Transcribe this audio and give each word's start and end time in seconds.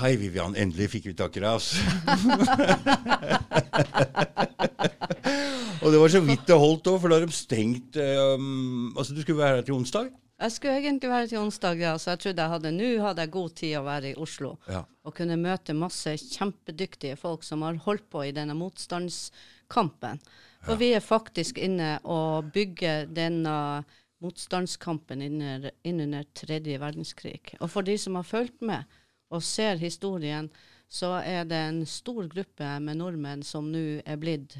Hei, 0.00 0.14
Vivian. 0.16 0.54
Endelig 0.56 0.86
fikk 0.94 1.10
vi 1.10 1.12
tak 1.12 1.34
i 1.36 1.42
deg, 1.42 1.52
ass. 1.52 1.74
og 5.82 5.88
det 5.92 5.98
var 6.00 6.08
så 6.14 6.22
vidt 6.24 6.46
det 6.48 6.56
holdt 6.56 6.88
òg, 6.88 6.96
for 7.02 7.12
da 7.12 7.18
har 7.18 7.26
de 7.28 7.34
stengt 7.36 7.98
um, 8.00 8.94
Altså, 8.94 9.12
du 9.12 9.20
skulle 9.20 9.42
være 9.42 9.58
her 9.58 9.66
til 9.66 9.76
onsdag? 9.76 10.08
Jeg 10.40 10.50
skulle 10.54 10.78
egentlig 10.78 11.10
være 11.12 11.28
til 11.28 11.42
onsdag, 11.42 11.76
ja, 11.84 11.92
så 12.00 12.14
jeg 12.14 12.20
trodde 12.22 12.42
jeg 12.46 12.52
hadde 12.54 12.72
Nå 12.78 12.88
hadde 13.04 13.20
jeg 13.26 13.34
god 13.34 13.50
tid 13.60 13.74
å 13.76 13.84
være 13.90 14.14
i 14.14 14.18
Oslo 14.24 14.50
Ja. 14.72 14.80
og 15.04 15.12
kunne 15.18 15.36
møte 15.36 15.76
masse 15.76 16.16
kjempedyktige 16.16 17.20
folk 17.20 17.44
som 17.44 17.60
har 17.66 17.76
holdt 17.84 18.06
på 18.08 18.24
i 18.24 18.32
denne 18.32 18.56
motstandskampen. 18.56 20.16
For 20.64 20.80
vi 20.80 20.94
er 20.96 21.04
faktisk 21.04 21.60
inne 21.60 22.00
og 22.08 22.48
bygger 22.56 23.04
denne 23.12 23.84
motstandskampen 24.24 25.20
innunder 25.28 26.24
tredje 26.36 26.80
verdenskrig. 26.80 27.52
Og 27.60 27.68
for 27.72 27.82
de 27.84 27.96
som 28.00 28.16
har 28.16 28.24
fulgt 28.28 28.60
med 28.64 28.84
og 29.30 29.42
ser 29.46 29.76
historien, 29.78 30.50
så 30.90 31.12
er 31.22 31.44
det 31.46 31.58
en 31.68 31.84
stor 31.86 32.26
gruppe 32.32 32.70
med 32.82 32.98
nordmenn 32.98 33.44
som 33.46 33.68
nå 33.70 34.00
er 34.02 34.16
blitt 34.18 34.56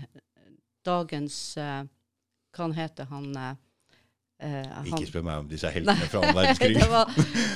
dagens 0.86 1.56
eh, 1.60 1.82
Hva 2.56 2.68
heter 2.74 3.08
han? 3.10 3.26
eh, 3.36 3.56
eh, 4.46 4.70
han- 4.70 4.86
Ikke 4.86 5.08
spør 5.10 5.26
meg 5.26 5.42
om 5.42 5.48
disse 5.50 5.70
heltene 5.74 6.06
fra 6.10 6.22
annen 6.22 6.38
verdenskrig. 6.40 6.78
det, 6.78 6.88
var, 6.90 7.10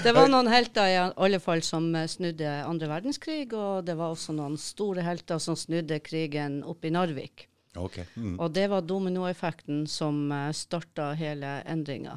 det 0.04 0.14
var 0.14 0.28
noen 0.34 0.50
helter 0.52 0.90
i 0.90 0.98
alle 1.00 1.40
fall 1.42 1.62
som 1.66 1.88
eh, 1.94 2.06
snudde 2.10 2.50
andre 2.66 2.90
verdenskrig, 2.90 3.48
og 3.54 3.84
det 3.88 3.96
var 3.98 4.14
også 4.14 4.34
noen 4.36 4.58
store 4.60 5.02
helter 5.06 5.38
som 5.42 5.56
snudde 5.58 6.00
krigen 6.04 6.62
oppe 6.66 6.90
i 6.90 6.94
Narvik. 6.94 7.48
Okay. 7.74 8.04
Mm. 8.14 8.36
Og 8.38 8.52
det 8.54 8.68
var 8.70 8.84
dominoeffekten 8.86 9.80
som 9.90 10.28
starta 10.54 11.08
hele 11.18 11.56
endringa. 11.66 12.12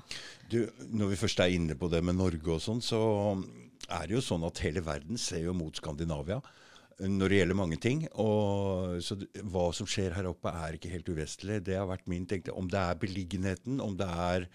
Når 0.53 1.09
vi 1.09 1.17
først 1.17 1.39
er 1.41 1.49
inne 1.55 1.73
på 1.73 1.89
det 1.89 2.03
med 2.05 2.13
Norge 2.19 2.51
og 2.53 2.61
sånn, 2.61 2.77
så 2.85 2.99
er 3.85 4.07
det 4.07 4.17
jo 4.17 4.23
sånn 4.23 4.45
at 4.47 4.63
hele 4.65 4.83
verden 4.85 5.19
ser 5.21 5.45
jo 5.45 5.55
mot 5.57 5.75
Skandinavia 5.75 6.41
når 6.97 7.29
det 7.29 7.39
gjelder 7.41 7.57
mange 7.57 7.77
ting. 7.81 8.03
Og 8.17 8.97
så 9.05 9.19
hva 9.45 9.69
som 9.75 9.89
skjer 9.89 10.15
her 10.17 10.29
oppe 10.31 10.49
er 10.49 10.77
ikke 10.77 10.91
helt 10.91 11.09
uvesentlig. 11.11 11.61
Det 11.67 11.77
har 11.77 11.89
vært 11.89 12.09
min 12.09 12.25
tenkte, 12.29 12.55
Om 12.57 12.69
det 12.71 12.81
er 12.81 13.01
beliggenheten, 13.01 13.81
om 13.81 13.97
det 13.97 14.07
er 14.09 14.47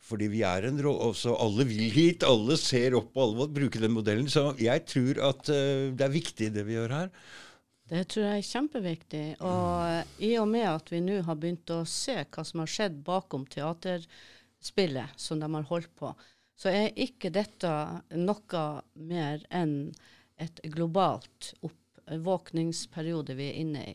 fordi 0.00 0.30
vi 0.32 0.40
er 0.48 0.64
en 0.64 0.80
rå... 0.80 0.94
Også 1.10 1.34
alle 1.36 1.66
vil 1.68 1.90
hit, 1.92 2.24
alle 2.24 2.56
ser 2.60 2.96
opp, 2.96 3.12
alle 3.20 3.36
må 3.36 3.46
bruke 3.52 3.80
den 3.82 3.92
modellen. 3.92 4.30
Så 4.32 4.50
jeg 4.60 4.86
tror 4.88 5.20
at 5.28 5.52
uh, 5.52 5.92
det 5.92 6.06
er 6.06 6.14
viktig 6.14 6.50
det 6.54 6.64
vi 6.68 6.76
gjør 6.78 6.94
her. 6.96 7.10
Det 7.90 8.04
tror 8.08 8.24
jeg 8.24 8.40
er 8.40 8.48
kjempeviktig. 8.48 9.24
Og 9.44 10.22
i 10.24 10.34
og 10.40 10.48
med 10.48 10.68
at 10.70 10.92
vi 10.92 11.02
nå 11.04 11.20
har 11.26 11.38
begynt 11.40 11.72
å 11.74 11.82
se 11.88 12.16
hva 12.22 12.44
som 12.46 12.62
har 12.62 12.70
skjedd 12.70 13.00
bakom 13.04 13.44
teaterspillet 13.50 15.20
som 15.20 15.42
de 15.42 15.50
har 15.52 15.68
holdt 15.68 15.92
på, 15.98 16.14
så 16.60 16.68
er 16.68 16.96
ikke 17.00 17.32
dette 17.32 17.72
noe 18.20 18.64
mer 19.00 19.44
enn 19.48 19.92
et 20.40 20.60
globalt 20.72 21.54
oppvåkningsperiode 21.64 23.36
vi 23.38 23.46
er 23.48 23.60
inne 23.62 23.84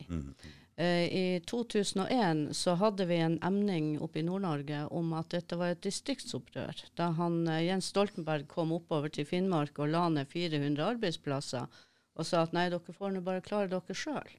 Eh, 0.76 1.04
I 1.18 1.40
2001 1.46 2.50
så 2.54 2.74
hadde 2.76 3.06
vi 3.08 3.16
en 3.24 3.38
emning 3.46 3.94
oppe 4.04 4.20
i 4.20 4.24
Nord-Norge 4.26 4.82
om 4.92 5.14
at 5.16 5.30
dette 5.32 5.56
var 5.56 5.72
et 5.72 5.84
distriktsopprør. 5.86 6.82
Da 6.98 7.10
han, 7.16 7.46
eh, 7.48 7.64
Jens 7.68 7.88
Stoltenberg 7.94 8.46
kom 8.50 8.74
oppover 8.76 9.08
til 9.08 9.24
Finnmark 9.24 9.78
og 9.78 9.94
la 9.94 10.08
ned 10.12 10.28
400 10.28 10.84
arbeidsplasser 10.84 11.66
og 12.16 12.24
sa 12.26 12.42
at 12.42 12.52
nei, 12.56 12.68
dere 12.72 12.96
får 12.98 13.14
nå 13.14 13.22
bare 13.24 13.44
klare 13.44 13.70
dere 13.72 13.96
sjøl. 13.96 14.36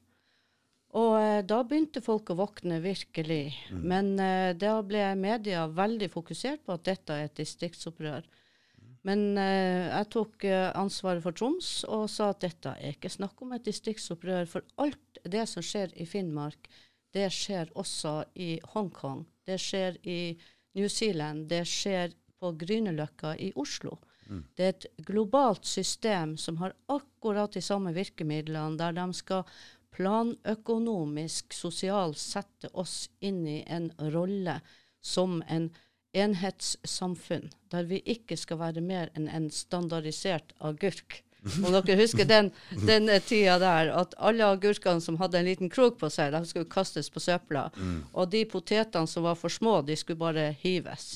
Og 0.95 1.17
eh, 1.19 1.43
da 1.43 1.61
begynte 1.67 2.03
folk 2.03 2.31
å 2.31 2.37
våkne 2.39 2.79
virkelig. 2.83 3.51
Men 3.71 4.15
eh, 4.23 4.53
da 4.55 4.77
ble 4.87 5.03
media 5.19 5.65
veldig 5.67 6.09
fokusert 6.13 6.63
på 6.65 6.77
at 6.77 6.85
dette 6.87 7.13
er 7.15 7.27
et 7.27 7.39
distriktsopprør. 7.41 8.27
Men 9.07 9.37
eh, 9.39 9.87
jeg 9.91 10.09
tok 10.15 10.47
ansvaret 10.47 11.23
for 11.23 11.35
Troms 11.35 11.71
og 11.91 12.07
sa 12.11 12.31
at 12.31 12.43
dette 12.43 12.75
er 12.79 12.95
ikke 12.95 13.11
snakk 13.11 13.43
om 13.43 13.53
et 13.55 13.67
distriktsopprør. 13.67 14.47
For 14.47 14.67
alt 14.83 15.21
det 15.27 15.47
som 15.51 15.65
skjer 15.65 15.91
i 15.99 16.07
Finnmark, 16.07 16.69
det 17.15 17.29
skjer 17.35 17.71
også 17.75 18.21
i 18.39 18.55
Hongkong. 18.73 19.25
Det 19.47 19.59
skjer 19.59 19.99
i 20.07 20.37
New 20.77 20.87
Zealand. 20.91 21.47
Det 21.51 21.63
skjer 21.67 22.15
på 22.37 22.53
Grünerløkka 22.59 23.35
i 23.41 23.51
Oslo. 23.59 23.97
Det 24.27 24.65
er 24.65 24.73
et 24.73 24.85
globalt 25.07 25.65
system 25.65 26.35
som 26.37 26.57
har 26.59 26.75
akkurat 26.91 27.53
de 27.55 27.61
samme 27.63 27.93
virkemidlene, 27.95 28.75
der 28.79 28.95
de 28.97 29.05
skal 29.15 29.45
planøkonomisk, 29.97 31.53
sosialt 31.57 32.19
sette 32.21 32.69
oss 32.77 33.07
inn 33.19 33.43
i 33.49 33.59
en 33.65 33.89
rolle 34.13 34.59
som 35.01 35.41
en 35.47 35.71
enhetssamfunn, 36.17 37.49
der 37.71 37.87
vi 37.89 38.01
ikke 38.05 38.37
skal 38.39 38.61
være 38.61 38.83
mer 38.83 39.11
enn 39.17 39.27
en 39.29 39.49
standardisert 39.53 40.53
agurk. 40.59 41.23
Om 41.47 41.69
dere 41.71 41.97
husker 41.99 42.25
den, 42.27 42.49
den 42.87 43.09
tida 43.23 43.57
der, 43.61 43.91
at 43.95 44.15
alle 44.17 44.47
agurkene 44.51 45.01
som 45.03 45.19
hadde 45.21 45.39
en 45.39 45.47
liten 45.47 45.69
krok 45.71 45.99
på 46.01 46.09
seg, 46.11 46.33
de 46.33 46.41
skulle 46.49 46.69
kastes 46.71 47.11
på 47.13 47.21
søpla. 47.23 47.67
Og 48.13 48.31
de 48.33 48.43
potetene 48.49 49.07
som 49.07 49.23
var 49.27 49.37
for 49.39 49.53
små, 49.53 49.79
de 49.85 49.95
skulle 49.95 50.19
bare 50.19 50.49
hives. 50.63 51.15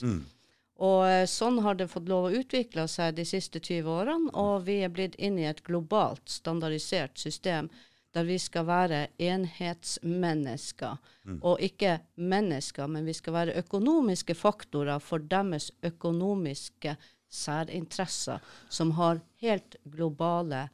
Og 0.81 1.03
eh, 1.05 1.27
sånn 1.29 1.59
har 1.61 1.75
det 1.77 1.91
fått 1.91 2.09
lov 2.09 2.29
å 2.29 2.33
utvikle 2.39 2.87
seg 2.89 3.17
de 3.17 3.25
siste 3.27 3.59
20 3.59 3.89
årene, 3.91 4.31
og 4.33 4.65
vi 4.65 4.79
er 4.81 4.93
blitt 4.93 5.17
inn 5.21 5.37
i 5.37 5.45
et 5.49 5.61
globalt, 5.67 6.23
standardisert 6.25 7.21
system 7.21 7.69
der 8.13 8.23
vi 8.27 8.38
skal 8.38 8.67
være 8.67 9.07
enhetsmennesker. 9.19 10.97
Og 11.41 11.61
ikke 11.61 11.99
mennesker, 12.16 12.88
men 12.88 13.05
vi 13.05 13.13
skal 13.13 13.33
være 13.33 13.57
økonomiske 13.57 14.35
faktorer 14.35 14.99
for 14.99 15.17
deres 15.17 15.72
økonomiske 15.83 16.95
særinteresser, 17.29 18.39
som 18.69 18.91
har 18.91 19.19
helt 19.41 19.77
globale 19.91 20.69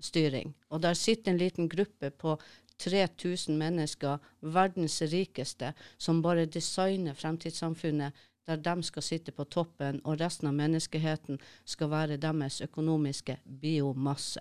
styring. 0.00 0.54
Og 0.70 0.82
der 0.82 0.94
sitter 0.94 1.32
en 1.32 1.38
liten 1.38 1.68
gruppe 1.68 2.10
på 2.10 2.38
3000 2.78 3.56
mennesker, 3.56 4.18
verdens 4.42 5.02
rikeste, 5.02 5.72
som 5.98 6.22
bare 6.22 6.44
designer 6.46 7.14
fremtidssamfunnet 7.14 8.12
der 8.46 8.56
de 8.56 8.82
skal 8.82 9.02
sitte 9.02 9.32
på 9.32 9.44
toppen, 9.44 10.00
og 10.04 10.20
resten 10.20 10.46
av 10.46 10.54
menneskeheten 10.54 11.40
skal 11.64 11.90
være 11.90 12.16
deres 12.16 12.60
økonomiske 12.60 13.40
biomasse. 13.60 14.40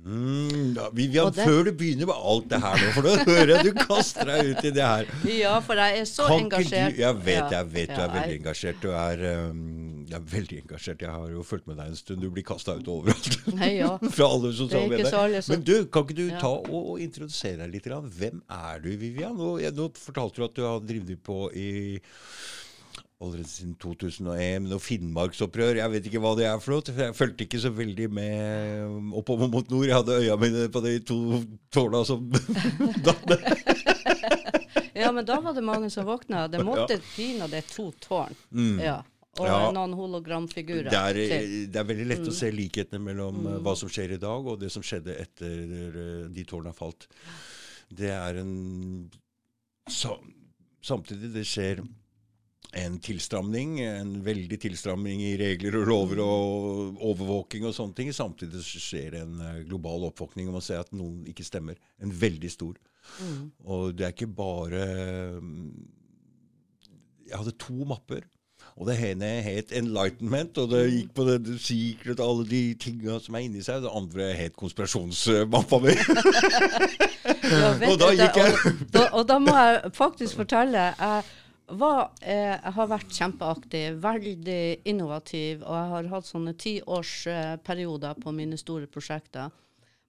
Mm, 0.00 0.76
ja, 0.76 0.86
Vivian, 0.96 1.24
har, 1.26 1.32
det- 1.36 1.44
før 1.44 1.64
du 1.64 1.72
begynner 1.76 2.06
med 2.08 2.16
alt 2.16 2.46
det 2.48 2.60
her 2.62 2.76
nå, 2.80 2.92
for 2.94 3.02
da 3.04 3.16
hører 3.26 3.50
jeg 3.52 3.64
du 3.66 3.80
kaster 3.84 4.24
deg 4.30 4.48
ut 4.54 4.64
i 4.64 4.70
det 4.72 4.86
her. 4.86 5.10
Ja, 5.28 5.58
for 5.60 5.76
jeg 5.76 5.98
er 6.00 6.06
så 6.08 6.26
Kan 6.30 6.46
engasjert. 6.46 6.94
Du, 6.96 7.02
jeg 7.02 7.18
vet, 7.26 7.50
jeg 7.52 7.66
vet 7.74 7.90
du 7.92 7.94
ja, 7.98 8.06
er 8.06 8.14
veldig 8.14 8.38
engasjert. 8.40 8.80
Du 8.80 8.88
er, 8.96 9.24
um, 9.50 10.06
er 10.10 10.24
veldig 10.32 10.62
engasjert. 10.62 11.04
Jeg 11.04 11.12
har 11.12 11.28
jo 11.34 11.42
fulgt 11.44 11.68
med 11.68 11.76
deg 11.82 11.92
en 11.92 12.00
stund. 12.00 12.24
Du 12.24 12.30
blir 12.32 12.46
kasta 12.48 12.78
ut 12.80 12.88
overalt. 12.88 13.36
Nei, 13.58 13.74
ja. 13.82 13.92
Fra 14.16 14.30
alle 14.32 14.54
sosiale 14.56 14.86
er 14.86 14.88
ikke 14.88 14.96
medier. 14.96 15.10
så 15.12 15.24
alle 15.26 15.42
som- 15.44 15.54
Men 15.58 15.64
du, 15.68 15.74
kan 15.92 16.08
ikke 16.08 16.16
du 16.16 16.26
Ja. 16.30 16.40
ta 16.40 16.54
og, 16.56 16.72
og 16.94 17.00
introdusere 17.04 17.58
deg 17.60 17.74
litt? 17.76 17.84
grann? 17.90 18.08
Hvem 18.10 18.40
er 18.50 18.80
du, 18.80 18.90
Vivian? 18.96 19.36
Nå, 19.36 19.58
jeg, 19.60 19.76
nå 19.76 19.90
fortalte 20.00 20.40
du 20.40 20.44
at 20.48 20.54
du 20.56 20.64
har 20.64 20.80
drevet 20.80 21.20
på 21.24 21.42
i 21.52 22.00
allerede 23.20 23.48
siden 23.50 23.74
2001 23.76 24.62
med 24.64 24.70
noe 24.72 24.80
finnmarksopprør. 24.80 25.76
Jeg 25.76 25.92
vet 25.92 26.06
ikke 26.08 26.22
hva 26.24 26.32
det 26.38 26.46
er 26.48 26.60
for 26.62 26.72
noe. 26.78 26.94
Jeg 27.04 27.16
fulgte 27.18 27.44
ikke 27.44 27.60
så 27.60 27.70
veldig 27.76 28.06
med 28.16 29.14
oppover 29.20 29.50
mot 29.52 29.68
nord. 29.70 29.84
Jeg 29.88 29.98
hadde 29.98 30.16
øya 30.22 30.36
mine 30.40 30.66
på 30.72 30.80
de 30.86 30.94
to 31.04 31.18
tårna 31.74 32.00
som 32.08 32.30
datt. 33.06 33.34
Ja, 34.96 35.12
men 35.12 35.24
da 35.28 35.36
var 35.40 35.54
det 35.56 35.64
mange 35.64 35.90
som 35.92 36.06
våkna. 36.08 36.46
Det 36.50 36.64
måtte 36.64 36.96
pinadø 37.14 37.60
to 37.70 37.90
tårn. 38.04 38.36
Ja. 38.80 39.00
Og 39.38 39.46
Mm. 39.46 39.46
Ja. 39.46 39.70
noen 39.72 39.92
hologramfigurer. 39.94 40.88
Det 40.90 40.98
er, 40.98 41.44
det 41.70 41.78
er 41.78 41.84
veldig 41.86 42.06
lett 42.10 42.24
Mm. 42.24 42.28
å 42.28 42.34
se 42.34 42.48
likhetene 42.50 42.98
mellom 43.04 43.36
mm. 43.44 43.60
hva 43.62 43.76
som 43.78 43.88
skjer 43.88 44.16
i 44.16 44.18
dag, 44.20 44.46
og 44.50 44.58
det 44.60 44.72
som 44.74 44.82
skjedde 44.82 45.14
etter 45.22 45.52
eh, 46.02 46.24
de 46.34 46.44
tårna 46.44 46.72
falt. 46.74 47.06
Det 47.88 48.10
er 48.10 48.40
en 48.42 49.10
så, 49.88 50.16
Samtidig 50.82 51.30
det 51.34 51.44
skjer 51.46 51.80
en 52.72 52.98
tilstramning, 53.02 53.80
en 53.82 54.12
veldig 54.22 54.58
tilstramning 54.62 55.22
i 55.26 55.32
regler 55.40 55.74
og 55.80 55.88
lover 55.90 56.20
og 56.22 57.00
overvåking 57.10 57.64
og 57.66 57.74
sånne 57.74 57.96
ting. 57.98 58.12
Samtidig 58.14 58.62
så 58.62 58.82
skjer 58.82 59.16
det 59.16 59.22
en 59.24 59.40
eh, 59.42 59.62
global 59.66 60.06
oppvåkning 60.10 60.48
om 60.52 60.60
å 60.60 60.62
se 60.64 60.78
at 60.78 60.92
noen 60.94 61.24
ikke 61.30 61.46
stemmer. 61.46 61.80
En 61.98 62.12
veldig 62.14 62.50
stor. 62.54 62.76
Mm. 63.18 63.48
Og 63.66 63.94
det 63.98 64.06
er 64.06 64.12
ikke 64.14 64.28
bare 64.38 64.84
mm, 65.40 65.72
Jeg 67.30 67.38
hadde 67.40 67.56
to 67.58 67.82
mapper. 67.88 68.22
Og 68.80 68.86
det 68.86 68.94
ene 69.02 69.26
het 69.42 69.72
Enlightenment, 69.76 70.56
og 70.62 70.70
det 70.70 70.84
gikk 70.92 71.10
på 71.16 71.24
det, 71.26 71.38
secret 71.60 72.20
alle 72.22 72.44
de 72.48 72.60
tinga 72.80 73.16
som 73.20 73.34
er 73.36 73.44
inni 73.48 73.64
seg. 73.66 73.82
Det 73.82 73.90
andre 73.98 74.30
het 74.38 74.54
konspirasjonsmappa 74.60 75.82
mi. 75.82 75.96
Ja, 77.50 77.72
Og 77.90 77.96
da 77.98 78.08
gikk 78.14 78.36
jeg- 78.38 78.54
Og, 78.54 78.82
da, 78.94 79.00
og 79.18 79.24
da 79.26 79.36
må 79.42 79.50
jeg 79.56 79.90
faktisk 79.96 80.36
fortelle. 80.38 80.84
Jeg, 80.98 81.24
var, 81.70 82.10
eh, 82.20 82.56
jeg 82.56 82.72
har 82.76 82.88
vært 82.90 83.16
kjempeaktiv, 83.16 83.98
veldig 84.02 84.62
innovativ, 84.90 85.62
og 85.62 85.74
jeg 85.76 85.90
har 85.94 86.10
hatt 86.14 86.28
sånne 86.28 86.54
tiårsperioder 86.58 88.20
på 88.22 88.32
mine 88.34 88.58
store 88.60 88.88
prosjekter. 88.90 89.50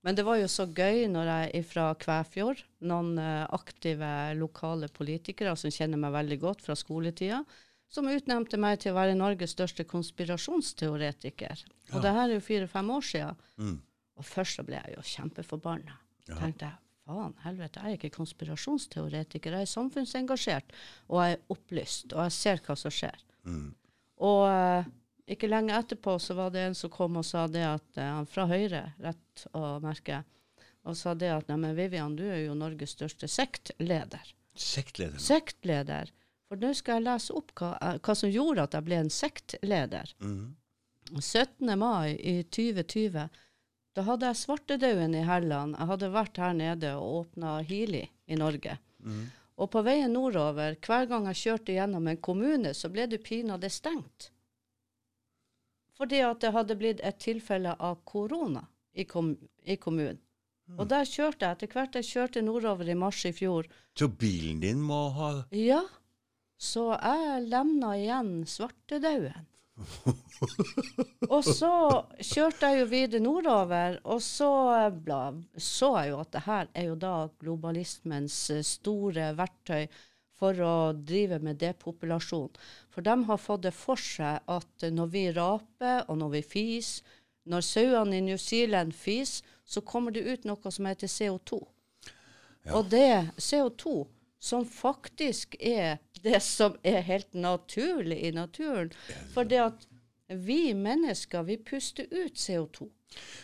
Men 0.02 0.18
det 0.18 0.26
var 0.26 0.40
jo 0.40 0.48
så 0.50 0.66
gøy 0.66 1.06
når 1.14 1.30
jeg 1.30 1.66
fra 1.70 1.92
Kvæfjord, 2.02 2.64
noen 2.90 3.18
eh, 3.22 3.46
aktive 3.54 4.12
lokale 4.40 4.90
politikere 4.90 5.54
som 5.56 5.74
kjenner 5.74 6.02
meg 6.02 6.16
veldig 6.16 6.40
godt 6.42 6.66
fra 6.66 6.76
skoletida, 6.76 7.44
som 7.92 8.08
utnevnte 8.08 8.58
meg 8.58 8.80
til 8.80 8.94
å 8.94 8.98
være 8.98 9.18
Norges 9.20 9.54
største 9.54 9.84
konspirasjonsteoretiker. 9.84 11.66
Og 11.92 12.02
det 12.02 12.14
her 12.16 12.30
er 12.30 12.38
jo 12.38 12.46
fire-fem 12.46 12.90
år 12.96 13.04
siden. 13.04 13.42
Og 14.16 14.26
først 14.26 14.58
så 14.60 14.64
ble 14.64 14.80
jeg 14.80 14.96
jo 14.96 15.04
kjempeforbanna. 15.16 15.98
Ja. 16.30 16.38
tenkte 16.38 16.68
jeg, 16.70 16.78
faen 17.08 17.36
helvete, 17.46 17.82
jeg 17.82 17.96
er 17.96 18.00
ikke 18.00 18.16
konspirasjonsteoretiker, 18.18 19.58
jeg 19.58 19.68
er 19.68 19.72
samfunnsengasjert, 19.72 20.74
og 21.10 21.22
jeg 21.24 21.38
er 21.38 21.54
opplyst, 21.56 22.14
og 22.14 22.26
jeg 22.28 22.36
ser 22.38 22.64
hva 22.66 22.78
som 22.80 22.94
skjer. 22.94 23.24
Mm. 23.48 23.70
Og 24.22 24.44
uh, 24.48 24.92
ikke 25.32 25.50
lenge 25.50 25.78
etterpå 25.78 26.18
så 26.22 26.36
var 26.38 26.54
det 26.54 26.68
en 26.68 26.78
som 26.78 26.92
kom 26.94 27.18
og 27.22 27.26
sa 27.26 27.48
det 27.50 27.64
at 27.66 28.00
han 28.00 28.22
han 28.22 28.30
fra 28.30 28.46
Høyre, 28.50 28.84
rett 29.02 29.46
å 29.58 29.80
merke, 29.84 30.24
og 30.88 30.98
sa 30.98 31.14
det 31.18 31.30
at 31.34 31.50
neimen 31.50 31.76
Vivian, 31.78 32.16
du 32.18 32.26
er 32.26 32.46
jo 32.46 32.58
Norges 32.58 32.96
største 32.98 33.30
sektleder. 33.30 34.34
Sektleder. 34.58 35.22
Sektleder. 35.22 36.12
For 36.50 36.60
nå 36.60 36.74
skal 36.76 37.00
jeg 37.00 37.08
lese 37.08 37.36
opp 37.38 37.54
hva, 37.56 37.76
eh, 37.80 38.00
hva 38.04 38.16
som 38.18 38.32
gjorde 38.32 38.66
at 38.66 38.74
jeg 38.76 38.88
ble 38.88 38.98
en 39.00 39.14
sektleder. 39.14 40.12
Mm. 40.20 40.58
17. 41.12 41.72
mai 41.80 42.18
i 42.18 42.42
2020, 42.44 43.30
da 43.96 44.06
hadde 44.08 44.30
jeg 44.30 44.40
svartedauden 44.40 45.16
i 45.20 45.26
Helland. 45.28 45.76
Jeg 45.76 45.90
hadde 45.90 46.12
vært 46.14 46.40
her 46.40 46.54
nede 46.56 46.96
og 46.96 47.16
åpna 47.22 47.60
Hili 47.68 48.06
i 48.26 48.38
Norge. 48.40 48.78
Mm. 49.04 49.26
Og 49.62 49.70
på 49.74 49.84
veien 49.86 50.14
nordover, 50.16 50.78
hver 50.80 51.08
gang 51.10 51.28
jeg 51.32 51.42
kjørte 51.42 51.76
gjennom 51.76 52.08
en 52.08 52.22
kommune, 52.24 52.74
så 52.74 52.90
ble 52.90 53.10
det 53.12 53.22
pinadø 53.26 53.70
stengt. 53.70 54.32
Fordi 56.00 56.22
at 56.26 56.42
det 56.42 56.54
hadde 56.56 56.78
blitt 56.80 57.04
et 57.06 57.20
tilfelle 57.22 57.76
av 57.78 58.00
korona 58.08 58.64
i, 58.94 59.06
kom 59.06 59.36
i 59.64 59.78
kommunen. 59.78 60.22
Og 60.80 60.88
der 60.88 61.04
kjørte 61.04 61.44
jeg 61.44 61.58
etter 61.58 61.72
hvert 61.74 61.98
jeg 62.00 62.08
kjørte 62.08 62.42
nordover 62.46 62.88
i 62.88 62.96
mars 62.96 63.26
i 63.28 63.34
fjor. 63.36 63.68
Så 63.98 64.08
bilen 64.08 64.62
din 64.64 64.80
må 64.80 65.10
ha 65.18 65.32
Ja, 65.52 65.82
så 66.56 66.94
jeg 66.96 67.48
lemna 67.52 67.96
igjen 68.00 68.32
svartedauden. 68.48 69.51
og 71.34 71.46
så 71.46 71.74
kjørte 72.20 72.70
jeg 72.70 72.82
jo 72.82 72.88
videre 72.92 73.24
nordover, 73.24 73.98
og 74.04 74.22
så 74.24 74.52
eh, 74.76 74.94
bla, 74.94 75.24
så 75.58 75.94
jeg 76.00 76.12
jo 76.12 76.22
at 76.22 76.32
det 76.36 76.44
her 76.48 76.72
er 76.74 76.88
jo 76.90 76.98
da 77.00 77.16
globalismens 77.42 78.38
eh, 78.54 78.64
store 78.66 79.32
verktøy 79.38 79.88
for 80.42 80.58
å 80.66 80.76
drive 80.98 81.38
med 81.46 81.60
depopulasjon. 81.62 82.50
For 82.90 83.06
de 83.06 83.16
har 83.28 83.42
fått 83.42 83.68
det 83.68 83.74
for 83.78 84.00
seg 84.02 84.42
at 84.50 84.86
eh, 84.86 84.94
når 84.94 85.12
vi 85.14 85.26
raper, 85.36 86.06
og 86.08 86.22
når 86.22 86.38
vi 86.38 86.46
fiser, 86.56 87.20
når 87.50 87.66
sauene 87.66 88.18
i 88.20 88.26
New 88.26 88.38
Zealand 88.38 88.94
fiser, 88.94 89.46
så 89.66 89.82
kommer 89.82 90.14
det 90.14 90.26
ut 90.28 90.44
noe 90.46 90.74
som 90.74 90.86
heter 90.90 91.10
CO2. 91.10 91.62
Ja. 92.68 92.76
Og 92.78 92.92
det 92.92 93.32
CO2, 93.42 94.04
som 94.42 94.66
faktisk 94.66 95.56
er 95.60 96.02
det 96.24 96.42
som 96.44 96.78
er 96.84 97.04
helt 97.06 97.34
naturlig 97.34 98.18
i 98.26 98.32
naturen. 98.36 98.92
For 99.34 99.48
det 99.48 99.62
at 99.62 99.88
vi 100.32 100.74
mennesker, 100.74 101.44
vi 101.46 101.58
puster 101.58 102.10
ut 102.12 102.40
CO2. 102.40 102.90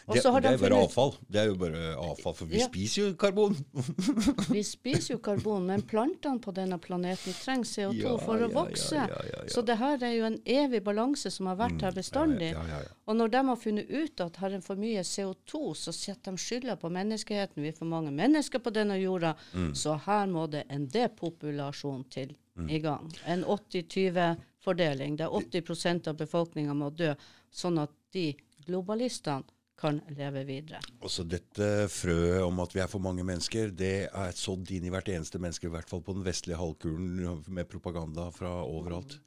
Det, 0.07 0.23
har 0.23 0.41
det 0.41 0.49
de 0.49 0.53
er 0.55 0.69
bare 0.69 0.77
avfall. 0.85 1.09
Det 1.27 1.39
er 1.41 1.47
jo 1.49 1.55
bare 1.59 1.79
avfall, 1.99 2.33
for 2.33 2.45
vi 2.47 2.59
Ja. 2.61 2.67
spiser 2.69 3.01
jo 3.09 3.15
karbon. 3.19 3.57
Vi 4.55 4.61
spiser 4.63 5.13
jo 5.13 5.17
karbon, 5.19 5.65
men 5.67 5.81
plantene 5.81 6.39
på 6.39 6.53
denne 6.55 6.77
planeten 6.79 7.33
trenger 7.35 7.65
CO2 7.67 7.97
Ja, 7.99 8.13
for 8.17 8.37
å 8.39 8.47
ja, 8.47 8.53
vokse. 8.55 9.03
Så 9.51 9.61
det 9.67 9.75
her 9.77 9.97
er 10.07 10.13
jo 10.15 10.23
en 10.29 10.37
evig 10.45 10.81
balanse 10.85 11.29
som 11.31 11.47
har 11.51 11.57
vært 11.59 11.81
her 11.81 11.91
bestandig. 11.91 12.53
Ja, 12.53 12.63
ja. 12.71 12.79
Og 13.07 13.15
når 13.19 13.31
de 13.35 13.43
har 13.49 13.55
funnet 13.59 13.89
ut 13.91 14.21
at 14.21 14.37
her 14.37 14.55
er 14.55 14.61
for 14.61 14.75
mye 14.79 15.03
CO2, 15.03 15.73
så 15.75 15.91
setter 15.93 16.31
de 16.31 16.37
skylda 16.37 16.77
på 16.79 16.89
menneskeheten. 16.89 17.61
Vi 17.61 17.67
er 17.67 17.77
for 17.77 17.85
mange 17.91 18.11
mennesker 18.15 18.59
på 18.63 18.71
denne 18.71 18.95
jorda, 19.01 19.35
Mm. 19.53 19.73
så 19.75 19.97
her 20.07 20.27
må 20.27 20.47
det 20.49 20.63
en 20.69 20.87
depopulasjon 20.87 22.05
til 22.09 22.35
Mm. 22.57 22.69
i 22.71 22.79
gang. 22.79 23.11
En 23.25 23.43
80-20-fordeling, 23.43 25.17
der 25.17 25.27
80% 25.29 26.07
av 26.07 26.15
befolkninga 26.17 26.73
må 26.73 26.89
dø, 26.95 27.13
sånn 27.53 27.79
at 27.81 27.91
de 28.13 28.35
globalistene 28.67 29.43
kan 29.77 29.99
leve 30.17 30.41
videre. 30.47 30.79
Også 31.05 31.21
dette 31.27 31.67
frøet 31.93 32.41
om 32.41 32.63
at 32.63 32.73
vi 32.73 32.81
er 32.81 32.89
for 32.89 33.03
mange 33.03 33.21
mennesker, 33.25 33.69
det 33.77 34.07
er 34.09 34.33
sådd 34.35 34.71
inn 34.73 34.87
i 34.87 34.91
hvert 34.93 35.09
eneste 35.13 35.37
menneske, 35.41 35.69
i 35.69 35.73
hvert 35.73 35.89
fall 35.89 36.01
på 36.05 36.15
den 36.17 36.25
vestlige 36.25 36.57
halvkulen, 36.57 37.43
med 37.53 37.69
propaganda 37.69 38.27
fra 38.33 38.55
overalt. 38.65 39.19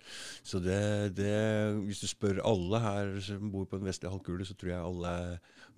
Så 0.43 0.59
det, 0.63 1.15
det 1.19 1.31
Hvis 1.87 2.03
du 2.03 2.09
spør 2.11 2.43
alle 2.47 2.83
her 2.83 3.13
som 3.25 3.51
bor 3.53 3.69
på 3.71 3.79
den 3.79 3.87
vestlige 3.87 4.11
halvkule, 4.11 4.47
så 4.47 4.57
tror 4.59 4.73
jeg 4.73 4.89
alle 4.89 5.15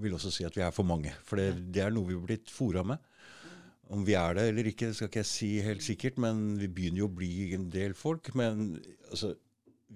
vil 0.00 0.16
også 0.16 0.32
si 0.32 0.46
at 0.48 0.56
vi 0.56 0.64
er 0.64 0.72
for 0.74 0.88
mange. 0.88 1.12
For 1.26 1.40
det, 1.40 1.50
det 1.74 1.84
er 1.84 1.92
noe 1.92 2.08
vi 2.08 2.16
har 2.16 2.24
blitt 2.24 2.52
fora 2.52 2.84
med. 2.86 3.02
Om 3.92 4.06
vi 4.08 4.16
er 4.16 4.38
det 4.38 4.46
eller 4.48 4.70
ikke, 4.70 4.88
det 4.88 4.96
skal 4.96 5.10
ikke 5.10 5.20
jeg 5.20 5.28
si 5.28 5.50
helt 5.60 5.84
sikkert, 5.84 6.20
men 6.22 6.54
vi 6.56 6.70
begynner 6.72 7.02
jo 7.02 7.10
å 7.10 7.16
bli 7.18 7.52
en 7.58 7.68
del 7.72 7.92
folk. 7.98 8.32
Men 8.38 8.78
altså, 9.10 9.34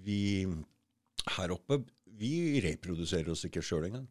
vi 0.05 0.45
her 1.33 1.55
oppe, 1.55 1.81
vi 2.17 2.61
reproduserer 2.61 3.33
oss 3.33 3.47
ikke 3.49 3.65
sjøl 3.65 3.89
engang. 3.89 4.05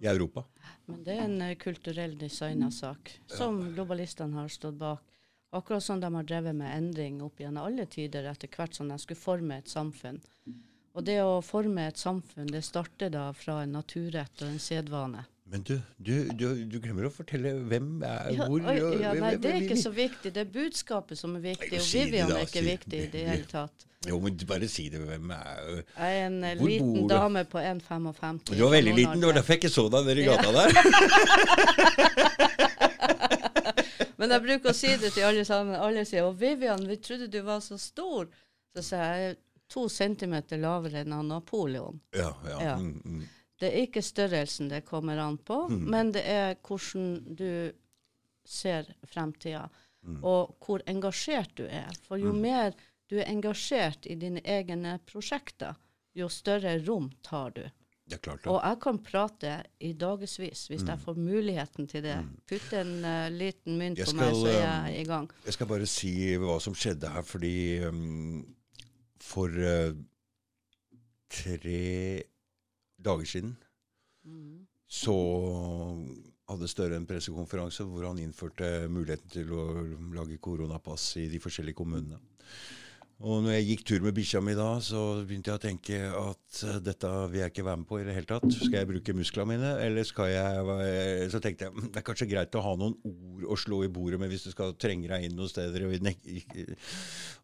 I 0.00 0.06
Europa. 0.06 0.44
Men 0.86 1.04
det 1.04 1.14
er 1.16 1.24
en 1.26 1.42
eh, 1.44 1.56
kulturell 1.60 2.16
designa 2.18 2.70
sak 2.70 3.12
som 3.30 3.60
globalistene 3.74 4.40
har 4.40 4.48
stått 4.48 4.78
bak. 4.80 5.06
Akkurat 5.52 5.82
som 5.82 6.00
de 6.00 6.14
har 6.14 6.26
drevet 6.26 6.54
med 6.54 6.70
endring 6.76 7.22
opp 7.26 7.40
gjennom 7.42 7.66
alle 7.66 7.86
tider 7.90 8.28
etter 8.30 8.48
hvert 8.54 8.76
som 8.76 8.88
de 8.88 8.98
skulle 9.02 9.18
forme 9.18 9.58
et 9.58 9.68
samfunn. 9.70 10.20
Og 10.94 11.04
det 11.06 11.18
å 11.22 11.40
forme 11.42 11.88
et 11.88 11.98
samfunn, 11.98 12.50
det 12.50 12.62
starter 12.66 13.10
da 13.10 13.28
fra 13.34 13.60
en 13.64 13.74
naturrett 13.74 14.42
og 14.42 14.52
en 14.52 14.62
sedvane. 14.62 15.24
Men 15.50 15.62
du, 15.66 15.72
du, 15.98 16.28
du, 16.38 16.44
du 16.70 16.76
glemmer 16.78 17.08
å 17.08 17.10
fortelle 17.10 17.50
hvem 17.66 18.02
er 18.06 18.28
Ja, 18.36 18.44
hvor 18.46 18.60
og- 18.62 19.00
ja, 19.02 19.12
nei, 19.18 19.32
det 19.42 19.50
er 19.50 19.60
ikke 19.64 19.78
så 19.82 19.90
viktig. 19.90 20.30
Det 20.36 20.44
er 20.44 20.50
budskapet 20.54 21.18
som 21.18 21.34
er 21.36 21.40
viktig. 21.48 21.72
Nei, 21.72 21.78
Og 21.80 21.86
si 21.88 21.98
Vivian 22.04 22.28
da, 22.30 22.36
er 22.38 22.46
ikke 22.46 22.62
si- 22.62 22.68
viktig 22.68 22.98
i 23.00 23.06
det 23.16 23.24
hele 23.28 23.48
tatt. 23.50 23.86
Jo, 24.06 24.16
men 24.22 24.36
bare 24.48 24.68
si 24.70 24.88
det. 24.88 25.00
Hvem 25.04 25.30
er 25.34 25.82
Jeg 25.82 25.84
er 25.98 26.26
en 26.28 26.38
eh, 26.44 26.54
Hvor 26.56 26.68
liten 26.70 26.94
bor 26.94 27.08
dame 27.10 27.42
på 27.44 27.58
1,55. 27.58 28.38
Du 28.54 28.62
var 28.62 28.70
veldig 28.76 28.94
liten, 28.96 29.20
det 29.20 29.26
var 29.26 29.34
derfor 29.40 29.52
jeg 29.52 29.60
ikke 29.60 29.72
så 29.74 29.84
deg 29.92 30.06
nede 30.06 30.20
i 30.20 30.24
gata 30.30 30.50
der. 30.56 30.70
Men 34.20 34.30
jeg 34.34 34.42
bruker 34.44 34.70
å 34.72 34.76
si 34.76 34.90
det 35.00 35.12
til 35.14 35.24
alle 35.24 35.44
sammen. 35.48 35.74
Alle 35.80 36.04
sier 36.08 36.22
'Å, 36.26 36.32
Vivian, 36.36 36.82
vi 36.88 36.96
trodde 37.00 37.28
du 37.32 37.40
var 37.42 37.60
så 37.64 37.78
stor'. 37.80 38.28
Så 38.76 38.82
sier 38.84 39.14
jeg 39.16 39.36
to 39.68 39.88
centimeter 39.88 40.58
lavere 40.60 41.00
enn 41.04 41.14
Napoleon. 41.28 42.00
Ja, 42.14 42.32
ja. 42.46 42.58
Ja. 42.62 42.76
Mm, 42.76 43.00
mm. 43.04 43.28
Det 43.60 43.68
er 43.68 43.84
ikke 43.84 44.02
størrelsen 44.04 44.70
det 44.72 44.86
kommer 44.88 45.20
an 45.20 45.36
på, 45.36 45.66
men 45.68 46.14
det 46.16 46.22
er 46.24 46.54
hvordan 46.64 47.36
du 47.36 47.72
ser 48.48 48.88
fremtida, 49.04 49.66
og 50.24 50.56
hvor 50.64 50.82
engasjert 50.88 51.52
du 51.60 51.66
er. 51.68 51.90
For 52.06 52.20
jo 52.20 52.32
mer 52.32 52.72
du 53.10 53.18
er 53.18 53.28
engasjert 53.28 54.06
i 54.08 54.16
dine 54.16 54.40
egne 54.48 54.96
prosjekter, 55.06 55.76
jo 56.16 56.30
større 56.32 56.78
rom 56.86 57.10
tar 57.26 57.52
du. 57.58 57.64
Det 58.10 58.16
er 58.16 58.22
klart. 58.24 58.46
Og 58.50 58.58
jeg 58.58 58.78
kan 58.82 58.98
prate 59.06 59.52
i 59.86 59.92
dagevis 59.94 60.38
hvis 60.40 60.82
jeg 60.82 60.98
får 61.04 61.18
muligheten 61.18 61.86
til 61.90 62.02
det. 62.02 62.16
Putt 62.50 62.72
en 62.74 62.96
uh, 63.04 63.28
liten 63.30 63.76
mynt 63.78 64.00
skal, 64.00 64.16
på 64.16 64.18
meg, 64.18 64.38
så 64.40 64.48
er 64.50 64.56
eh, 64.56 64.64
jeg 64.64 65.04
i 65.04 65.04
gang. 65.10 65.28
Jeg 65.46 65.56
skal 65.58 65.70
bare 65.70 65.90
si 65.90 66.14
hva 66.42 66.56
som 66.64 66.74
skjedde 66.74 67.12
her, 67.14 67.26
fordi 67.26 67.54
um, 67.86 68.40
for 69.22 69.54
uh, 69.54 69.92
tre 71.30 71.84
dager 73.04 73.28
siden 73.28 73.56
Mm. 74.24 74.66
så 74.86 75.14
hadde 76.50 76.68
Støre 76.68 76.98
en 76.98 77.06
pressekonferanse 77.08 77.86
hvor 77.88 78.04
han 78.08 78.18
innførte 78.20 78.88
muligheten 78.92 79.30
til 79.32 79.52
å 79.54 79.62
lage 80.16 80.40
koronapass 80.42 81.16
i 81.22 81.28
de 81.32 81.40
forskjellige 81.40 81.78
kommunene. 81.78 82.18
Og 83.20 83.42
når 83.44 83.52
jeg 83.52 83.64
gikk 83.68 83.82
tur 83.84 84.04
med 84.06 84.14
bikkja 84.16 84.40
mi 84.40 84.54
da, 84.56 84.78
så 84.80 85.00
begynte 85.28 85.50
jeg 85.50 85.58
å 85.58 85.60
tenke 85.60 85.96
at 86.08 86.60
eh, 86.64 86.78
dette 86.80 87.08
vil 87.28 87.42
jeg 87.42 87.52
ikke 87.52 87.64
være 87.66 87.80
med 87.82 87.88
på 87.90 87.98
i 88.00 88.04
det 88.06 88.14
hele 88.16 88.28
tatt. 88.30 88.46
Skal 88.54 88.78
jeg 88.78 88.88
bruke 88.88 89.14
musklene 89.18 89.50
mine, 89.50 89.72
eller 89.84 90.06
skal 90.08 90.30
jeg 90.32 91.26
Så 91.34 91.40
tenkte 91.44 91.66
jeg 91.66 91.74
"Mm, 91.74 91.90
det 91.92 92.00
er 92.00 92.06
kanskje 92.06 92.30
greit 92.30 92.56
å 92.56 92.62
ha 92.64 92.72
noen 92.80 92.96
ord 93.04 93.44
å 93.44 93.58
slå 93.60 93.82
i 93.84 93.92
bordet 93.92 94.18
med 94.22 94.32
hvis 94.32 94.46
du 94.48 94.50
skal 94.54 94.72
trenge 94.72 95.10
deg 95.10 95.26
inn 95.26 95.36
noen 95.36 95.52
steder. 95.52 95.84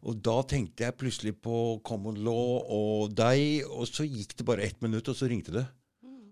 Og 0.01 0.17
da 0.25 0.41
tenkte 0.49 0.87
jeg 0.87 0.97
plutselig 0.97 1.35
på 1.45 1.79
common 1.85 2.23
law 2.25 2.65
og 2.65 3.13
deg, 3.13 3.61
og 3.69 3.85
så 3.85 4.07
gikk 4.07 4.33
det 4.35 4.45
bare 4.49 4.65
ett 4.65 4.81
minutt, 4.81 5.07
og 5.07 5.15
så 5.15 5.29
ringte 5.29 5.53
det. 5.53 5.67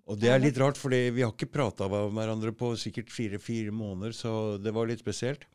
Og 0.08 0.20
det 0.22 0.30
er 0.30 0.42
litt 0.42 0.58
rart, 0.58 0.78
for 0.78 0.90
vi 0.90 1.22
har 1.22 1.32
ikke 1.32 1.54
prata 1.54 1.88
med 1.90 2.14
hverandre 2.18 2.52
på 2.54 2.74
sikkert 2.78 3.14
fire-fire 3.14 3.72
måneder, 3.74 4.12
så 4.14 4.58
det 4.62 4.74
var 4.74 4.90
litt 4.90 5.02
spesielt. 5.02 5.46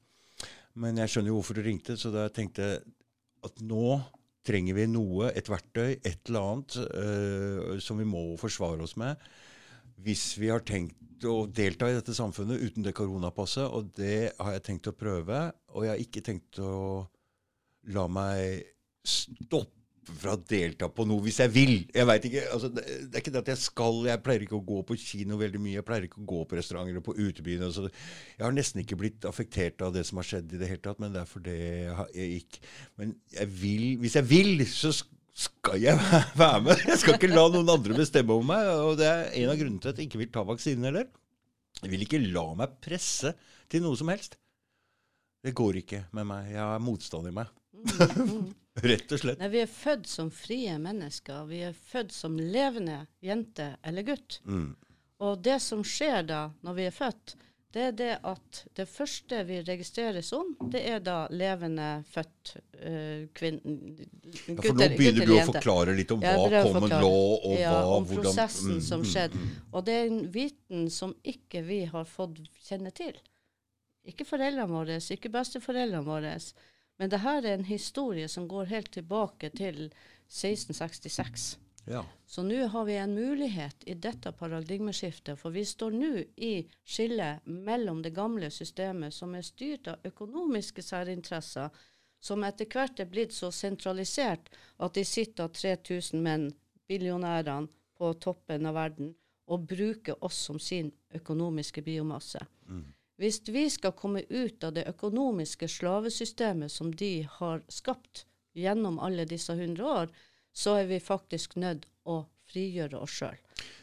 Men 0.79 0.97
jeg 0.97 1.11
skjønner 1.11 1.31
jo 1.31 1.39
hvorfor 1.41 1.59
du 1.59 1.63
ringte, 1.63 1.99
så 1.99 2.11
da 2.15 2.29
tenkte 2.29 2.63
jeg 2.63 2.83
at 3.47 3.63
nå 3.65 3.99
trenger 4.47 4.77
vi 4.79 4.87
noe, 4.89 5.31
et 5.37 5.51
verktøy, 5.51 5.99
et 5.99 6.31
eller 6.31 6.47
annet, 6.47 6.77
uh, 6.97 7.77
som 7.83 8.01
vi 8.01 8.09
må 8.09 8.25
forsvare 8.41 8.87
oss 8.87 8.97
med. 9.01 9.21
Hvis 10.01 10.33
vi 10.41 10.49
har 10.49 10.65
tenkt 10.65 11.27
å 11.29 11.45
delta 11.53 11.91
i 11.91 11.97
dette 11.99 12.15
samfunnet 12.17 12.63
uten 12.63 12.87
det 12.87 12.95
koronapasset, 12.97 13.67
og 13.69 13.93
det 13.99 14.33
har 14.39 14.55
jeg 14.57 14.65
tenkt 14.71 14.89
å 14.89 14.97
prøve, 14.97 15.43
og 15.75 15.85
jeg 15.85 15.93
har 15.93 16.05
ikke 16.07 16.25
tenkt 16.25 16.61
å 16.65 16.73
la 17.93 18.07
meg 18.13 18.65
stoppe 19.05 19.80
fra 20.21 20.35
å 20.35 20.41
delta 20.49 20.89
på 20.93 21.05
noe 21.09 21.23
hvis 21.25 21.41
jeg 21.43 21.53
vil. 21.55 21.73
Jeg 21.95 22.09
vet 22.09 22.27
ikke, 22.31 22.43
altså, 22.55 22.71
det, 22.73 22.85
det 23.11 23.19
er 23.19 23.23
ikke 23.23 23.33
det 23.35 23.43
at 23.45 23.53
jeg 23.53 23.61
skal, 23.63 24.01
jeg 24.09 24.23
pleier 24.25 24.45
ikke 24.47 24.59
å 24.59 24.65
gå 24.71 24.81
på 24.89 24.97
kino 25.01 25.39
veldig 25.41 25.61
mye, 25.63 25.77
jeg 25.79 25.87
pleier 25.87 26.09
ikke 26.09 26.23
å 26.23 26.29
gå 26.33 26.41
på 26.49 26.59
restauranter 26.59 27.01
og 27.01 27.07
på 27.07 27.17
utebyen. 27.19 27.65
Altså. 27.69 27.87
Jeg 28.39 28.47
har 28.47 28.57
nesten 28.57 28.83
ikke 28.83 28.99
blitt 29.01 29.29
affektert 29.29 29.85
av 29.87 29.95
det 29.97 30.07
som 30.09 30.21
har 30.21 30.29
skjedd 30.31 30.57
i 30.57 30.61
det 30.61 30.71
hele 30.73 30.85
tatt, 30.85 31.01
men 31.03 31.15
det 31.15 31.23
er 31.23 31.31
fordi 31.31 31.57
jeg, 31.61 32.11
jeg 32.17 32.35
gikk. 32.37 32.61
Men 33.01 33.17
jeg 33.37 33.55
vil, 33.63 33.87
hvis 34.03 34.19
jeg 34.21 34.31
vil, 34.31 34.67
så 34.73 34.95
skal 35.41 35.81
jeg 35.81 35.97
være 36.41 36.61
med. 36.67 36.85
Jeg 36.91 37.03
skal 37.03 37.19
ikke 37.19 37.33
la 37.33 37.47
noen 37.53 37.75
andre 37.77 37.99
bestemme 38.01 38.37
over 38.37 38.51
meg, 38.51 38.71
og 38.85 39.01
det 39.01 39.09
er 39.09 39.27
en 39.43 39.55
av 39.55 39.61
grunnene 39.61 39.85
til 39.85 39.93
at 39.93 40.01
jeg 40.01 40.11
ikke 40.11 40.23
vil 40.25 40.33
ta 40.35 40.47
vaksinen 40.49 40.91
heller. 40.91 41.11
Jeg 41.81 41.93
vil 41.93 42.05
ikke 42.05 42.23
la 42.25 42.49
meg 42.59 42.81
presse 42.83 43.35
til 43.71 43.85
noe 43.85 43.99
som 43.99 44.11
helst. 44.13 44.37
Det 45.41 45.55
går 45.57 45.81
ikke 45.81 46.03
med 46.17 46.29
meg. 46.29 46.51
Jeg 46.53 46.61
har 46.61 46.83
motstand 46.85 47.31
i 47.31 47.37
meg. 47.41 48.57
Rett 48.91 49.13
og 49.13 49.19
slett. 49.19 49.41
Nei, 49.41 49.49
vi 49.51 49.63
er 49.65 49.71
født 49.71 50.07
som 50.07 50.31
frie 50.31 50.77
mennesker. 50.79 51.45
Vi 51.51 51.63
er 51.67 51.75
født 51.75 52.13
som 52.15 52.39
levende 52.39 53.03
jente 53.25 53.73
eller 53.83 54.07
gutt. 54.07 54.41
Mm. 54.47 54.73
Og 55.21 55.41
det 55.45 55.59
som 55.61 55.83
skjer 55.85 56.23
da, 56.29 56.45
når 56.65 56.77
vi 56.79 56.85
er 56.89 56.95
født, 56.97 57.35
det 57.71 57.83
er 57.87 57.93
det 57.95 58.15
at 58.27 58.61
det 58.75 58.87
første 58.91 59.45
vi 59.47 59.61
registrerer 59.63 60.25
som, 60.27 60.49
det 60.73 60.81
er 60.91 61.03
da 61.07 61.19
levende 61.31 62.01
født 62.11 62.55
uh, 62.57 63.29
kvinn... 63.37 63.61
Ja, 64.49 64.57
for 64.57 64.75
nå 64.75 64.89
begynner 64.97 65.29
du 65.29 65.35
å 65.37 65.45
forklare 65.53 65.95
litt 65.95 66.11
om 66.11 66.25
Ja, 66.25 66.33
hva 66.41 66.65
common 66.67 66.91
law 66.97 67.37
og 67.37 67.55
ja, 67.55 67.77
hva 67.77 67.93
om 68.01 68.09
hvordan- 68.09 68.27
prosessen 68.27 68.81
Mm, 68.81 68.81
som 68.89 69.05
mm, 69.05 69.11
skjedde. 69.13 69.39
mm. 69.39 69.53
Og 69.71 69.87
det 69.87 69.95
er 70.01 70.11
en 70.11 70.25
viten 70.35 70.91
som 70.91 71.15
ikke 71.23 71.63
vi 71.69 71.85
har 71.93 72.09
fått 72.11 72.41
kjenne 72.67 72.91
til. 72.97 73.15
Ikke 74.09 74.27
foreldrene 74.27 74.67
våre, 74.67 74.99
ikke 74.99 75.31
besteforeldrene 75.31 76.03
våre. 76.07 76.35
Men 77.01 77.11
det 77.11 77.23
her 77.25 77.41
er 77.41 77.57
en 77.57 77.65
historie 77.65 78.29
som 78.29 78.45
går 78.49 78.69
helt 78.69 78.91
tilbake 78.93 79.49
til 79.57 79.87
1666. 79.89 81.57
Ja. 81.89 82.03
Så 82.27 82.43
nå 82.45 82.67
har 82.67 82.85
vi 82.85 82.99
en 83.01 83.15
mulighet 83.15 83.87
i 83.89 83.95
dette 83.97 84.33
paradigmeskiftet, 84.37 85.39
for 85.41 85.51
vi 85.51 85.65
står 85.65 85.97
nå 85.97 86.11
i 86.37 86.53
skillet 86.85 87.47
mellom 87.49 88.03
det 88.05 88.13
gamle 88.15 88.51
systemet, 88.53 89.17
som 89.17 89.33
er 89.35 89.47
styrt 89.49 89.89
av 89.89 90.05
økonomiske 90.05 90.85
særinteresser, 90.85 91.73
som 92.21 92.45
etter 92.45 92.69
hvert 92.69 93.01
er 93.01 93.09
blitt 93.09 93.33
så 93.33 93.49
sentralisert 93.49 94.53
at 94.79 94.95
de 94.95 95.05
sitter 95.09 95.49
3000 95.49 96.21
menn, 96.21 96.51
billionærene, 96.87 97.73
på 98.01 98.15
toppen 98.17 98.65
av 98.65 98.77
verden 98.77 99.11
og 99.53 99.67
bruker 99.69 100.17
oss 100.25 100.39
som 100.47 100.57
sin 100.61 100.93
økonomiske 101.13 101.83
biomasse. 101.85 102.41
Hvis 103.21 103.43
vi 103.53 103.67
skal 103.71 103.93
komme 103.93 104.23
ut 104.29 104.65
av 104.65 104.73
det 104.73 104.87
økonomiske 104.89 105.69
slavesystemet 105.69 106.73
som 106.73 106.95
de 106.97 107.29
har 107.29 107.61
skapt 107.69 108.25
gjennom 108.57 108.97
alle 108.99 109.27
disse 109.29 109.53
hundre 109.53 109.85
år, 109.85 110.15
så 110.53 110.79
er 110.81 110.89
vi 110.89 111.01
faktisk 111.05 111.59
nødt 111.61 111.85
å 112.09 112.23
frigjøre 112.49 112.97
oss 112.97 113.19
sjøl. 113.21 113.37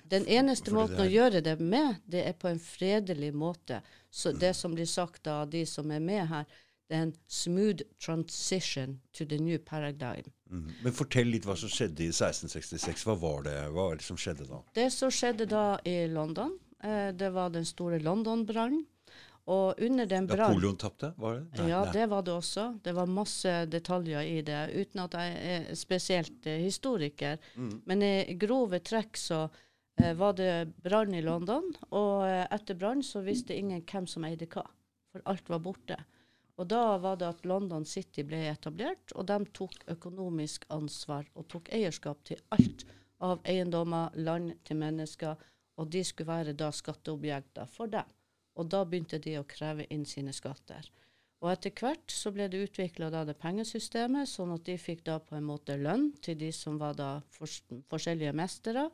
Den 0.09 0.25
eneste 0.25 0.71
fordi 0.71 0.79
måten 0.79 1.03
er... 1.03 1.05
å 1.05 1.13
gjøre 1.13 1.43
det 1.45 1.53
med, 1.61 2.01
det 2.09 2.23
er 2.25 2.33
på 2.33 2.49
en 2.49 2.63
fredelig 2.63 3.29
måte. 3.37 3.83
Så 4.09 4.33
det 4.33 4.55
som 4.57 4.73
blir 4.73 4.89
sagt 4.89 5.29
av 5.29 5.51
de 5.53 5.61
som 5.69 5.93
er 5.93 6.01
med 6.01 6.25
her, 6.33 6.49
det 6.87 6.97
er 6.97 7.05
en 7.05 7.15
smooth 7.27 7.85
transition 8.01 8.97
to 9.13 9.25
the 9.25 9.37
new 9.37 9.59
paradigm. 9.59 10.31
Mm. 10.49 10.73
Men 10.81 10.95
fortell 10.95 11.29
litt 11.29 11.45
hva 11.45 11.59
som 11.59 11.69
skjedde 11.69 12.07
i 12.07 12.09
1666. 12.09 13.05
Hva 13.05 13.19
var 13.21 13.45
det, 13.45 13.57
hva 13.69 13.89
var 13.91 14.01
det 14.01 14.07
som 14.07 14.17
skjedde 14.17 14.49
da? 14.49 14.63
Det 14.73 14.89
som 14.95 15.11
skjedde 15.13 15.45
da 15.51 15.65
i 15.85 15.99
London, 16.09 16.57
eh, 16.81 17.11
det 17.13 17.35
var 17.35 17.51
den 17.53 17.67
store 17.67 17.99
London-brannen. 18.01 18.87
Og 19.47 19.79
under 19.79 20.05
den 20.05 20.25
brannen 20.27 20.57
Napoleon 20.57 20.75
tapte, 20.75 21.13
var 21.15 21.37
det? 21.37 21.45
Nei, 21.61 21.69
ja, 21.71 21.83
nei. 21.85 21.93
det 21.95 22.07
var 22.11 22.23
det 22.27 22.33
også. 22.35 22.65
Det 22.83 22.93
var 22.97 23.07
masse 23.07 23.53
detaljer 23.71 24.27
i 24.27 24.41
det, 24.43 24.59
uten 24.75 25.03
at 25.05 25.15
jeg 25.15 25.37
er 25.53 25.69
spesielt 25.79 26.49
eh, 26.51 26.59
historiker. 26.65 27.39
Mm. 27.55 27.77
Men 27.87 28.03
i 28.03 28.35
grove 28.39 28.81
trekk 28.83 29.15
så 29.21 29.45
eh, 29.47 30.11
var 30.19 30.35
det 30.35 30.51
brann 30.83 31.15
i 31.15 31.23
London, 31.23 31.69
og 31.95 32.27
eh, 32.27 32.43
etter 32.57 32.75
brann 32.75 33.05
så 33.07 33.23
visste 33.23 33.55
ingen 33.55 33.85
hvem 33.87 34.09
som 34.11 34.27
eide 34.27 34.49
hva, 34.51 34.65
for 35.13 35.23
alt 35.31 35.47
var 35.53 35.63
borte. 35.63 36.01
Og 36.57 36.67
da 36.67 36.97
var 36.99 37.15
det 37.21 37.29
at 37.29 37.47
London 37.47 37.85
City 37.87 38.27
ble 38.27 38.43
etablert, 38.51 39.15
og 39.15 39.29
de 39.31 39.39
tok 39.55 39.79
økonomisk 39.93 40.67
ansvar 40.73 41.29
og 41.37 41.47
tok 41.53 41.71
eierskap 41.71 42.19
til 42.27 42.43
alt 42.51 42.83
av 43.23 43.39
eiendommer, 43.47 44.11
land 44.19 44.57
til 44.67 44.81
mennesker, 44.81 45.39
og 45.77 45.91
de 45.93 46.03
skulle 46.03 46.33
være 46.33 46.57
da 46.57 46.73
skatteobjekter 46.73 47.69
for 47.71 47.95
dem. 47.95 48.16
Og 48.57 48.69
da 48.73 48.83
begynte 48.85 49.19
de 49.21 49.37
å 49.39 49.45
kreve 49.47 49.85
inn 49.93 50.05
sine 50.09 50.33
skatter. 50.33 50.89
Og 51.43 51.51
etter 51.51 51.73
hvert 51.77 52.09
så 52.09 52.31
ble 52.33 52.47
det 52.49 52.63
utvikla 52.65 53.11
det 53.13 53.35
pengesystemet, 53.37 54.29
sånn 54.29 54.55
at 54.55 54.63
de 54.65 54.77
fikk 54.81 55.03
da 55.05 55.19
på 55.21 55.37
en 55.37 55.45
måte 55.45 55.75
lønn 55.77 56.09
til 56.25 56.39
de 56.39 56.49
som 56.55 56.79
var 56.81 56.97
da 56.97 57.11
forskjellige 57.37 58.33
mestere. 58.37 58.87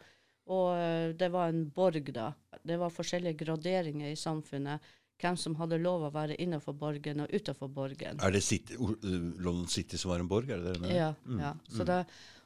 Og 0.52 0.74
eh, 0.76 1.14
det 1.16 1.30
var 1.32 1.54
en 1.54 1.64
borg, 1.72 2.12
da. 2.12 2.34
Det 2.60 2.76
var 2.82 2.92
forskjellige 2.92 3.46
graderinger 3.46 4.12
i 4.12 4.20
samfunnet. 4.20 4.92
Hvem 5.24 5.38
som 5.40 5.56
hadde 5.56 5.80
lov 5.80 6.04
å 6.04 6.12
være 6.12 6.36
innenfor 6.42 6.76
borgen 6.76 7.24
og 7.24 7.32
utenfor 7.32 7.70
borgen. 7.72 8.20
Er 8.20 8.34
det 8.34 8.42
City, 8.44 8.76
uh, 8.76 8.96
London 9.40 9.70
City 9.72 9.96
som 9.96 10.12
var 10.12 10.20
en 10.20 10.28
borg? 10.28 10.50
Er 10.52 10.60
det 10.60 10.74
det? 10.82 10.90
Ja. 10.98 11.14
Mm. 11.24 11.38
Ja, 11.40 11.54
ja. 11.54 11.78
Så 11.78 11.86
det, 11.88 12.02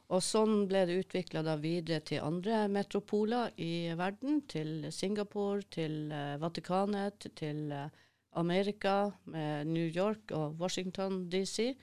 og 0.07 0.21
sånn 0.23 0.67
ble 0.69 0.85
det 0.87 0.99
utvikla 1.01 1.41
videre 1.59 1.99
til 2.07 2.23
andre 2.23 2.67
metropoler 2.71 3.51
i 3.59 3.91
verden. 3.99 4.41
Til 4.47 4.87
Singapore, 4.95 5.65
til 5.69 6.11
uh, 6.13 6.37
Vatikanet, 6.39 7.27
til 7.35 7.65
uh, 7.75 7.89
Amerika, 8.39 9.11
med 9.25 9.67
New 9.67 9.87
York 9.91 10.31
og 10.31 10.55
Washington 10.61 11.25
DC, 11.29 11.73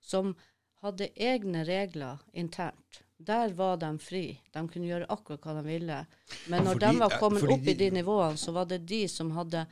som 0.00 0.34
hadde 0.82 1.10
egne 1.16 1.64
regler 1.66 2.22
internt. 2.32 3.02
Der 3.22 3.52
var 3.54 3.76
de 3.78 3.90
fri. 4.02 4.24
De 4.54 4.62
kunne 4.68 4.86
gjøre 4.88 5.10
akkurat 5.10 5.42
hva 5.46 5.56
de 5.58 5.66
ville. 5.66 5.98
Men 6.50 6.64
når 6.64 6.74
fordi- 6.78 6.86
de 6.92 7.02
var 7.02 7.18
kommet 7.18 7.40
fordi 7.40 7.54
opp 7.54 7.68
i 7.68 7.74
de- 7.74 7.90
nivåene, 7.90 8.36
så 8.38 8.52
var 8.52 8.64
det 8.70 8.86
de 8.86 9.08
som 9.08 9.30
hadde 9.30 9.66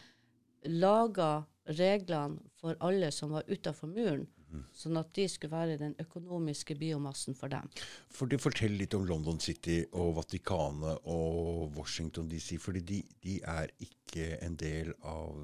laga 0.66 1.44
reglene 1.78 2.38
for 2.60 2.76
alle 2.80 3.10
som 3.10 3.30
var 3.30 3.42
utafor 3.48 3.86
muren. 3.90 4.26
Sånn 4.74 4.98
at 5.00 5.12
de 5.16 5.26
skulle 5.30 5.54
være 5.54 5.78
den 5.80 5.94
økonomiske 6.02 6.74
biomassen 6.80 7.36
for 7.38 7.52
dem. 7.52 7.68
For 8.10 8.30
det 8.30 8.40
Fortell 8.42 8.76
litt 8.80 8.94
om 8.98 9.06
London 9.08 9.40
City 9.40 9.82
og 9.92 10.16
Vatikanet 10.18 11.06
og 11.10 11.76
Washington 11.76 12.28
DC. 12.28 12.58
fordi 12.58 12.80
de, 12.80 13.00
de 13.22 13.40
er 13.46 13.72
ikke 13.78 14.36
en 14.42 14.56
del 14.60 14.92
av 15.02 15.36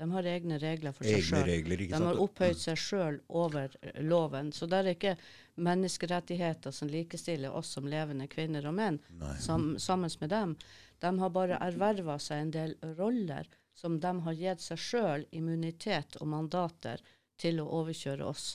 De 0.00 0.10
har 0.10 0.24
egne 0.24 0.58
regler 0.58 0.94
for 0.96 1.04
seg 1.04 1.18
egne 1.18 1.28
sjøl. 1.28 1.46
regler. 1.50 1.76
De 1.90 2.02
har 2.06 2.20
opphøyd 2.24 2.56
seg 2.56 2.78
sjøl 2.80 3.20
over 3.28 3.74
eh, 3.82 4.00
loven. 4.02 4.52
Så 4.52 4.66
det 4.66 4.78
er 4.78 4.92
ikke 4.94 5.16
menneskerettigheter 5.60 6.72
som 6.72 6.88
likestiller 6.88 7.52
oss 7.52 7.74
som 7.76 7.88
levende 7.88 8.28
kvinner 8.32 8.66
og 8.70 8.78
menn 8.78 9.00
sam, 9.40 9.74
sammen 9.78 10.10
med 10.20 10.30
dem. 10.32 10.56
De 11.00 11.18
har 11.18 11.30
bare 11.32 11.60
erverva 11.60 12.18
seg 12.18 12.46
en 12.46 12.54
del 12.54 12.76
roller 12.96 13.48
som 13.76 14.00
de 14.00 14.12
har 14.24 14.36
gitt 14.36 14.60
seg 14.64 14.78
sjøl 14.78 15.24
immunitet 15.36 16.16
og 16.20 16.28
mandater 16.32 17.00
til 17.40 17.62
å 17.62 17.68
overkjøre 17.80 18.28
oss. 18.28 18.54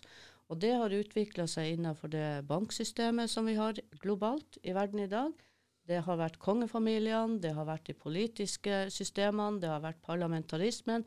Og 0.49 0.61
det 0.61 0.75
har 0.77 0.93
utvikla 0.93 1.47
seg 1.49 1.73
innenfor 1.73 2.11
det 2.13 2.45
banksystemet 2.49 3.31
som 3.31 3.49
vi 3.49 3.57
har 3.57 3.79
globalt 4.01 4.59
i 4.61 4.75
verden 4.77 5.01
i 5.01 5.09
dag. 5.09 5.33
Det 5.85 6.01
har 6.05 6.17
vært 6.17 6.39
kongefamiliene, 6.41 7.39
det 7.41 7.53
har 7.57 7.65
vært 7.65 7.89
de 7.89 7.97
politiske 7.97 8.85
systemene, 8.93 9.59
det 9.61 9.69
har 9.69 9.83
vært 9.83 10.01
parlamentarismen, 10.05 11.05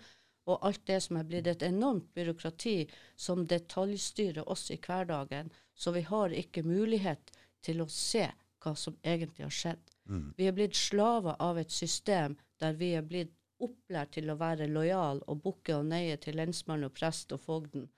og 0.48 0.64
alt 0.64 0.84
det 0.88 1.00
som 1.04 1.18
er 1.18 1.26
blitt 1.28 1.48
et 1.50 1.62
enormt 1.66 2.08
byråkrati 2.16 2.76
som 3.20 3.46
detaljstyrer 3.46 4.48
oss 4.48 4.70
i 4.72 4.78
hverdagen. 4.80 5.50
Så 5.74 5.92
vi 5.94 6.02
har 6.08 6.34
ikke 6.34 6.64
mulighet 6.66 7.32
til 7.62 7.82
å 7.82 7.88
se 7.92 8.24
hva 8.62 8.74
som 8.74 8.96
egentlig 9.04 9.44
har 9.44 9.54
skjedd. 9.54 9.82
Mm. 10.08 10.30
Vi 10.38 10.46
er 10.48 10.56
blitt 10.56 10.78
slaver 10.78 11.36
av 11.42 11.58
et 11.60 11.74
system 11.74 12.38
der 12.58 12.78
vi 12.78 12.94
er 12.96 13.04
blitt 13.06 13.34
opplært 13.64 14.14
til 14.16 14.30
å 14.30 14.38
være 14.38 14.68
lojal 14.70 15.22
og 15.26 15.42
bukke 15.44 15.76
og 15.76 15.88
nøye 15.90 16.16
til 16.22 16.38
lensmann 16.38 16.86
og 16.86 16.94
prest 16.96 17.32
og 17.34 17.42
fogden 17.44 17.88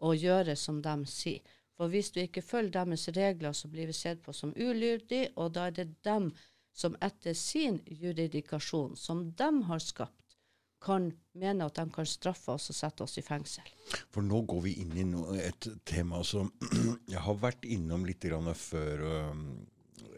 og 0.00 0.16
gjøre 0.16 0.56
som 0.56 0.80
de 0.82 0.94
sier. 1.08 1.42
For 1.76 1.88
hvis 1.92 2.10
du 2.12 2.20
ikke 2.20 2.44
følger 2.44 2.84
deres 2.84 3.08
regler, 3.16 3.52
så 3.56 3.68
blir 3.72 3.88
vi 3.88 3.96
sett 3.96 4.20
på 4.24 4.34
som 4.36 4.52
ulydig, 4.56 5.30
og 5.40 5.54
da 5.56 5.68
er 5.68 5.76
det 5.78 5.86
dem 6.04 6.30
som 6.76 6.96
etter 7.00 7.34
sin 7.36 7.80
juridikasjon, 7.86 8.96
som 8.96 9.30
de 9.36 9.50
har 9.68 9.80
skapt, 9.80 10.36
kan 10.80 11.10
mene 11.36 11.66
at 11.68 11.76
de 11.76 11.84
kan 11.92 12.08
straffe 12.08 12.52
oss 12.52 12.70
og 12.72 12.76
sette 12.76 13.04
oss 13.04 13.18
i 13.20 13.24
fengsel. 13.24 13.66
For 14.12 14.24
nå 14.24 14.42
går 14.48 14.62
vi 14.64 14.74
inn 14.80 14.94
i 14.96 15.04
no, 15.08 15.26
et 15.36 15.68
tema 15.88 16.22
som 16.24 16.48
jeg 17.12 17.20
har 17.20 17.40
vært 17.40 17.64
innom 17.68 18.06
litt 18.08 18.24
før 18.56 19.04
um, 19.32 19.44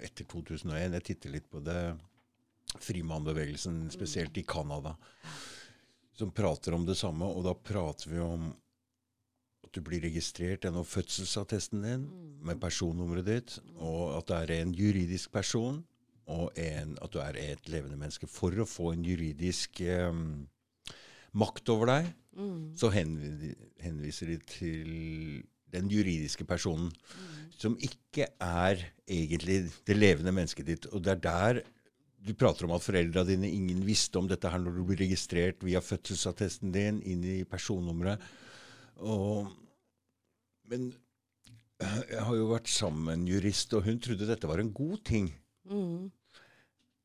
etter 0.03 0.27
2001. 0.31 0.99
Jeg 0.99 1.07
titter 1.11 1.35
litt 1.35 1.51
på 1.51 1.63
det. 1.63 1.95
Frimannbevegelsen, 2.81 3.91
spesielt 3.93 4.37
i 4.39 4.45
Canada, 4.49 4.97
som 6.17 6.33
prater 6.33 6.77
om 6.77 6.87
det 6.87 6.97
samme. 6.97 7.29
Og 7.29 7.45
da 7.47 7.55
prater 7.55 8.11
vi 8.13 8.21
om 8.23 8.49
at 9.63 9.73
du 9.75 9.81
blir 9.85 10.03
registrert 10.05 10.65
gjennom 10.65 10.87
fødselsattesten 10.87 11.85
din 11.85 12.09
med 12.45 12.61
personnummeret 12.61 13.29
ditt, 13.29 13.59
og 13.77 14.19
at 14.19 14.29
det 14.29 14.41
er 14.41 14.63
en 14.63 14.75
juridisk 14.77 15.33
person, 15.33 15.85
og 16.33 16.53
en, 16.57 16.97
at 17.03 17.13
du 17.13 17.19
er 17.21 17.37
et 17.41 17.69
levende 17.69 17.99
menneske. 17.99 18.29
For 18.31 18.55
å 18.63 18.69
få 18.69 18.93
en 18.93 19.05
juridisk 19.05 19.83
um, 20.09 20.45
makt 21.35 21.73
over 21.75 21.91
deg, 21.91 22.13
Mm. 22.33 22.73
så 22.77 22.89
henviser 22.89 24.31
de 24.31 24.39
til 24.49 24.93
den 25.73 25.89
juridiske 25.93 26.47
personen, 26.49 26.89
som 27.61 27.77
ikke 27.77 28.31
er 28.41 28.87
egentlig 29.05 29.71
det 29.87 29.97
levende 29.97 30.33
mennesket 30.33 30.67
ditt. 30.67 30.87
Og 30.93 31.05
det 31.05 31.13
er 31.13 31.21
der 31.27 31.61
du 32.23 32.35
prater 32.39 32.67
om 32.67 32.75
at 32.77 32.85
foreldra 32.85 33.25
dine 33.27 33.51
ingen 33.51 33.83
visste 33.87 34.21
om 34.21 34.29
dette 34.31 34.51
her 34.51 34.61
når 34.63 34.77
du 34.77 34.83
blir 34.87 35.01
registrert 35.03 35.63
via 35.67 35.83
fødselsattesten 35.83 36.73
din 36.75 37.01
inn 37.03 37.25
i 37.27 37.43
personnummeret. 37.49 38.23
Og, 39.03 39.51
men 40.71 40.93
jeg 41.83 42.23
har 42.23 42.37
jo 42.39 42.51
vært 42.53 42.71
sammen 42.71 43.07
med 43.09 43.19
en 43.19 43.31
jurist, 43.33 43.75
og 43.75 43.87
hun 43.89 43.99
trodde 44.03 44.29
dette 44.29 44.51
var 44.51 44.63
en 44.63 44.75
god 44.75 45.01
ting. 45.09 45.33
Mm. 45.67 46.11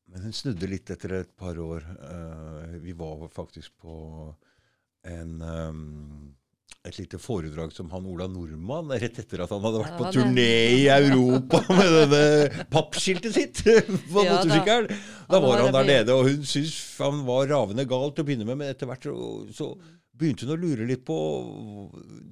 Men 0.08 0.24
hun 0.24 0.36
snudde 0.36 0.70
litt 0.70 0.90
etter 0.94 1.18
et 1.18 1.32
par 1.36 1.58
år. 1.60 1.84
Uh, 1.98 2.78
vi 2.84 2.94
var 2.96 3.26
faktisk 3.34 3.74
på 3.82 3.96
en 5.08 5.42
um, 5.42 6.36
et 6.88 6.96
lite 6.98 7.18
foredrag 7.20 7.72
som 7.74 7.90
han 7.92 8.06
Ola 8.08 8.26
Nordmann 8.30 8.88
rett 8.96 9.18
etter 9.20 9.42
at 9.44 9.50
han 9.52 9.60
hadde 9.64 9.80
vært 9.82 9.96
på 9.98 10.12
turné 10.14 10.46
i 10.78 10.84
Europa 10.92 11.60
med 11.76 11.90
denne 11.98 12.64
pappskiltet 12.72 13.34
sitt 13.34 13.60
på 14.12 14.22
Ja, 14.24 14.38
da. 14.38 14.44
motorsykkelen. 14.44 15.02
Da 15.28 15.40
var 15.44 15.64
han 15.64 15.74
der 15.74 15.88
nede, 15.90 16.14
og 16.16 16.30
hun 16.30 16.46
syntes 16.48 16.78
han 17.02 17.20
var 17.28 17.48
ravende 17.50 17.84
gal 17.90 18.14
til 18.14 18.24
å 18.24 18.28
begynne 18.30 18.46
med, 18.48 18.60
men 18.62 18.70
etter 18.72 18.88
hvert 18.88 19.08
så, 19.58 19.72
begynte 20.18 20.46
hun 20.48 20.54
å 20.56 20.60
lure 20.62 20.86
litt 20.88 21.04
på 21.06 21.18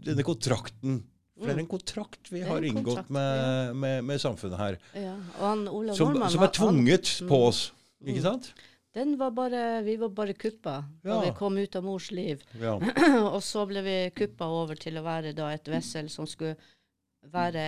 denne 0.06 0.24
kontrakten. 0.26 1.02
For 1.36 1.50
det 1.50 1.56
er 1.58 1.60
en 1.66 1.68
kontrakt 1.68 2.30
vi 2.32 2.40
Mm. 2.40 2.40
Det 2.40 2.46
er 2.46 2.54
har 2.54 2.64
inngått 2.70 2.84
kontrakt, 2.86 3.10
med, 3.12 3.76
med, 3.76 4.04
med 4.08 4.20
samfunnet 4.22 4.56
her, 4.58 4.78
Ja, 4.96 5.12
han 5.42 5.66
som, 5.98 6.16
som 6.32 6.42
er 6.46 6.54
tvunget 6.56 7.10
han- 7.20 7.28
på 7.28 7.42
oss. 7.50 7.60
Ikke 8.06 8.22
sant? 8.24 8.48
Den 8.96 9.18
var 9.20 9.30
bare, 9.36 9.82
vi 9.84 9.96
var 10.00 10.08
bare 10.08 10.32
kuppa 10.32 10.78
da 11.04 11.18
vi 11.20 11.32
kom 11.36 11.58
ut 11.58 11.76
av 11.76 11.84
mors 11.84 12.06
liv. 12.10 12.40
Ja. 12.56 12.78
og 13.34 13.42
så 13.44 13.66
ble 13.68 13.82
vi 13.84 13.96
kuppa 14.16 14.48
over 14.48 14.78
til 14.80 14.96
å 14.96 15.04
være 15.04 15.34
da 15.36 15.50
et 15.52 15.68
vessel 15.68 16.08
som 16.12 16.24
skulle 16.24 16.56
være 17.34 17.66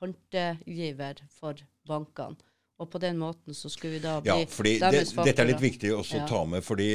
pantegiver 0.00 1.20
for 1.28 1.60
bankene. 1.88 2.40
Og 2.80 2.88
på 2.90 2.98
den 2.98 3.18
måten 3.20 3.54
så 3.54 3.68
skulle 3.70 3.92
vi 3.98 4.02
da 4.02 4.16
bli 4.24 4.30
Ja, 4.32 4.46
fordi 4.50 4.72
det, 4.80 5.02
dette 5.14 5.42
er 5.44 5.46
litt 5.52 5.60
viktig 5.62 5.92
også 5.94 6.16
Ja. 6.16 6.24
å 6.24 6.28
ta 6.28 6.40
med. 6.48 6.64
fordi 6.64 6.88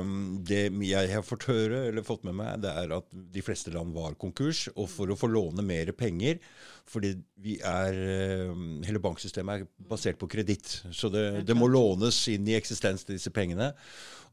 um, 0.00 0.38
det 0.42 0.64
jeg 0.88 1.10
har 1.12 1.22
fått 1.22 1.44
høre, 1.46 1.84
eller 1.92 2.02
fått 2.02 2.24
med 2.24 2.34
meg, 2.34 2.60
det 2.64 2.72
er 2.72 2.96
at 2.96 3.06
de 3.12 3.42
fleste 3.44 3.70
land 3.70 3.94
var 3.94 4.16
konkurs. 4.18 4.64
Og 4.74 4.88
for 4.90 5.06
å 5.06 5.16
få 5.18 5.28
låne 5.30 5.62
mer 5.62 5.92
penger 5.92 6.40
fordi 6.88 7.12
vi 7.38 7.58
er, 7.60 7.92
um, 8.50 8.80
Hele 8.82 8.98
banksystemet 8.98 9.60
er 9.60 9.66
basert 9.90 10.18
på 10.18 10.26
kreditt. 10.32 10.80
Så 10.90 11.10
det, 11.12 11.44
det 11.46 11.54
må 11.54 11.68
lånes 11.70 12.16
inn 12.32 12.48
i 12.48 12.56
eksistens 12.58 13.04
til 13.04 13.14
disse 13.20 13.30
pengene. 13.30 13.74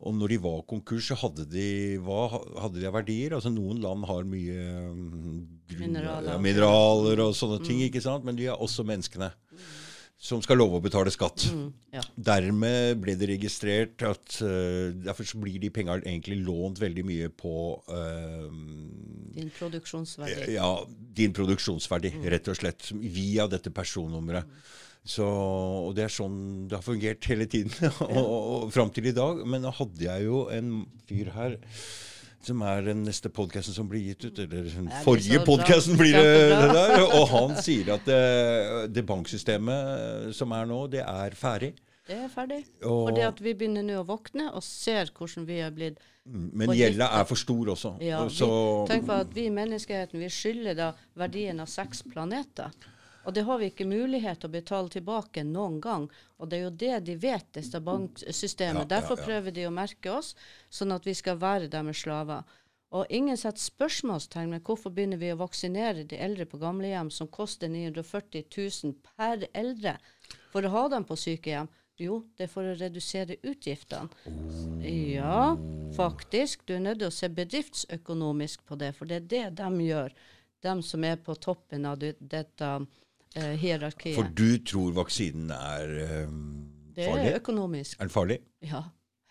Og 0.02 0.16
når 0.16 0.28
de 0.34 0.38
var 0.44 0.62
konkurs, 0.68 1.08
så 1.12 1.16
hadde 1.20 1.46
de, 1.52 1.98
hva 2.04 2.25
hadde 2.64 2.80
de 2.82 2.88
av 2.88 2.96
verdier? 2.98 3.36
Altså 3.38 3.52
Noen 3.54 3.78
land 3.84 4.08
har 4.10 4.24
mye 4.28 4.90
um, 4.90 5.48
grunn- 5.70 5.86
Mineraler. 5.92 6.32
ja, 6.34 6.38
mineraler 6.42 7.22
og 7.28 7.36
sånne 7.38 7.62
ting, 7.64 7.84
ikke 7.86 8.02
sant? 8.04 8.25
men 8.25 8.36
de 8.40 8.48
er 8.50 8.58
også 8.58 8.84
menneskene. 8.88 9.30
Som 10.15 10.39
skal 10.41 10.57
love 10.57 10.79
å 10.79 10.84
betale 10.84 11.12
skatt. 11.12 11.43
Mm, 11.51 11.65
ja. 11.93 12.03
Dermed 12.29 13.01
ble 13.03 13.17
det 13.19 13.27
registrert 13.34 14.05
at 14.07 14.38
uh, 14.41 14.93
Derfor 15.05 15.27
så 15.27 15.41
blir 15.41 15.60
de 15.62 15.69
pengene 15.75 16.05
egentlig 16.07 16.39
lånt 16.45 16.79
veldig 16.81 17.03
mye 17.05 17.27
på 17.36 17.55
uh, 17.91 18.48
Din 19.36 19.51
produksjonsverdi. 19.57 20.55
ja, 20.55 20.72
din 21.19 21.36
produksjonsverdi, 21.36 22.15
rett 22.31 22.48
og 22.48 22.57
slett. 22.62 22.89
Via 22.95 23.50
dette 23.51 23.74
personnummeret. 23.75 24.48
Så, 25.05 25.25
og 25.27 25.91
det 25.93 26.07
er 26.07 26.13
sånn 26.15 26.39
det 26.65 26.79
har 26.79 26.86
fungert 26.86 27.27
hele 27.29 27.45
tiden, 27.45 27.75
og, 28.07 28.17
og, 28.17 28.48
og 28.55 28.72
fram 28.74 28.89
til 28.95 29.12
i 29.12 29.13
dag. 29.13 29.43
Men 29.45 29.67
da 29.67 29.75
hadde 29.77 30.07
jeg 30.07 30.25
jo 30.25 30.45
en 30.55 30.72
fyr 31.05 31.29
her 31.36 31.60
som 32.46 32.62
er 32.66 32.84
den 32.86 33.04
neste 33.06 33.30
podkasten 33.34 33.75
som 33.75 33.88
blir 33.90 34.04
gitt 34.12 34.28
ut. 34.28 34.40
Eller 34.44 34.70
den 34.70 34.90
forrige 35.06 35.40
så 35.40 35.46
podkasten 35.48 35.98
blir 36.00 36.14
det, 36.16 36.36
det 36.54 36.70
der. 36.75 37.04
Og 37.20 37.28
han 37.36 37.56
sier 37.62 37.96
at 37.98 38.06
det, 38.08 38.22
det 38.96 39.06
banksystemet 39.10 40.32
som 40.38 40.54
er 40.56 40.70
nå, 40.70 40.86
det 40.94 41.04
er 41.06 41.38
ferdig. 41.40 41.74
Det 42.06 42.18
er 42.28 42.28
ferdig. 42.30 42.60
Og- 42.86 43.14
det 43.16 43.24
at 43.25 43.40
vi 43.42 43.54
begynner 43.58 43.86
nå 43.86 44.02
å 44.04 44.06
våkne 44.06 44.52
og 44.54 44.64
ser 44.64 45.10
hvordan 45.16 45.48
vi 45.48 45.62
er 45.66 45.72
blitt 45.74 46.04
Men 46.25 46.70
Og 46.70 46.78
gjelda 46.78 47.06
er 47.20 47.25
for 47.30 47.38
stor 47.38 47.68
også. 47.75 47.92
Ja, 48.02 48.24
Og 48.24 48.32
så, 48.34 48.48
vi, 48.50 48.88
tenk 48.90 49.06
på 49.06 49.14
at 49.14 49.34
vi 49.36 49.44
i 49.46 49.54
menneskeheten 49.54 50.18
vi 50.18 50.30
skylder 50.34 50.74
da 50.78 50.88
verdien 51.22 51.60
av 51.62 51.70
seks 51.70 52.02
planeter. 52.10 52.74
Og 53.25 53.34
det 53.34 53.46
har 53.48 53.58
vi 53.58 53.72
ikke 53.72 53.88
mulighet 53.89 54.41
til 54.41 54.51
å 54.51 54.53
betale 54.53 54.91
tilbake 54.94 55.44
noen 55.48 55.79
gang. 55.82 56.05
Og 56.38 56.50
det 56.50 56.60
er 56.60 56.63
jo 56.67 56.74
det 56.84 57.00
de 57.08 57.15
vet, 57.22 57.48
dette 57.58 57.82
banksystemet. 57.82 58.84
Ja, 58.84 58.86
ja, 58.86 58.91
Derfor 58.98 59.20
ja. 59.20 59.25
prøver 59.29 59.55
de 59.55 59.65
å 59.67 59.74
merke 59.74 60.13
oss, 60.13 60.36
sånn 60.70 60.94
at 60.96 61.08
vi 61.08 61.15
skal 61.17 61.41
være 61.41 61.72
deres 61.74 62.03
slaver. 62.05 62.46
Og 62.96 63.10
ingen 63.10 63.38
setter 63.38 63.60
spørsmålstegn 63.60 64.53
ved 64.55 64.68
hvorfor 64.68 64.94
begynner 64.94 65.20
vi 65.20 65.31
å 65.33 65.40
vaksinere 65.40 66.05
de 66.07 66.20
eldre 66.22 66.46
på 66.48 66.59
gamlehjem, 66.61 67.09
som 67.11 67.27
koster 67.27 67.72
940 67.72 68.46
000 68.53 68.94
per 69.18 69.48
eldre, 69.57 69.98
for 70.53 70.64
å 70.64 70.72
ha 70.75 70.85
dem 70.94 71.07
på 71.07 71.18
sykehjem. 71.20 71.72
Jo, 72.00 72.20
det 72.35 72.46
er 72.46 72.51
for 72.51 72.68
å 72.68 72.75
redusere 72.75 73.38
utgiftene. 73.48 74.11
Ja, 74.83 75.55
faktisk. 75.96 76.66
Du 76.68 76.75
er 76.75 76.83
nødt 76.83 77.00
til 77.00 77.07
å 77.07 77.16
se 77.16 77.29
bedriftsøkonomisk 77.31 78.66
på 78.68 78.75
det, 78.79 78.92
for 78.98 79.07
det 79.07 79.22
er 79.22 79.29
det 79.31 79.46
de 79.61 79.88
gjør. 79.88 80.16
De 80.66 80.75
som 80.83 81.07
er 81.07 81.22
på 81.24 81.38
toppen 81.40 81.88
av 81.88 82.00
det, 82.01 82.16
dette 82.20 82.70
hierarkiet. 83.35 84.15
for 84.15 84.29
du 84.31 84.57
tror 84.63 84.93
vaksinen 84.95 85.51
er 85.51 85.95
eh, 86.05 86.37
det 86.95 87.09
farlig? 87.09 87.31
er 87.31 87.41
økonomisk. 87.41 87.98
Er 88.00 88.07
den 88.07 88.13
farlig? 88.13 88.37
Ja, 88.63 88.83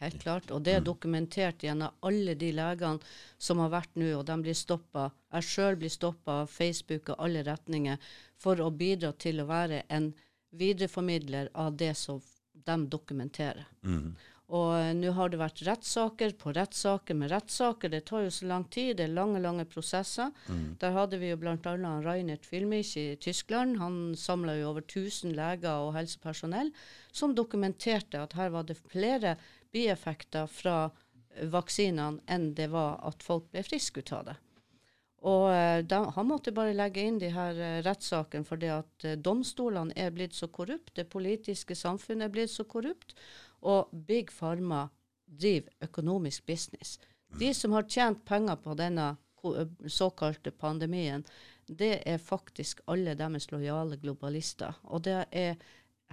helt 0.02 0.18
klart. 0.22 0.50
Og 0.50 0.64
det 0.64 0.74
er 0.76 0.84
dokumentert 0.84 1.64
gjennom 1.64 1.94
alle 2.04 2.34
de 2.34 2.50
legene 2.52 3.14
som 3.38 3.62
har 3.64 3.72
vært 3.72 3.96
nå, 3.96 4.10
og 4.18 4.26
de 4.28 4.36
blir 4.44 4.58
stoppa. 4.58 5.08
Jeg 5.32 5.48
sjøl 5.48 5.80
blir 5.80 5.92
stoppa 5.92 6.42
av 6.44 6.52
Facebook 6.52 7.14
og 7.14 7.24
alle 7.24 7.44
retninger 7.46 7.98
for 8.36 8.60
å 8.60 8.70
bidra 8.70 9.12
til 9.12 9.40
å 9.40 9.48
være 9.48 9.84
en 9.88 10.12
videreformidler 10.54 11.50
av 11.54 11.74
det 11.76 11.94
som 11.98 12.20
de 12.64 12.76
dokumenterer. 12.88 13.66
Og 14.52 14.74
eh, 14.76 14.90
nå 14.92 15.12
har 15.16 15.30
det 15.33 15.40
vært 15.40 15.62
rettssaker 15.64 16.35
på 16.40 16.52
rettssaker 16.52 17.16
med 17.16 17.30
rettssaker. 17.33 17.88
Det 17.88 18.02
tar 18.11 18.26
jo 18.26 18.33
så 18.35 18.48
lang 18.50 18.66
tid. 18.68 18.98
Det 18.98 19.07
er 19.07 19.16
lange, 19.16 19.40
lange 19.40 19.64
prosesser. 19.64 20.35
Der 20.80 20.92
hadde 20.92 21.20
vi 21.22 21.30
jo 21.30 21.38
bl.a. 21.40 21.57
Reinert 22.04 22.44
Filmich 22.44 22.92
i 23.00 23.16
Tyskland. 23.16 23.78
Han 23.80 24.14
samla 24.18 24.59
jo 24.59 24.70
over 24.74 24.85
1000 24.85 25.33
leger 25.38 25.87
og 25.87 25.94
helsepersonell 25.96 26.74
som 27.14 27.35
dokumenterte 27.35 28.20
at 28.20 28.37
her 28.37 28.52
var 28.52 28.68
det 28.68 28.76
flere 28.76 29.38
bieffekter 29.72 30.50
fra 30.50 30.78
eh, 30.90 31.48
vaksinene 31.48 32.20
enn 32.28 32.52
det 32.59 32.68
var 32.74 33.00
at 33.09 33.24
folk 33.24 33.48
ble 33.52 33.64
friske 33.64 34.04
ut 34.04 34.12
av 34.12 34.28
det. 34.28 34.40
Og 35.24 35.48
de, 35.88 35.98
han 36.12 36.26
måtte 36.28 36.52
bare 36.52 36.74
legge 36.76 37.00
inn 37.00 37.16
de 37.16 37.30
her 37.33 37.57
rettssakene 37.87 38.44
fordi 38.44 38.68
at 38.74 39.07
eh, 39.09 39.16
domstolene 39.16 39.96
er 39.96 40.12
blitt 40.12 40.37
så 40.37 40.50
korrupt, 40.52 40.92
det 40.98 41.09
politiske 41.09 41.72
samfunnet 41.72 42.28
er 42.28 42.35
blitt 42.35 42.52
så 42.52 42.66
korrupt, 42.68 43.16
og 43.64 43.90
Big 44.07 44.31
Pharma 44.33 44.87
driver 45.27 45.72
økonomisk 45.83 46.46
business. 46.46 46.98
De 47.38 47.55
som 47.55 47.72
har 47.72 47.88
tjent 47.88 48.24
penger 48.24 48.57
på 48.62 48.77
denne 48.79 49.14
såkalte 49.90 50.50
pandemien, 50.50 51.24
det 51.66 52.03
er 52.07 52.18
faktisk 52.18 52.81
alle 52.87 53.16
deres 53.18 53.50
lojale 53.50 53.96
globalister. 54.00 54.77
Og 54.85 55.05
det 55.05 55.24
er 55.33 55.57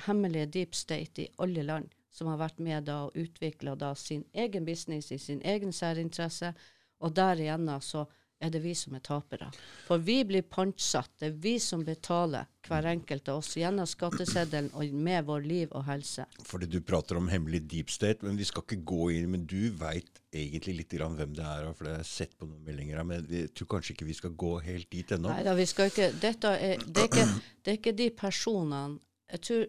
hemmelige 0.08 0.46
deep 0.46 0.76
state 0.76 1.22
i 1.22 1.32
alle 1.40 1.64
land 1.64 1.92
som 2.12 2.28
har 2.28 2.40
vært 2.42 2.60
med 2.60 2.88
da 2.90 3.06
og 3.08 3.16
utvikla 3.16 3.94
sin 3.96 4.26
egen 4.34 4.66
business 4.66 5.12
i 5.12 5.18
sin 5.18 5.42
egen 5.44 5.72
særinteresse, 5.72 6.54
og 7.00 7.16
der 7.16 7.40
igjen 7.40 7.70
så 7.82 8.06
er 8.41 8.51
det 8.54 8.62
vi 8.63 8.73
som 8.77 8.95
er 8.97 9.04
tapere. 9.06 9.49
For 9.86 10.01
vi 10.01 10.21
blir 10.27 10.45
pantsatt. 10.49 11.12
Det 11.21 11.30
er 11.30 11.38
vi 11.43 11.54
som 11.62 11.84
betaler, 11.86 12.49
hver 12.67 12.88
enkelt 12.91 13.30
av 13.32 13.41
oss, 13.41 13.54
gjennom 13.58 13.88
skatteseddelen 13.89 14.71
og 14.77 14.95
med 14.95 15.27
vår 15.27 15.45
liv 15.45 15.75
og 15.77 15.86
helse. 15.88 16.25
Fordi 16.47 16.69
du 16.71 16.80
prater 16.86 17.19
om 17.19 17.30
hemmelig 17.32 17.63
deep 17.71 17.93
state, 17.93 18.25
men 18.25 18.39
vi 18.39 18.47
skal 18.47 18.65
ikke 18.65 18.82
gå 18.91 19.12
inn 19.17 19.32
Men 19.32 19.45
du 19.47 19.71
veit 19.77 20.21
egentlig 20.34 20.82
litt 20.82 20.93
grann 20.97 21.15
hvem 21.19 21.36
det 21.38 21.45
er, 21.45 21.69
for 21.75 21.88
det 21.88 21.95
har 21.95 22.04
jeg 22.04 22.12
sett 22.12 22.36
på 22.39 22.49
noen 22.49 22.65
meldinger 22.65 22.99
her. 22.99 23.08
Men 23.08 23.25
jeg 23.30 23.54
tror 23.56 23.71
kanskje 23.75 23.95
ikke 23.95 24.10
vi 24.10 24.17
skal 24.17 24.36
gå 24.45 24.51
helt 24.65 24.89
dit 24.91 25.15
ennå. 25.15 25.32
Nei 25.32 25.45
da, 25.47 25.56
vi 25.58 25.67
skal 25.69 25.91
ikke 25.91 26.12
Dette 26.21 26.56
er, 26.58 26.84
det, 26.86 27.06
er 27.06 27.10
ikke, 27.10 27.27
det 27.62 27.73
er 27.73 27.80
ikke 27.80 27.97
de 27.97 28.10
personene 28.17 28.99
Jeg 29.32 29.45
tror 29.47 29.65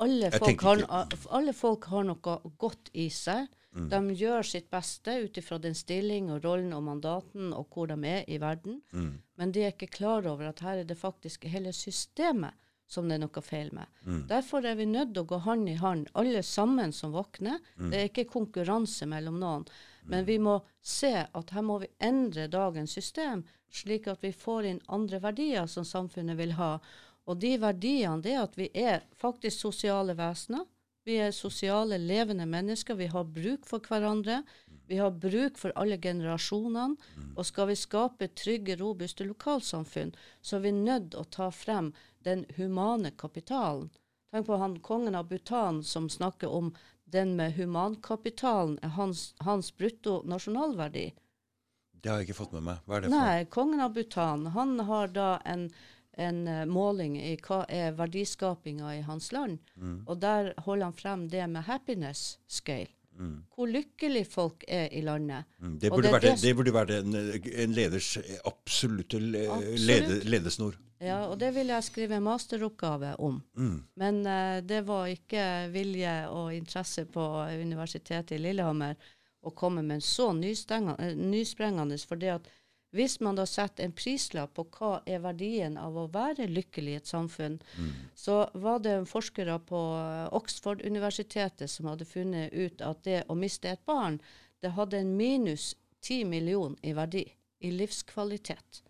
alle 0.00 0.30
folk, 0.32 0.62
har, 0.64 0.84
alle 1.36 1.52
folk 1.52 1.88
har 1.92 2.06
noe 2.08 2.36
godt 2.60 2.88
i 2.96 3.10
seg. 3.12 3.50
Mm. 3.76 3.88
De 3.90 4.14
gjør 4.18 4.42
sitt 4.46 4.70
beste 4.70 5.12
ut 5.24 5.36
ifra 5.38 5.58
den 5.62 5.76
stilling 5.78 6.30
og 6.34 6.42
rollen 6.44 6.72
og 6.74 6.82
mandaten 6.88 7.52
og 7.54 7.68
hvor 7.70 7.90
de 7.90 7.98
er 8.08 8.24
i 8.26 8.40
verden. 8.42 8.80
Mm. 8.92 9.12
Men 9.38 9.52
de 9.54 9.62
er 9.64 9.74
ikke 9.74 9.92
klar 10.00 10.26
over 10.26 10.50
at 10.50 10.62
her 10.64 10.82
er 10.82 10.88
det 10.88 10.98
faktisk 10.98 11.46
hele 11.50 11.72
systemet 11.76 12.56
som 12.90 13.06
det 13.06 13.20
er 13.20 13.22
noe 13.22 13.42
feil 13.46 13.70
med. 13.74 13.86
Mm. 14.02 14.24
Derfor 14.26 14.66
er 14.66 14.74
vi 14.74 14.88
nødt 14.90 15.12
til 15.14 15.22
å 15.22 15.30
gå 15.30 15.38
hånd 15.44 15.68
i 15.70 15.76
hånd, 15.78 16.08
alle 16.18 16.42
sammen 16.42 16.90
som 16.92 17.14
våkner. 17.14 17.60
Mm. 17.76 17.92
Det 17.92 18.00
er 18.00 18.10
ikke 18.10 18.26
konkurranse 18.32 19.06
mellom 19.06 19.38
noen. 19.38 19.68
Men 20.10 20.26
vi 20.26 20.40
må 20.42 20.56
se 20.82 21.12
at 21.22 21.52
her 21.54 21.62
må 21.62 21.78
vi 21.84 21.90
endre 22.02 22.48
dagens 22.50 22.96
system, 22.98 23.44
slik 23.70 24.08
at 24.10 24.24
vi 24.24 24.32
får 24.34 24.66
inn 24.66 24.82
andre 24.90 25.20
verdier 25.22 25.70
som 25.70 25.86
samfunnet 25.86 26.38
vil 26.40 26.56
ha. 26.58 26.72
Og 27.30 27.38
de 27.38 27.54
verdiene 27.62 28.18
det 28.24 28.34
er 28.34 28.42
at 28.42 28.58
vi 28.58 28.66
er 28.74 29.04
faktisk 29.20 29.68
sosiale 29.68 30.16
vesener. 30.18 30.66
Vi 31.08 31.16
er 31.16 31.32
sosiale, 31.32 31.98
levende 31.98 32.46
mennesker. 32.46 32.94
Vi 32.94 33.08
har 33.12 33.24
bruk 33.24 33.66
for 33.66 33.80
hverandre. 33.80 34.42
Vi 34.90 34.98
har 35.00 35.10
bruk 35.10 35.58
for 35.58 35.72
alle 35.80 35.96
generasjonene. 36.02 36.98
Og 37.36 37.46
skal 37.48 37.70
vi 37.70 37.78
skape 37.78 38.28
trygge, 38.36 38.76
robuste 38.80 39.24
lokalsamfunn, 39.24 40.12
så 40.42 40.58
er 40.58 40.66
vi 40.66 40.76
nødt 40.76 41.16
å 41.16 41.24
ta 41.24 41.50
frem 41.54 41.92
den 42.26 42.44
humane 42.56 43.14
kapitalen. 43.16 43.88
Tenk 44.30 44.46
på 44.46 44.58
han 44.60 44.76
kongen 44.86 45.16
av 45.18 45.30
Bhutan 45.30 45.82
som 45.82 46.08
snakker 46.10 46.52
om 46.52 46.74
den 47.10 47.34
med 47.36 47.56
humankapitalen 47.56 48.76
er 48.82 48.92
hans, 48.94 49.32
hans 49.42 49.72
brutto 49.74 50.20
nasjonalverdi. 50.22 51.08
Det 52.00 52.08
har 52.08 52.20
jeg 52.20 52.30
ikke 52.30 52.38
fått 52.38 52.52
med 52.56 52.64
meg. 52.68 52.84
Hva 52.86 52.96
er 52.96 53.02
det 53.02 53.10
for 53.10 53.16
Nei, 53.16 53.48
kongen 53.56 53.82
av 53.84 53.96
Bhutan 53.96 54.46
han 54.54 54.76
har 54.88 55.10
da 55.16 55.30
en, 55.44 55.66
en 56.20 56.40
eh, 56.48 56.64
måling 56.68 57.16
i 57.20 57.34
hva 57.40 57.62
er 57.68 57.96
verdiskapinga 57.98 58.94
i 58.98 59.02
hans 59.06 59.30
land. 59.32 59.58
Mm. 59.76 60.00
Og 60.06 60.20
der 60.22 60.52
holder 60.66 60.90
han 60.90 60.98
frem 60.98 61.28
det 61.32 61.46
med 61.50 61.68
happiness 61.68 62.38
scale. 62.48 62.92
Hvor 63.54 63.68
lykkelig 63.68 64.22
folk 64.32 64.64
er 64.68 64.88
i 64.96 65.02
landet. 65.04 65.44
Mm. 65.60 65.78
Det, 65.78 65.90
burde 65.90 66.08
det 66.08 66.12
vært, 66.14 66.42
det- 66.42 66.54
burde 66.56 66.72
vært 66.72 66.92
en, 66.94 67.16
en 67.64 67.74
leders 67.76 68.14
absolutte 68.48 69.18
Absolutt. 69.20 69.80
lede, 69.86 70.20
ledesnor. 70.24 70.78
Ja, 71.00 71.26
og 71.30 71.38
det 71.40 71.54
ville 71.56 71.72
jeg 71.72 71.84
skrive 71.84 72.16
en 72.16 72.26
masteroppgave 72.26 73.14
om. 73.24 73.40
Mm. 73.56 73.76
Men 73.96 74.20
uh, 74.26 74.60
det 74.64 74.82
var 74.88 75.08
ikke 75.08 75.44
vilje 75.72 76.12
og 76.28 76.52
interesse 76.54 77.06
på 77.08 77.24
Universitetet 77.60 78.36
i 78.36 78.40
Lillehammer 78.40 78.96
å 79.40 79.52
komme 79.56 79.82
med 79.82 79.94
en 79.98 80.04
så 80.04 80.28
eh, 80.32 81.14
nysprengende. 81.16 81.98
For 82.04 82.20
det 82.20 82.34
at 82.34 82.50
hvis 82.96 83.20
man 83.22 83.38
da 83.38 83.46
setter 83.46 83.86
en 83.86 83.94
prislapp 83.94 84.56
på 84.58 84.64
hva 84.74 84.92
er 85.06 85.22
verdien 85.22 85.76
av 85.78 85.96
å 85.98 86.08
være 86.10 86.48
lykkelig 86.50 86.92
i 86.92 86.98
et 86.98 87.10
samfunn, 87.10 87.60
så 88.18 88.42
var 88.54 88.82
det 88.82 88.96
forskere 89.10 89.58
på 89.68 89.80
eh, 90.00 90.26
Oxford-universitetet 90.34 91.70
som 91.70 91.90
hadde 91.90 92.08
funnet 92.08 92.52
ut 92.52 92.82
at 92.82 93.04
det 93.06 93.22
å 93.28 93.38
miste 93.38 93.70
et 93.70 93.84
barn, 93.86 94.18
det 94.60 94.74
hadde 94.76 94.98
en 94.98 95.16
minus 95.16 95.74
10 96.02 96.24
million 96.28 96.76
i 96.82 96.92
verdi, 96.96 97.24
i 97.60 97.70
livskvalitet. 97.70 98.82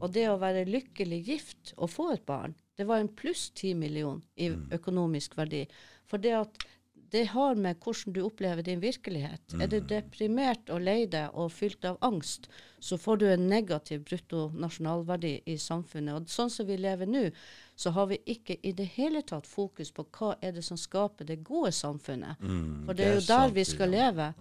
Og 0.00 0.08
det 0.14 0.26
å 0.30 0.40
være 0.40 0.66
lykkelig 0.66 1.20
gift 1.28 1.74
og 1.76 1.92
få 1.92 2.10
et 2.14 2.24
barn, 2.26 2.54
det 2.74 2.88
var 2.88 3.02
en 3.02 3.12
pluss 3.12 3.50
10 3.54 3.76
million 3.78 4.22
i 4.34 4.48
økonomisk 4.74 5.36
verdi. 5.38 5.62
For 6.10 6.18
det 6.18 6.34
at 6.40 6.64
det 7.14 7.28
har 7.30 7.54
med 7.54 7.78
hvordan 7.78 8.12
du 8.12 8.24
opplever 8.26 8.62
din 8.66 8.80
virkelighet. 8.82 9.54
Er 9.62 9.68
du 9.70 9.76
deprimert 9.78 10.70
og 10.74 10.82
lei 10.82 11.04
deg 11.06 11.30
og 11.38 11.52
fylt 11.54 11.86
av 11.86 12.00
angst, 12.02 12.48
så 12.82 12.98
får 12.98 13.20
du 13.20 13.26
en 13.28 13.44
negativ 13.48 14.02
bruttonasjonalverdi 14.08 15.30
i 15.46 15.54
samfunnet. 15.62 16.16
Og 16.16 16.34
sånn 16.34 16.50
som 16.50 16.66
vi 16.66 16.80
lever 16.82 17.06
nå, 17.06 17.22
så 17.78 17.94
har 17.94 18.10
vi 18.10 18.18
ikke 18.34 18.58
i 18.66 18.74
det 18.74 18.88
hele 18.96 19.22
tatt 19.22 19.46
fokus 19.46 19.94
på 19.94 20.08
hva 20.18 20.34
er 20.42 20.56
det 20.58 20.64
som 20.66 20.80
skaper 20.80 21.28
det 21.30 21.44
gode 21.46 21.70
samfunnet. 21.72 22.42
For 22.88 22.98
det 22.98 23.06
er 23.06 23.14
jo 23.20 23.26
der 23.30 23.54
vi 23.54 23.64
skal 23.70 23.94
leve. 23.94 24.32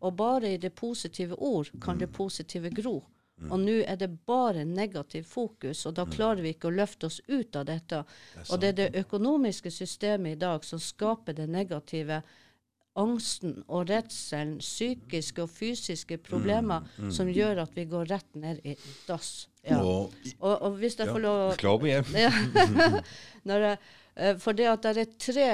Og 0.00 0.16
bare 0.16 0.54
i 0.54 0.62
det 0.62 0.72
positive 0.72 1.36
ord 1.36 1.68
kan 1.84 2.00
det 2.00 2.08
positive 2.16 2.72
gro. 2.72 3.02
Og 3.50 3.58
nå 3.60 3.78
er 3.86 3.96
det 3.96 4.10
bare 4.26 4.64
negativ 4.64 5.24
fokus, 5.24 5.86
og 5.86 5.94
da 5.94 6.04
klarer 6.06 6.42
vi 6.42 6.52
ikke 6.54 6.68
å 6.70 6.76
løfte 6.76 7.06
oss 7.06 7.20
ut 7.28 7.56
av 7.56 7.66
dette. 7.66 8.04
og 8.50 8.60
det 8.60 8.68
er 8.68 8.72
det 8.72 9.04
økonomiske 9.04 9.70
systemet 9.70 10.36
i 10.36 10.40
dag 10.40 10.64
som 10.64 10.78
skaper 10.78 11.32
det 11.32 11.48
negative. 11.48 12.22
Angsten 12.94 13.64
og 13.68 13.88
redselen, 13.88 14.58
psykiske 14.60 15.42
og 15.42 15.48
fysiske 15.48 16.18
problemer 16.18 16.84
som 17.10 17.28
gjør 17.28 17.62
at 17.62 17.72
vi 17.74 17.86
går 17.88 18.10
rett 18.10 18.34
ned 18.36 18.60
i 18.68 18.76
dass. 19.08 19.48
Ja. 19.64 19.78
Og, 19.80 20.12
Og, 20.40 20.62
og 20.62 20.76
hvis 20.76 20.98
jeg 20.98 21.06
ja, 21.06 21.12
får 21.12 21.20
lov 21.20 21.54
Slav 21.56 21.86
igjen. 21.86 22.04
ja. 22.14 23.76
Eh, 24.14 24.36
for 24.36 24.52
det 24.52 24.66
at 24.68 24.82
det 24.82 25.06
er 25.06 25.12
tre 25.16 25.52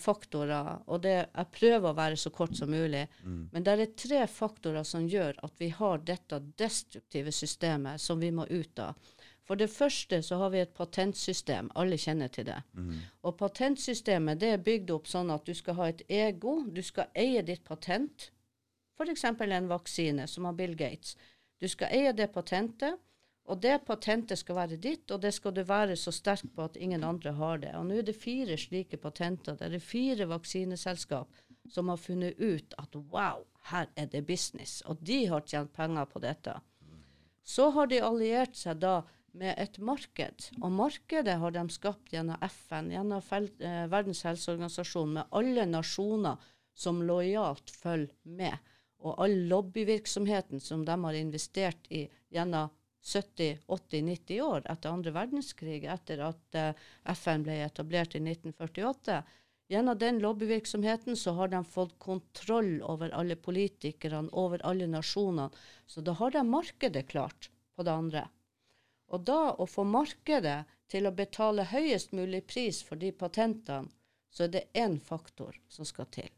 faktorer, 0.00 0.78
og 0.86 1.02
det, 1.04 1.14
jeg 1.26 1.50
prøver 1.52 1.90
å 1.90 1.96
være 1.96 2.16
så 2.16 2.30
kort 2.30 2.56
som 2.56 2.70
mulig, 2.70 3.06
men 3.52 3.64
det 3.64 3.74
er 3.74 3.92
tre 3.96 4.26
faktorer 4.26 4.82
som 4.84 5.06
gjør 5.08 5.36
at 5.44 5.52
vi 5.58 5.68
har 5.68 5.98
dette 5.98 6.40
destruktive 6.58 7.32
systemet 7.32 8.00
som 8.00 8.20
vi 8.20 8.30
må 8.32 8.46
ut 8.48 8.78
av. 8.78 8.94
For 9.46 9.54
det 9.54 9.68
første 9.70 10.22
så 10.26 10.40
har 10.40 10.50
vi 10.50 10.60
et 10.60 10.74
patentsystem. 10.74 11.68
Alle 11.78 11.96
kjenner 11.96 12.28
til 12.28 12.48
det. 12.48 12.58
Og 13.22 13.36
patentsystemet 13.38 14.40
det 14.42 14.48
er 14.56 14.64
bygd 14.64 14.90
opp 14.90 15.06
sånn 15.06 15.30
at 15.30 15.46
du 15.46 15.54
skal 15.54 15.74
ha 15.78 15.88
et 15.92 16.02
ego, 16.10 16.64
du 16.66 16.82
skal 16.82 17.12
eie 17.14 17.42
ditt 17.46 17.62
patent. 17.64 18.32
F.eks. 18.98 19.24
en 19.24 19.68
vaksine, 19.68 20.26
som 20.26 20.44
har 20.44 20.56
Bill 20.58 20.74
Gates. 20.74 21.16
Du 21.60 21.68
skal 21.68 21.92
eie 21.94 22.12
det 22.12 22.32
patentet, 22.34 22.98
og 23.46 23.60
det 23.62 23.76
patentet 23.86 24.40
skal 24.40 24.58
være 24.58 24.78
ditt, 24.82 25.10
og 25.14 25.20
det 25.22 25.30
skal 25.36 25.54
du 25.54 25.62
være 25.66 25.96
så 25.98 26.10
sterk 26.14 26.48
på 26.54 26.64
at 26.66 26.78
ingen 26.82 27.04
andre 27.06 27.32
har 27.38 27.60
det. 27.62 27.72
Og 27.78 27.86
nå 27.86 28.00
er 28.00 28.06
det 28.08 28.16
fire 28.18 28.56
slike 28.58 28.98
patenter. 28.98 29.54
Det 29.58 29.68
er 29.70 29.82
fire 29.82 30.26
vaksineselskap 30.30 31.42
som 31.70 31.90
har 31.90 32.00
funnet 32.00 32.38
ut 32.38 32.74
at 32.78 32.96
wow, 33.12 33.44
her 33.70 33.86
er 33.94 34.08
det 34.10 34.24
business. 34.26 34.80
Og 34.90 34.98
de 35.02 35.24
har 35.30 35.46
tjent 35.46 35.72
penger 35.74 36.08
på 36.10 36.22
dette. 36.24 36.56
Så 37.46 37.70
har 37.70 37.86
de 37.86 38.02
alliert 38.02 38.58
seg 38.58 38.80
da 38.82 39.00
med 39.36 39.54
et 39.62 39.78
marked. 39.78 40.48
Og 40.58 40.72
markedet 40.72 41.36
har 41.38 41.54
de 41.54 41.62
skapt 41.70 42.14
gjennom 42.14 42.40
FN, 42.48 42.90
gjennom 42.90 43.22
eh, 43.22 43.84
Verdens 43.92 44.24
helseorganisasjon, 44.26 45.12
med 45.18 45.30
alle 45.30 45.68
nasjoner 45.70 46.42
som 46.74 47.02
lojalt 47.06 47.70
følger 47.70 48.14
med. 48.26 48.58
Og 49.06 49.20
all 49.22 49.36
lobbyvirksomheten 49.52 50.60
som 50.60 50.82
de 50.88 50.96
har 51.04 51.20
investert 51.20 51.86
i 51.94 52.06
gjennom 52.32 52.72
70, 53.06 53.58
80, 53.66 54.02
90 54.02 54.40
år 54.42 54.62
etter 54.66 54.90
andre 54.90 55.12
verdenskrig, 55.14 55.84
etter 55.84 56.22
at 56.26 56.58
eh, 56.58 56.86
FN 57.14 57.44
ble 57.46 57.60
etablert 57.62 58.16
i 58.18 58.22
1948. 58.22 59.20
Gjennom 59.70 59.98
den 59.98 60.18
lobbyvirksomheten 60.22 61.16
så 61.16 61.36
har 61.38 61.48
de 61.52 61.64
fått 61.64 61.98
kontroll 62.02 62.82
over 62.82 63.10
alle 63.10 63.36
politikerne, 63.36 64.30
over 64.32 64.62
alle 64.66 64.86
nasjonene. 64.90 65.50
Så 65.86 66.02
da 66.02 66.16
har 66.18 66.34
de 66.34 66.42
markedet 66.46 67.06
klart 67.08 67.50
på 67.74 67.86
det 67.86 67.94
andre. 67.94 68.24
Og 69.14 69.22
da 69.26 69.54
å 69.54 69.66
få 69.70 69.86
markedet 69.86 70.64
til 70.90 71.06
å 71.06 71.14
betale 71.14 71.66
høyest 71.70 72.14
mulig 72.14 72.42
pris 72.50 72.82
for 72.82 72.98
de 72.98 73.12
patentene, 73.14 73.90
så 74.30 74.46
er 74.46 74.54
det 74.54 74.68
én 74.74 74.98
faktor 75.00 75.54
som 75.70 75.86
skal 75.86 76.10
til. 76.10 76.30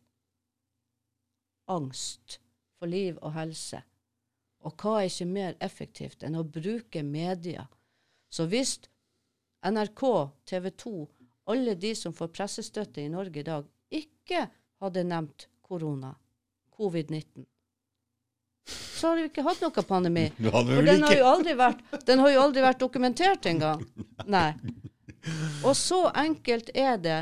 Angst 1.68 2.38
for 2.78 2.92
liv 2.92 3.16
og 3.20 3.32
helse. 3.36 3.82
Og 4.66 4.74
hva 4.80 4.98
er 5.00 5.10
ikke 5.10 5.28
mer 5.30 5.58
effektivt 5.64 6.24
enn 6.26 6.38
å 6.38 6.46
bruke 6.46 7.02
media? 7.06 7.66
Så 8.30 8.48
hvis 8.50 8.78
NRK, 9.64 10.02
TV 10.48 10.70
2, 10.70 10.94
alle 11.52 11.74
de 11.74 11.94
som 11.96 12.14
får 12.14 12.32
pressestøtte 12.34 13.02
i 13.02 13.12
Norge 13.12 13.40
i 13.40 13.46
dag, 13.46 13.68
ikke 13.88 14.48
hadde 14.82 15.06
nevnt 15.08 15.48
korona, 15.64 16.12
covid-19, 16.76 17.46
så 18.98 19.08
har 19.08 19.16
vi 19.16 19.28
ikke 19.28 19.44
hatt 19.46 19.62
noe 19.62 19.84
pandemi. 19.86 20.26
For 20.52 20.84
den 20.84 21.04
har, 21.06 21.14
jo 21.16 21.26
aldri 21.30 21.54
vært, 21.56 21.82
den 22.06 22.22
har 22.22 22.32
jo 22.34 22.40
aldri 22.42 22.64
vært 22.64 22.80
dokumentert 22.82 23.46
engang. 23.46 23.84
Nei. 24.36 24.50
Og 25.66 25.74
så 25.78 26.08
enkelt 26.18 26.72
er 26.74 26.98
det, 27.02 27.20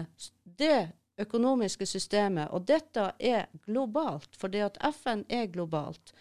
det 0.58 0.88
økonomiske 1.20 1.86
systemet. 1.88 2.50
Og 2.52 2.66
dette 2.68 3.10
er 3.18 3.46
globalt, 3.66 4.36
at 4.42 4.80
FN 4.96 5.24
er 5.28 5.46
globalt. 5.52 6.14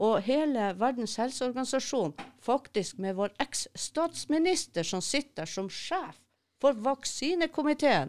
Og 0.00 0.22
hele 0.24 0.70
Verdens 0.80 1.18
helseorganisasjon, 1.20 2.14
faktisk 2.40 2.98
med 3.04 3.18
vår 3.18 3.34
eks-statsminister 3.44 4.86
som 4.86 5.02
sitter 5.04 5.48
som 5.48 5.68
sjef 5.68 6.16
for 6.60 6.76
vaksinekomiteen. 6.84 8.08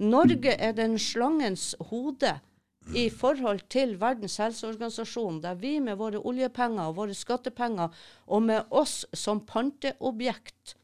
Norge 0.00 0.52
er 0.56 0.76
den 0.76 0.98
slangens 1.00 1.72
hode 1.90 2.34
i 2.96 3.06
forhold 3.12 3.60
til 3.72 3.96
Verdens 4.00 4.36
helseorganisasjon, 4.40 5.40
der 5.44 5.56
vi 5.60 5.78
med 5.80 5.98
våre 6.00 6.20
oljepenger 6.20 6.88
og 6.88 6.96
våre 7.00 7.16
skattepenger, 7.16 7.92
og 8.26 8.42
med 8.42 8.68
oss 8.70 9.04
som 9.16 9.44
panteobjekt, 9.46 10.76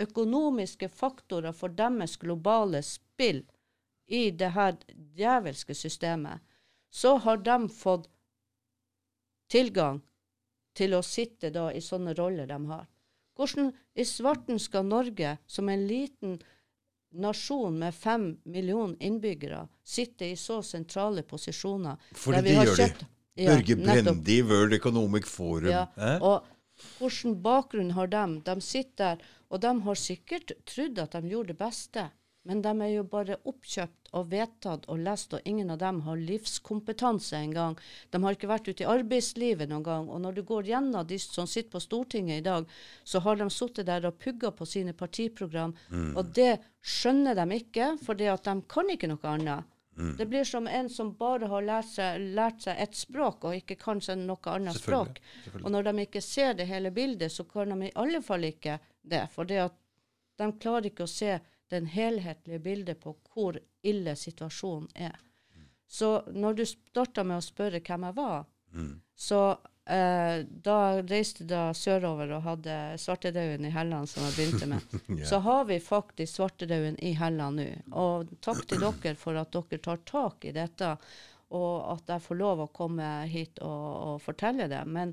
økonomiske 0.00 0.88
faktorer 0.90 1.54
for 1.54 1.72
deres 1.72 2.16
globale 2.20 2.80
spill 2.82 3.44
i 4.10 4.30
det 4.30 4.50
her 4.56 4.76
djevelske 5.16 5.76
systemet, 5.76 6.40
så 6.90 7.16
har 7.22 7.40
de 7.44 7.68
fått 7.72 8.08
tilgang 9.50 10.00
til 10.74 10.94
å 10.94 11.02
sitte 11.06 11.50
da 11.54 11.68
i 11.72 11.80
sånne 11.84 12.14
roller 12.18 12.46
de 12.50 12.58
har. 12.70 12.86
Hvordan 13.38 13.72
i 13.98 14.04
svarten 14.06 14.58
skal 14.62 14.84
Norge, 14.86 15.38
som 15.46 15.68
en 15.68 15.86
liten 15.86 16.38
nasjon 17.14 17.76
med 17.78 17.94
fem 17.94 18.28
millioner 18.44 18.96
innbyggere, 19.00 19.68
sitte 19.86 20.26
i 20.26 20.36
så 20.38 20.60
sentrale 20.66 21.22
posisjoner? 21.22 21.96
Vi 22.14 22.32
det 22.42 22.54
har 22.56 22.66
gjør 22.66 22.76
de. 22.76 22.82
kjøpt- 22.88 23.10
Ja, 23.36 23.50
Børge 23.56 23.74
nettopp. 23.76 24.04
Brende 24.14 24.30
i 24.30 24.42
World 24.42 24.72
Economic 24.74 25.24
Forum. 25.26 25.66
Ja, 25.70 25.88
eh? 25.96 26.18
og 26.22 26.44
hvilken 27.00 27.42
bakgrunn 27.42 27.90
har 27.96 28.06
de? 28.06 28.40
De 28.46 28.60
sitter 28.60 29.16
der, 29.16 29.24
og 29.50 29.60
de 29.60 29.72
har 29.82 29.94
sikkert 29.98 30.52
trodd 30.64 30.98
at 31.02 31.10
de 31.16 31.28
gjorde 31.32 31.48
det 31.48 31.58
beste, 31.58 32.10
men 32.44 32.60
de 32.64 32.72
er 32.84 32.90
jo 32.92 33.04
bare 33.08 33.38
oppkjøpt 33.48 34.10
og 34.14 34.28
vedtatt 34.30 34.84
og 34.92 35.00
lest, 35.00 35.32
og 35.34 35.48
ingen 35.48 35.72
av 35.72 35.78
dem 35.80 36.02
har 36.04 36.20
livskompetanse 36.20 37.38
engang. 37.38 37.76
De 38.12 38.20
har 38.22 38.36
ikke 38.36 38.50
vært 38.50 38.68
ute 38.68 38.84
i 38.84 38.90
arbeidslivet 38.90 39.70
noen 39.70 39.86
gang. 39.86 40.10
Og 40.12 40.20
når 40.20 40.36
du 40.36 40.42
går 40.46 40.68
gjennom 40.68 41.06
de 41.08 41.18
som 41.22 41.48
sitter 41.50 41.72
på 41.72 41.82
Stortinget 41.82 42.42
i 42.42 42.46
dag, 42.46 42.68
så 43.04 43.22
har 43.24 43.40
de 43.40 43.48
sittet 43.50 43.88
der 43.88 44.04
og 44.06 44.18
pugga 44.20 44.52
på 44.52 44.68
sine 44.68 44.92
partiprogram, 44.92 45.72
og 46.14 46.34
det 46.36 46.58
skjønner 46.84 47.38
de 47.40 47.60
ikke, 47.62 47.94
at 47.96 48.44
de 48.50 48.58
kan 48.68 48.92
ikke 48.92 49.10
noe 49.10 49.32
annet. 49.32 49.70
Det 50.18 50.26
blir 50.26 50.44
som 50.44 50.66
en 50.66 50.88
som 50.90 51.12
bare 51.14 51.46
har 51.46 51.62
lært 51.62 51.86
seg, 51.86 52.22
lært 52.34 52.64
seg 52.66 52.80
et 52.82 52.96
språk, 52.98 53.44
og 53.46 53.54
ikke 53.60 53.76
kan 53.78 54.00
seg 54.02 54.18
noe 54.18 54.50
annet 54.50 54.74
Selvfølgelig, 54.74 55.22
språk. 55.22 55.62
Og 55.62 55.70
når 55.70 55.86
de 55.86 55.92
ikke 56.02 56.22
ser 56.24 56.56
det 56.58 56.66
hele 56.66 56.90
bildet, 56.90 57.32
så 57.32 57.46
kan 57.46 57.70
de 57.70 57.88
i 57.88 57.94
alle 58.02 58.20
fall 58.22 58.44
ikke 58.48 58.80
det. 59.02 59.22
For 59.30 59.46
de 59.46 59.68
klarer 60.58 60.90
ikke 60.90 61.06
å 61.06 61.10
se 61.10 61.38
den 61.72 61.86
helhetlige 61.86 62.58
bildet 62.58 63.00
på 63.00 63.14
hvor 63.32 63.58
ille 63.82 64.16
situasjonen 64.16 64.88
er. 64.94 65.16
Så 65.86 66.24
når 66.32 66.58
du 66.58 66.66
starta 66.66 67.24
med 67.24 67.38
å 67.38 67.44
spørre 67.44 67.80
hvem 67.84 68.08
jeg 68.08 68.16
var, 68.16 68.44
så 69.14 69.40
eh, 69.86 70.40
da 70.48 70.78
reiste 71.02 71.44
da 71.46 71.68
sørover 71.76 72.32
og 72.34 72.42
hadde 72.48 72.78
svartedauden 72.98 73.68
i 73.68 73.74
Helland, 73.74 74.08
som 74.10 74.24
jeg 74.26 74.34
begynte 74.38 74.70
med. 74.72 74.96
Så 75.30 75.38
har 75.44 75.68
vi 75.68 75.78
faktisk 75.80 76.34
svartedauden 76.34 76.98
i 76.98 77.12
Helland 77.14 77.62
nå. 77.62 77.68
Og 77.92 78.34
takk 78.42 78.64
til 78.66 78.82
dere 78.82 79.14
for 79.20 79.38
at 79.38 79.54
dere 79.54 79.78
tar 79.84 80.02
tak 80.08 80.48
i 80.50 80.56
dette. 80.56 80.96
og 81.54 81.92
at 81.92 82.08
jeg 82.08 82.22
får 82.24 82.36
lov 82.40 82.60
å 82.64 82.72
komme 82.74 83.06
hit 83.30 83.60
og, 83.62 83.82
og 84.08 84.22
fortelle 84.24 84.66
det. 84.66 84.82
Men 84.90 85.12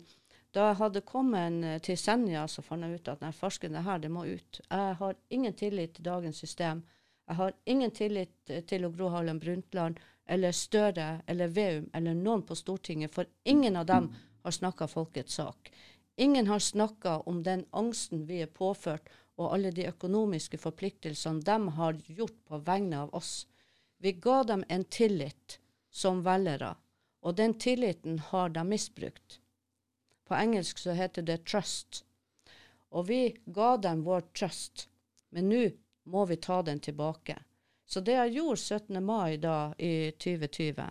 da 0.51 0.67
jeg 0.67 0.79
hadde 0.81 1.01
kommet 1.07 1.83
til 1.85 1.97
Senja, 1.99 2.43
så 2.47 2.63
fant 2.65 2.83
jeg 2.83 2.99
ut 2.99 3.11
at 3.13 3.21
nei, 3.23 3.31
farsken, 3.31 3.75
det 3.75 3.85
her, 3.85 4.01
det 4.03 4.11
må 4.11 4.25
ut. 4.27 4.59
Jeg 4.67 4.95
har 4.99 5.19
ingen 5.29 5.53
tillit 5.55 5.95
til 5.95 6.07
dagens 6.07 6.41
system. 6.43 6.83
Jeg 7.27 7.39
har 7.39 7.53
ingen 7.65 7.91
tillit 7.95 8.51
til 8.67 8.89
Gro 8.91 9.09
Harlem 9.13 9.39
Brundtland 9.39 9.99
eller 10.27 10.51
Støre 10.51 11.21
eller 11.27 11.51
Veum 11.55 11.87
eller 11.93 12.17
noen 12.17 12.43
på 12.43 12.55
Stortinget, 12.59 13.13
for 13.13 13.29
ingen 13.43 13.79
av 13.79 13.87
dem 13.87 14.11
har 14.43 14.51
snakka 14.51 14.87
folkets 14.91 15.39
sak. 15.39 15.71
Ingen 16.19 16.47
har 16.47 16.59
snakka 16.59 17.19
om 17.31 17.43
den 17.43 17.65
angsten 17.71 18.25
vi 18.27 18.41
er 18.43 18.51
påført, 18.51 19.07
og 19.39 19.53
alle 19.55 19.71
de 19.71 19.87
økonomiske 19.87 20.59
forpliktelsene 20.59 21.41
de 21.47 21.75
har 21.77 21.97
gjort 22.07 22.37
på 22.45 22.59
vegne 22.67 23.05
av 23.05 23.15
oss. 23.15 23.47
Vi 23.97 24.11
ga 24.11 24.43
dem 24.43 24.65
en 24.67 24.83
tillit 24.83 25.59
som 25.89 26.21
velgere, 26.25 26.75
og 27.21 27.37
den 27.39 27.53
tilliten 27.53 28.19
har 28.19 28.49
de 28.49 28.65
misbrukt. 28.67 29.40
På 30.31 30.35
engelsk 30.35 30.77
så 30.77 30.91
heter 30.91 31.21
det 31.27 31.41
trust. 31.45 32.05
Og 32.95 33.09
vi 33.09 33.35
ga 33.45 33.73
dem 33.77 34.05
vår 34.05 34.21
trust, 34.31 34.85
men 35.29 35.49
nå 35.51 35.65
må 36.07 36.21
vi 36.25 36.37
ta 36.39 36.61
den 36.63 36.79
tilbake. 36.79 37.35
Så 37.83 37.99
det 37.99 38.15
jeg 38.15 38.37
gjorde 38.37 38.61
17. 38.61 39.03
mai 39.03 39.35
da 39.43 39.73
i 39.75 40.13
2020, 40.15 40.85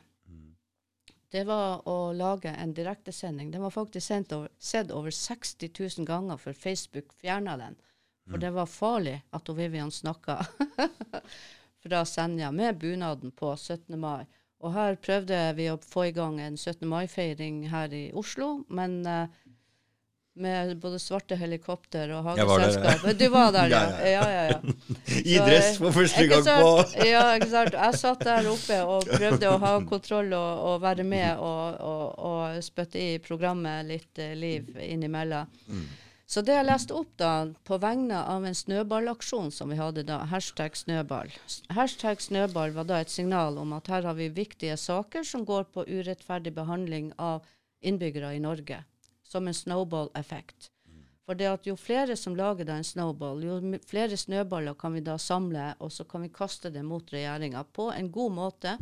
det 1.33 1.45
var 1.49 1.89
å 1.89 2.13
lage 2.13 2.53
en 2.53 2.75
direktesending. 2.77 3.49
Den 3.51 3.65
var 3.65 3.73
faktisk 3.73 4.13
over, 4.13 4.51
sett 4.59 4.93
over 4.93 5.11
60 5.11 5.73
000 5.97 6.07
ganger 6.13 6.37
før 6.37 6.53
Facebook 6.53 7.17
fjerna 7.17 7.57
den. 7.57 7.81
For 8.29 8.37
mm. 8.37 8.45
det 8.45 8.51
var 8.59 8.67
farlig 8.67 9.23
at 9.31 9.49
Vivian 9.49 9.91
snakka 9.91 10.37
fra 11.83 12.05
Senja 12.05 12.53
med 12.53 12.77
bunaden 12.79 13.33
på 13.33 13.57
17. 13.57 13.97
mai. 14.01 14.27
Og 14.61 14.75
her 14.75 14.97
prøvde 15.01 15.37
vi 15.57 15.71
å 15.73 15.79
få 15.81 16.11
i 16.11 16.17
gang 16.17 16.41
en 16.45 16.59
17. 16.59 16.85
mai-feiring 16.89 17.63
her 17.73 17.93
i 17.97 18.11
Oslo, 18.17 18.59
men 18.69 18.99
uh, 19.09 19.25
med 20.41 20.75
både 20.81 20.99
svarte 21.01 21.37
helikopter 21.37 22.13
og 22.15 22.25
hageselskap. 22.29 23.07
Du 23.19 23.27
var 23.33 23.53
der, 23.53 23.73
ja. 23.73 23.81
ja, 24.05 24.27
ja, 24.31 24.45
ja. 24.51 24.59
I 25.33 25.39
dress 25.39 25.79
for 25.81 25.97
første 25.97 26.27
gang 26.31 26.45
på 26.45 26.71
Ja, 27.13 27.25
ikke 27.37 27.51
sant. 27.51 27.77
Jeg 27.77 28.01
satt 28.01 28.25
der 28.29 28.51
oppe 28.53 28.83
og 28.85 29.09
prøvde 29.09 29.51
å 29.51 29.57
ha 29.65 29.73
kontroll 29.89 30.33
og, 30.37 30.63
og 30.71 30.85
være 30.85 31.09
med 31.09 31.41
og, 31.41 31.81
og, 31.81 32.05
og, 32.31 32.61
spytte 32.65 33.01
i 33.01 33.19
programmet 33.25 33.89
litt 33.89 34.23
uh, 34.23 34.33
liv 34.39 34.71
innimellom. 34.87 35.51
Mm. 35.73 35.89
Så 36.31 36.45
det 36.47 36.55
jeg 36.55 36.67
leste 36.69 36.95
opp 36.95 37.11
da, 37.19 37.51
på 37.67 37.77
vegne 37.83 38.21
av 38.23 38.45
en 38.47 38.55
snøballaksjon 38.55 39.51
som 39.51 39.73
vi 39.73 39.79
hadde 39.81 40.05
da, 40.07 40.21
hashtag 40.31 40.77
snøball. 40.79 41.33
Hashtag 41.75 42.23
snøball 42.23 42.71
var 42.77 42.87
da 42.87 43.01
et 43.03 43.11
signal 43.11 43.59
om 43.59 43.75
at 43.75 43.91
her 43.91 44.07
har 44.07 44.15
vi 44.15 44.29
viktige 44.31 44.77
saker 44.79 45.27
som 45.27 45.43
går 45.49 45.67
på 45.75 45.89
urettferdig 45.89 46.55
behandling 46.55 47.11
av 47.19 47.43
innbyggere 47.83 48.37
i 48.37 48.45
Norge 48.45 48.85
som 49.27 49.49
en 49.49 49.57
snowball-effekt. 49.59 50.71
For 51.27 51.39
det 51.39 51.47
at 51.51 51.67
jo 51.67 51.77
flere 51.79 52.15
som 52.19 52.35
lager 52.39 52.67
da 52.67 52.79
en 52.79 52.87
snowball, 52.87 53.43
jo 53.47 53.59
flere 53.87 54.17
snøballer 54.19 54.79
kan 54.79 54.95
vi 54.95 55.03
da 55.07 55.19
samle, 55.19 55.73
og 55.79 55.91
så 55.95 56.07
kan 56.07 56.25
vi 56.27 56.31
kaste 56.35 56.71
det 56.75 56.83
mot 56.87 57.11
regjeringa 57.11 57.63
på 57.75 57.91
en 57.95 58.11
god 58.11 58.35
måte. 58.39 58.77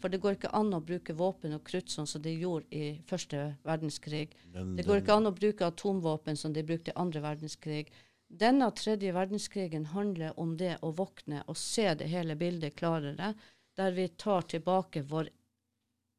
For 0.00 0.08
det 0.08 0.20
går 0.22 0.38
ikke 0.38 0.52
an 0.56 0.72
å 0.72 0.80
bruke 0.80 1.14
våpen 1.16 1.54
og 1.56 1.64
krutt 1.68 1.92
sånn 1.92 2.08
som 2.08 2.22
de 2.24 2.32
gjorde 2.32 2.68
i 2.72 3.00
første 3.08 3.42
verdenskrig. 3.66 4.30
Den, 4.54 4.72
det 4.78 4.86
går 4.88 5.02
ikke 5.02 5.18
an 5.18 5.28
å 5.28 5.34
bruke 5.36 5.68
atomvåpen 5.68 6.38
som 6.40 6.54
de 6.56 6.64
brukte 6.64 6.94
i 6.94 7.00
andre 7.00 7.20
verdenskrig. 7.24 7.90
Denne 8.30 8.70
tredje 8.78 9.12
verdenskrigen 9.12 9.88
handler 9.92 10.38
om 10.40 10.54
det 10.56 10.76
å 10.86 10.92
våkne 10.96 11.42
og 11.50 11.58
se 11.58 11.88
det 11.98 12.08
hele 12.12 12.36
bildet 12.38 12.78
klarere, 12.78 13.34
der 13.76 13.92
vi 13.96 14.08
tar 14.08 14.46
tilbake 14.48 15.02
vår 15.02 15.28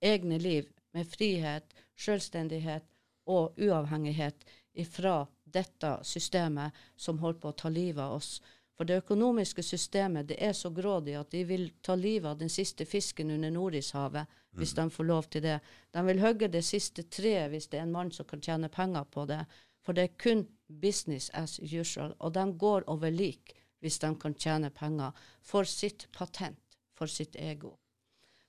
egne 0.02 0.38
liv 0.42 0.70
med 0.94 1.08
frihet, 1.08 1.74
selvstendighet 1.98 2.86
og 3.32 3.58
uavhengighet 3.58 4.46
ifra 4.74 5.26
dette 5.44 5.98
systemet 6.08 6.76
som 6.96 7.20
holder 7.20 7.40
på 7.40 7.52
å 7.52 7.60
ta 7.64 7.70
livet 7.70 8.04
av 8.04 8.18
oss. 8.20 8.34
For 8.78 8.88
det 8.88 9.02
økonomiske 9.04 9.64
systemet 9.64 10.30
det 10.32 10.38
er 10.42 10.54
så 10.58 10.72
grådig 10.74 11.18
at 11.20 11.32
de 11.34 11.44
vil 11.46 11.68
ta 11.86 11.96
livet 11.96 12.30
av 12.32 12.40
den 12.40 12.50
siste 12.50 12.86
fisken 12.86 13.32
under 13.32 13.52
Nordishavet 13.54 14.40
hvis 14.58 14.74
mm. 14.74 14.78
de 14.80 14.96
får 14.96 15.08
lov 15.10 15.28
til 15.30 15.44
det. 15.46 15.60
De 15.92 16.06
vil 16.08 16.22
hogge 16.24 16.50
det 16.52 16.64
siste 16.66 17.04
treet 17.04 17.52
hvis 17.52 17.68
det 17.70 17.80
er 17.80 17.86
en 17.86 17.94
mann 17.94 18.12
som 18.16 18.26
kan 18.26 18.42
tjene 18.42 18.72
penger 18.74 19.06
på 19.12 19.26
det. 19.30 19.44
For 19.86 19.98
det 19.98 20.04
er 20.08 20.18
kun 20.24 20.46
business 20.68 21.30
as 21.34 21.60
usual. 21.60 22.16
Og 22.20 22.34
de 22.34 22.46
går 22.58 22.88
over 22.88 23.12
lik 23.12 23.56
hvis 23.82 24.00
de 24.02 24.12
kan 24.22 24.36
tjene 24.38 24.70
penger 24.70 25.16
for 25.42 25.66
sitt 25.66 26.08
patent, 26.14 26.62
for 26.94 27.10
sitt 27.10 27.36
ego. 27.36 27.76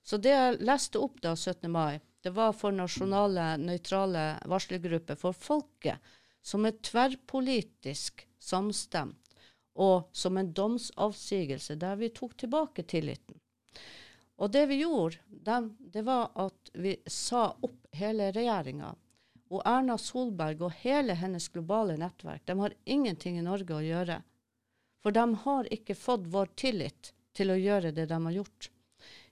Så 0.03 0.19
det 0.19 0.33
jeg 0.33 0.59
leste 0.67 0.99
opp 0.99 1.21
da 1.23 1.33
17. 1.35 1.69
mai, 1.71 1.99
det 2.23 2.33
var 2.35 2.53
for 2.55 2.75
nasjonale, 2.75 3.55
nøytrale 3.59 4.25
varslergrupper 4.51 5.17
for 5.19 5.35
folket, 5.35 5.99
som 6.43 6.67
er 6.67 6.77
tverrpolitisk 6.83 8.25
samstemt, 8.39 9.22
og 9.73 10.09
som 10.11 10.37
en 10.37 10.51
domsavsigelse 10.53 11.75
der 11.81 11.95
vi 11.95 12.09
tok 12.09 12.37
tilbake 12.37 12.83
tilliten. 12.83 13.39
Og 14.35 14.51
det 14.51 14.65
vi 14.69 14.81
gjorde, 14.81 15.17
dem, 15.29 15.75
det 15.79 16.01
var 16.01 16.31
at 16.35 16.69
vi 16.73 16.95
sa 17.07 17.51
opp 17.61 17.87
hele 17.93 18.31
regjeringa. 18.33 18.93
Og 19.53 19.61
Erna 19.69 19.97
Solberg 19.97 20.61
og 20.65 20.77
hele 20.81 21.13
hennes 21.17 21.47
globale 21.53 21.97
nettverk 22.01 22.45
de 22.45 22.57
har 22.59 22.73
ingenting 22.85 23.37
i 23.37 23.45
Norge 23.45 23.75
å 23.75 23.83
gjøre. 23.85 24.21
For 25.03 25.13
de 25.13 25.25
har 25.45 25.69
ikke 25.73 25.95
fått 25.95 26.29
vår 26.33 26.53
tillit 26.57 27.13
til 27.37 27.51
å 27.53 27.59
gjøre 27.59 27.91
det 27.91 28.07
de 28.09 28.19
har 28.25 28.37
gjort. 28.39 28.69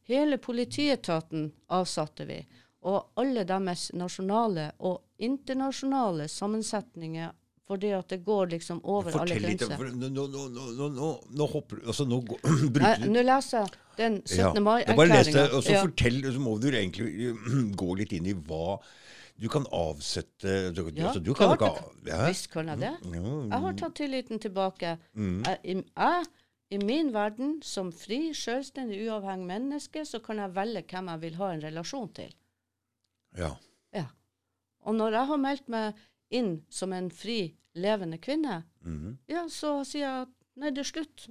Hele 0.10 0.38
politietaten 0.38 1.52
avsatte 1.68 2.26
vi 2.26 2.42
og 2.82 3.14
alle 3.22 3.44
deres 3.46 3.92
nasjonale 3.94 4.72
og 4.90 5.04
internasjonale 5.22 6.26
sammensetninger 6.32 7.34
fordi 7.72 7.94
at 7.96 8.10
det 8.12 8.20
går 8.26 8.50
liksom 8.56 8.82
over 8.84 9.14
Fortell 9.14 9.38
alle 9.38 9.54
grenser. 9.56 9.94
Nå, 9.96 10.26
nå, 10.28 10.42
nå, 10.52 10.90
nå, 10.98 11.12
nå 11.40 11.48
hopper 11.54 11.80
altså 11.86 12.08
nå 12.10 12.20
går, 12.28 12.42
Nå 13.14 13.24
leser 13.24 13.62
jeg 13.62 13.72
den 14.00 14.18
17. 14.26 14.40
Ja, 14.42 14.52
mai-erklæringa. 14.66 15.46
Og 15.56 15.64
så 15.64 15.78
ja. 15.78 15.86
fortell, 15.86 16.20
så 16.34 16.42
må 16.44 16.58
du 16.60 16.68
egentlig 16.72 17.32
gå 17.82 17.96
litt 18.02 18.18
inn 18.18 18.28
i 18.28 18.36
hva 18.36 18.78
du 19.42 19.48
kan 19.50 19.66
avsette 19.74 20.58
du, 20.76 20.84
Ja, 20.94 21.08
altså, 21.08 21.22
du 21.24 21.32
kan 21.34 21.56
klart 21.56 21.80
ikke, 21.80 22.12
ja. 22.12 22.20
Visst 22.28 22.52
kan 22.52 22.68
jeg 22.70 22.82
det. 22.84 22.92
Jeg 23.16 23.64
har 23.64 23.80
tatt 23.80 23.96
tilliten 23.98 24.42
tilbake. 24.44 24.98
Mm. 25.18 25.40
Jeg, 25.48 25.82
jeg, 25.88 26.28
I 26.78 26.80
min 26.84 27.10
verden, 27.16 27.56
som 27.66 27.90
fri, 27.96 28.20
selvstendig, 28.38 29.00
uavhengig 29.08 29.48
menneske, 29.50 30.06
så 30.06 30.22
kan 30.22 30.44
jeg 30.44 30.54
velge 30.56 30.86
hvem 30.92 31.10
jeg 31.14 31.24
vil 31.24 31.40
ha 31.42 31.50
en 31.56 31.66
relasjon 31.66 32.12
til. 32.20 32.36
Ja. 33.40 33.56
ja. 33.96 34.06
Og 34.86 35.00
når 35.00 35.18
jeg 35.18 35.32
har 35.32 35.42
meldt 35.48 35.74
meg 35.74 36.06
inn 36.32 36.54
som 36.72 36.94
en 36.96 37.10
fri, 37.12 37.40
levende 37.74 38.18
kvinne, 38.18 38.64
mm 38.86 38.98
-hmm. 38.98 39.18
ja, 39.28 39.48
så 39.50 39.84
sier 39.84 40.02
jeg 40.02 40.22
at 40.22 40.34
nei, 40.56 40.70
det 40.72 40.80
er 40.80 40.84
slutt. 40.84 41.28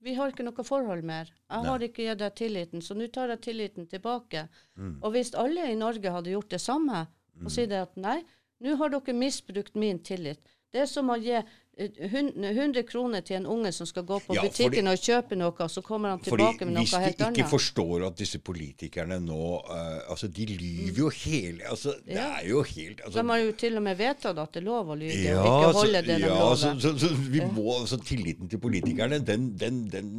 Vi 0.00 0.14
har 0.14 0.28
ikke 0.28 0.42
noe 0.42 0.64
forhold 0.64 1.02
mer. 1.04 1.26
Jeg 1.50 1.62
nei. 1.62 1.70
har 1.70 1.82
ikke 1.82 2.02
gitt 2.02 2.18
deg 2.18 2.34
tilliten, 2.34 2.82
så 2.82 2.94
nå 2.94 3.06
tar 3.06 3.28
jeg 3.28 3.40
tilliten 3.40 3.86
tilbake. 3.86 4.48
Mm. 4.76 5.02
Og 5.02 5.10
hvis 5.10 5.34
alle 5.34 5.72
i 5.72 5.74
Norge 5.74 6.10
hadde 6.10 6.30
gjort 6.30 6.50
det 6.50 6.60
samme, 6.60 7.06
og 7.36 7.42
mm. 7.42 7.50
sier 7.50 7.82
at 7.82 7.96
nei, 7.96 8.24
nå 8.60 8.76
har 8.76 8.88
dere 8.88 9.12
misbrukt 9.16 9.74
min 9.74 9.98
tillit 9.98 10.40
Det 10.72 10.80
er 10.80 10.86
som 10.86 11.08
å 11.10 11.16
gi 11.16 11.40
100 11.80 12.82
kroner 12.88 13.22
til 13.24 13.38
en 13.38 13.46
unge 13.48 13.72
som 13.72 13.88
skal 13.88 14.04
gå 14.04 14.18
på 14.24 14.34
ja, 14.36 14.42
butikken 14.44 14.86
fordi, 14.86 14.92
og 14.92 15.06
kjøpe 15.06 15.38
noe, 15.40 15.54
og 15.64 15.70
så 15.72 15.82
kommer 15.84 16.12
han 16.12 16.20
tilbake 16.24 16.66
med 16.68 16.76
noe 16.76 16.84
helt 16.84 16.92
annet. 17.00 17.16
Hvis 17.16 17.20
de 17.22 17.28
ikke 17.40 17.50
forstår 17.50 18.04
at 18.10 18.18
disse 18.20 18.40
politikerne 18.44 19.16
nå 19.24 19.38
uh, 19.68 20.10
altså 20.10 20.28
De 20.28 20.46
lyver 20.50 21.00
jo 21.00 21.08
hele 21.14 21.64
altså, 21.70 21.94
Det 22.04 22.18
er 22.20 22.44
jo 22.48 22.62
helt 22.66 23.00
altså, 23.04 23.22
De 23.22 23.26
har 23.32 23.42
jo 23.44 23.54
til 23.62 23.80
og 23.80 23.86
med 23.86 24.00
vedtatt 24.00 24.42
at 24.44 24.52
det 24.52 24.62
er 24.62 24.66
lov 24.66 24.92
å 24.92 24.98
lyve, 25.00 25.16
ja, 25.24 25.38
og 25.40 25.48
ikke 25.48 25.72
holde 25.80 26.04
det 26.04 26.18
de 26.20 26.26
ja, 26.26 26.34
lover. 26.34 26.60
Så, 26.60 26.74
så, 26.84 26.92
så, 27.00 27.14
vi 27.30 27.40
må, 27.46 27.66
altså, 27.78 28.00
tilliten 28.10 28.52
til 28.52 28.62
politikerne, 28.62 29.22
den, 29.24 29.50
den, 29.60 29.80
den, 29.92 30.12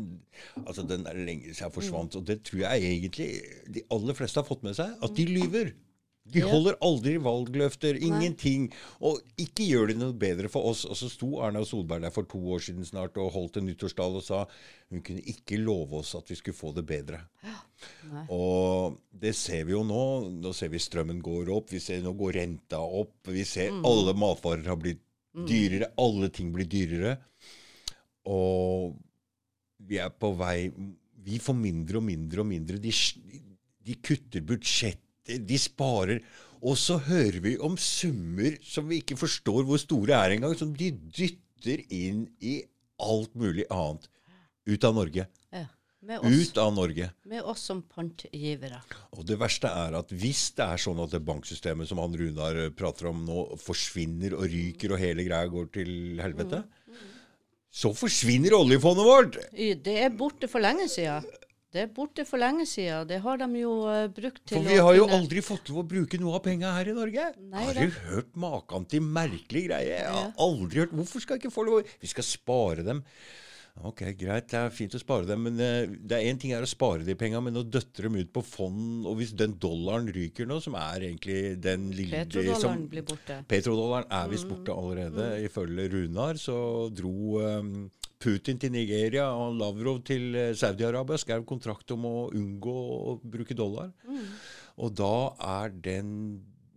altså, 0.65 0.87
den 0.87 1.05
er 1.09 1.21
lenge 1.21 1.53
siden 1.53 1.73
forsvant. 1.75 2.15
Mm. 2.15 2.21
Og 2.21 2.27
det 2.27 2.41
tror 2.47 2.65
jeg 2.65 2.91
egentlig 2.95 3.29
de 3.75 3.85
aller 3.93 4.17
fleste 4.17 4.41
har 4.41 4.47
fått 4.47 4.65
med 4.65 4.77
seg, 4.77 4.97
at 5.03 5.17
de 5.17 5.29
lyver. 5.29 5.73
De 6.29 6.41
holder 6.45 6.77
aldri 6.85 7.15
valgløfter. 7.21 7.97
Ingenting. 7.97 8.67
Og 9.03 9.19
ikke 9.41 9.65
gjør 9.65 9.89
de 9.89 9.97
noe 9.97 10.15
bedre 10.17 10.51
for 10.53 10.69
oss. 10.69 10.83
Og 10.85 10.97
så 10.99 11.09
sto 11.11 11.39
Erna 11.41 11.63
Solberg 11.65 12.05
der 12.05 12.13
for 12.13 12.29
to 12.29 12.39
år 12.53 12.61
siden 12.67 12.85
snart 12.87 13.17
og 13.21 13.33
holdt 13.35 13.57
en 13.59 13.67
nyttårstall 13.69 14.19
og 14.19 14.25
sa 14.25 14.43
hun 14.91 15.03
kunne 15.05 15.23
ikke 15.31 15.59
love 15.61 16.01
oss 16.01 16.13
at 16.19 16.29
vi 16.29 16.37
skulle 16.37 16.57
få 16.57 16.73
det 16.77 16.85
bedre. 16.87 17.23
Nei. 18.11 18.25
Og 18.35 18.99
det 19.23 19.33
ser 19.39 19.65
vi 19.67 19.75
jo 19.75 19.83
nå. 19.87 20.03
Nå 20.43 20.53
ser 20.57 20.71
vi 20.73 20.83
strømmen 20.83 21.23
går 21.25 21.51
opp. 21.55 21.73
Vi 21.73 21.81
ser 21.83 22.03
Nå 22.05 22.13
går 22.19 22.37
renta 22.37 22.81
opp. 22.81 23.17
Vi 23.27 23.45
ser 23.47 23.73
mm. 23.73 23.83
alle 23.89 24.15
matvarer 24.17 24.71
har 24.71 24.79
blitt 24.79 25.03
mm. 25.33 25.45
dyrere. 25.49 25.93
Alle 26.01 26.31
ting 26.33 26.53
blir 26.53 26.69
dyrere. 26.69 27.17
Og 28.29 28.93
vi 29.81 29.97
er 29.97 30.11
på 30.13 30.29
vei 30.37 30.69
Vi 31.25 31.39
får 31.41 31.55
mindre 31.57 31.97
og 31.97 32.05
mindre 32.05 32.43
og 32.43 32.49
mindre. 32.49 32.77
De, 32.81 32.93
de 33.81 33.95
kutter 34.05 34.45
budsjett 34.45 35.01
de 35.27 35.57
sparer. 35.61 36.23
Og 36.61 36.77
så 36.77 36.99
hører 37.01 37.39
vi 37.41 37.55
om 37.57 37.77
summer 37.81 38.57
som 38.65 38.89
vi 38.89 38.99
ikke 39.01 39.17
forstår 39.17 39.65
hvor 39.65 39.81
store 39.81 40.13
er 40.13 40.35
engang, 40.35 40.53
som 40.57 40.73
de 40.77 40.91
dytter 40.93 41.81
inn 41.89 42.27
i 42.41 42.59
alt 43.01 43.33
mulig 43.35 43.65
annet 43.73 44.05
ut 44.69 44.83
av 44.85 44.93
Norge. 44.95 45.25
Ja. 45.51 45.65
Med 46.01 46.17
oss, 46.25 46.33
Ut 46.49 46.57
av 46.57 46.71
Norge. 46.73 47.07
med 47.29 47.43
oss 47.45 47.61
som 47.69 47.83
pantgivere. 47.85 48.79
Og 49.13 49.25
det 49.29 49.35
verste 49.37 49.69
er 49.69 49.93
at 49.99 50.09
hvis 50.09 50.47
det 50.57 50.65
er 50.65 50.81
sånn 50.81 51.01
at 51.03 51.11
det 51.13 51.19
banksystemet 51.27 51.89
som 51.89 51.99
han 52.01 52.15
Runar 52.17 52.57
eh, 52.57 52.71
prater 52.73 53.11
om 53.11 53.19
nå, 53.25 53.43
forsvinner 53.61 54.33
og 54.33 54.47
ryker, 54.49 54.95
og 54.95 55.01
hele 55.01 55.25
greia 55.27 55.45
går 55.53 55.67
til 55.77 55.91
helvete, 56.21 56.63
så 57.69 57.93
forsvinner 57.95 58.57
oljefondet 58.57 59.05
vårt! 59.05 59.37
Det 59.53 59.93
er 60.01 60.09
borte 60.17 60.49
for 60.49 60.65
lenge 60.65 60.89
siden. 60.91 61.21
Det 61.71 61.85
er 61.85 61.91
borte 61.95 62.25
for 62.27 62.41
lenge 62.41 62.65
siden. 62.67 63.05
Det 63.07 63.21
har 63.23 63.37
de 63.39 63.47
jo 63.61 63.75
uh, 63.87 64.07
brukt 64.11 64.41
til 64.43 64.57
For 64.57 64.67
vi 64.67 64.79
har 64.83 64.95
jo 64.97 65.05
aldri 65.15 65.43
fått 65.45 65.69
lov 65.71 65.85
å 65.85 65.87
bruke 65.87 66.19
noe 66.19 66.35
av 66.35 66.43
penga 66.43 66.73
her 66.75 66.89
i 66.91 66.95
Norge. 66.97 67.29
Nei 67.53 67.63
har 67.69 67.77
du 67.79 68.01
hørt 68.09 68.33
maken 68.35 68.87
til 68.91 69.05
merkelig 69.05 69.69
greie? 69.69 70.01
Jeg 70.01 70.09
har 70.11 70.33
aldri 70.43 70.83
hørt 70.83 70.97
Hvorfor 70.99 71.23
skal 71.23 71.39
ikke 71.39 71.53
få 71.53 71.63
lov? 71.69 71.93
Vi 72.01 72.11
skal 72.11 72.27
spare 72.27 72.83
dem. 72.83 72.99
Ok, 73.87 74.03
greit, 74.19 74.49
det 74.51 74.57
er 74.59 74.73
fint 74.75 74.97
å 74.97 74.99
spare 74.99 75.23
dem, 75.29 75.45
men 75.47 75.55
uh, 75.63 75.87
det 75.87 76.17
er 76.17 76.27
én 76.27 76.41
ting 76.41 76.51
er 76.51 76.65
å 76.65 76.67
spare 76.67 77.07
de 77.07 77.15
penga, 77.15 77.39
men 77.39 77.55
å 77.55 77.63
døtte 77.63 78.03
dem 78.03 78.17
ut 78.19 78.33
på 78.35 78.43
fond 78.43 79.07
Og 79.07 79.15
hvis 79.21 79.31
den 79.39 79.55
dollaren 79.63 80.11
ryker 80.11 80.49
nå, 80.49 80.59
som 80.59 80.75
er 80.75 81.07
egentlig 81.07 81.55
den 81.63 81.87
lille 81.95 82.25
Petrodollaren 82.25 82.65
som 82.65 82.83
blir 82.91 83.07
borte. 83.07 83.39
Petrodollaren 83.47 84.11
er 84.19 84.27
visst 84.35 84.51
borte 84.51 84.75
allerede. 84.75 85.31
Ifølge 85.47 85.87
Runar 85.95 86.35
så 86.41 86.59
dro 86.91 87.39
um, 87.39 87.75
Putin 88.21 88.59
til 88.61 88.73
Nigeria 88.73 89.27
og 89.33 89.57
Lavrov 89.59 90.01
til 90.07 90.35
eh, 90.37 90.53
Saudi-Arabia. 90.57 91.19
Skrev 91.21 91.45
kontrakt 91.49 91.91
om 91.95 92.07
å 92.07 92.15
unngå 92.37 92.77
å 93.11 93.17
bruke 93.23 93.57
dollar. 93.57 93.91
Og 94.81 94.95
da 94.97 95.13
er 95.59 95.73
den 95.83 96.13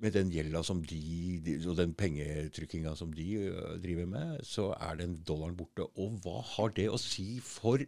med 0.02 0.12
den 0.12 0.32
gjelda 0.34 0.60
som 0.66 0.82
de, 0.84 0.98
de 1.44 1.54
og 1.70 1.78
den 1.78 1.94
pengetrykkinga 1.96 2.92
som 2.98 3.12
de 3.14 3.26
driver 3.80 4.08
med, 4.10 4.42
så 4.44 4.72
er 4.76 4.98
den 5.00 5.14
dollaren 5.24 5.56
borte. 5.56 5.86
Og 5.96 6.18
hva 6.24 6.42
har 6.56 6.74
det 6.76 6.90
å 6.92 7.00
si 7.00 7.38
for 7.44 7.80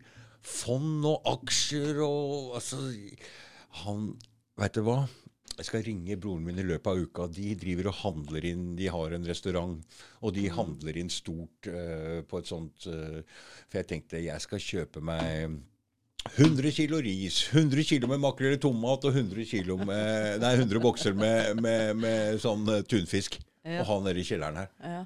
fond 0.46 1.04
og 1.08 1.26
aksjer 1.26 2.00
og 2.06 2.56
altså 2.60 2.80
Han 3.82 4.14
Veit 4.56 4.72
du 4.72 4.86
hva? 4.86 5.02
Jeg 5.56 5.68
skal 5.68 5.84
ringe 5.86 6.18
broren 6.20 6.44
min 6.44 6.58
i 6.60 6.66
løpet 6.66 6.90
av 6.90 6.98
uka. 7.00 7.28
De 7.32 7.54
driver 7.56 7.88
og 7.88 8.00
handler 8.02 8.44
inn 8.50 8.66
De 8.76 8.90
har 8.92 9.14
en 9.16 9.24
restaurant, 9.28 9.78
og 10.20 10.34
de 10.36 10.44
handler 10.52 10.98
inn 11.00 11.12
stort 11.12 11.70
uh, 11.70 12.20
på 12.28 12.42
et 12.42 12.50
sånt 12.50 12.90
uh, 12.90 13.22
For 13.64 13.80
jeg 13.80 13.88
tenkte 13.92 14.20
jeg 14.20 14.44
skal 14.44 14.62
kjøpe 14.62 15.00
meg 15.04 15.56
100 16.34 16.72
kilo 16.74 17.00
ris, 17.00 17.48
100 17.52 17.84
kilo 17.86 18.08
med 18.10 18.22
makrell 18.22 18.56
i 18.56 18.60
tomat 18.60 19.04
og 19.06 19.14
100, 19.14 19.44
kilo 19.46 19.76
med, 19.78 20.40
nei, 20.42 20.54
100 20.58 20.82
bokser 20.82 21.14
med, 21.16 21.60
med, 21.62 21.92
med 22.00 22.40
sånn 22.42 22.66
eh, 22.72 22.82
tunfisk. 22.88 23.38
Ja. 23.66 23.82
Og 23.82 23.90
ha 23.90 23.98
nede 24.08 24.22
i 24.22 24.26
kjelleren 24.26 24.58
her. 24.62 24.72
Ja. 24.82 25.04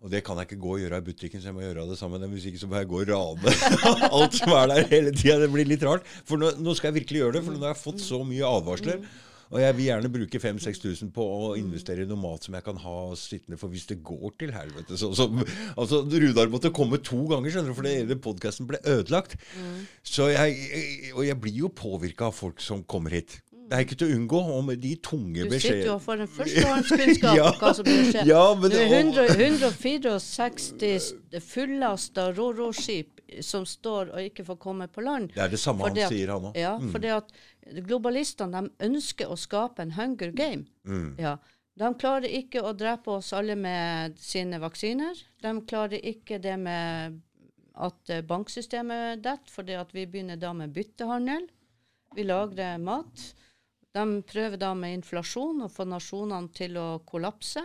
Og 0.00 0.12
det 0.12 0.22
kan 0.24 0.38
jeg 0.40 0.48
ikke 0.48 0.62
gå 0.62 0.74
og 0.76 0.80
gjøre 0.80 1.00
i 1.02 1.06
butikken, 1.10 1.42
så 1.42 1.50
jeg 1.50 1.56
må 1.58 1.64
gjøre 1.64 1.84
det 1.90 1.98
sammen 2.00 2.16
med 2.16 2.24
den 2.24 2.32
musikken. 2.32 2.56
ikke 2.56 2.64
så 2.64 2.70
må 2.70 2.78
jeg 2.80 2.88
gå 2.88 3.00
og 3.02 3.10
rane 3.10 3.52
alt 4.16 4.36
som 4.38 4.54
er 4.56 4.70
der 4.70 4.86
hele 4.94 5.10
tida. 5.12 5.36
Det 5.42 5.50
blir 5.52 5.68
litt 5.68 5.84
rart. 5.84 6.06
For 6.24 6.40
nå, 6.40 6.54
nå 6.56 6.74
skal 6.76 6.90
jeg 6.90 7.02
virkelig 7.02 7.20
gjøre 7.20 7.36
det, 7.36 7.42
for 7.44 7.56
nå 7.56 7.66
har 7.66 7.74
jeg 7.74 7.82
fått 7.82 8.00
så 8.06 8.22
mye 8.24 8.54
advarsler. 8.60 9.02
Og 9.50 9.58
jeg 9.58 9.74
vil 9.76 9.84
gjerne 9.88 10.10
bruke 10.14 10.38
5000-6000 10.38 11.10
på 11.14 11.24
å 11.26 11.52
investere 11.58 12.04
i 12.04 12.06
noe 12.06 12.20
mat 12.22 12.44
som 12.46 12.54
jeg 12.54 12.62
kan 12.68 12.76
ha 12.84 12.96
sittende 13.18 13.58
for 13.58 13.72
hvis 13.72 13.88
det 13.90 13.96
går 14.06 14.30
til 14.38 14.52
helvete. 14.54 14.94
Så, 15.00 15.10
så, 15.18 15.26
altså, 15.74 16.04
Rudar 16.06 16.52
måtte 16.52 16.70
komme 16.70 17.00
to 17.02 17.24
ganger, 17.32 17.50
skjønner 17.50 17.72
du, 17.74 17.76
for 17.80 17.88
det 17.88 17.96
hele 17.98 18.16
podkasten 18.22 18.68
ble 18.70 18.78
ødelagt. 18.86 19.34
Så 20.06 20.30
jeg, 20.30 20.54
og 21.16 21.24
jeg 21.26 21.40
blir 21.42 21.62
jo 21.64 21.72
påvirka 21.74 22.28
av 22.30 22.36
folk 22.38 22.62
som 22.62 22.84
kommer 22.86 23.10
hit. 23.18 23.40
Det 23.70 23.76
er 23.78 23.84
ikke 23.86 23.96
til 24.00 24.08
å 24.10 24.14
unngå. 24.18 24.38
Og 24.56 24.64
med 24.66 24.80
de 24.82 24.96
tunge 24.98 25.44
beskjedene 25.46 25.52
Du 25.52 25.60
sitter 25.62 25.90
jo 25.92 25.98
for 26.02 26.18
og 26.18 26.26
får 26.26 26.26
en 26.26 26.32
førstehåndskunnskap 26.38 27.36
Ja. 27.40 27.50
om 27.52 27.58
hva 27.60 27.70
som 27.78 27.86
blir 27.86 28.08
skjedd. 28.08 28.26
Ja, 28.30 28.40
men 28.58 28.72
det 28.72 28.80
er 28.80 28.88
det- 28.90 29.02
100, 29.04 30.16
164 30.30 31.40
fullasta 31.50 32.24
roroskip 32.34 33.19
som 33.46 33.64
står 33.68 34.10
og 34.14 34.20
ikke 34.30 34.44
får 34.48 34.58
komme 34.62 34.88
på 34.90 35.02
land. 35.04 35.30
Det 35.34 35.42
er 35.44 35.48
det 35.52 35.60
samme 35.62 35.86
han 35.88 35.98
at- 35.98 36.12
sier, 36.12 36.32
han 36.34 36.48
òg. 36.50 36.56
Ja, 36.58 36.74
fordi 36.92 37.12
at 37.14 37.32
globalistene 37.86 38.60
de 38.64 38.86
ønsker 38.90 39.30
å 39.30 39.38
skape 39.38 39.82
en 39.84 39.94
hunger 39.96 40.32
game. 40.32 40.66
Mm. 40.84 41.14
Ja. 41.18 41.36
De 41.80 41.88
klarer 41.94 42.28
ikke 42.28 42.60
å 42.66 42.74
drepe 42.76 43.12
oss 43.14 43.32
alle 43.32 43.54
med 43.56 44.18
sine 44.20 44.58
vaksiner. 44.60 45.16
De 45.40 45.52
klarer 45.70 46.02
ikke 46.02 46.40
det 46.42 46.58
med 46.60 47.20
at 47.80 48.10
eh, 48.10 48.20
banksystemet 48.26 49.22
detter, 49.24 49.48
fordi 49.54 49.76
at 49.78 49.94
vi 49.94 50.04
begynner 50.06 50.36
da 50.36 50.52
med 50.52 50.74
byttehandel. 50.76 51.46
Vi 52.16 52.24
lagrer 52.26 52.78
mat. 52.82 53.34
De 53.94 54.04
prøver 54.26 54.58
da 54.60 54.74
med 54.74 54.98
inflasjon 54.98 55.62
å 55.64 55.70
få 55.72 55.86
nasjonene 55.88 56.52
til 56.54 56.76
å 56.76 56.88
kollapse. 57.06 57.62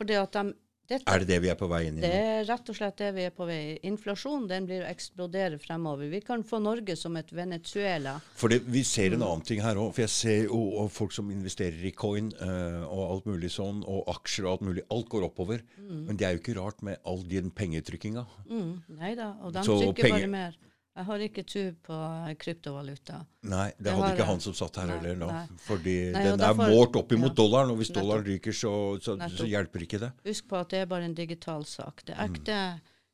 Fordi 0.00 0.16
at 0.18 0.32
de 0.32 0.54
dette, 0.88 1.04
Er 1.06 1.18
det 1.22 1.28
det 1.28 1.38
vi 1.42 1.48
er 1.48 1.54
på 1.56 1.68
vei 1.70 1.86
inn 1.88 1.98
i 1.98 2.00
det 2.02 2.10
er 2.12 2.44
rett 2.48 2.68
og 2.68 2.76
slett 2.76 2.96
det 2.98 3.10
vi 3.14 3.22
er 3.24 3.30
på 3.30 3.46
vei. 3.46 3.78
Inflasjon 3.86 4.48
den 4.50 4.66
blir 4.66 4.82
å 4.82 4.88
eksplodere 4.90 5.58
fremover. 5.62 6.08
Vi 6.10 6.20
kan 6.20 6.42
få 6.44 6.58
Norge 6.60 6.96
som 6.98 7.16
et 7.16 7.30
Venezuela. 7.32 8.16
For 8.34 8.48
det, 8.48 8.62
vi 8.66 8.82
ser 8.82 9.10
Mm. 9.10 9.14
en 9.14 9.22
annen 9.28 9.44
ting 9.46 9.60
her 9.62 9.74
òg. 9.76 9.92
For 9.94 10.02
jeg 10.02 10.10
ser 10.10 10.44
jo 10.48 10.88
folk 10.88 11.12
som 11.12 11.30
investerer 11.30 11.84
i 11.86 11.92
coin 11.92 12.32
uh, 12.40 12.84
og 12.88 13.10
alt 13.10 13.24
mulig 13.26 13.50
sånn, 13.50 13.84
og 13.86 14.04
aksjer 14.08 14.44
og 14.46 14.50
alt 14.52 14.60
mulig. 14.68 14.82
Alt 14.90 15.08
går 15.08 15.24
oppover. 15.30 15.62
Men 15.78 16.16
det 16.16 16.26
er 16.26 16.32
jo 16.36 16.40
ikke 16.42 16.58
rart 16.60 16.82
med 16.82 16.98
all 17.06 17.22
den 17.22 17.50
pengetrykkinga. 17.50 18.26
Mm, 18.50 18.82
nei 18.98 19.14
da, 19.14 19.34
og 19.42 19.52
de 19.52 19.60
trykker 19.60 20.02
penger- 20.02 20.26
bare 20.26 20.26
mer. 20.28 20.56
Jeg 20.92 21.04
har 21.08 21.22
ikke 21.24 21.42
tro 21.48 21.60
på 21.86 21.98
kryptovaluta. 22.42 23.22
Nei, 23.48 23.68
det 23.78 23.86
Det 23.86 23.92
hadde 23.96 24.10
ikke 24.12 24.26
han 24.28 24.40
som 24.44 24.52
satt 24.54 24.76
her 24.76 24.90
heller 24.92 25.14
nå. 25.16 25.28
nei. 25.32 25.46
Fordi 25.64 25.94
Nei, 26.12 26.24
den 26.26 26.38
den 26.38 26.44
er 26.50 26.58
målt 26.58 26.96
opp 27.00 27.12
imot 27.16 27.30
ja. 27.32 27.36
dollaren, 27.40 27.70
og 27.72 27.78
hvis 27.80 27.88
Nettopp. 27.88 28.02
dollaren 28.02 28.26
ryker, 28.28 28.52
så, 28.52 28.72
så, 29.00 29.16
så 29.32 29.46
hjelper 29.48 29.86
ikke 29.86 30.00
det. 30.02 30.10
Husk 30.28 30.48
på 30.52 30.58
at 30.60 30.68
det 30.74 30.82
er 30.82 30.90
bare 30.90 31.08
en 31.08 31.14
digital 31.16 31.64
sak. 31.64 32.04
Det 32.04 32.18
ekte 32.20 32.58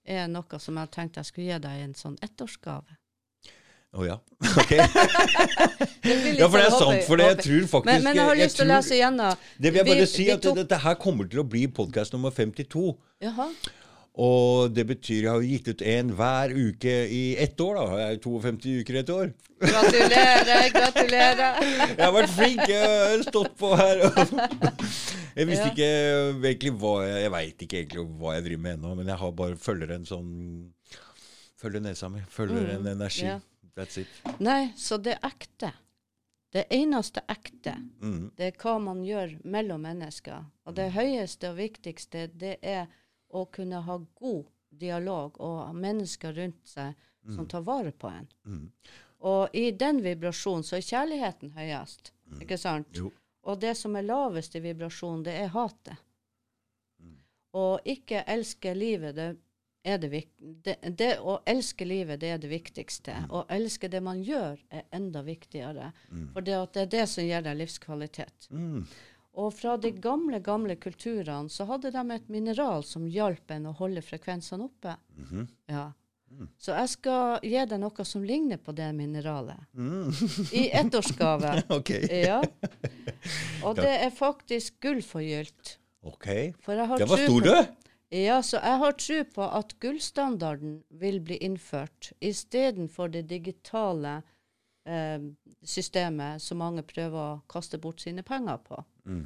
er 0.09 0.27
noe 0.33 0.59
som 0.59 0.81
jeg 0.83 0.91
tenkte 0.91 1.23
jeg 1.23 1.31
skulle 1.31 1.53
gi 1.53 1.61
deg 1.69 1.85
en 1.85 1.95
sånn 1.95 2.19
ettårsgave. 2.27 2.99
Å 3.95 4.05
ja. 4.05 4.19
Ok. 4.61 4.75
Ja, 6.39 6.49
for 6.51 6.59
det 6.59 6.67
er 6.67 6.75
sånn 6.75 6.83
sant. 6.99 7.07
For 7.07 7.17
det, 7.21 7.27
jeg 7.31 7.39
tror 7.47 7.67
faktisk 7.79 7.89
men, 7.89 8.05
men 8.05 8.19
jeg 8.19 8.27
har 8.27 8.37
jeg 8.37 8.49
lyst 8.49 8.59
til 8.59 8.67
å 8.67 8.69
lese 8.69 8.83
lese 8.89 8.99
igjennom. 8.99 9.47
Det 9.57 9.71
vil 9.73 9.79
jeg 9.81 9.87
bare 9.89 10.03
Vi- 10.03 10.11
si 10.13 10.25
vi 10.25 10.31
at 10.35 10.49
dette 10.59 10.79
her 10.83 10.95
kommer 11.01 11.31
til 11.31 11.41
å 11.41 11.47
bli 11.49 11.67
podkast 11.69 12.13
nummer 12.13 12.31
52. 12.35 12.97
Jaha. 13.23 13.49
Og 14.19 14.73
det 14.75 14.83
betyr 14.89 15.21
jeg 15.29 15.31
har 15.31 15.45
gitt 15.47 15.69
ut 15.71 15.83
en 15.87 16.09
hver 16.19 16.51
uke 16.51 16.95
i 17.15 17.21
ett 17.39 17.61
år, 17.63 17.77
da. 17.79 17.99
Jeg 18.01 18.07
er 18.09 18.17
jo 18.17 18.23
52 18.41 18.73
uker 18.83 18.97
i 18.97 19.03
et 19.05 19.13
år. 19.15 19.29
Gratulerer, 19.63 20.71
gratulerer. 20.75 21.61
Jeg 21.93 22.03
har 22.03 22.15
vært 22.17 22.33
flink. 22.35 22.65
Jeg 22.69 22.89
har 22.89 23.23
stått 23.29 23.55
på 23.61 23.71
her. 23.79 24.03
Jeg 25.39 25.47
visste 25.47 25.69
ikke 25.71 25.89
egentlig 26.49 26.73
hva 26.81 26.93
jeg 27.07 27.19
Jeg 27.23 27.31
veit 27.31 27.61
ikke 27.63 27.77
egentlig 27.79 28.03
hva 28.19 28.33
jeg 28.35 28.43
driver 28.49 28.63
med 28.65 28.73
ennå, 28.75 28.95
men 28.99 29.07
jeg 29.13 29.21
har 29.21 29.35
bare 29.39 29.59
følger 29.63 29.93
en 29.95 30.07
sånn 30.09 30.33
Følger 31.63 31.83
nesa 31.85 32.09
mi. 32.11 32.25
Følger 32.31 32.73
en 32.75 32.87
energi. 32.91 33.23
ja. 33.29 33.37
That's 33.79 34.01
it. 34.03 34.11
Nei, 34.43 34.73
så 34.75 34.99
det 34.99 35.13
er 35.15 35.29
ekte. 35.29 35.71
Det 36.51 36.65
eneste 36.75 37.23
ekte, 37.31 37.77
Mm. 38.03 38.33
det 38.35 38.47
er 38.49 38.57
hva 38.59 38.79
man 38.83 39.05
gjør 39.07 39.37
mellom 39.45 39.83
mennesker. 39.87 40.43
Og 40.67 40.75
det 40.75 40.89
høyeste 40.97 41.51
og 41.53 41.57
viktigste, 41.61 42.27
det 42.35 42.57
er 42.63 42.87
å 43.29 43.45
kunne 43.53 43.83
ha 43.85 43.99
god 44.21 44.47
dialog 44.69 45.37
og 45.41 45.61
ha 45.67 45.73
mennesker 45.73 46.35
rundt 46.37 46.69
seg 46.69 46.95
som 47.35 47.47
tar 47.49 47.61
vare 47.61 47.93
på 47.93 48.09
en. 48.09 48.29
Mm. 48.45 48.71
Og 49.29 49.57
i 49.57 49.71
den 49.71 50.03
vibrasjonen 50.03 50.65
så 50.65 50.79
er 50.79 50.87
kjærligheten 50.87 51.51
høyest, 51.57 52.13
ikke 52.41 52.59
sant? 52.61 52.89
Jo. 52.97 53.11
Og 53.49 53.59
det 53.61 53.75
som 53.81 53.97
er 53.97 54.07
lavest 54.07 54.55
i 54.57 54.63
vibrasjonen, 54.65 55.25
det 55.27 55.35
er 55.43 55.53
hatet. 55.53 56.05
Og 57.57 57.85
ikke 57.89 58.23
elske 58.29 58.75
livet, 58.77 59.17
det 59.17 59.29
er 59.89 59.99
det, 59.99 60.23
det, 60.39 60.77
det 61.01 61.11
å 61.25 61.39
elske 61.49 61.87
livet, 61.89 62.21
det 62.21 62.33
er 62.35 62.41
det 62.43 62.51
viktigste. 62.51 63.15
Å 63.31 63.45
elske 63.49 63.89
det 63.89 64.03
man 64.05 64.21
gjør, 64.23 64.61
er 64.69 64.85
enda 64.93 65.23
viktigere. 65.25 65.93
For 66.35 66.45
det, 66.45 66.59
det 66.75 66.83
er 66.83 66.91
det 66.93 67.07
som 67.09 67.25
gir 67.25 67.47
deg 67.47 67.57
livskvalitet. 67.63 68.51
Mm. 69.39 69.45
Og 69.45 69.55
fra 69.55 69.77
de 69.79 69.93
gamle, 69.95 70.41
gamle 70.43 70.75
kulturene 70.77 71.51
så 71.53 71.65
hadde 71.69 71.93
de 71.95 72.03
et 72.17 72.29
mineral 72.29 72.83
som 72.85 73.07
hjalp 73.07 73.51
en 73.55 73.71
å 73.71 73.77
holde 73.79 74.03
frekvensene 74.03 74.67
oppe. 74.67 74.97
Mhm. 75.17 75.49
Ja. 75.71 75.93
Så 76.61 76.75
jeg 76.77 76.89
skal 76.93 77.39
gi 77.43 77.57
deg 77.57 77.81
noe 77.81 78.05
som 78.05 78.25
ligner 78.27 78.59
på 78.61 78.75
det 78.77 78.91
mineralet. 78.93 79.59
Mm. 79.73 80.11
I 80.53 80.69
ettårsgave. 80.77 81.55
OK. 81.79 81.91
Ja. 82.13 82.43
Og 83.65 83.79
det 83.79 83.95
er 84.05 84.11
faktisk 84.13 84.77
gullforgylt. 84.85 85.79
ok. 86.03 86.29
For 86.61 86.77
jeg 86.77 86.91
har 86.91 86.99
Det 86.99 87.09
var 87.09 87.25
stor, 87.25 87.41
du! 87.41 87.87
Ja, 88.19 88.43
så 88.43 88.61
jeg 88.61 88.81
har 88.81 88.93
tro 88.97 89.23
på 89.35 89.47
at 89.59 89.75
gullstandarden 89.81 90.83
vil 91.01 91.19
bli 91.21 91.37
innført 91.45 92.13
istedenfor 92.25 93.09
det 93.13 93.27
digitale 93.29 94.23
eh, 94.89 95.21
systemet 95.65 96.41
som 96.45 96.61
mange 96.63 96.85
prøver 96.89 97.19
å 97.19 97.43
kaste 97.49 97.81
bort 97.81 98.01
sine 98.05 98.25
penger 98.25 98.61
på. 98.65 98.81
Mm. 99.09 99.25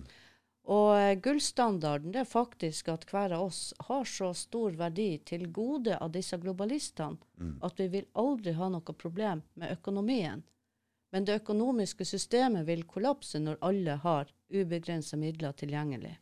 Og 0.72 0.88
eh, 0.94 1.16
gullstandarden 1.18 2.12
det 2.14 2.22
er 2.22 2.30
faktisk 2.30 2.88
at 2.92 3.04
hver 3.10 3.34
av 3.34 3.48
oss 3.48 3.72
har 3.88 4.04
så 4.06 4.30
stor 4.38 4.76
verdi 4.78 5.16
til 5.26 5.48
gode 5.50 5.96
av 5.98 6.12
disse 6.14 6.38
globalistene 6.38 7.18
Mm. 7.42 7.56
at 7.66 7.80
vi 7.80 7.88
vil 7.88 8.04
aldri 8.14 8.52
ha 8.54 8.68
noe 8.70 8.94
problem 8.94 9.42
med 9.58 9.72
økonomien. 9.74 10.44
Men 11.10 11.24
det 11.24 11.40
økonomiske 11.42 12.04
systemet 12.06 12.66
vil 12.66 12.84
kollapse 12.86 13.40
når 13.42 13.58
alle 13.60 13.96
har 14.04 14.30
ubegrensa 14.48 15.16
midler 15.16 15.52
tilgjengelig. 15.52 16.14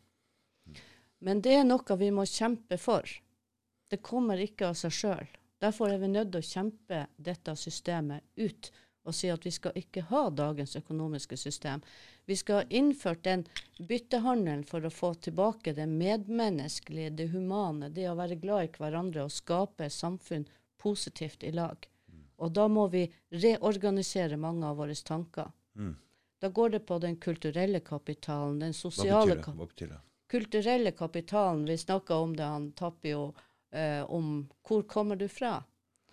Men 1.21 1.43
det 1.45 1.53
er 1.59 1.65
noe 1.69 1.97
vi 2.01 2.09
må 2.11 2.25
kjempe 2.25 2.79
for. 2.79 3.05
Det 3.91 4.01
kommer 4.03 4.41
ikke 4.41 4.71
av 4.71 4.79
seg 4.81 4.95
sjøl. 4.97 5.29
Derfor 5.61 5.93
er 5.93 5.99
vi 6.01 6.09
nødt 6.09 6.33
til 6.33 6.41
å 6.41 6.49
kjempe 6.49 7.07
dette 7.19 7.55
systemet 7.57 8.25
ut 8.37 8.71
og 9.05 9.17
si 9.17 9.31
at 9.33 9.47
vi 9.47 9.53
skal 9.55 9.77
ikke 9.79 10.05
ha 10.11 10.27
dagens 10.31 10.77
økonomiske 10.77 11.37
system. 11.41 11.83
Vi 12.29 12.37
skal 12.37 12.61
ha 12.61 12.67
innført 12.69 13.23
den 13.25 13.47
byttehandelen 13.79 14.65
for 14.69 14.85
å 14.85 14.93
få 14.93 15.15
tilbake 15.15 15.73
det 15.77 15.87
medmenneskelige, 15.89 17.15
det 17.23 17.31
humane, 17.33 17.89
det 17.89 18.11
å 18.11 18.19
være 18.19 18.37
glad 18.43 18.67
i 18.67 18.75
hverandre 18.77 19.25
og 19.25 19.33
skape 19.35 19.89
samfunn 19.91 20.47
positivt 20.81 21.45
i 21.45 21.55
lag. 21.57 21.89
Og 22.41 22.53
da 22.57 22.69
må 22.73 22.87
vi 22.89 23.05
reorganisere 23.37 24.39
mange 24.41 24.69
av 24.69 24.79
våre 24.81 24.95
tanker. 24.95 25.51
Mm. 25.77 25.97
Da 26.41 26.49
går 26.49 26.71
det 26.77 26.87
på 26.89 26.97
den 26.99 27.19
kulturelle 27.21 27.81
kapitalen, 27.85 28.63
den 28.63 28.73
Hva 28.73 28.79
sosiale 28.79 29.35
betyr 29.35 29.43
det? 29.43 29.57
Hva 29.59 29.67
betyr 29.67 29.91
det? 29.93 30.01
kulturelle 30.31 30.91
kapitalen. 30.91 31.65
Vi 31.65 31.79
snakka 31.79 32.17
om 32.17 32.37
det, 32.37 32.43
han 32.43 32.73
Tapio, 32.73 33.35
eh, 33.71 34.03
om 34.03 34.49
hvor 34.69 34.83
kommer 34.83 35.17
du 35.17 35.29
fra? 35.29 35.65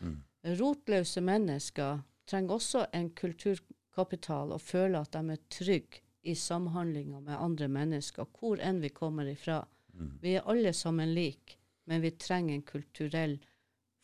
Mm. 0.02 0.24
Rotløse 0.44 1.22
mennesker 1.22 2.00
trenger 2.28 2.58
også 2.58 2.86
en 2.94 3.10
kulturkapital 3.16 4.52
og 4.56 4.62
føle 4.62 5.00
at 5.00 5.16
de 5.16 5.36
er 5.36 5.44
trygge 5.54 6.04
i 6.28 6.36
samhandlinga 6.36 7.22
med 7.24 7.40
andre 7.40 7.68
mennesker, 7.72 8.28
hvor 8.40 8.60
enn 8.60 8.82
vi 8.84 8.90
kommer 8.96 9.30
ifra. 9.32 9.62
Mm. 9.94 10.12
Vi 10.22 10.36
er 10.36 10.50
alle 10.52 10.74
sammen 10.76 11.14
like, 11.16 11.56
men 11.88 12.02
vi 12.04 12.12
trenger 12.20 12.58
en 12.58 12.66
kulturell 12.68 13.38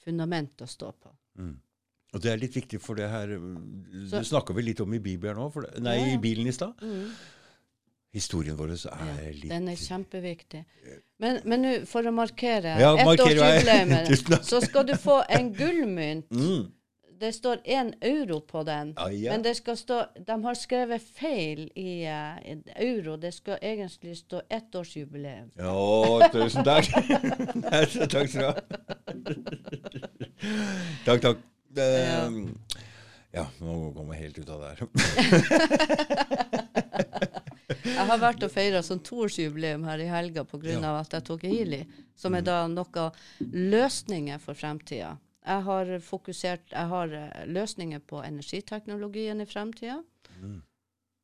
fundament 0.03 0.61
å 0.63 0.67
stå 0.67 0.91
på. 1.03 1.11
Mm. 1.39 1.53
Og 2.13 2.21
det 2.21 2.29
er 2.31 2.37
litt 2.37 2.55
viktig 2.55 2.79
for 2.81 2.95
det 2.95 3.07
her 3.09 3.27
Du 3.27 4.07
Så- 4.09 4.23
snakka 4.23 4.53
vi 4.53 4.61
litt 4.61 4.79
om 4.81 4.93
i 4.93 4.99
Bibelen 4.99 5.37
òg? 5.37 5.79
Nei, 5.81 5.97
ja. 5.97 6.13
i 6.13 6.17
bilen 6.17 6.47
i 6.47 6.51
stad. 6.51 6.73
Mm. 6.81 7.09
Historien 8.13 8.55
vår 8.55 8.69
er 8.69 8.77
Ja, 8.85 9.31
litt 9.31 9.49
Den 9.49 9.67
er 9.67 9.75
kjempeviktig. 9.75 10.63
Men, 11.19 11.41
men 11.45 11.61
nu, 11.61 11.85
for 11.85 12.03
å 12.03 12.11
markere 12.13 12.79
Ja, 12.79 12.95
ettårsjubileet, 12.95 14.43
så 14.51 14.61
skal 14.61 14.85
du 14.85 14.93
få 14.93 15.23
en 15.29 15.53
gullmynt. 15.53 16.29
mm. 16.29 16.71
Det 17.19 17.33
står 17.35 17.57
én 17.65 17.93
euro 18.01 18.39
på 18.41 18.63
den. 18.63 18.93
ah, 18.97 19.09
ja. 19.11 19.31
Men 19.31 19.43
det 19.43 19.55
skal 19.57 19.77
stå 19.77 20.05
De 20.27 20.43
har 20.43 20.55
skrevet 20.55 21.01
feil 21.01 21.71
i, 21.75 22.05
uh, 22.07 22.37
euro. 22.75 23.17
Det 23.17 23.31
skal 23.33 23.57
egentlig 23.61 24.17
stå 24.17 24.41
ettårsjubileum. 24.49 25.51
Ja, 25.55 26.29
tusen 26.33 26.63
takk. 26.63 26.85
takk 28.13 28.29
skal 28.29 28.41
du 28.41 28.45
ha. 28.45 28.53
takk, 31.05 31.21
takk. 31.21 31.37
Eh, 31.77 32.31
ja, 33.33 33.47
nå 33.59 33.93
kommer 33.95 34.13
jeg 34.13 34.23
helt 34.27 34.37
ut 34.43 34.49
av 34.53 34.61
det 34.61 34.69
her. 34.69 34.87
Jeg 37.83 38.05
har 38.09 38.19
vært 38.19 38.43
og 38.45 38.51
feira 38.51 38.81
sånn 38.83 39.01
toårsjubileum 39.05 39.83
her 39.87 40.01
i 40.03 40.07
helga 40.09 40.43
pga. 40.47 40.75
Ja. 40.75 40.79
av 40.91 40.99
at 41.01 41.13
jeg 41.15 41.25
tok 41.27 41.45
Healy, 41.47 41.81
som 42.19 42.35
er 42.37 42.43
da 42.45 42.63
noe 42.69 43.05
løsninger 43.39 44.41
for 44.43 44.57
fremtida. 44.57 45.15
Jeg 45.43 45.63
har 45.67 45.99
fokusert 45.99 46.71
Jeg 46.71 46.87
har 46.87 47.13
eh, 47.13 47.45
løsninger 47.47 47.99
på 47.99 48.21
energiteknologien 48.23 49.41
i 49.41 49.45
fremtida. 49.45 50.01
Mm. 50.41 50.61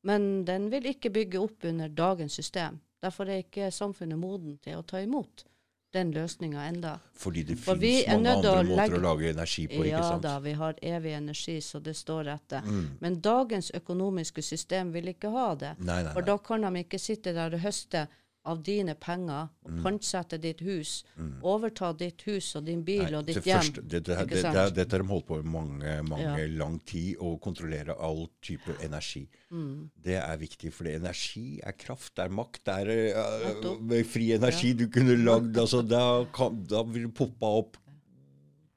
Men 0.02 0.44
den 0.44 0.70
vil 0.72 0.86
ikke 0.86 1.10
bygge 1.12 1.40
opp 1.40 1.64
under 1.64 1.88
dagens 1.88 2.32
system. 2.32 2.80
Derfor 3.02 3.28
er 3.28 3.42
ikke 3.44 3.70
samfunnet 3.72 4.18
moden 4.20 4.58
til 4.64 4.78
å 4.80 4.82
ta 4.84 5.00
imot 5.00 5.44
den 5.92 6.12
løsninga 6.14 6.64
enda. 6.68 6.92
Fordi 7.18 7.42
det 7.42 7.56
For 7.58 7.78
finnes 7.80 8.06
mange 8.06 8.22
nødt 8.22 8.46
å 8.46 8.52
andre 8.60 8.76
måter 8.76 8.94
å 8.94 9.02
lage 9.02 9.30
energi 9.32 9.64
på, 9.66 9.80
ikke 9.80 9.88
Ja 9.90 10.02
sant? 10.06 10.22
da, 10.22 10.36
vi 10.38 10.52
har 10.52 10.76
evig 10.82 11.14
energi, 11.16 11.56
så 11.60 11.80
det 11.82 11.96
står 11.98 12.30
etter. 12.36 12.62
Mm. 12.66 12.84
Men 13.00 13.20
dagens 13.20 13.70
økonomiske 13.74 14.42
system 14.42 14.92
vil 14.94 15.10
ikke 15.14 15.32
ha 15.34 15.48
det. 15.54 15.72
Nei, 15.80 16.02
nei, 16.04 16.12
For 16.12 16.22
nei. 16.22 16.28
da 16.30 16.38
kan 16.38 16.66
de 16.68 16.84
ikke 16.84 16.98
sitte 17.02 17.34
der 17.34 17.56
og 17.58 17.64
høste 17.64 18.06
av 18.48 18.62
dine 18.64 18.94
penger 18.96 19.50
og 19.64 19.70
Mm. 19.70 19.82
pantsette 19.84 20.38
ditt 20.40 20.60
hus, 20.64 21.04
overta 21.42 21.92
ditt 21.96 22.22
hus 22.22 22.56
og 22.56 22.64
din 22.64 22.82
bil 22.82 23.02
Nei, 23.04 23.14
og 23.18 23.26
ditt 23.26 23.36
det 23.36 23.44
hjem. 23.44 23.60
første- 23.60 23.82
det, 23.88 24.04
det, 24.04 24.74
dette 24.74 24.90
har 24.96 25.02
de 25.02 25.08
holdt 25.08 25.26
på 25.26 25.38
i 25.38 25.42
mange, 25.42 26.02
mange 26.08 26.38
Ja. 26.40 26.46
lang 26.64 26.78
tid, 26.80 27.16
å 27.18 27.38
kontrollere 27.38 27.94
all 28.00 28.28
type 28.40 28.72
energi. 28.82 29.28
Mm. 29.52 29.90
Det 30.00 30.16
er 30.16 30.36
viktig, 30.38 30.72
for 30.72 30.84
energi 30.88 31.60
er 31.62 31.72
kraft, 31.72 32.14
det 32.16 32.24
er 32.24 32.28
makt. 32.30 32.64
Det 32.64 32.88
er 32.88 33.14
uh, 33.14 34.02
fri 34.04 34.32
energi 34.32 34.72
du 34.74 34.86
kunne 34.88 35.16
lagd 35.22 35.54
altså, 35.56 35.86
da, 35.86 36.24
kan, 36.32 36.64
da 36.64 36.82
vil 36.82 37.08
det 37.08 37.14
poppa 37.14 37.46
opp 37.46 37.76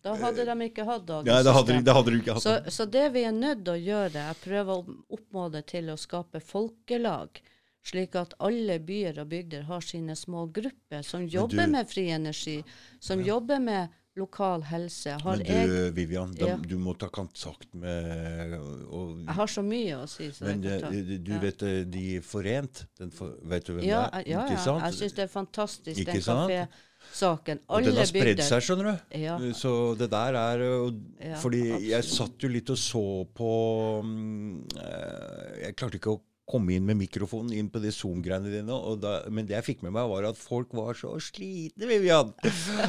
Da 0.04 0.16
hadde 0.20 0.44
de 0.44 0.70
ikke 0.70 0.84
hatt 0.86 1.06
dagens 1.08 1.26
Nei, 1.32 1.44
det 1.44 1.54
hadde, 1.56 1.68
de 1.78 1.82
det 1.82 1.94
hadde 1.96 2.12
de 2.12 2.18
ikke 2.20 2.34
hatt. 2.34 2.44
Så, 2.44 2.70
så 2.70 2.86
det 2.92 3.14
vi 3.14 3.22
er 3.24 3.32
nødt 3.32 3.64
til 3.64 3.74
å 3.74 3.80
gjøre, 3.80 4.16
er 4.30 4.34
prøve 4.44 4.76
å 4.76 4.98
oppmåle 5.16 5.62
til 5.66 5.86
å 5.94 5.96
skape 5.98 6.42
folkelag, 6.44 7.40
slik 7.84 8.16
at 8.16 8.34
alle 8.40 8.80
byer 8.80 9.20
og 9.24 9.28
bygder 9.34 9.64
har 9.68 9.82
sine 9.84 10.16
små 10.16 10.46
grupper 10.56 11.04
som 11.04 11.26
jobber 11.28 11.68
med 11.68 11.90
fri 11.90 12.10
energi, 12.16 12.62
som 13.04 13.20
jobber 13.24 13.60
med 13.60 14.00
lokal 14.16 14.62
helse. 14.70 15.16
Har 15.24 15.38
Men 15.42 15.46
jeg, 15.48 15.68
du, 15.68 15.92
Vivian, 15.98 16.34
da, 16.38 16.48
Ja. 16.52 16.56
du 16.58 16.76
må 16.78 16.94
ta 16.98 17.08
kontakt 17.10 17.74
med 17.74 18.54
og, 18.60 19.24
jeg 19.26 19.34
har 19.40 19.48
så 19.50 19.64
mye 19.66 19.96
å 20.04 20.08
si. 20.08 20.28
Så 20.32 20.46
Men 20.46 20.62
jeg 20.62 20.84
eh, 20.84 21.18
du 21.18 21.32
Ja. 21.34 21.40
vet 21.42 21.64
eh, 21.64 21.84
De 21.84 22.20
Forent, 22.22 22.86
den 23.00 23.10
for, 23.12 23.34
vet 23.42 23.66
du 23.66 23.74
hvem 23.74 23.84
Ja, 23.88 24.04
det 24.14 24.28
er? 24.28 24.30
ja, 24.32 24.46
ja. 24.54 24.80
jeg 24.86 24.94
syns 25.00 25.14
det 25.18 25.24
er 25.26 25.32
fantastisk, 25.34 26.00
Ikke 26.00 26.14
den 26.14 26.22
kafésaken. 26.22 27.60
Og 27.68 27.84
den 27.84 27.96
har 27.98 28.06
spredd 28.06 28.40
seg, 28.46 28.62
skjønner 28.62 28.92
du. 28.92 29.18
Ja, 29.20 29.38
Så 29.58 29.98
det 29.98 30.12
der 30.12 30.34
er 30.36 30.62
og- 30.62 31.02
Ja, 31.20 31.36
Fordi 31.42 31.90
jeg 31.90 32.04
satt 32.04 32.38
jo 32.40 32.50
litt 32.50 32.70
og 32.70 32.78
så 32.78 33.26
på 33.34 34.04
mm, 34.04 34.68
eh, 34.78 35.66
Jeg 35.66 35.76
klarte 35.76 35.98
ikke 35.98 36.14
å 36.14 36.22
komme 36.50 36.74
inn 36.76 36.84
med 36.84 36.98
mikrofonen 37.00 37.54
inn 37.56 37.70
på 37.72 37.80
de 37.80 37.92
Zoom-greiene 37.96 38.52
dine. 38.52 38.76
Og 38.76 38.98
da, 39.04 39.14
men 39.32 39.48
det 39.48 39.56
jeg 39.56 39.68
fikk 39.70 39.86
med 39.86 39.94
meg, 39.96 40.10
var 40.12 40.28
at 40.28 40.40
folk 40.40 40.74
var 40.76 40.98
så 41.00 41.14
slitne, 41.24 41.88
Vivian. 41.88 42.34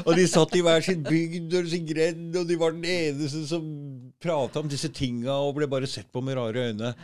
Og 0.04 0.10
de 0.18 0.24
satt 0.30 0.56
i 0.58 0.62
hver 0.64 0.82
sin 0.82 1.04
bygd 1.06 1.54
og 1.60 1.68
sin 1.70 1.86
grend, 1.86 2.34
og 2.40 2.48
de 2.50 2.58
var 2.58 2.74
den 2.74 2.88
eneste 2.90 3.44
som 3.46 3.68
prata 4.24 4.58
om 4.64 4.70
disse 4.72 4.90
tinga 4.94 5.36
og 5.44 5.54
ble 5.60 5.70
bare 5.70 5.86
sett 5.90 6.10
på 6.12 6.22
med 6.24 6.38
rare 6.40 6.70
øyne. 6.72 6.94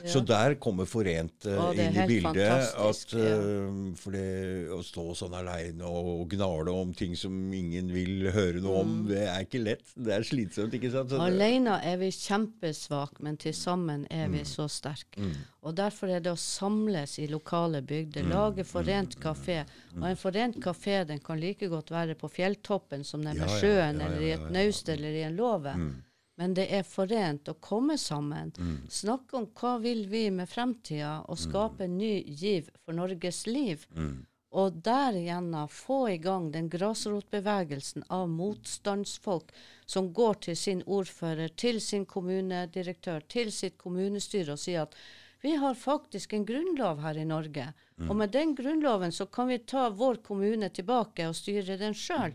Så 0.00 0.22
der 0.24 0.54
kommer 0.56 0.86
Forent 0.88 1.44
uh, 1.44 1.58
Å, 1.60 1.64
inn 1.76 1.92
i 1.92 2.04
bildet. 2.08 2.72
At, 2.80 3.10
ja. 3.12 3.34
eh, 3.36 3.80
for 4.00 4.14
det 4.16 4.70
å 4.72 4.78
stå 4.80 5.04
sånn 5.18 5.34
aleine 5.36 5.84
og 5.84 6.22
gnale 6.32 6.72
om 6.72 6.94
ting 6.96 7.12
som 7.20 7.34
ingen 7.52 7.92
vil 7.92 8.30
høre 8.32 8.62
noe 8.64 8.80
Mm. 8.80 8.80
om, 8.80 8.92
det 9.10 9.24
er 9.28 9.44
ikke 9.44 9.60
lett. 9.60 9.84
Det 9.92 10.14
er 10.14 10.24
slitsomt, 10.24 10.72
ikke 10.78 10.88
sant? 10.94 11.12
Aleine 11.20 11.76
er 11.84 11.98
vi 12.00 12.08
kjempesvake, 12.16 13.20
men 13.26 13.36
til 13.36 13.52
sammen 13.52 14.06
er 14.08 14.30
vi 14.32 14.40
så 14.48 14.64
sterke. 14.72 15.20
Og 15.60 15.74
Derfor 15.76 15.99
er 16.08 16.20
det 16.24 16.32
å 16.32 16.38
samles 16.40 17.18
i 17.18 17.26
lokale 17.28 17.82
bygder, 17.82 18.28
lage 18.30 18.64
forent 18.64 19.18
kafé. 19.20 19.64
Og 19.98 20.06
en 20.08 20.16
forent 20.16 20.56
kafé 20.62 21.02
den 21.04 21.20
kan 21.20 21.40
like 21.40 21.68
godt 21.68 21.90
være 21.90 22.14
på 22.14 22.28
fjelltoppen 22.28 23.04
som 23.04 23.24
den 23.24 23.36
Ja, 23.36 23.48
ja, 23.48 23.58
sjøen, 23.60 24.00
ja, 24.00 24.06
eller 24.06 24.20
ja, 24.20 24.26
i 24.26 24.30
ja, 24.30 24.38
et 24.38 24.54
naust 24.54 24.88
eller 24.88 25.18
i 25.18 25.26
en 25.26 25.36
låve. 25.36 25.74
Men 26.40 26.54
det 26.56 26.70
er 26.72 26.86
forent 26.88 27.50
å 27.52 27.58
komme 27.60 27.98
sammen. 28.00 28.54
Snakke 28.88 29.36
om 29.36 29.50
hva 29.60 29.76
vil 29.82 30.06
vi 30.08 30.30
med 30.32 30.48
fremtida, 30.48 31.18
og 31.28 31.36
skape 31.36 31.84
en 31.84 31.98
ny 31.98 32.14
giv 32.24 32.70
for 32.80 32.96
Norges 32.96 33.44
liv. 33.46 33.84
Og 34.50 34.80
derigjennom 34.82 35.68
få 35.70 35.98
i 36.10 36.16
gang 36.18 36.48
den 36.50 36.70
grasrotbevegelsen 36.72 38.08
av 38.08 38.24
motstandsfolk 38.32 39.52
som 39.86 40.08
går 40.16 40.40
til 40.46 40.56
sin 40.56 40.82
ordfører, 40.86 41.52
til 41.54 41.78
sin 41.80 42.06
kommunedirektør, 42.06 43.20
til 43.28 43.52
sitt 43.54 43.76
kommunestyre 43.78 44.56
og 44.56 44.58
sier 44.64 44.88
at 44.88 44.96
vi 45.42 45.54
har 45.56 45.74
faktisk 45.74 46.32
en 46.32 46.44
grunnlov 46.46 47.00
her 47.00 47.16
i 47.16 47.24
Norge. 47.24 47.72
Og 48.08 48.16
med 48.16 48.30
den 48.32 48.54
grunnloven 48.54 49.12
så 49.12 49.26
kan 49.26 49.48
vi 49.48 49.58
ta 49.58 49.88
vår 49.90 50.20
kommune 50.24 50.68
tilbake 50.68 51.28
og 51.28 51.36
styre 51.36 51.76
den 51.80 51.94
sjøl. 51.94 52.32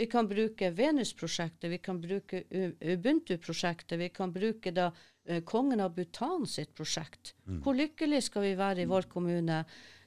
Vi 0.00 0.06
kan 0.06 0.28
bruke 0.28 0.70
Venus-prosjektet, 0.70 1.70
vi 1.70 1.78
kan 1.78 2.00
bruke 2.00 2.44
Ubuntu-prosjektet, 2.80 3.98
vi 3.98 4.08
kan 4.08 4.32
bruke 4.32 4.72
da 4.72 4.90
eh, 5.26 5.42
kongen 5.44 5.80
av 5.80 5.92
Bhutan 5.94 6.46
sitt 6.46 6.74
prosjekt. 6.74 7.34
Hvor 7.62 7.76
lykkelig 7.76 8.22
skal 8.22 8.42
vi 8.42 8.54
være 8.56 8.82
i 8.82 8.88
vår 8.88 9.02
kommune? 9.12 9.64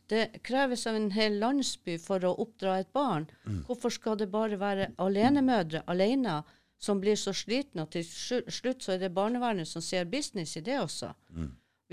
Det 0.09 0.41
kreves 0.43 0.87
av 0.87 0.95
en 0.95 1.11
hel 1.11 1.37
landsby 1.39 1.99
for 2.01 2.25
å 2.25 2.33
oppdra 2.41 2.79
et 2.79 2.91
barn. 2.93 3.27
Hvorfor 3.67 3.89
skal 3.93 4.17
det 4.17 4.31
bare 4.31 4.57
være 4.57 4.91
alenemødre 4.97 5.83
alene 5.87 6.41
som 6.79 6.99
blir 6.99 7.15
så 7.15 7.31
slitne, 7.31 7.85
og 7.85 7.91
til 7.91 8.03
slutt 8.03 8.83
så 8.83 8.93
er 8.93 8.99
det 9.05 9.13
barnevernet 9.13 9.67
som 9.67 9.81
ser 9.81 10.05
business 10.05 10.57
i 10.57 10.61
det 10.61 10.79
også? 10.81 11.13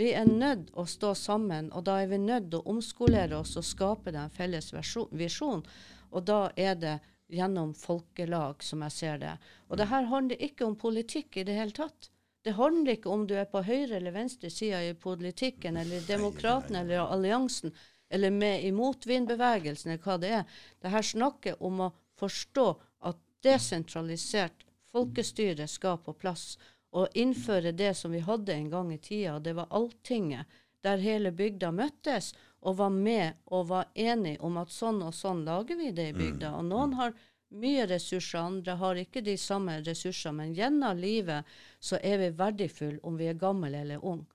Vi 0.00 0.14
er 0.16 0.24
nødt 0.24 0.70
å 0.80 0.86
stå 0.88 1.10
sammen, 1.18 1.66
og 1.76 1.84
da 1.84 1.98
er 2.00 2.06
vi 2.08 2.16
nødt 2.22 2.54
å 2.56 2.62
omskolere 2.72 3.36
oss 3.36 3.58
og 3.60 3.66
skape 3.68 4.14
den 4.14 4.30
felles 4.32 4.70
visjon. 5.12 5.60
Og 6.08 6.24
da 6.24 6.38
er 6.56 6.78
det 6.80 6.94
gjennom 7.28 7.74
folkelag, 7.76 8.64
som 8.64 8.80
jeg 8.86 8.94
ser 8.94 9.20
det. 9.20 9.34
Og 9.68 9.76
det 9.76 9.90
her 9.90 10.08
handler 10.08 10.40
ikke 10.46 10.64
om 10.64 10.78
politikk 10.80 11.36
i 11.36 11.44
det 11.44 11.58
hele 11.58 11.76
tatt. 11.76 12.08
Det 12.40 12.56
handler 12.56 12.96
ikke 12.96 13.12
om 13.12 13.26
du 13.28 13.36
er 13.36 13.50
på 13.52 13.60
høyre 13.60 13.98
eller 13.98 14.16
venstre 14.16 14.48
side 14.48 14.80
i 14.88 14.96
politikken, 14.96 15.76
eller 15.76 16.08
Demokratene 16.08 16.80
eller 16.80 17.04
alliansen, 17.04 17.76
eller 18.08 18.32
med 18.32 18.64
i 18.64 18.72
motvindbevegelsen, 18.72 19.92
eller 19.92 20.04
hva 20.06 20.16
det 20.22 20.34
er. 20.40 20.60
Det 20.80 20.96
her 20.96 21.04
snakker 21.12 21.60
om 21.60 21.84
å 21.90 21.92
forstå 22.16 22.68
at 23.12 23.20
desentralisert 23.44 24.64
folkestyre 24.94 25.68
skal 25.68 26.00
på 26.00 26.16
plass, 26.16 26.54
og 26.90 27.14
innføre 27.14 27.72
det 27.72 27.94
som 27.94 28.12
vi 28.12 28.22
hadde 28.24 28.54
en 28.54 28.70
gang 28.70 28.92
i 28.92 28.98
tida, 28.98 29.38
det 29.38 29.54
var 29.58 29.70
Alltinget, 29.70 30.46
der 30.82 31.02
hele 31.02 31.30
bygda 31.36 31.70
møttes 31.76 32.32
og 32.60 32.78
var 32.78 32.90
med 32.90 33.36
og 33.52 33.68
var 33.68 33.90
enig 33.94 34.38
om 34.40 34.56
at 34.60 34.72
sånn 34.72 35.02
og 35.04 35.14
sånn 35.14 35.44
lager 35.44 35.76
vi 35.76 35.90
det 35.96 36.08
i 36.10 36.16
bygda. 36.16 36.54
Og 36.56 36.64
noen 36.68 36.96
har 36.96 37.14
mye 37.50 37.86
ressurser, 37.90 38.38
andre 38.38 38.76
har 38.80 39.00
ikke 39.00 39.22
de 39.26 39.36
samme 39.38 39.80
ressursene, 39.84 40.36
Men 40.36 40.54
gjennom 40.54 40.96
livet 40.96 41.44
så 41.78 41.98
er 42.02 42.18
vi 42.18 42.30
verdifulle 42.30 43.00
om 43.02 43.16
vi 43.16 43.28
er 43.28 43.34
gamle 43.34 43.80
eller 43.80 44.04
unge. 44.04 44.26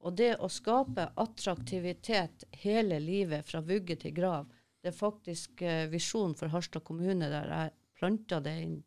Og 0.00 0.16
det 0.16 0.36
å 0.40 0.48
skape 0.48 1.10
attraktivitet 1.16 2.44
hele 2.62 3.00
livet, 3.00 3.44
fra 3.44 3.60
vugge 3.60 3.96
til 3.96 4.14
grav, 4.16 4.46
det 4.80 4.88
er 4.88 4.96
faktisk 4.96 5.62
eh, 5.62 5.88
visjonen 5.92 6.34
for 6.34 6.48
Harstad 6.48 6.84
kommune, 6.84 7.28
der 7.28 7.50
jeg 7.52 7.74
planta 7.98 8.40
det 8.40 8.56
i 8.64 8.78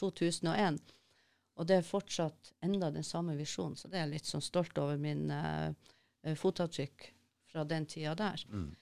2001. 0.00 0.95
Og 1.56 1.68
det 1.68 1.78
er 1.80 1.86
fortsatt 1.86 2.52
enda 2.64 2.90
den 2.92 3.04
samme 3.06 3.36
visjonen, 3.38 3.76
så 3.80 3.88
det 3.88 3.98
er 3.98 4.06
jeg 4.06 4.16
litt 4.18 4.28
sånn 4.28 4.44
stolt 4.44 4.76
over 4.78 4.98
min 5.00 5.30
eh, 5.32 5.70
eh 6.26 6.36
fotavtrykk 6.36 7.06
fra 7.52 7.64
den 7.64 7.86
tida 7.88 8.14
der. 8.18 8.42
Mm. 8.50 8.74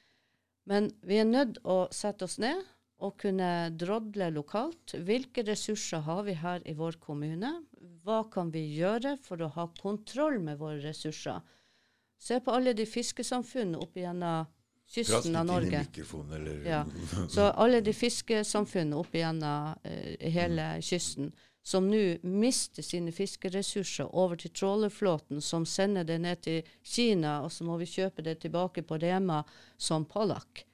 Men 0.70 0.89
vi 1.05 1.20
er 1.20 1.29
nødt 1.29 1.61
å 1.62 1.85
sette 1.95 2.27
oss 2.27 2.39
ned 2.43 2.62
og 3.05 3.18
kunne 3.20 3.70
drodle 3.79 4.31
lokalt. 4.33 4.97
Hvilke 5.07 5.45
ressurser 5.47 6.03
har 6.07 6.25
vi 6.27 6.37
her 6.41 6.64
i 6.66 6.75
vår 6.79 6.99
kommune? 7.03 7.53
Hva 8.05 8.22
kan 8.33 8.51
vi 8.55 8.64
gjøre 8.79 9.16
for 9.22 9.43
å 9.43 9.53
ha 9.55 9.68
kontroll 9.81 10.41
med 10.43 10.59
våre 10.59 10.81
ressurser? 10.83 11.43
Se 12.18 12.41
på 12.41 12.55
alle 12.55 12.72
de 12.77 12.87
fiskesamfunnene 12.89 13.81
opp 13.85 13.97
gjennom 13.99 14.47
kysten 14.89 15.37
av 15.37 15.47
Norge. 15.47 15.85
Ja. 16.64 16.85
Så 17.35 17.51
alle 17.51 17.83
de 17.85 17.93
fiskesamfunnene 17.97 19.01
opp 19.01 19.14
gjennom 19.16 19.75
uh, 19.85 20.31
hele 20.39 20.70
kysten 20.85 21.33
som 21.65 21.87
nå 21.89 22.03
mister 22.23 22.85
sine 22.85 23.12
fiskeressurser 23.12 24.11
over 24.12 24.37
til 24.37 24.53
trålerflåten, 24.53 25.41
som 25.41 25.65
sender 25.67 26.05
det 26.05 26.19
ned 26.21 26.43
til 26.45 26.75
Kina, 26.83 27.39
og 27.43 27.53
så 27.53 27.65
må 27.65 27.79
vi 27.81 27.89
kjøpe 27.89 28.23
det 28.23 28.43
tilbake 28.43 28.85
på 28.85 28.99
Rema 29.01 29.41
som 29.81 30.05
pålakk. 30.05 30.67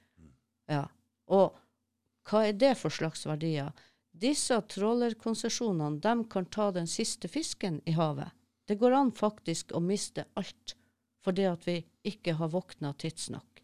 Ja. 0.67 0.83
Og 1.31 1.55
hva 2.27 2.43
er 2.49 2.59
det 2.59 2.75
for 2.81 2.91
slags 2.91 3.23
verdier? 3.25 3.71
Disse 4.11 4.59
trålerkonsesjonene 4.75 6.03
de 6.03 6.15
kan 6.29 6.45
ta 6.51 6.69
den 6.75 6.87
siste 6.91 7.31
fisken 7.31 7.79
i 7.87 7.95
havet. 7.95 8.35
Det 8.67 8.75
går 8.75 8.91
an 8.91 9.15
faktisk 9.15 9.71
å 9.71 9.79
miste 9.83 10.27
alt 10.35 10.75
fordi 11.21 11.45
at 11.45 11.67
vi 11.67 11.75
ikke 12.07 12.33
har 12.39 12.49
våkna 12.49 12.93
tidsnok. 12.97 13.61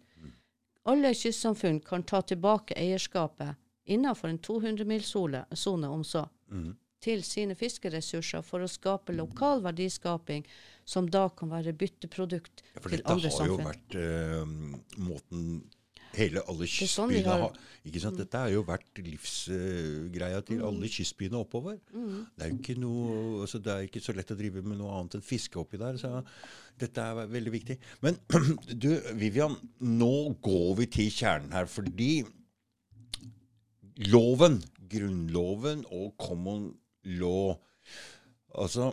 Alle 0.87 1.11
kystsamfunn 1.17 1.79
kan 1.83 2.03
ta 2.07 2.21
tilbake 2.21 2.77
eierskapet 2.77 3.57
innenfor 3.89 4.29
en 4.29 4.37
200 4.39 4.85
mil-sone 4.85 5.89
om 5.89 6.03
så, 6.03 6.27
mm. 6.51 6.69
Til 7.03 7.23
sine 7.25 7.55
fiskeressurser 7.57 8.43
for 8.45 8.65
å 8.65 8.69
skape 8.71 9.15
lokal 9.15 9.63
verdiskaping, 9.65 10.45
som 10.87 11.07
da 11.11 11.27
kan 11.29 11.51
være 11.51 11.75
bytteprodukt 11.77 12.63
ja, 12.73 12.83
til 12.83 13.03
andre 13.05 13.31
samfunn. 13.33 13.33
For 13.33 13.33
dette 13.33 13.41
har 13.41 13.49
jo 13.51 13.57
vært 13.67 13.97
uh, 13.97 15.03
måten 15.07 15.49
hele 16.17 16.41
alle 16.49 16.67
kystbyene 16.69 17.21
sånn 17.21 17.27
har, 17.27 17.57
ikke 17.85 18.01
sant? 18.01 18.19
Dette 18.21 18.39
har 18.41 18.51
jo 18.51 18.63
vært 18.65 19.01
livsgreia 19.03 20.39
uh, 20.39 20.45
til 20.47 20.61
mm. 20.61 20.67
alle 20.69 20.91
kystbyene 20.91 21.41
oppover. 21.41 21.77
Mm. 21.91 22.23
Det 22.33 22.45
er 22.45 22.53
jo 22.53 22.59
ikke 22.61 22.77
noe, 22.81 23.17
altså 23.45 23.61
det 23.63 23.73
er 23.73 23.89
ikke 23.89 24.03
så 24.03 24.15
lett 24.17 24.33
å 24.33 24.39
drive 24.39 24.63
med 24.65 24.79
noe 24.79 24.95
annet 24.97 25.19
enn 25.19 25.27
fiske 25.27 25.59
oppi 25.61 25.79
der. 25.81 25.99
så 26.01 26.23
dette 26.77 27.03
er 27.03 27.29
veldig 27.33 27.53
viktig. 27.53 27.77
Men 28.05 28.17
du, 28.83 28.91
Vivian, 29.17 29.55
nå 29.81 30.15
går 30.45 30.73
vi 30.81 30.89
til 30.97 31.13
kjernen 31.13 31.53
her. 31.55 31.69
Fordi 31.69 32.21
loven, 34.11 34.59
Grunnloven 34.87 35.83
og 35.91 36.13
common 36.21 36.69
law 37.07 37.57
Altså 38.57 38.91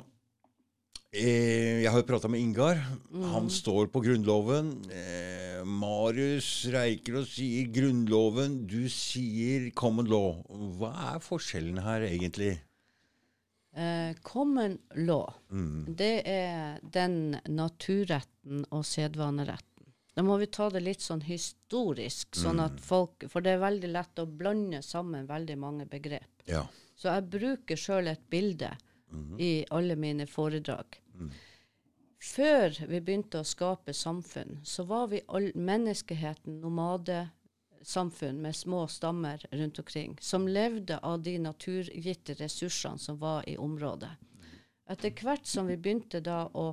Eh, 1.14 1.84
jeg 1.84 1.90
har 1.94 2.00
jo 2.00 2.06
prata 2.08 2.28
med 2.30 2.42
Ingar. 2.42 2.80
Mm. 3.14 3.24
Han 3.30 3.50
står 3.52 3.86
på 3.94 4.02
Grunnloven. 4.02 4.72
Eh, 4.90 5.60
Marius 5.62 6.66
reiker 6.74 7.20
og 7.20 7.28
sier 7.30 7.68
Grunnloven. 7.70 8.64
Du 8.66 8.88
sier 8.90 9.68
common 9.78 10.10
law. 10.10 10.40
Hva 10.80 10.90
er 11.12 11.22
forskjellen 11.22 11.78
her, 11.84 12.08
egentlig? 12.08 12.56
Eh, 13.74 14.14
common 14.26 14.76
law, 15.02 15.32
mm. 15.50 15.94
det 15.98 16.22
er 16.30 16.82
den 16.94 17.36
naturretten 17.50 18.62
og 18.70 18.84
sedvaneretten. 18.86 19.73
Da 20.14 20.22
må 20.22 20.36
vi 20.38 20.46
ta 20.46 20.68
det 20.70 20.84
litt 20.84 21.02
sånn 21.02 21.24
historisk, 21.26 22.36
sånn 22.38 22.60
at 22.62 22.76
mm. 22.78 22.82
folk 22.86 23.24
For 23.30 23.42
det 23.42 23.56
er 23.56 23.64
veldig 23.64 23.90
lett 23.90 24.20
å 24.22 24.26
blande 24.30 24.82
sammen 24.86 25.26
veldig 25.26 25.56
mange 25.58 25.86
begrep. 25.90 26.44
Ja. 26.46 26.62
Så 26.94 27.10
jeg 27.10 27.30
bruker 27.32 27.80
sjøl 27.80 28.12
et 28.12 28.22
bilde 28.30 28.70
mm. 29.10 29.40
i 29.42 29.52
alle 29.74 29.96
mine 29.98 30.28
foredrag. 30.30 31.00
Før 32.24 32.78
vi 32.88 33.00
begynte 33.04 33.42
å 33.42 33.46
skape 33.46 33.92
samfunn, 33.92 34.60
så 34.64 34.86
var 34.88 35.10
vi 35.10 35.20
all, 35.26 35.50
menneskeheten 35.54 36.60
nomadesamfunn 36.62 38.38
med 38.46 38.56
små 38.56 38.86
stammer 38.88 39.42
rundt 39.50 39.82
omkring, 39.82 40.14
som 40.20 40.46
levde 40.48 40.98
av 41.02 41.20
de 41.26 41.36
naturgitte 41.42 42.38
ressursene 42.38 43.02
som 43.02 43.18
var 43.18 43.44
i 43.50 43.58
området. 43.58 44.14
Etter 44.88 45.12
hvert 45.20 45.46
som 45.48 45.66
vi 45.66 45.76
begynte 45.76 46.22
da 46.24 46.44
å 46.46 46.70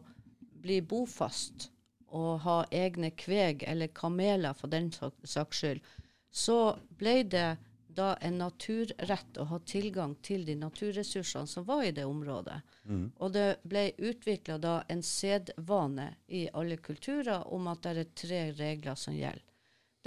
bli 0.62 0.82
bofast 0.82 1.71
og 2.12 2.44
ha 2.46 2.62
egne 2.72 3.12
kveg, 3.18 3.64
eller 3.68 3.92
kameler 3.96 4.54
for 4.58 4.72
den 4.72 4.92
saks 4.92 5.64
skyld, 5.64 5.82
så 6.32 6.78
ble 7.00 7.22
det 7.24 7.50
da 7.96 8.14
en 8.24 8.38
naturrett 8.40 9.38
å 9.38 9.46
ha 9.50 9.60
tilgang 9.68 10.14
til 10.24 10.46
de 10.48 10.56
naturressursene 10.56 11.48
som 11.48 11.66
var 11.68 11.84
i 11.84 11.92
det 11.96 12.06
området. 12.08 12.62
Mm. 12.88 13.06
Og 13.20 13.34
det 13.36 13.48
ble 13.68 13.90
utvikla 13.98 14.58
da 14.64 14.76
en 14.88 15.04
sedvane 15.04 16.08
i 16.28 16.46
alle 16.54 16.78
kulturer 16.78 17.48
om 17.52 17.68
at 17.72 17.84
det 17.84 18.06
er 18.06 18.14
tre 18.24 18.42
regler 18.60 18.96
som 18.96 19.16
gjelder. 19.16 19.44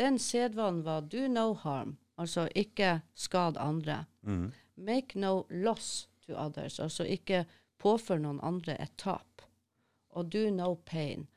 Den 0.00 0.18
sedvanen 0.18 0.82
var 0.82 1.04
do 1.06 1.28
no 1.28 1.52
harm, 1.54 1.96
altså 2.16 2.48
ikke 2.54 3.02
skad 3.14 3.60
andre. 3.60 4.04
Mm. 4.22 4.50
Make 4.74 5.18
no 5.18 5.44
loss 5.50 6.08
to 6.26 6.34
others, 6.34 6.80
altså 6.80 7.04
ikke 7.04 7.44
påfør 7.78 8.18
noen 8.24 8.40
andre 8.42 8.78
et 8.80 8.96
tap. 8.98 9.44
Og 10.14 10.32
do 10.32 10.48
no 10.50 10.74
pain, 10.86 11.28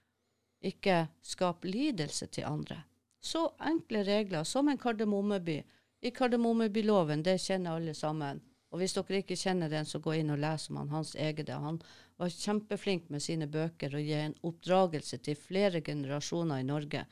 ikke 0.70 1.08
skape 1.24 1.70
lidelse 1.70 2.28
til 2.28 2.48
andre. 2.50 2.84
Så 3.20 3.48
enkle 3.64 4.04
regler 4.08 4.46
som 4.48 4.70
en 4.70 4.80
kardemommeby 4.80 5.62
i 6.02 6.12
Kardemommebyloven, 6.14 7.24
det 7.26 7.40
kjenner 7.42 7.78
alle 7.78 7.94
sammen. 7.98 8.42
Og 8.72 8.82
hvis 8.82 8.94
dere 8.98 9.22
ikke 9.24 9.38
kjenner 9.40 9.72
den, 9.72 9.88
så 9.88 10.02
gå 10.04 10.14
inn 10.20 10.34
og 10.34 10.42
les 10.44 10.68
om 10.70 10.78
han 10.82 10.92
Hans 10.92 11.16
Egede. 11.16 11.56
Han 11.58 11.80
var 12.20 12.34
kjempeflink 12.34 13.08
med 13.14 13.24
sine 13.24 13.48
bøker 13.50 13.96
og 13.96 14.04
gir 14.04 14.26
en 14.26 14.36
oppdragelse 14.46 15.18
til 15.24 15.40
flere 15.40 15.82
generasjoner 15.82 16.62
i 16.62 16.68
Norge. 16.68 17.06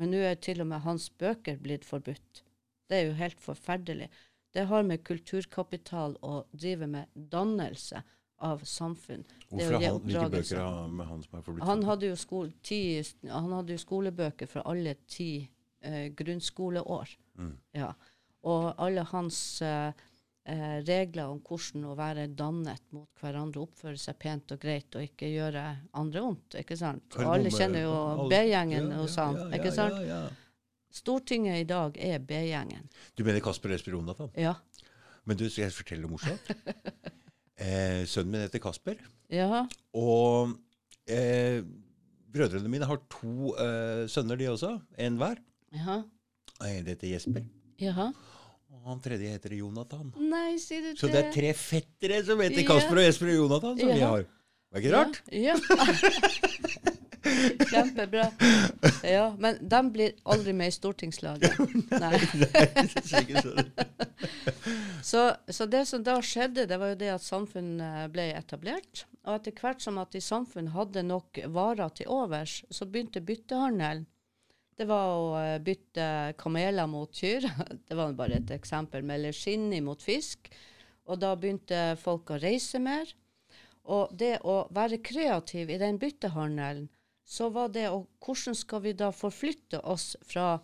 Men 0.00 0.10
nå 0.10 0.22
er 0.24 0.40
til 0.40 0.64
og 0.64 0.70
med 0.72 0.82
hans 0.86 1.10
bøker 1.20 1.60
blitt 1.62 1.84
forbudt. 1.84 2.42
Det 2.88 2.98
er 2.98 3.06
jo 3.10 3.18
helt 3.20 3.40
forferdelig. 3.40 4.08
Det 4.52 4.66
har 4.68 4.82
med 4.88 5.04
kulturkapital 5.04 6.16
å 6.24 6.42
drive 6.52 6.88
med 6.88 7.12
dannelse 7.14 8.02
av 8.42 8.64
samfunn. 8.68 9.24
Hvorfor 9.48 9.78
han, 9.78 9.98
Hvilke 10.06 10.28
bøker 10.36 10.88
med 10.90 11.10
han 11.10 11.26
som 11.26 11.38
er 11.38 11.44
forbudt? 11.46 11.66
Han 11.68 11.84
hadde 11.88 12.12
jo, 12.12 12.16
skole, 12.18 12.54
ti, 12.64 12.80
han 13.28 13.52
hadde 13.54 13.76
jo 13.76 13.82
skolebøker 13.82 14.50
for 14.50 14.66
alle 14.68 14.96
ti 15.06 15.34
eh, 15.84 16.08
grunnskoleår. 16.16 17.14
Mm. 17.38 17.54
Ja 17.78 17.92
og 18.48 18.72
alle 18.82 19.04
hans 19.12 19.38
eh, 19.62 19.92
eh, 20.50 20.78
regler 20.86 21.30
om 21.30 21.40
hvordan 21.46 21.86
å 21.86 21.96
være 21.98 22.26
dannet 22.34 22.82
mot 22.94 23.22
hverandre, 23.22 23.62
oppføre 23.62 23.98
seg 24.00 24.18
pent 24.22 24.54
og 24.54 24.62
greit 24.62 24.98
og 24.98 25.06
ikke 25.06 25.30
gjøre 25.30 25.64
andre 25.98 26.24
vondt. 26.24 26.58
ikke 26.62 26.78
sant? 26.78 27.06
Og 27.18 27.34
alle 27.36 27.52
kjenner 27.54 27.86
jo 27.86 28.28
B-gjengen 28.32 28.90
ja, 28.90 29.00
hos 29.00 29.18
han, 29.22 29.40
ikke 29.54 29.74
sant? 29.74 30.00
Stortinget 30.92 31.62
i 31.62 31.68
dag 31.68 31.96
er 31.96 32.20
B-gjengen. 32.20 32.90
Du 33.16 33.24
mener 33.24 33.40
Kasper 33.44 33.72
Esper 33.72 33.94
Jonathan? 33.96 34.32
Ja. 34.36 34.58
Men 35.24 35.38
du, 35.38 35.46
skal 35.48 35.68
jeg 35.68 35.76
fortelle 35.76 36.04
noe 36.04 36.18
morsomt? 36.18 36.50
eh, 37.62 38.02
sønnen 38.10 38.34
min 38.34 38.44
heter 38.44 38.62
Kasper. 38.62 39.00
Ja. 39.32 39.64
Og 39.96 40.52
eh, 41.08 41.62
brødrene 42.32 42.70
mine 42.72 42.88
har 42.88 43.00
to 43.12 43.54
eh, 43.54 44.04
sønner, 44.10 44.38
de 44.40 44.50
også. 44.52 44.74
En 44.98 45.18
hver. 45.20 45.40
Ja. 45.76 46.02
En 46.66 46.86
heter 46.86 47.14
Jesper. 47.14 47.46
Jaha. 47.80 48.10
Og 48.72 48.86
han 48.90 49.02
tredje 49.04 49.30
heter 49.34 49.54
Jonathan. 49.56 50.12
Nei, 50.18 50.56
sier 50.60 50.82
du 50.82 50.92
det? 50.92 51.00
Så 51.00 51.10
det 51.12 51.20
er 51.20 51.34
tre 51.34 51.52
fettere 51.56 52.22
som 52.26 52.40
heter 52.42 52.64
ja. 52.64 52.68
Kasper 52.70 53.02
og 53.02 53.06
Jesper 53.06 53.32
og 53.34 53.38
Jonathan, 53.44 53.76
som 53.78 53.92
ja. 53.92 53.98
vi 53.98 54.06
har. 54.06 54.24
Det 54.72 54.80
ikke 54.80 54.88
ikke 54.88 54.96
rart? 54.96 55.22
Ja. 55.32 56.88
Kjempebra. 57.70 58.28
Ja, 59.06 59.26
men 59.38 59.58
de 59.60 59.82
blir 59.94 60.16
aldri 60.22 60.54
med 60.56 60.72
i 60.72 60.76
stortingslaget. 60.76 61.58
Nei. 62.04 62.20
så, 65.10 65.24
så 65.48 65.66
det 65.66 65.84
som 65.90 66.04
da 66.06 66.18
skjedde, 66.22 66.68
det 66.70 66.78
var 66.80 66.94
jo 66.94 67.00
det 67.02 67.12
at 67.16 67.26
samfunnet 67.26 68.12
ble 68.14 68.30
etablert. 68.36 69.06
Og 69.26 69.36
etter 69.36 69.58
hvert 69.58 69.84
som 69.84 70.00
at 70.02 70.14
de 70.14 70.22
samfunn 70.22 70.72
hadde 70.74 71.04
nok 71.06 71.42
varer 71.54 71.92
til 71.98 72.10
overs, 72.10 72.62
så 72.70 72.88
begynte 72.88 73.22
byttehandelen 73.24 74.06
det 74.82 74.88
var 74.88 75.14
å 75.14 75.26
eh, 75.38 75.58
bytte 75.62 76.34
kameler 76.40 76.88
mot 76.90 77.10
kyr. 77.14 77.46
Det 77.88 77.96
var 77.96 78.14
bare 78.18 78.40
et 78.40 78.52
eksempel. 78.54 79.04
Eller 79.10 79.36
skinn 79.36 79.70
mot 79.84 80.02
fisk. 80.02 80.50
Og 81.10 81.20
da 81.20 81.34
begynte 81.36 81.92
folk 82.00 82.32
å 82.32 82.40
reise 82.40 82.80
mer. 82.82 83.10
Og 83.92 84.12
det 84.14 84.36
å 84.46 84.62
være 84.74 85.02
kreativ 85.02 85.70
i 85.70 85.78
den 85.80 85.98
byttehandelen, 86.02 86.88
så 87.24 87.48
var 87.48 87.72
det 87.72 87.88
å 87.90 88.04
Hvordan 88.22 88.54
skal 88.54 88.82
vi 88.84 88.92
da 88.94 89.10
forflytte 89.14 89.80
oss 89.80 90.16
fra 90.26 90.60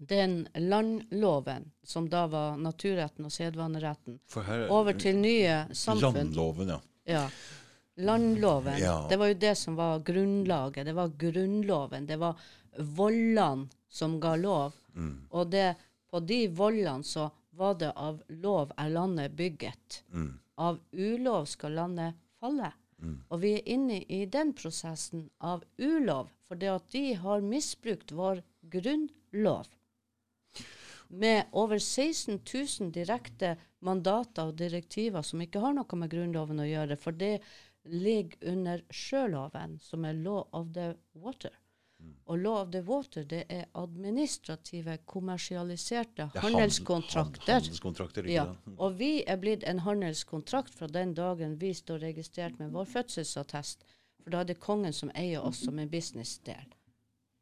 den 0.00 0.48
landloven, 0.54 1.70
som 1.82 2.08
da 2.08 2.26
var 2.26 2.56
naturretten 2.56 3.26
og 3.28 3.32
sedvaneretten, 3.32 4.16
her 4.46 4.70
over 4.72 4.96
til 4.96 5.18
nye 5.20 5.66
samfunn. 5.76 6.30
Landloven, 6.30 6.72
ja. 6.72 6.78
Ja. 7.04 7.24
Landloven. 8.00 8.78
Ja. 8.80 8.94
Det 9.10 9.18
var 9.20 9.28
jo 9.28 9.34
det 9.34 9.54
som 9.60 9.76
var 9.76 10.00
grunnlaget. 10.00 10.86
Det 10.86 10.94
var 10.96 11.12
grunnloven. 11.20 12.06
Det 12.06 12.16
var 12.16 12.40
vollene 12.78 13.68
som 13.88 14.16
ga 14.20 14.36
lov. 14.40 14.72
Mm. 14.94 15.28
Og 15.30 15.50
det, 15.52 15.74
på 16.10 16.20
de 16.24 16.46
vollene 16.48 17.04
så 17.04 17.28
var 17.50 17.76
det 17.76 17.92
av 17.92 18.22
lov 18.40 18.72
er 18.80 18.92
landet 18.94 19.36
bygget. 19.36 20.02
Mm. 20.12 20.32
Av 20.64 20.80
ulov 20.92 21.44
skal 21.44 21.76
landet 21.76 22.16
falle. 22.40 22.72
Og 23.30 23.40
vi 23.42 23.54
er 23.56 23.68
inne 23.68 24.00
i 24.12 24.24
den 24.26 24.52
prosessen 24.56 25.28
av 25.40 25.64
ulov, 25.78 26.30
for 26.44 26.60
det 26.60 26.70
at 26.72 26.88
de 26.92 27.04
har 27.22 27.44
misbrukt 27.44 28.12
vår 28.12 28.42
grunnlov. 28.72 29.68
Med 31.10 31.50
over 31.58 31.78
16 31.78 32.38
000 32.38 32.92
direkte 32.94 33.56
mandater 33.82 34.50
og 34.50 34.58
direktiver 34.60 35.24
som 35.26 35.42
ikke 35.42 35.62
har 35.64 35.74
noe 35.74 35.98
med 35.98 36.12
Grunnloven 36.12 36.62
å 36.62 36.68
gjøre, 36.68 36.98
for 37.00 37.16
det 37.16 37.40
ligger 37.90 38.52
under 38.52 38.84
sjøloven, 38.94 39.78
som 39.82 40.04
er 40.06 40.20
law 40.20 40.44
of 40.52 40.70
the 40.76 40.92
water. 41.14 41.56
Og 42.30 42.38
law 42.38 42.60
of 42.62 42.68
the 42.70 42.82
water, 42.86 43.24
det 43.26 43.42
er 43.50 43.64
administrative, 43.74 44.98
kommersialiserte 45.06 46.28
er 46.34 46.40
handelskontrakter. 46.44 47.52
Hand, 47.52 47.64
Handelskontrakter, 47.64 48.28
Ja, 48.30 48.44
sant? 48.44 48.78
og 48.78 48.98
vi 48.98 49.24
er 49.26 49.36
blitt 49.36 49.64
en 49.66 49.82
handelskontrakt 49.82 50.74
fra 50.74 50.86
den 50.86 51.14
dagen 51.14 51.56
vi 51.60 51.72
står 51.74 51.98
registrert 51.98 52.58
med 52.58 52.70
vår 52.70 52.84
fødselsattest. 52.84 53.82
For 54.22 54.30
da 54.30 54.40
er 54.44 54.44
det 54.52 54.60
kongen 54.60 54.92
som 54.92 55.10
eier 55.14 55.42
oss 55.42 55.64
som 55.64 55.78
en 55.78 55.90
businessdel. 55.90 56.74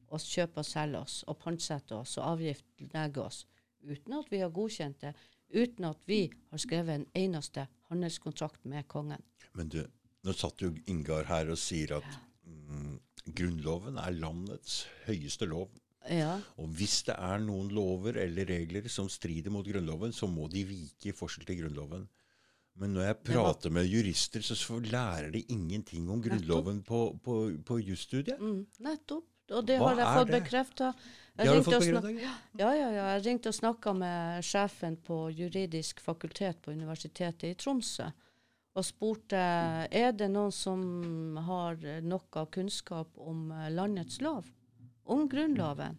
Og 0.09 0.21
kjøper 0.25 0.63
og 0.63 0.65
selger 0.67 1.01
oss, 1.03 1.23
og 1.29 1.39
pantsetter 1.39 1.97
oss, 1.99 2.17
og 2.19 2.31
avgiftlegger 2.33 3.23
oss. 3.27 3.43
Uten 3.85 4.15
at 4.15 4.31
vi 4.33 4.41
har 4.41 4.51
godkjent 4.51 5.01
det. 5.01 5.13
Uten 5.55 5.85
at 5.85 6.01
vi 6.07 6.31
har 6.51 6.59
skrevet 6.59 6.95
en 6.95 7.07
eneste 7.15 7.67
handelskontrakt 7.91 8.65
med 8.65 8.89
kongen. 8.89 9.23
Men 9.53 9.69
du, 9.69 9.83
nå 10.25 10.33
satt 10.33 10.63
jo 10.63 10.73
Ingar 10.87 11.29
her 11.29 11.51
og 11.53 11.59
sier 11.61 11.99
at 11.99 12.09
mm, 12.09 12.28
Grunnloven 13.39 13.99
er 14.03 14.17
landets 14.19 14.83
høyeste 15.07 15.49
lov. 15.49 15.71
Ja, 16.09 16.39
Og 16.57 16.71
hvis 16.79 17.03
det 17.05 17.17
er 17.19 17.41
noen 17.43 17.69
lover 17.75 18.17
eller 18.23 18.49
regler 18.49 18.87
som 18.89 19.11
strider 19.13 19.53
mot 19.53 19.67
Grunnloven, 19.67 20.15
så 20.17 20.29
må 20.31 20.47
de 20.49 20.63
vike 20.65 21.11
i 21.11 21.17
forskjell 21.17 21.45
til 21.49 21.61
Grunnloven. 21.63 22.07
Men 22.79 22.95
når 22.95 23.09
jeg 23.09 23.19
prater 23.27 23.75
med 23.75 23.89
jurister, 23.91 24.45
så 24.47 24.79
lærer 24.79 25.33
de 25.35 25.43
ingenting 25.53 26.09
om 26.11 26.23
Grunnloven 26.23 26.81
på, 26.87 27.01
på, 27.25 27.39
på 27.67 27.81
jusstudiet. 27.83 28.39
mm, 28.41 28.63
nettopp. 28.87 29.27
Og 29.49 29.65
det 29.65 29.79
Hva 29.81 29.95
har 29.95 30.01
jeg 30.03 30.21
fått 30.21 30.33
bekrefta. 30.35 30.93
Bekreftet? 31.39 32.09
Ja, 32.59 32.73
ja, 32.75 32.89
ja. 32.93 33.05
Jeg 33.15 33.25
ringte 33.25 33.49
og 33.49 33.57
snakka 33.57 33.95
med 33.97 34.45
sjefen 34.45 34.99
på 35.07 35.29
juridisk 35.33 36.03
fakultet 36.05 36.61
på 36.63 36.75
Universitetet 36.75 37.47
i 37.49 37.55
Tromsø. 37.57 38.11
Og 38.79 38.85
spurte 38.87 39.39
er 39.91 40.13
det 40.15 40.29
noen 40.31 40.53
som 40.55 40.83
har 41.49 41.81
noe 42.07 42.45
kunnskap 42.55 43.17
om 43.19 43.49
eh, 43.51 43.71
landets 43.75 44.21
lov. 44.23 44.47
Om 45.09 45.25
Grunnloven. 45.33 45.97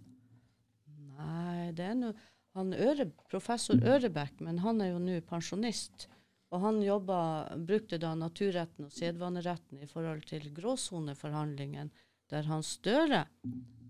Nei, 1.19 1.71
det 1.75 1.91
er 1.91 1.97
nå 1.99 2.13
Øre, 2.59 3.05
Professor 3.29 3.77
Ørebekk, 3.77 4.39
men 4.43 4.57
han 4.63 4.81
er 4.83 4.89
jo 4.89 5.01
nå 5.03 5.19
pensjonist. 5.27 6.07
Og 6.49 6.63
han 6.63 6.79
jobba, 6.81 7.19
brukte 7.61 7.99
da 8.01 8.15
naturretten 8.17 8.87
og 8.87 8.95
sedvaneretten 8.95 9.83
i 9.83 9.87
forhold 9.87 10.25
til 10.27 10.49
gråsoneforhandlingene, 10.55 11.93
der 12.29 12.49
Hans 12.49 12.73
Støre 12.79 13.23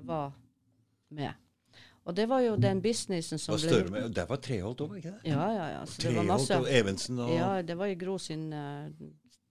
var 0.05 0.35
med. 1.15 1.48
Og 2.09 2.15
det 2.17 2.25
var 2.29 2.41
jo 2.41 2.55
den 2.57 2.81
businessen 2.81 3.37
som 3.37 3.53
ble... 3.53 3.69
Støre 3.69 3.93
med? 3.93 4.11
Der 4.17 4.25
var 4.29 4.41
Treholt 4.41 4.81
òg, 4.81 4.95
ikke 4.97 5.11
det? 5.13 5.29
Ja, 5.29 5.45
ja, 5.53 5.65
ja. 5.75 5.81
Så 5.85 6.01
det 6.01 6.07
var 6.07 6.23
Treholt 6.23 6.31
masse 6.33 6.57
og 6.63 6.69
Evensen 6.79 7.19
og 7.21 7.33
Ja, 7.35 7.49
det 7.61 7.75
var 7.77 7.91
i 7.91 7.97
Gro 8.01 8.15
sin 8.17 8.47
uh, 8.49 8.89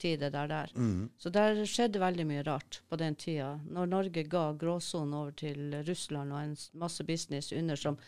tid, 0.03 0.19
det 0.25 0.33
der 0.35 0.51
der. 0.51 0.73
Mm. 0.75 1.07
Så 1.23 1.31
der 1.31 1.63
skjedde 1.71 2.03
veldig 2.03 2.27
mye 2.27 2.43
rart 2.47 2.81
på 2.91 2.99
den 2.99 3.15
tida. 3.19 3.53
Når 3.63 3.91
Norge 3.95 4.27
ga 4.27 4.45
gråsonen 4.59 5.15
over 5.15 5.39
til 5.39 5.79
Russland 5.87 6.35
og 6.35 6.43
en 6.43 6.57
masse 6.83 7.07
business 7.07 7.53
under 7.53 7.79
som 7.79 7.99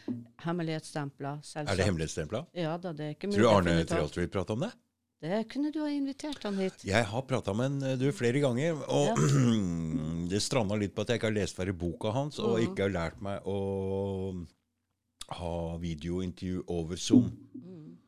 hemmelighetsstempler, 0.42 1.42
selvsagt. 1.46 1.70
Er 1.70 1.82
det 1.82 1.86
hemmelighetsstempla? 1.86 2.44
Ja 2.58 2.76
da, 2.78 2.92
det 2.92 3.06
er 3.06 3.18
ikke 3.18 3.30
mulig 3.30 3.38
Tror 3.38 3.62
du 3.62 3.70
Arne. 3.70 3.84
Treholt 3.86 4.18
vil 4.18 4.32
prate 4.34 4.58
om 4.58 4.66
det? 4.66 4.74
Det 5.20 5.42
kunne 5.52 5.68
du 5.68 5.82
ha 5.82 5.88
invitert 5.92 6.44
han 6.48 6.56
hit. 6.56 6.84
Jeg 6.88 7.04
har 7.04 7.24
prata 7.28 7.52
med 7.52 7.82
han 7.82 7.98
du, 8.00 8.06
flere 8.16 8.40
ganger, 8.40 8.78
og 8.88 9.20
det 10.32 10.40
stranda 10.40 10.78
litt 10.80 10.94
på 10.96 11.04
at 11.04 11.12
jeg 11.12 11.20
ikke 11.20 11.28
har 11.28 11.36
lest 11.36 11.58
ferdig 11.58 11.76
boka 11.76 12.14
hans, 12.16 12.40
og 12.40 12.56
mm. 12.56 12.62
ikke 12.70 12.86
har 12.86 12.94
lært 12.94 13.20
meg 13.24 13.44
å 13.44 13.58
ha 15.36 15.56
videointervju 15.82 16.64
over 16.72 16.96
Zoom. 16.96 17.28
Mm. 17.52 17.98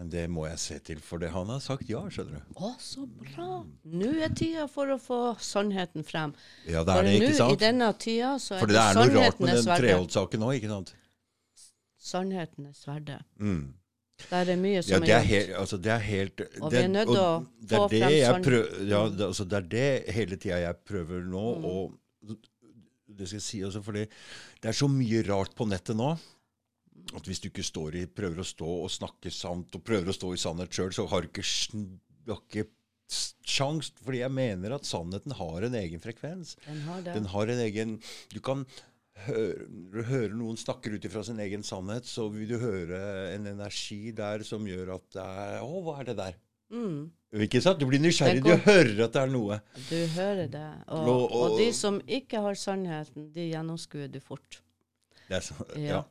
Men 0.00 0.12
det 0.14 0.22
må 0.32 0.46
jeg 0.46 0.60
se 0.62 0.78
til, 0.80 1.00
for 1.04 1.20
det 1.20 1.28
han 1.34 1.50
har 1.52 1.58
sagt 1.60 1.90
ja, 1.90 2.00
skjønner 2.08 2.38
du. 2.38 2.54
Å, 2.56 2.70
så 2.80 3.02
bra! 3.04 3.48
Nå 3.90 4.12
er 4.22 4.30
tida 4.32 4.64
for 4.70 4.94
å 4.94 4.96
få 5.02 5.18
sannheten 5.44 6.06
frem. 6.08 6.32
Ja, 6.64 6.86
det 6.86 6.94
For 6.94 7.02
er 7.02 7.10
det, 7.10 7.18
ikke 7.18 7.34
nå 7.42 7.50
i 7.52 7.60
denne 7.60 7.90
tida 8.00 8.30
så 8.40 8.56
er 8.56 8.62
For 8.62 8.72
det 8.72 8.80
er 8.80 8.96
noe 8.96 9.10
rart 9.18 9.42
med 9.42 9.58
den. 9.58 9.68
Treholt-saken 9.68 10.46
òg, 10.46 10.54
ikke 10.56 10.70
sant? 10.70 10.94
Sannheten 12.00 12.70
er 12.70 12.78
sverdet. 12.78 13.20
Mm. 13.42 13.74
Der 14.30 14.50
er 14.52 14.56
mye 14.60 14.74
Ja, 14.78 14.82
som 14.82 15.00
det 15.00 15.10
er 15.10 15.22
gjort. 15.22 15.30
helt, 15.30 15.54
altså 15.62 15.78
det 15.80 15.92
er 15.92 15.98
helt 16.04 16.40
Og 16.60 16.70
vi 16.72 16.76
er 16.78 16.88
nødt 16.88 17.08
til 17.08 17.16
å 17.22 17.46
det 17.60 17.72
er 17.72 17.78
få 17.80 17.88
det 17.90 18.00
frem 18.02 18.18
sann- 18.26 18.44
prøver, 18.44 18.88
ja, 18.88 19.00
det, 19.08 19.26
altså 19.26 19.44
det 19.48 19.56
er 19.60 19.68
det 19.74 20.14
hele 20.14 20.36
tida 20.36 20.58
jeg 20.60 20.76
prøver 20.84 21.24
nå, 21.24 21.46
Mm. 21.58 21.64
og 21.64 22.36
det 23.16 23.26
skal 23.28 23.36
jeg 23.38 23.42
si 23.42 23.60
også, 23.66 23.82
fordi 23.84 24.04
det 24.60 24.68
er 24.68 24.72
så 24.72 24.88
mye 24.88 25.22
rart 25.28 25.54
på 25.54 25.66
nettet 25.68 25.96
nå, 25.96 26.10
at 27.14 27.22
hvis 27.26 27.40
du 27.40 27.48
ikke 27.50 27.64
står 27.64 27.94
i, 27.96 28.06
prøver 28.06 28.38
å 28.40 28.46
stå 28.46 28.68
og 28.84 28.90
snakke 28.90 29.30
sant, 29.32 29.74
og 29.74 29.82
prøver 29.84 30.08
å 30.12 30.14
stå 30.14 30.32
i 30.32 30.36
sannhet 30.40 30.70
sjøl, 30.70 30.92
så 30.92 31.08
har 31.08 31.22
du 31.22 31.28
ikke, 31.28 31.44
ikke 32.28 32.66
sjans, 33.44 33.90
fordi 34.04 34.20
jeg 34.22 34.30
mener 34.30 34.72
at 34.76 34.84
sannheten 34.86 35.32
har 35.34 35.62
en 35.66 35.74
egen 35.74 35.98
frekvens. 36.00 36.54
Den 36.66 36.80
har 36.86 37.00
det. 37.02 37.14
Den 37.14 37.24
har 37.32 37.46
en 37.50 37.58
egen 37.66 37.96
Du 38.32 38.38
kan 38.40 38.64
høre, 39.26 39.66
når 39.68 39.92
du 39.92 40.02
hører 40.08 40.34
noen 40.34 40.56
snakker 40.56 40.94
ut 40.96 41.04
ifra 41.04 41.22
sin 41.24 41.38
egen 41.40 41.62
sannhet, 41.62 42.04
så 42.08 42.28
vil 42.32 42.48
du 42.48 42.58
høre 42.58 43.00
en 43.34 43.46
energi 43.46 44.12
der 44.16 44.42
som 44.46 44.64
gjør 44.66 44.94
at 44.96 45.02
det 45.12 45.24
er 45.24 45.60
Å, 45.62 45.82
hva 45.84 45.98
er 46.00 46.04
det 46.04 46.16
der? 46.16 46.34
Mm. 46.70 47.10
Ikke 47.46 47.60
sant? 47.62 47.78
Du 47.80 47.86
blir 47.86 47.98
nysgjerrig. 48.02 48.42
Du 48.42 48.50
hører 48.64 49.04
at 49.04 49.12
det 49.12 49.22
er 49.22 49.30
noe. 49.30 49.60
Du 49.88 49.96
hører 50.16 50.48
det. 50.50 50.68
Og, 50.88 51.08
Og- 51.08 51.30
og- 51.32 51.50
og 51.52 51.58
de 51.58 51.72
som 51.72 52.00
ikke 52.06 52.40
har 52.40 52.54
sannheten, 52.54 53.32
de 53.32 53.50
gjennomskuer 53.50 54.10
du 54.10 54.20
fort. 54.20 54.60
Det 55.28 55.36
er 55.36 55.40
så, 55.40 55.54
Ja. 55.76 55.80
ja. 55.80 56.02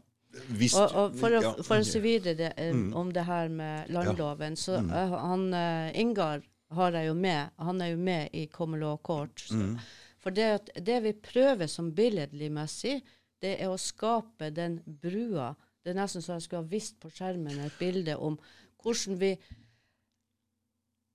Visst, 0.50 0.76
Og, 0.78 0.92
og 0.94 1.16
for, 1.18 1.30
å, 1.30 1.42
ja, 1.42 1.52
for 1.64 1.78
å 1.82 1.84
si 1.86 2.00
videre 2.00 2.36
det, 2.38 2.54
eh, 2.58 2.72
Mm. 2.72 2.94
om 2.96 3.10
det 3.12 3.24
her 3.26 3.50
med 3.50 3.90
landloven, 3.90 4.54
så 4.56 4.78
Mm. 4.80 4.92
eh, 4.92 5.18
han 5.20 5.54
uh, 5.54 5.92
Ingar 6.00 6.42
har 6.72 6.92
jeg 6.92 7.08
jo 7.08 7.14
med. 7.16 7.50
Han 7.58 7.82
er 7.82 7.88
jo 7.92 7.98
med 7.98 8.30
i 8.34 8.46
Common 8.46 8.80
Law 8.80 8.98
Court. 8.98 9.36
Så. 9.40 9.56
Mm. 9.56 9.80
For 10.20 10.36
det, 10.36 10.70
det 10.76 11.00
vi 11.06 11.14
prøver 11.14 11.68
som 11.72 11.94
billedlig 11.96 12.52
messig, 12.52 13.00
det 13.40 13.56
er 13.64 13.72
å 13.72 13.80
skape 13.80 14.52
den 14.52 14.80
brua. 14.84 15.54
Det 15.80 15.94
er 15.94 16.02
nesten 16.02 16.24
så 16.24 16.36
jeg 16.36 16.48
skulle 16.48 16.66
ha 16.66 16.72
vist 16.74 17.00
på 17.00 17.12
skjermen 17.14 17.62
et 17.64 17.78
bilde 17.80 18.18
om 18.20 18.36
hvordan 18.84 19.20
vi 19.20 19.32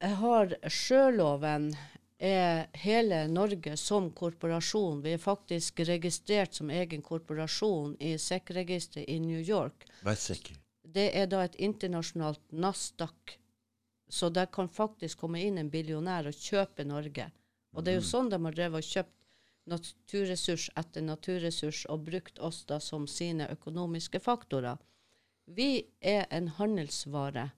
har 0.05 0.57
sjøloven 0.69 1.71
er 2.25 2.67
hele 2.81 3.25
Norge 3.29 3.77
som 3.81 4.11
korporasjon. 4.17 5.03
Vi 5.05 5.15
er 5.17 5.23
faktisk 5.23 5.81
registrert 5.85 6.57
som 6.57 6.71
egen 6.71 7.03
korporasjon 7.03 7.97
i 8.01 8.15
SEC-registeret 8.19 9.09
i 9.09 9.19
New 9.21 9.41
York. 9.41 9.87
Det 10.85 11.09
er 11.17 11.27
da 11.27 11.45
et 11.45 11.57
internasjonalt 11.57 12.41
Nasdaq. 12.53 13.39
Så 14.09 14.29
der 14.31 14.47
kan 14.47 14.69
faktisk 14.69 15.25
komme 15.25 15.41
inn 15.43 15.59
en 15.59 15.73
billionær 15.73 16.29
og 16.31 16.37
kjøpe 16.39 16.85
Norge. 16.87 17.31
Og 17.75 17.85
det 17.85 17.93
er 17.93 18.01
jo 18.01 18.07
sånn 18.07 18.31
de 18.31 18.39
har 18.45 18.57
drevet 18.57 18.81
og 18.81 18.91
kjøpt 18.91 19.15
naturressurs 19.71 20.69
etter 20.81 21.05
naturressurs 21.05 21.85
og 21.93 22.05
brukt 22.09 22.39
oss 22.39 22.63
da 22.69 22.81
som 22.81 23.07
sine 23.11 23.49
økonomiske 23.53 24.21
faktorer. 24.21 24.79
Vi 25.45 25.87
er 26.01 26.27
en 26.31 26.49
handelsvare 26.59 27.51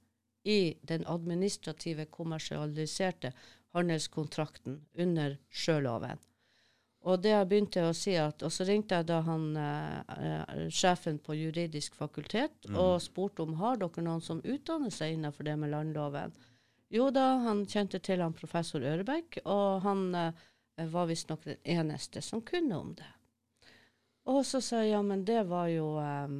i 0.46 0.76
den 0.86 1.04
administrative, 1.10 2.06
kommersialiserte 2.06 3.32
handelskontrakten 3.74 4.80
under 4.94 5.36
sjøloven. 5.50 6.22
Og 7.06 7.22
det 7.22 7.30
jeg 7.30 7.46
begynte 7.50 7.84
å 7.86 7.94
si 7.94 8.16
at, 8.18 8.42
og 8.42 8.50
så 8.50 8.64
ringte 8.66 8.98
jeg 8.98 9.06
da 9.06 9.20
han, 9.22 9.44
eh, 9.56 9.98
eh, 10.16 10.68
sjefen 10.74 11.20
på 11.22 11.36
juridisk 11.38 11.94
fakultet 11.94 12.66
og 12.72 12.98
spurte 13.02 13.44
om 13.44 13.54
har 13.60 13.78
dere 13.78 14.02
noen 14.02 14.22
som 14.22 14.42
utdanner 14.42 14.90
seg 14.90 15.14
innenfor 15.14 15.46
det 15.46 15.54
med 15.58 15.70
landloven. 15.70 16.34
Jo 16.88 17.08
da, 17.10 17.24
han 17.42 17.64
kjente 17.66 17.98
til 17.98 18.22
han 18.22 18.34
professor 18.36 18.84
Ørebekk, 18.86 19.40
og 19.44 19.82
han 19.82 20.04
eh, 20.14 20.44
var 20.92 21.08
visstnok 21.10 21.44
den 21.48 21.58
eneste 21.64 22.22
som 22.22 22.44
kunne 22.46 22.78
om 22.78 22.92
det. 22.94 23.08
Og 24.30 24.44
så 24.46 24.60
sa 24.62 24.82
jeg 24.82 24.94
ja, 24.94 25.02
men 25.02 25.24
det 25.26 25.42
var 25.50 25.68
jo 25.70 25.96
eh, 26.02 26.38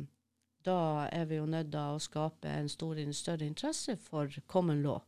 Da 0.66 0.78
er 1.14 1.26
vi 1.30 1.36
jo 1.38 1.46
nødt 1.46 1.70
til 1.70 1.96
å 1.96 2.02
skape 2.02 2.50
en 2.50 2.68
stor, 2.68 2.98
større 3.14 3.46
interesse 3.46 3.96
for 3.96 4.30
common 4.46 4.82
law 4.82 5.02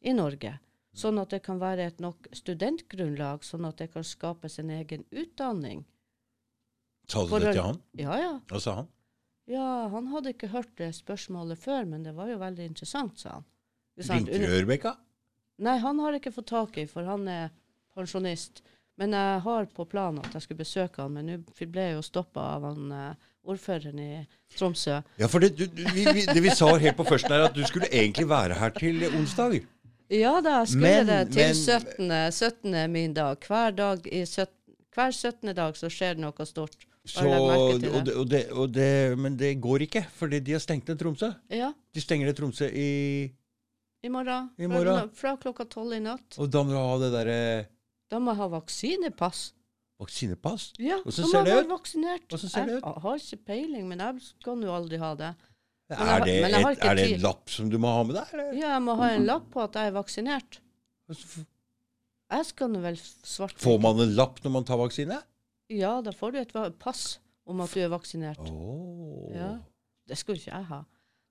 i 0.00 0.12
Norge. 0.12 0.58
Sånn 0.92 1.20
at 1.22 1.30
det 1.32 1.42
kan 1.46 1.60
være 1.60 1.86
et 1.86 2.00
nok 2.02 2.28
studentgrunnlag, 2.34 3.44
sånn 3.46 3.64
at 3.68 3.78
det 3.78 3.92
kan 3.92 4.04
skapes 4.04 4.58
en 4.58 4.72
egen 4.74 5.04
utdanning. 5.10 5.84
Sa 7.08 7.22
du 7.24 7.30
For 7.30 7.44
det 7.44 7.54
til 7.54 7.62
han? 7.62 7.78
Ja, 7.98 8.16
ja. 8.18 8.32
Hva 8.50 8.60
sa 8.60 8.74
han? 8.80 8.90
Ja, 9.50 9.88
han 9.92 10.10
hadde 10.12 10.34
ikke 10.34 10.50
hørt 10.52 10.74
det 10.78 10.92
spørsmålet 10.98 11.58
før, 11.58 11.86
men 11.88 12.04
det 12.06 12.12
var 12.18 12.30
jo 12.30 12.40
veldig 12.42 12.68
interessant, 12.70 13.18
sa 13.22 13.38
han. 13.38 13.48
Rørbekka? 14.08 14.94
Nei, 15.60 15.78
han 15.82 15.98
har 16.00 16.14
jeg 16.14 16.22
ikke 16.22 16.32
fått 16.38 16.50
tak 16.52 16.78
i, 16.80 16.86
for 16.88 17.04
han 17.04 17.26
er 17.28 17.50
pensjonist. 17.96 18.62
Men 19.00 19.14
jeg 19.16 19.40
har 19.44 19.66
på 19.72 19.84
planen 19.88 20.20
at 20.24 20.34
jeg 20.36 20.44
skulle 20.44 20.60
besøke 20.60 21.00
han, 21.02 21.14
men 21.16 21.28
nå 21.30 21.66
ble 21.72 21.86
jeg 21.88 21.96
jo 21.96 22.02
stoppa 22.04 22.42
av 22.56 22.66
han 22.68 22.90
eh, 22.92 23.28
ordføreren 23.48 24.00
i 24.02 24.10
Tromsø. 24.56 24.98
Ja, 25.20 25.28
for 25.30 25.40
det, 25.40 25.54
du, 25.56 25.64
vi, 25.94 26.04
vi, 26.04 26.24
det 26.28 26.42
vi 26.44 26.52
sa 26.52 26.68
helt 26.76 26.98
på 26.98 27.06
førsten 27.08 27.32
her, 27.32 27.46
at 27.48 27.56
du 27.56 27.62
skulle 27.68 27.88
egentlig 27.88 28.28
være 28.28 28.58
her 28.60 28.74
til 28.76 29.06
onsdag. 29.08 29.60
Ja 30.10 30.34
da, 30.44 30.58
jeg 30.60 30.72
skulle 30.74 30.90
Men- 30.98 31.06
det 31.06 31.32
til 31.32 31.46
men- 31.46 31.54
17. 31.54 32.12
17. 32.32 32.74
er 32.74 32.88
min 32.92 33.14
dag. 33.14 33.36
Hver, 33.46 33.70
dag 33.70 34.06
i 34.12 34.24
17, 34.26 34.52
hver 34.94 35.10
17. 35.14 35.54
dag 35.56 35.76
så 35.78 35.88
skjer 35.88 36.16
det 36.18 36.24
noe 36.26 36.46
stort. 36.46 36.76
Så, 37.06 37.24
og 37.24 37.80
det, 37.80 37.90
og 38.12 38.28
det, 38.28 38.42
og 38.52 39.18
men 39.18 39.36
det 39.40 39.54
går 39.62 39.86
ikke, 39.86 40.02
fordi 40.12 40.40
de 40.44 40.52
har 40.52 40.60
stengt 40.60 40.88
ned 40.88 40.98
Tromsø. 41.00 41.30
Ja, 41.48 41.72
De 41.94 42.00
stenger 42.00 42.26
ned 42.28 42.36
Tromsø 42.36 42.68
i 42.68 43.30
i 44.02 44.08
morgen. 44.08 44.50
I 44.58 44.68
morgen. 44.70 45.10
Fra, 45.14 45.36
klokka 45.40 45.66
tolv 45.68 45.94
i 45.96 46.00
natt. 46.04 46.38
Og 46.40 46.50
da 46.52 46.62
må 46.64 46.72
du 46.72 46.78
ha 46.80 46.98
det 47.02 47.10
derre 47.14 47.40
Da 48.10 48.18
må 48.22 48.32
jeg 48.32 48.40
ha 48.40 48.48
vaksinepass. 48.56 49.42
vaksinepass. 50.00 50.70
Ja, 50.80 50.98
Hvordan 51.04 51.28
ser 51.30 51.44
det 51.44 51.58
ut? 51.60 51.68
vaksinert. 51.68 52.26
Hvordan 52.28 52.50
ser 52.54 52.66
det 52.66 52.78
ut? 52.78 52.84
Jeg 52.84 53.04
har 53.04 53.16
ikke 53.20 53.44
peiling, 53.52 53.88
men 53.88 54.00
jeg 54.00 54.22
skal 54.30 54.56
nå 54.56 54.72
aldri 54.72 55.00
ha 55.02 55.14
det. 55.14 55.34
Er 55.90 55.96
det, 56.24 56.34
har 56.54 56.70
et, 56.70 56.84
er 56.86 56.94
det 56.94 57.04
en 57.16 57.22
lapp 57.24 57.50
som 57.50 57.68
du 57.70 57.76
må 57.82 57.90
ha 57.90 58.02
med 58.06 58.14
deg? 58.14 58.32
Eller? 58.32 58.52
Ja, 58.54 58.68
jeg 58.76 58.82
må 58.86 58.94
ha 59.00 59.08
en 59.10 59.24
lapp 59.26 59.48
på 59.50 59.62
at 59.64 59.74
jeg 59.74 59.90
er 59.90 59.96
vaksinert. 59.96 60.60
Jeg 62.30 62.46
skal 62.46 62.70
nå 62.70 62.78
vel 62.84 62.98
svart 63.26 63.58
Får 63.58 63.80
man 63.82 63.98
en 64.04 64.12
lapp 64.14 64.38
når 64.44 64.54
man 64.54 64.66
tar 64.68 64.78
vaksine? 64.78 65.18
Ja, 65.70 65.96
da 66.02 66.14
får 66.14 66.32
du 66.32 66.38
et 66.38 66.54
pass 66.78 67.18
om 67.50 67.60
at 67.64 67.74
du 67.74 67.82
er 67.82 67.90
vaksinert. 67.90 68.38
Oh. 68.46 69.26
Ja. 69.34 69.50
Det 70.06 70.18
skulle 70.18 70.38
ikke 70.38 70.54
jeg 70.54 70.68
ha. 70.70 70.80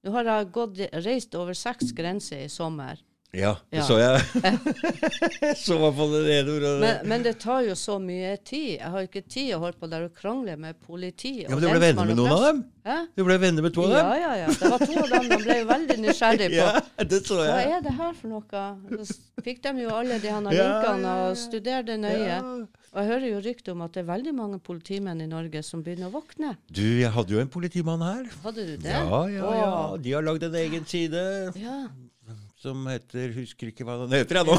Nå 0.05 0.13
har 0.15 0.27
jeg 0.29 0.51
gått, 0.55 0.79
reist 1.03 1.35
over 1.35 1.57
seks 1.57 1.91
grenser 1.95 2.45
i 2.45 2.51
sommer. 2.51 3.01
Ja, 3.31 3.51
det 3.69 3.77
Ja. 3.77 3.83
så 3.85 3.97
jeg. 3.99 4.21
jeg 4.41 5.57
så 5.63 5.75
i 5.75 5.81
hvert 5.83 5.97
fall 5.99 6.13
det 6.15 6.33
ene 6.33 6.53
ordet. 6.55 6.71
Men, 6.81 7.09
men 7.11 7.25
det 7.27 7.35
tar 7.37 7.61
jo 7.67 7.75
så 7.77 7.99
mye 8.01 8.31
tid. 8.41 8.79
Jeg 8.79 8.89
har 8.89 9.05
ikke 9.05 9.21
tid 9.21 9.51
å 9.53 9.59
holde 9.61 9.77
på 9.77 9.89
der 9.91 10.07
og 10.07 10.15
krangle 10.17 10.55
med 10.57 10.79
politi. 10.81 11.43
Ja, 11.43 11.51
men 11.53 11.61
Du 11.61 11.67
ble 11.69 11.81
venner 11.83 12.09
med 12.09 12.17
noen 12.17 12.33
av 12.33 12.41
dem? 12.47 12.63
Hæ? 12.89 12.95
Du 13.13 13.23
ble 13.27 13.37
venner 13.37 13.61
med 13.67 13.75
to 13.75 13.85
av 13.85 13.93
dem? 13.93 14.01
Ja, 14.01 14.15
ja, 14.17 14.33
ja. 14.41 14.47
Det 14.49 14.71
var 14.73 14.81
to 14.81 14.97
av 15.03 15.13
dem. 15.13 15.29
De 15.29 15.37
ble 15.43 15.59
jo 15.59 15.69
veldig 15.69 15.99
nysgjerrig 16.07 16.49
på 16.49 16.57
Ja, 16.63 17.05
det 17.13 17.21
så 17.27 17.37
hva 17.43 17.61
er 17.61 17.85
det 17.85 17.93
her 18.01 18.17
for 18.17 18.33
noe. 18.33 18.65
Så 19.05 19.45
fikk 19.45 19.61
de 19.67 19.75
jo 19.85 19.93
alle 19.93 20.17
de 20.17 20.33
her 20.33 20.41
har 20.49 20.59
linkene 20.63 21.15
og 21.27 21.37
studerte 21.37 21.99
nøye. 22.01 22.41
Og 22.89 22.97
jeg 23.03 23.11
hører 23.11 23.27
jo 23.29 23.39
rykter 23.45 23.75
om 23.77 23.85
at 23.85 23.93
det 23.93 24.01
er 24.01 24.09
veldig 24.09 24.33
mange 24.33 24.57
politimenn 24.65 25.21
i 25.21 25.29
Norge 25.29 25.61
som 25.61 25.83
begynner 25.85 26.09
å 26.09 26.15
våkne. 26.17 26.55
Du, 26.73 26.81
jeg 26.81 27.13
hadde 27.13 27.35
jo 27.37 27.45
en 27.45 27.51
politimann 27.53 28.01
her. 28.01 28.25
Hadde 28.41 28.65
du 28.65 28.75
det? 28.81 28.89
Ja, 28.89 29.21
ja, 29.29 29.53
ja. 29.53 29.69
Åh. 29.93 29.97
De 30.01 30.17
har 30.17 30.25
lagd 30.25 30.49
en 30.49 30.57
egen 30.65 30.89
side 30.89 31.21
Ja. 31.61 31.83
Som 32.59 32.83
heter 32.91 33.31
Husker 33.37 33.69
ikke 33.71 33.85
hva 33.87 33.95
den 34.01 34.15
heter, 34.17 34.41
jeg 34.41 34.47
nå. 34.49 34.55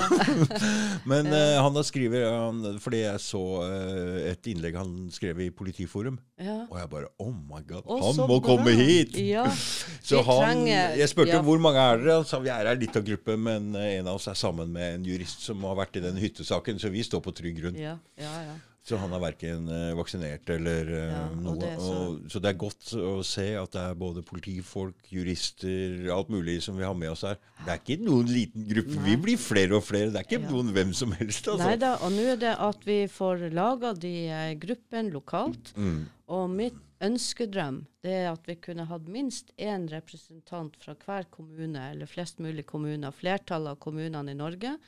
Men 1.10 1.28
uh, 1.28 1.58
han 1.60 1.74
har 1.76 1.84
skrevet 1.84 2.24
han, 2.24 2.62
Fordi 2.80 3.02
jeg 3.02 3.20
så 3.20 3.42
uh, 3.60 4.16
et 4.30 4.48
innlegg 4.52 4.78
han 4.80 4.94
skrev 5.12 5.42
i 5.44 5.50
Politiforum. 5.52 6.16
ja. 6.40 6.62
Og 6.70 6.78
jeg 6.80 6.90
bare 6.92 7.10
Oh 7.20 7.32
my 7.34 7.60
God, 7.68 7.84
Å, 7.84 7.98
han 8.06 8.22
må 8.24 8.38
bra. 8.38 8.54
komme 8.54 8.72
hit! 8.78 9.18
Ja. 9.20 9.44
Så 10.10 10.22
han, 10.24 10.40
trenger- 10.46 10.96
jeg 10.98 11.10
spurte 11.12 11.36
ja. 11.36 11.42
hvor 11.44 11.60
mange 11.62 11.82
er 11.82 12.00
dere. 12.00 12.16
Han 12.22 12.26
sa 12.28 12.40
vi 12.42 12.50
er 12.52 12.70
ei 12.70 12.78
lita 12.80 13.02
gruppe, 13.04 13.36
men 13.36 13.74
eh, 13.76 13.98
en 13.98 14.08
av 14.10 14.16
oss 14.16 14.30
er 14.32 14.38
sammen 14.38 14.72
med 14.72 14.96
en 14.96 15.04
jurist 15.06 15.44
som 15.44 15.60
har 15.68 15.76
vært 15.78 16.00
i 16.00 16.04
den 16.04 16.16
hyttesaken, 16.20 16.80
så 16.80 16.88
vi 16.92 17.04
står 17.06 17.22
på 17.24 17.34
trygg 17.36 17.60
grunn. 17.60 17.76
Ja, 17.78 17.98
ja, 18.18 18.32
ja. 18.48 18.56
Så 18.82 18.96
han 18.96 19.12
er 19.12 19.20
verken 19.20 19.66
eh, 19.68 19.90
vaksinert 19.94 20.48
eller 20.54 20.88
eh, 20.88 21.10
Ja, 21.12 21.24
noe. 21.36 21.58
det 21.60 21.74
så- 21.78 21.96
Og, 22.00 22.20
så 22.32 22.40
det 22.40 22.48
er 22.48 22.58
godt 22.58 22.92
å 22.96 23.22
se 23.22 23.44
at 23.60 23.70
det 23.76 23.80
er 23.90 23.94
både 23.94 24.22
politifolk, 24.24 24.96
jurister, 25.12 26.08
alt 26.14 26.30
mulig 26.32 26.62
som 26.64 26.78
vi 26.78 26.84
har 26.88 26.94
med 26.96 27.10
oss 27.12 27.22
her. 27.28 27.36
Det 27.64 27.68
er 27.74 27.78
ikke 27.82 27.98
noen 28.06 28.26
liten 28.32 28.64
gruppe. 28.70 28.96
Vi 29.04 29.16
blir 29.20 29.36
flere 29.38 29.76
og 29.76 29.84
flere. 29.84 30.10
Det 30.10 30.16
er 30.22 30.24
ikke 30.28 30.42
Ja. 30.42 30.50
noen 30.50 30.72
hvem 30.72 30.94
som 30.94 31.12
helst. 31.12 31.46
altså. 31.46 31.58
Nei 31.66 31.76
da, 31.76 31.94
og 32.00 32.10
nå 32.12 32.24
er 32.32 32.36
det 32.40 32.54
at 32.58 32.84
vi 32.88 33.06
får 33.06 33.50
laga 33.52 33.92
de 33.92 34.14
eh, 34.28 34.54
gruppene 34.54 35.12
lokalt. 35.12 35.74
Mm. 35.76 36.06
Og 36.28 36.48
mitt 36.50 36.78
ønskedrøm 37.02 37.82
det 38.02 38.12
er 38.12 38.32
at 38.32 38.46
vi 38.46 38.54
kunne 38.56 38.86
hatt 38.88 39.06
minst 39.08 39.52
én 39.58 39.88
representant 39.90 40.74
fra 40.80 40.94
hver 40.94 41.24
kommune, 41.30 41.90
eller 41.92 42.06
flest 42.06 42.38
mulig 42.40 42.64
kommuner, 42.66 43.12
flertallet 43.12 43.74
av 43.74 43.78
kommunene 43.78 44.30
i 44.32 44.34
Norge. 44.38 44.78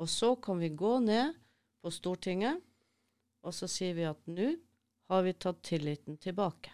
Og 0.00 0.08
så 0.08 0.34
kan 0.40 0.58
vi 0.58 0.70
gå 0.70 0.98
ned 1.04 1.34
på 1.84 1.92
Stortinget, 1.92 2.60
og 3.46 3.54
så 3.54 3.68
sier 3.70 3.94
vi 3.94 4.06
at 4.08 4.22
nå 4.26 4.50
har 5.10 5.22
vi 5.22 5.34
tatt 5.38 5.62
tilliten 5.66 6.18
tilbake. 6.18 6.72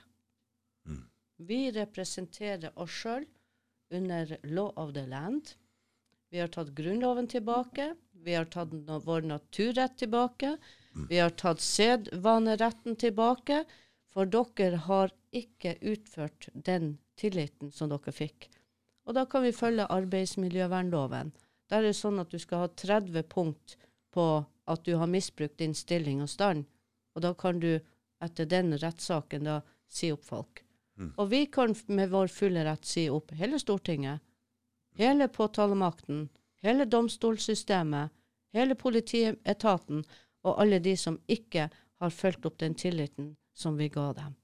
Mm. 0.88 1.04
Vi 1.36 1.60
representerer 1.76 2.72
oss 2.80 3.02
sjøl 3.02 3.26
under 3.92 4.38
law 4.42 4.72
of 4.76 4.94
the 4.96 5.04
land. 5.06 5.52
Vi 6.32 6.40
har 6.40 6.48
tatt 6.48 6.72
Grunnloven 6.76 7.28
tilbake. 7.28 7.92
Vi 8.24 8.34
har 8.34 8.48
tatt 8.48 8.72
no 8.72 8.98
vår 9.04 9.28
naturrett 9.28 9.98
tilbake. 10.00 10.56
Vi 11.08 11.18
har 11.18 11.34
tatt 11.36 11.60
sedvaneretten 11.60 12.96
tilbake. 12.96 13.64
For 14.12 14.28
dere 14.28 14.80
har 14.86 15.12
ikke 15.32 15.76
utført 15.80 16.48
den 16.54 16.96
tilliten 17.20 17.72
som 17.72 17.92
dere 17.92 18.12
fikk. 18.12 18.48
Og 19.08 19.16
da 19.16 19.26
kan 19.26 19.44
vi 19.44 19.52
følge 19.56 19.88
arbeidsmiljøvernloven. 19.92 21.32
Der 21.68 21.80
er 21.80 21.88
det 21.88 21.98
sånn 21.98 22.20
at 22.20 22.32
du 22.32 22.38
skal 22.40 22.64
ha 22.64 22.68
30 22.68 23.24
punkt 23.32 23.76
på 24.12 24.26
at 24.70 24.84
du 24.84 24.94
har 24.94 25.10
misbrukt 25.10 25.58
din 25.58 25.74
stilling 25.74 26.22
og 26.22 26.30
stand. 26.30 26.64
Og 27.14 27.22
da 27.22 27.34
kan 27.34 27.60
du 27.60 27.80
etter 28.22 28.46
den 28.46 28.76
rettssaken 28.78 29.48
da 29.48 29.60
si 29.90 30.12
opp 30.12 30.24
folk. 30.24 30.62
Og 31.16 31.30
vi 31.30 31.46
kan 31.46 31.74
med 31.86 32.10
vår 32.12 32.28
fulle 32.28 32.64
rett 32.64 32.84
si 32.86 33.08
opp 33.10 33.32
hele 33.36 33.58
Stortinget, 33.58 34.20
hele 34.96 35.28
påtalemakten, 35.28 36.28
hele 36.62 36.84
domstolssystemet, 36.84 38.12
hele 38.52 38.74
politietaten 38.74 40.04
og 40.42 40.60
alle 40.60 40.78
de 40.78 40.96
som 40.96 41.18
ikke 41.26 41.70
har 41.72 42.10
fulgt 42.10 42.46
opp 42.46 42.58
den 42.58 42.74
tilliten 42.74 43.34
som 43.54 43.76
vi 43.76 43.88
ga 43.88 44.12
dem. 44.12 44.36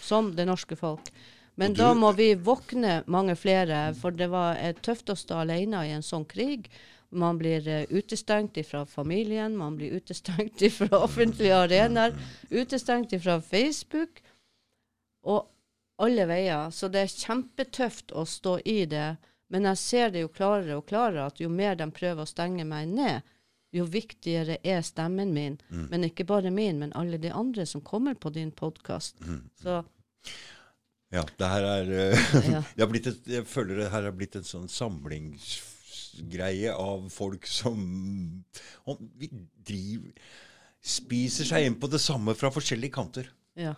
Som 0.00 0.34
det 0.36 0.46
norske 0.46 0.76
folk. 0.76 1.10
Men 1.56 1.74
da 1.74 1.94
må 1.94 2.10
vi 2.12 2.34
våkne 2.34 3.00
mange 3.06 3.36
flere, 3.36 3.94
for 3.96 4.12
det 4.12 4.28
var 4.28 4.58
eh, 4.60 4.76
tøft 4.76 5.08
å 5.08 5.16
stå 5.16 5.40
alene 5.40 5.86
i 5.86 5.94
en 5.96 6.04
sånn 6.04 6.26
krig. 6.28 6.68
Man 7.10 7.38
blir 7.38 7.68
eh, 7.68 7.84
utestengt 7.90 8.58
fra 8.66 8.84
familien, 8.86 9.56
man 9.56 9.76
blir 9.76 9.98
utestengt 9.98 10.62
fra 10.78 11.02
offentlige 11.04 11.56
arenaer, 11.56 12.16
utestengt 12.50 13.14
fra 13.22 13.40
Facebook, 13.40 14.22
og 15.26 15.46
alle 16.02 16.26
veier. 16.28 16.70
Så 16.70 16.88
det 16.92 17.04
er 17.04 17.14
kjempetøft 17.14 18.12
å 18.12 18.26
stå 18.28 18.58
i 18.64 18.84
det. 18.90 19.16
Men 19.52 19.68
jeg 19.70 19.78
ser 19.78 20.12
det 20.14 20.24
jo 20.24 20.32
klarere 20.34 20.80
og 20.80 20.88
klarere 20.90 21.28
at 21.30 21.40
jo 21.40 21.48
mer 21.52 21.78
de 21.78 21.86
prøver 21.94 22.24
å 22.24 22.30
stenge 22.30 22.66
meg 22.66 22.90
ned, 22.90 23.26
jo 23.74 23.86
viktigere 23.90 24.58
er 24.64 24.82
stemmen 24.86 25.32
min. 25.34 25.58
Men 25.90 26.06
ikke 26.08 26.26
bare 26.26 26.50
min, 26.54 26.80
men 26.82 26.94
alle 26.98 27.20
de 27.22 27.30
andre 27.30 27.66
som 27.66 27.84
kommer 27.84 28.14
på 28.14 28.32
din 28.34 28.50
podkast. 28.50 29.18
Så 29.62 29.82
Ja, 31.14 31.22
det 31.38 31.48
her 31.48 31.62
er 31.62 31.90
uh, 31.92 32.36
Ja. 32.54 32.62
det 32.76 32.86
blitt 32.90 33.06
et, 33.06 33.26
Jeg 33.30 33.46
føler 33.46 33.78
det 33.78 33.92
her 33.92 34.08
har 34.08 34.14
blitt 34.16 34.34
en 34.36 34.46
sånn 34.46 34.66
samlingsgreie 36.16 36.72
av 36.74 37.08
folk 37.10 37.46
som 37.46 38.44
om, 38.86 39.10
vi 39.18 39.28
driver, 39.66 40.12
spiser 40.86 41.44
seg 41.48 41.66
inn 41.66 41.78
på 41.80 41.88
det 41.90 42.00
samme 42.00 42.34
fra 42.36 42.50
forskjellige 42.50 42.92
kanter. 42.92 43.28
ja. 43.56 43.74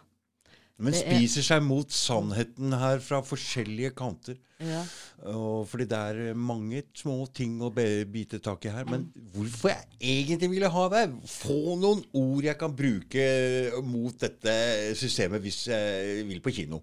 Men 0.80 0.92
Det 0.92 1.02
er- 1.08 1.16
spiser 1.18 1.42
seg 1.42 1.62
mot 1.64 1.88
sannheten 1.90 2.70
her 2.78 3.00
fra 3.00 3.20
forskjellige 3.20 3.90
kanter. 3.96 4.36
ja. 4.60 4.84
Og 5.26 5.66
fordi 5.66 5.88
det 5.88 5.98
er 5.98 6.34
mange 6.34 6.84
små 6.94 7.26
ting 7.34 7.58
å 7.60 7.68
bite 7.74 8.38
tak 8.40 8.64
i 8.64 8.68
her. 8.68 8.84
Men 8.84 9.12
hvorfor 9.34 9.70
jeg 9.70 9.84
egentlig 10.00 10.50
ville 10.50 10.68
ha 10.70 10.88
deg? 10.88 11.20
Få 11.26 11.76
noen 11.76 12.04
ord 12.14 12.44
jeg 12.44 12.56
kan 12.58 12.70
bruke 12.76 13.82
mot 13.82 14.16
dette 14.20 14.94
systemet 14.94 15.42
hvis 15.42 15.66
jeg 15.66 16.24
vil 16.28 16.40
på 16.40 16.54
kino. 16.54 16.80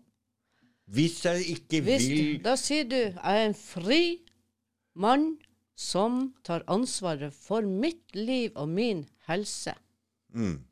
Hvis 0.92 1.22
jeg 1.24 1.46
ikke 1.56 1.82
Hvis, 1.82 2.10
vil 2.10 2.40
da 2.44 2.56
sier 2.58 2.84
du 2.84 2.96
jeg 2.98 3.16
er 3.24 3.48
en 3.48 3.54
fri 3.54 4.20
mann 4.98 5.38
som 5.76 6.34
tar 6.44 6.64
ansvaret 6.72 7.34
for 7.36 7.62
mitt 7.62 8.16
liv 8.16 8.52
og 8.56 8.70
min 8.70 9.06
helse. 9.28 9.76
mm. 10.34 10.64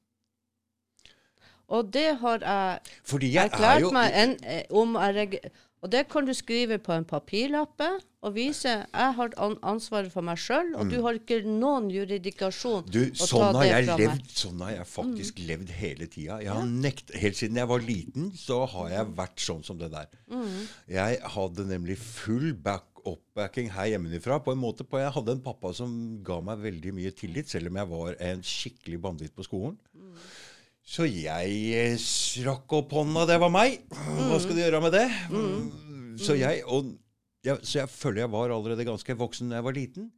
Og 1.74 1.93
det 1.93 2.18
har 2.20 2.43
jeg 2.43 2.80
jeg 3.24 3.36
er 3.36 3.49
erklært 3.49 3.82
jo 3.82 3.91
meg 3.95 4.12
en, 4.14 4.34
eh, 4.43 4.64
om 4.70 4.95
jeg 4.95 5.39
Og 5.82 5.91
det 5.91 6.08
kan 6.08 6.26
du 6.26 6.34
skrive 6.34 6.78
på 6.78 6.93
en 6.93 7.06
papirlappe 7.06 7.88
og 8.24 8.36
vise 8.36 8.70
jeg 8.70 9.16
har 9.18 9.34
ansvaret 9.68 10.12
for 10.12 10.24
meg 10.24 10.38
sjøl, 10.39 10.70
og 10.80 10.88
du 10.91 11.01
har 11.04 11.18
ikke 11.18 11.41
noen 11.43 11.89
juridikasjon 11.91 12.86
Mm. 12.86 12.91
Du, 12.91 12.99
å 13.12 13.28
sånn 13.28 13.51
ta 13.51 13.64
det 13.64 13.86
fra 13.86 13.97
levd. 13.97 14.14
meg. 14.14 14.22
Mm. 14.22 14.30
Sånn 14.43 14.62
har 14.62 14.72
jeg 14.72 14.88
faktisk 14.88 15.39
levd 15.39 15.70
hele 15.70 16.08
tida. 16.08 16.39
Ja. 16.41 16.64
nekt, 16.64 17.12
helt 17.20 17.36
siden 17.36 17.58
jeg 17.58 17.68
var 17.68 17.80
liten, 17.80 18.32
så 18.32 18.66
har 18.66 18.89
jeg 18.89 19.12
vært 19.18 19.43
sånn 19.43 19.64
som 19.64 19.78
det 19.78 19.91
der. 19.91 20.08
Mm. 20.32 20.68
Jeg 20.88 21.20
hadde 21.36 21.68
nemlig 21.68 21.97
full 21.97 22.54
back 22.54 22.93
oppbacking 23.10 23.70
her 23.74 23.91
hjemmefra. 23.93 24.39
På 24.43 24.54
en 24.54 24.62
måte 24.62 24.86
på, 24.88 24.99
Jeg 25.01 25.14
hadde 25.16 25.36
en 25.38 25.43
pappa 25.43 25.74
som 25.76 25.91
ga 26.26 26.39
meg 26.45 26.64
veldig 26.64 26.93
mye 26.95 27.12
tillit, 27.16 27.49
selv 27.51 27.72
om 27.72 27.80
jeg 27.82 27.89
var 27.91 28.18
en 28.32 28.43
skikkelig 28.43 28.99
banditt 29.04 29.36
på 29.36 29.45
skolen. 29.47 29.78
Så 30.84 31.06
jeg 31.08 31.54
eh, 31.78 31.95
strakk 32.01 32.72
opp 32.76 32.91
hånda. 32.91 33.24
Det 33.30 33.39
var 33.39 33.51
meg. 33.54 33.80
Hva 33.93 34.39
skal 34.43 34.58
du 34.58 34.64
gjøre 34.66 34.82
med 34.84 34.95
det? 34.97 35.08
Så 36.24 36.36
jeg 36.38 36.64
og 36.68 36.91
ja, 37.43 37.58
Så 37.60 37.82
jeg 37.82 37.91
føler 37.91 38.22
jeg 38.24 38.32
var 38.32 38.51
allerede 38.56 38.86
ganske 38.88 39.16
voksen 39.20 39.49
da 39.51 39.58
jeg 39.60 39.66
var 39.68 39.76
liten. 39.76 40.12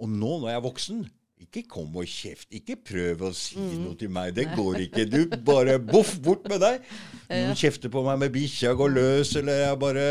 Og 0.00 0.08
nå 0.08 0.38
når 0.40 0.50
jeg 0.50 0.58
er 0.60 0.64
voksen 0.66 1.04
ikke 1.36 1.62
kom 1.68 1.92
og 2.00 2.06
kjeft. 2.08 2.48
Ikke 2.56 2.76
prøv 2.80 3.22
å 3.28 3.30
si 3.36 3.60
noe 3.60 3.92
til 4.00 4.08
meg. 4.12 4.32
Det 4.36 4.46
går 4.56 4.78
ikke. 4.86 5.04
Du 5.12 5.18
bare 5.44 5.76
boff, 5.78 6.14
bort 6.24 6.46
med 6.48 6.62
deg. 6.64 6.86
Noen 7.28 7.58
kjefter 7.58 7.92
på 7.92 8.00
meg 8.06 8.22
med 8.22 8.32
bikkja 8.32 8.72
går 8.78 8.94
løs, 8.94 9.34
eller 9.36 9.60
jeg 9.60 9.78
bare. 9.82 10.06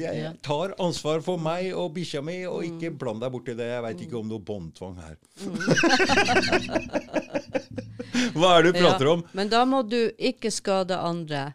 Jeg 0.00 0.32
tar 0.46 0.74
ansvar 0.82 1.22
for 1.26 1.38
meg 1.42 1.70
og 1.70 1.94
bikkja 1.96 2.22
mi, 2.26 2.40
og 2.50 2.66
ikke 2.66 2.90
bland 2.98 3.22
deg 3.22 3.30
borti 3.36 3.54
det. 3.58 3.68
Jeg 3.70 3.84
veit 3.86 4.04
ikke 4.06 4.18
om 4.20 4.28
noe 4.32 4.42
båndtvang 4.50 4.96
her. 5.04 5.16
Hva 8.34 8.56
er 8.56 8.66
det 8.66 8.72
du 8.74 8.78
prater 8.80 9.06
Ja, 9.06 9.14
om? 9.14 9.24
Men 9.36 9.50
da 9.52 9.62
må 9.68 9.82
du 9.86 10.00
ikke 10.18 10.50
skade 10.54 10.98
andre. 10.98 11.52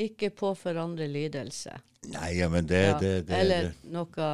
Ikke 0.00 0.30
påføre 0.32 0.80
andre 0.80 1.06
lidelse. 1.10 1.76
Nei, 2.12 2.32
ja, 2.40 2.48
men 2.50 2.66
det, 2.66 2.82
Ja, 2.82 2.98
det, 2.98 3.12
det, 3.28 3.36
eller 3.36 3.72
noe 3.92 4.32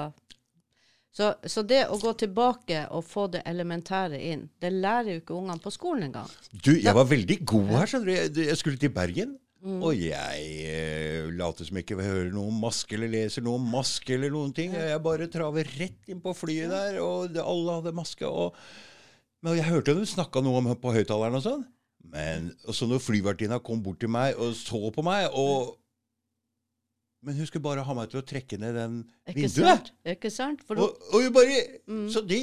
så, 1.18 1.32
så 1.50 1.64
det 1.66 1.80
å 1.90 1.96
gå 1.98 2.12
tilbake 2.20 2.84
og 2.94 3.02
få 3.02 3.24
det 3.32 3.40
elementære 3.50 4.20
inn, 4.30 4.44
det 4.62 4.70
lærer 4.70 5.16
jo 5.16 5.22
ikke 5.24 5.34
ungene 5.34 5.62
på 5.62 5.72
skolen 5.74 6.06
engang. 6.06 6.30
Du, 6.52 6.76
jeg 6.76 6.94
var 6.94 7.08
veldig 7.10 7.38
god 7.42 7.72
her, 7.74 7.90
skjønner 7.90 8.06
du. 8.06 8.12
Jeg, 8.14 8.34
jeg 8.52 8.58
skulle 8.60 8.78
til 8.78 8.92
Bergen. 8.94 9.34
Mm. 9.58 9.80
Og 9.82 9.98
jeg 9.98 10.42
eh, 10.70 11.24
later 11.34 11.66
som 11.66 11.80
ikke 11.80 11.96
jeg 11.96 12.06
hører 12.06 12.28
noe 12.30 12.52
om 12.52 12.60
maske 12.62 12.94
eller 12.94 13.10
leser 13.10 13.42
noe 13.42 13.58
om 13.58 13.64
maske 13.72 14.14
eller 14.14 14.30
noen 14.30 14.52
ting. 14.54 14.76
Jeg 14.78 15.02
bare 15.02 15.26
traver 15.32 15.66
rett 15.80 16.12
inn 16.12 16.22
på 16.22 16.36
flyet 16.38 16.70
der, 16.70 17.00
og 17.02 17.34
det, 17.34 17.42
alle 17.42 17.80
hadde 17.80 17.94
maske. 17.96 18.30
Og, 18.30 18.54
men 19.42 19.58
jeg 19.58 19.66
hørte 19.66 19.96
dem 19.98 20.06
snakka 20.06 20.44
noe 20.46 20.62
om 20.62 20.70
på 20.78 20.94
høyttaleren 20.94 21.40
og 21.40 21.44
sånn. 21.48 21.66
Men 22.14 22.52
så 22.70 22.86
når 22.86 23.02
flyvertinna 23.02 23.58
kom 23.58 23.82
bort 23.82 23.98
til 24.04 24.14
meg 24.14 24.38
og 24.38 24.54
så 24.56 24.78
på 24.94 25.02
meg 25.04 25.26
og 25.34 25.74
Men 27.22 27.34
hun 27.34 27.46
skulle 27.48 27.62
bare 27.64 27.82
ha 27.82 27.94
meg 27.98 28.10
til 28.12 28.20
å 28.20 28.26
trekke 28.26 28.58
ned 28.62 28.76
den 28.78 28.98
Ikke 29.26 29.40
vinduet. 29.40 29.66
sant? 29.66 29.92
Ikke 30.06 30.30
sant? 30.30 30.60
For 30.66 30.78
du, 30.78 30.82
Og, 30.86 31.02
og 31.12 31.24
hun 31.24 31.32
bare 31.34 31.58
Mm. 31.88 32.06
Så 32.14 32.22
de 32.28 32.38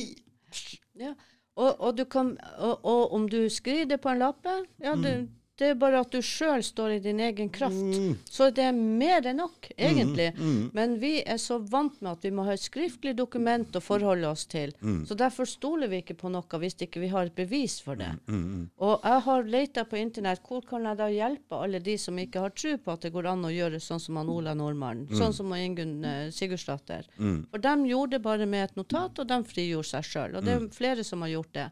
ja. 0.99 1.13
og, 1.55 1.79
og, 1.79 1.97
du 1.97 2.03
kan, 2.05 2.33
og, 2.59 3.13
om 3.13 3.29
du 3.29 3.49
skrider 3.49 3.97
på 3.97 4.09
en 4.11 4.19
lappe, 4.19 4.55
ja, 4.83 4.95
det, 4.99 5.15
det 5.59 5.69
er 5.71 5.77
bare 5.79 6.01
at 6.03 6.11
du 6.11 6.19
sjøl 6.19 6.63
står 6.65 6.97
i 6.97 7.01
din 7.03 7.19
egen 7.23 7.47
kraft. 7.53 7.79
Mm. 7.79 8.17
Så 8.27 8.49
det 8.55 8.65
er 8.67 8.73
mer 8.75 9.23
enn 9.29 9.39
nok, 9.39 9.69
egentlig. 9.77 10.33
mm. 10.35 10.71
Men 10.75 10.97
vi 10.99 11.13
er 11.23 11.39
så 11.39 11.57
vant 11.59 12.01
med 12.01 12.11
at 12.11 12.25
vi 12.27 12.31
må 12.35 12.43
ha 12.47 12.55
et 12.57 12.63
skriftlig 12.63 13.13
dokument 13.15 13.77
å 13.79 13.81
forholde 13.83 14.27
oss 14.27 14.43
til. 14.51 14.73
Mm. 14.81 15.05
Så 15.07 15.15
derfor 15.15 15.47
stoler 15.47 15.87
vi 15.91 16.01
ikke 16.03 16.17
på 16.19 16.31
noe 16.33 16.59
hvis 16.59 16.75
ikke 16.83 17.03
vi 17.03 17.11
har 17.13 17.29
et 17.29 17.37
bevis 17.37 17.77
for 17.83 17.95
det. 17.99 18.11
Mm, 18.27 18.67
Og 18.83 18.99
jeg 19.07 19.23
har 19.29 19.47
leita 19.55 19.85
på 19.87 19.99
internett 19.99 20.43
hvor 20.43 20.65
kan 20.67 20.85
jeg 20.89 20.99
da 20.99 21.07
hjelpe 21.13 21.61
alle 21.61 21.79
de 21.79 21.95
som 22.03 22.19
ikke 22.19 22.43
har 22.43 22.55
tro 22.55 22.75
på 22.77 22.91
at 22.91 23.07
det 23.07 23.13
går 23.15 23.31
an 23.31 23.47
å 23.47 23.53
gjøre 23.53 23.79
sånn 23.83 24.03
som 24.03 24.19
han 24.19 24.29
Ola 24.31 24.53
Nordmann, 24.57 25.05
sånn 25.15 25.33
som 25.35 25.55
Ingunn 25.55 26.03
uh, 26.03 26.27
Sigurdsdatter. 26.35 27.07
For 27.15 27.63
de 27.63 27.73
gjorde 27.89 28.17
det 28.17 28.23
bare 28.27 28.45
med 28.49 28.67
et 28.69 28.75
notat, 28.79 29.23
og 29.23 29.31
de 29.31 29.39
frigjorde 29.47 29.87
seg 29.93 30.07
sjøl. 30.11 30.35
Og 30.35 30.43
det 30.45 30.57
er 30.57 30.67
flere 30.75 31.03
som 31.07 31.23
har 31.23 31.31
gjort 31.37 31.53
det. 31.55 31.69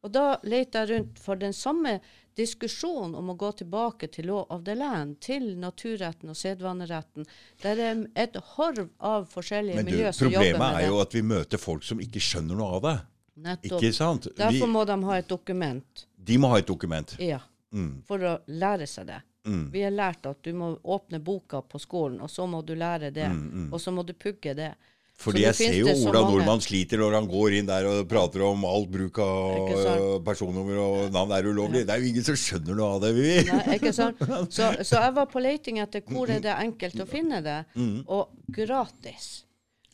Og 0.00 0.12
da 0.14 0.38
leter 0.48 0.86
jeg 0.86 0.96
rundt 0.96 1.18
for 1.20 1.36
den 1.40 1.52
samme 1.52 1.98
diskusjonen 2.40 3.14
om 3.20 3.30
å 3.32 3.36
gå 3.38 3.52
tilbake 3.60 4.08
til 4.14 4.30
law 4.30 4.46
of 4.48 4.64
the 4.66 4.74
land, 4.78 5.18
til 5.20 5.52
naturretten 5.60 6.32
og 6.32 6.38
sedvaneretten. 6.40 7.28
Det 7.62 7.76
er 7.76 8.04
et 8.24 8.36
horv 8.56 8.88
av 8.98 9.28
forskjellige 9.30 9.84
du, 9.84 9.90
miljø 9.92 10.12
som 10.16 10.28
jobber 10.28 10.54
problemet 10.56 10.80
er 10.80 10.88
jo 10.88 11.00
at 11.04 11.16
vi 11.16 11.24
møter 11.36 11.60
folk 11.60 11.86
som 11.86 12.02
ikke 12.02 12.22
skjønner 12.24 12.60
noe 12.60 12.76
av 12.78 12.84
det. 12.86 12.98
Nettopp. 13.40 13.80
Ikke 13.80 13.96
sant? 13.96 14.28
Vi, 14.32 14.36
Derfor 14.40 14.70
må 14.72 14.84
de 14.88 14.96
ha 15.08 15.18
et 15.20 15.28
dokument. 15.28 16.06
de 16.16 16.38
må 16.38 16.50
ha 16.52 16.60
et 16.60 16.68
dokument. 16.68 17.16
Ja. 17.22 17.40
Mm. 17.72 18.00
For 18.08 18.24
å 18.26 18.38
lære 18.50 18.88
seg 18.90 19.08
det. 19.08 19.20
Mm. 19.46 19.70
Vi 19.72 19.82
har 19.82 19.94
lært 19.94 20.26
at 20.28 20.42
du 20.44 20.52
må 20.52 20.74
åpne 20.82 21.20
boka 21.24 21.62
på 21.62 21.78
skolen, 21.80 22.20
og 22.20 22.30
så 22.30 22.46
må 22.46 22.60
du 22.66 22.74
lære 22.76 23.10
det. 23.14 23.28
Og 23.72 23.80
så 23.80 23.92
må 23.94 24.04
du 24.04 24.12
pugge 24.12 24.54
det. 24.54 24.74
Fordi 25.20 25.42
jeg 25.44 25.56
ser 25.58 25.74
jo 25.76 25.92
Ola 26.08 26.22
Nordmann 26.24 26.62
sliter 26.64 27.00
når 27.02 27.18
han 27.18 27.26
går 27.28 27.58
inn 27.58 27.66
der 27.68 27.84
og 27.90 27.98
prater 28.08 28.40
om 28.46 28.62
alt 28.64 28.88
bruk 28.94 29.18
av 29.20 29.74
øh, 29.74 30.14
personnummer 30.24 30.78
og 30.80 31.12
navn 31.12 31.34
er 31.36 31.48
ulovlig. 31.50 31.82
Det 31.84 31.92
er 31.92 32.00
jo 32.00 32.08
ingen 32.14 32.24
som 32.24 32.38
skjønner 32.40 32.78
noe 32.78 32.88
av 32.94 33.02
det. 33.04 33.10
Vi. 33.18 33.26
Nei, 33.50 33.76
ikke 33.76 33.92
sant? 33.92 34.22
Så, 34.56 34.70
så 34.80 35.02
jeg 35.04 35.14
var 35.18 35.28
på 35.28 35.42
leiting 35.44 35.82
etter 35.84 36.00
hvor 36.08 36.32
er 36.32 36.40
det 36.44 36.56
enkelt 36.56 37.04
å 37.04 37.08
finne 37.08 37.42
det, 37.44 37.58
Mm. 37.76 38.00
og 38.08 38.32
gratis. 38.48 39.28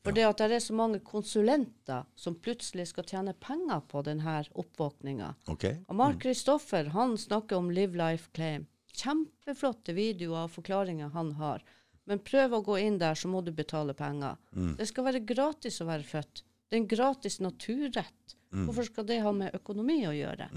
For 0.07 0.15
det 0.15 0.23
at 0.29 0.39
det 0.39 0.55
er 0.61 0.63
så 0.63 0.75
mange 0.79 1.01
konsulenter 1.03 2.05
som 2.15 2.37
plutselig 2.39 2.87
skal 2.93 3.05
tjene 3.11 3.33
penger 3.43 3.81
på 3.91 4.05
denne 4.07 4.37
oppvåkninga. 4.55 5.33
Okay. 5.51 5.81
Og 5.91 5.99
Mark 5.99 6.21
Kristoffer 6.23 6.93
han 6.95 7.17
snakker 7.19 7.59
om 7.59 7.73
Live 7.75 7.99
Life 7.99 8.31
Claim. 8.37 8.69
Kjempeflotte 8.95 9.93
videoer 9.97 10.47
og 10.47 10.55
forklaringer 10.55 11.11
han 11.17 11.33
har. 11.41 11.65
Men 12.07 12.23
prøv 12.23 12.55
å 12.55 12.63
gå 12.63 12.79
inn 12.79 12.99
der, 13.03 13.15
så 13.19 13.29
må 13.29 13.41
du 13.43 13.53
betale 13.53 13.95
penger. 13.99 14.37
Det 14.79 14.87
skal 14.89 15.09
være 15.09 15.25
gratis 15.27 15.81
å 15.83 15.89
være 15.89 16.07
født. 16.07 16.45
Det 16.67 16.77
er 16.77 16.83
en 16.83 16.91
gratis 16.91 17.41
naturrett. 17.43 18.37
Hvorfor 18.51 18.87
skal 18.89 19.07
det 19.09 19.23
ha 19.25 19.33
med 19.35 19.55
økonomi 19.59 20.05
å 20.07 20.15
gjøre? 20.15 20.49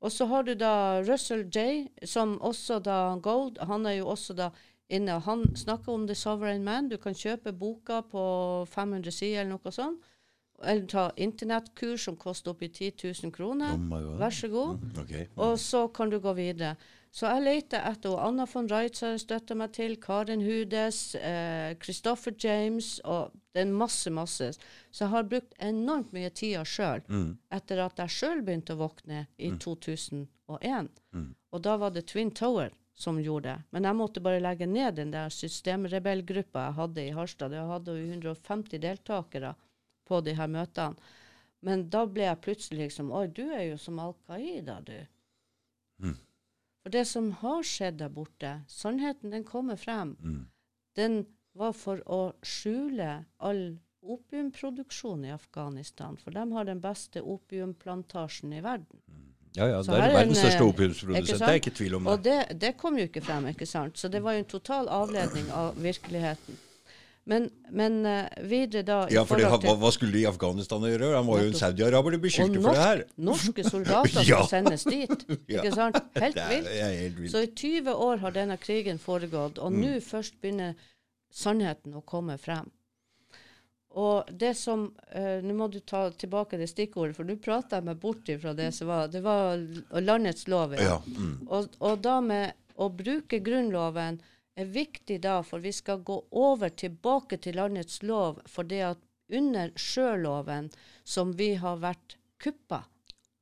Og 0.00 0.12
så 0.12 0.26
har 0.30 0.44
du 0.44 0.54
da 0.56 1.00
Russell 1.04 1.46
J, 1.52 1.88
som 2.08 2.38
også 2.40 2.78
da 2.84 3.16
Gold, 3.20 3.58
han 3.68 3.88
er 3.88 3.98
jo 3.98 4.12
også 4.12 4.36
da 4.36 4.50
inne, 4.90 5.18
og 5.18 5.26
han 5.26 5.44
snakker 5.56 5.92
om 5.92 6.06
The 6.08 6.16
Sovereign 6.16 6.64
Man. 6.64 6.88
Du 6.88 6.96
kan 6.98 7.14
kjøpe 7.16 7.52
boka 7.56 8.00
på 8.08 8.22
500 8.70 9.14
sider 9.14 9.44
eller 9.44 9.58
noe 9.58 9.74
sånt. 9.74 10.08
Eller 10.60 10.84
ta 10.92 11.06
internettkurs 11.16 12.04
som 12.04 12.16
koster 12.20 12.52
oppi 12.52 12.68
10 12.68 12.90
000 13.22 13.32
kroner. 13.32 13.76
Oh. 13.76 14.16
Vær 14.20 14.34
så 14.34 14.50
god. 14.52 14.82
Ok. 15.00 15.14
Og 15.40 15.54
så 15.60 15.86
kan 15.88 16.12
du 16.12 16.18
gå 16.20 16.34
videre. 16.36 16.74
Så 17.10 17.26
jeg 17.26 17.42
leter 17.42 17.82
etter 17.90 18.20
Anna 18.22 18.44
von 18.46 18.68
Reitz 18.70 19.00
har 19.02 19.16
jeg 19.16 19.24
støtta 19.24 19.56
meg 19.58 19.72
til, 19.74 19.96
Karin 19.98 20.44
Hudes, 20.46 21.16
eh, 21.18 21.74
Christopher 21.82 22.32
James, 22.38 23.00
og 23.04 23.32
det 23.52 23.64
er 23.64 23.72
masse, 23.72 24.10
masse. 24.14 24.52
Så 24.92 25.04
jeg 25.04 25.10
har 25.10 25.26
brukt 25.26 25.54
enormt 25.58 26.12
mye 26.14 26.30
tid 26.30 26.60
sjøl, 26.64 27.02
etter 27.50 27.82
at 27.82 27.98
jeg 27.98 28.14
sjøl 28.14 28.42
begynte 28.46 28.76
å 28.76 28.82
våkne 28.84 29.24
i 29.38 29.50
2001. 29.58 30.90
Og 31.50 31.62
da 31.62 31.76
var 31.76 31.90
det 31.90 32.06
Twin 32.06 32.30
Tower 32.30 32.70
som 32.94 33.18
gjorde 33.18 33.48
det. 33.48 33.62
Men 33.70 33.84
jeg 33.84 33.96
måtte 33.96 34.20
bare 34.20 34.40
legge 34.40 34.66
ned 34.66 34.94
den 34.94 35.10
der 35.10 35.28
systemrebellgruppa 35.34 36.66
jeg 36.68 36.74
hadde 36.78 37.04
i 37.08 37.14
Harstad. 37.16 37.52
Jeg 37.52 37.66
hadde 37.66 37.96
jo 37.96 38.06
150 38.12 38.78
deltakere 38.78 39.54
på 40.06 40.20
de 40.20 40.34
her 40.38 40.46
møtene. 40.46 40.94
Men 41.62 41.88
da 41.90 42.06
ble 42.06 42.22
jeg 42.24 42.40
plutselig 42.40 42.86
liksom 42.86 43.10
Oi, 43.12 43.26
du 43.26 43.50
er 43.50 43.66
jo 43.72 43.78
som 43.78 43.98
Al 43.98 44.14
Qaida, 44.28 44.78
du. 44.80 44.98
For 46.82 46.90
det 46.94 47.04
som 47.08 47.32
har 47.42 47.62
skjedd 47.66 47.98
der 48.00 48.08
borte, 48.12 48.54
sannheten 48.68 49.30
den 49.34 49.44
kommer 49.44 49.76
frem. 49.76 50.16
Den 50.96 51.26
var 51.52 51.74
for 51.76 52.00
å 52.08 52.32
skjule 52.46 53.24
all 53.38 53.78
opiumproduksjon 54.00 55.26
i 55.28 55.32
Afghanistan. 55.34 56.16
For 56.16 56.32
de 56.32 56.46
har 56.52 56.64
den 56.64 56.80
beste 56.80 57.20
opiumplantasjen 57.20 58.54
i 58.56 58.62
verden. 58.64 59.02
Ja, 59.58 59.66
ja, 59.66 59.82
Så 59.82 59.92
det 59.92 59.98
er 59.98 60.08
er 60.08 60.14
verdens 60.14 60.38
største 60.38 60.62
eh, 60.62 60.68
opiumsprodusent. 60.70 61.38
Det 61.42 61.48
er 61.48 61.58
ikke 61.58 61.74
tvil 61.74 61.94
om 61.98 62.06
Og 62.06 62.22
det. 62.22 62.36
det, 62.48 62.58
det 62.62 62.76
kom 62.78 62.98
jo 62.98 63.06
ikke 63.10 63.22
frem, 63.26 63.48
ikke 63.50 63.66
sant? 63.66 63.98
Så 63.98 64.08
det 64.08 64.22
var 64.22 64.36
jo 64.38 64.44
en 64.44 64.50
total 64.52 64.88
avledning 64.88 65.50
av 65.52 65.76
virkeligheten. 65.82 66.58
Men, 67.30 67.44
men 67.70 67.98
eh, 68.10 68.26
videre 68.50 68.82
da 68.88 68.96
i 69.06 69.14
Ja, 69.14 69.22
for 69.28 69.38
det, 69.38 69.46
hva, 69.46 69.74
hva 69.78 69.90
skulle 69.94 70.16
de 70.16 70.24
i 70.24 70.28
Afghanistan 70.30 70.82
gjøre? 70.88 71.12
Han 71.14 71.28
var 71.28 71.44
jo 71.44 71.50
en 71.52 71.58
saudi-araber 71.60 72.16
de 72.16 72.18
beskyldte 72.24 72.62
for 72.64 72.74
det 72.74 72.82
her. 72.86 73.02
Og 73.06 73.24
norske 73.30 73.64
soldater 73.68 74.24
Ja. 74.32 74.40
skal 74.42 74.50
sendes 74.56 74.86
dit. 74.88 75.22
Ja. 75.54 75.60
Ikke 75.62 75.74
sant? 75.76 76.00
Helt 76.18 76.40
vilt. 76.50 77.30
Så 77.30 77.44
i 77.46 77.52
20 77.54 77.94
år 78.08 78.24
har 78.24 78.34
denne 78.34 78.56
krigen 78.58 78.98
foregått, 78.98 79.60
og 79.62 79.70
Mm. 79.70 79.80
nå 79.84 79.92
først 80.02 80.40
begynner 80.42 80.74
sannheten 81.30 81.94
å 81.94 82.02
komme 82.02 82.34
frem. 82.42 82.66
Og 84.00 84.28
det 84.38 84.52
som 84.58 84.84
eh, 85.14 85.40
Nå 85.42 85.54
må 85.58 85.66
du 85.70 85.80
ta 85.82 86.04
tilbake 86.14 86.58
det 86.60 86.68
stikkordet, 86.70 87.16
for 87.16 87.26
nå 87.26 87.34
prata 87.42 87.78
jeg 87.80 87.86
meg 87.88 87.98
bort 88.02 88.28
fra 88.42 88.52
det 88.54 88.68
som 88.76 88.86
var 88.90 89.08
Det 89.10 89.22
var 89.24 89.58
landets 90.00 90.46
lov. 90.50 90.74
Ja, 90.78 91.00
mm. 91.06 91.48
Og, 91.48 91.70
og 91.82 92.02
da 92.02 92.20
med 92.22 92.52
å 92.80 92.86
bruke 92.94 93.40
Grunnloven 93.42 94.20
er 94.60 94.72
viktig 94.72 95.20
da, 95.24 95.40
for 95.46 95.62
vi 95.62 95.72
skal 95.72 96.02
gå 96.06 96.16
over 96.30 96.68
tilbake 96.68 97.38
til 97.42 97.58
landets 97.60 98.02
lov, 98.02 98.40
for 98.46 98.68
det 98.68 98.82
at 98.94 99.04
under 99.30 99.70
sjøloven, 99.78 100.70
som 101.04 101.34
vi 101.38 101.54
har 101.60 101.78
vært 101.82 102.16
kuppa 102.42 102.84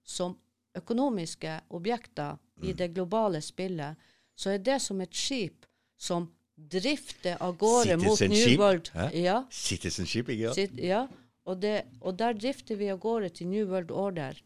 som 0.05 0.37
økonomiske 0.79 1.61
objekter 1.75 2.39
i 2.63 2.75
det 2.77 2.93
globale 2.95 3.41
spillet, 3.45 3.97
så 4.39 4.55
er 4.55 4.63
det 4.65 4.79
som 4.83 5.01
et 5.01 5.15
skip 5.15 5.67
som 5.99 6.29
drifter 6.59 7.39
av 7.43 7.57
gårde 7.59 7.97
mot 8.03 8.21
New 8.21 8.59
World. 8.59 8.91
Ja, 9.15 9.45
Citizenship, 9.51 10.29
ikke 10.29 10.53
sant? 10.53 10.59
sitt, 10.59 10.79
ja. 10.83 11.07
Og, 11.49 11.61
det, 11.63 11.87
og 12.01 12.19
der 12.19 12.37
drifter 12.37 12.77
vi 12.77 12.91
av 12.93 13.01
gårde 13.03 13.31
til 13.39 13.49
New 13.49 13.67
World 13.71 13.91
Order. 13.91 14.39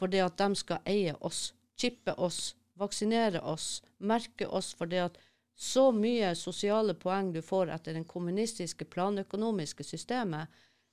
Fordi 0.00 0.18
at 0.24 0.38
de 0.40 0.56
skal 0.58 0.80
eie 0.88 1.14
oss, 1.20 1.52
chippe 1.78 2.14
oss, 2.18 2.56
vaksinere 2.80 3.42
oss, 3.46 3.82
merke 3.98 4.48
oss. 4.48 4.72
For 4.74 4.90
det 4.90 5.04
at 5.04 5.20
så 5.54 5.90
mye 5.92 6.34
sosiale 6.34 6.94
poeng 6.94 7.32
du 7.32 7.42
får 7.44 7.72
etter 7.74 7.96
det 7.96 8.06
kommunistiske 8.08 8.86
planøkonomiske 8.88 9.84
systemet, 9.84 10.48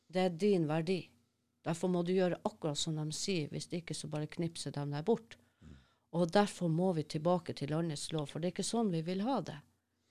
det 0.07 0.21
er 0.21 0.39
din 0.39 0.67
verdi. 0.67 1.01
Derfor 1.67 1.91
må 1.91 2.03
du 2.03 2.13
gjøre 2.15 2.39
akkurat 2.47 2.79
som 2.79 2.95
de 2.95 3.11
sier, 3.15 3.47
hvis 3.51 3.67
ikke 3.71 3.95
så 3.95 4.07
bare 4.11 4.29
knipser 4.31 4.71
de 4.75 4.85
deg 4.91 5.05
bort. 5.07 5.37
Og 6.15 6.29
derfor 6.31 6.71
må 6.71 6.93
vi 6.95 7.03
tilbake 7.03 7.53
til 7.53 7.73
landets 7.73 8.11
lov, 8.13 8.29
for 8.31 8.39
det 8.39 8.49
er 8.49 8.55
ikke 8.55 8.67
sånn 8.67 8.91
vi 8.93 9.01
vil 9.07 9.25
ha 9.27 9.41
det. 9.43 9.57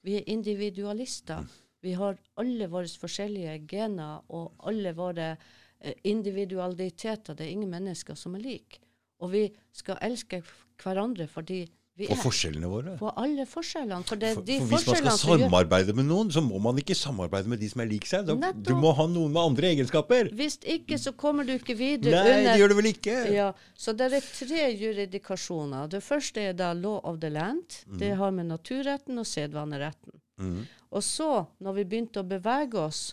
Vi 0.05 0.19
er 0.19 0.29
individualister. 0.31 1.47
Vi 1.83 1.95
har 1.97 2.19
alle 2.41 2.69
våre 2.71 2.91
forskjellige 3.01 3.57
gener 3.71 4.25
og 4.35 4.53
alle 4.69 4.93
våre 4.97 5.31
eh, 5.33 5.97
individualiteter. 6.05 7.35
Det 7.35 7.47
er 7.47 7.55
ingen 7.55 7.73
mennesker 7.73 8.19
som 8.19 8.37
er 8.37 8.45
like. 8.45 8.81
Og 9.25 9.33
vi 9.33 9.45
skal 9.73 10.01
elske 10.05 10.43
hverandre 10.83 11.27
fordi 11.31 11.65
vi 11.97 12.07
på 12.11 12.17
forskjellene 12.21 12.69
våre. 12.69 12.95
på 13.01 13.11
alle 13.17 13.47
forskjellene. 13.49 14.05
For 14.05 14.21
det 14.21 14.35
For, 14.37 14.45
de 14.45 14.59
for 14.61 14.73
hvis 14.73 14.87
man 14.91 14.99
skal 14.99 15.19
samarbeide 15.19 15.95
med 15.97 16.09
noen, 16.11 16.33
så 16.33 16.43
må 16.45 16.61
man 16.61 16.77
ikke 16.83 16.97
samarbeide 16.99 17.49
med 17.49 17.63
de 17.63 17.71
som 17.73 17.81
er 17.81 17.89
lik 17.89 18.09
seg. 18.09 18.29
Da, 18.29 18.53
du 18.53 18.75
må 18.77 18.93
ha 18.99 19.07
noen 19.09 19.33
med 19.33 19.41
andre 19.43 19.71
egenskaper. 19.73 20.29
Hvis 20.37 20.59
ikke, 20.77 20.99
så 21.01 21.15
kommer 21.17 21.49
du 21.49 21.55
ikke 21.57 21.77
videre 21.79 22.21
Nei, 22.21 22.37
det 22.45 22.59
gjør 22.61 22.75
du 22.75 22.77
vel 22.83 22.91
ikke? 22.93 23.17
Ja, 23.33 23.49
så 23.73 23.97
det 23.97 24.11
er 24.13 24.29
tre 24.29 24.69
juridikasjoner. 24.77 25.89
Det 25.97 26.03
første 26.05 26.45
er 26.51 26.57
da 26.59 26.75
law 26.77 27.01
of 27.03 27.21
the 27.25 27.33
land. 27.33 27.81
Det 28.01 28.13
har 28.21 28.35
med 28.37 28.51
naturretten 28.53 29.23
og 29.23 29.29
sedvaneretten. 29.29 30.21
Mm. 30.37 30.67
Og 30.93 31.05
så, 31.05 31.47
når 31.65 31.81
vi 31.81 31.89
begynte 31.89 32.21
å 32.21 32.29
bevege 32.29 32.83
oss 32.91 33.07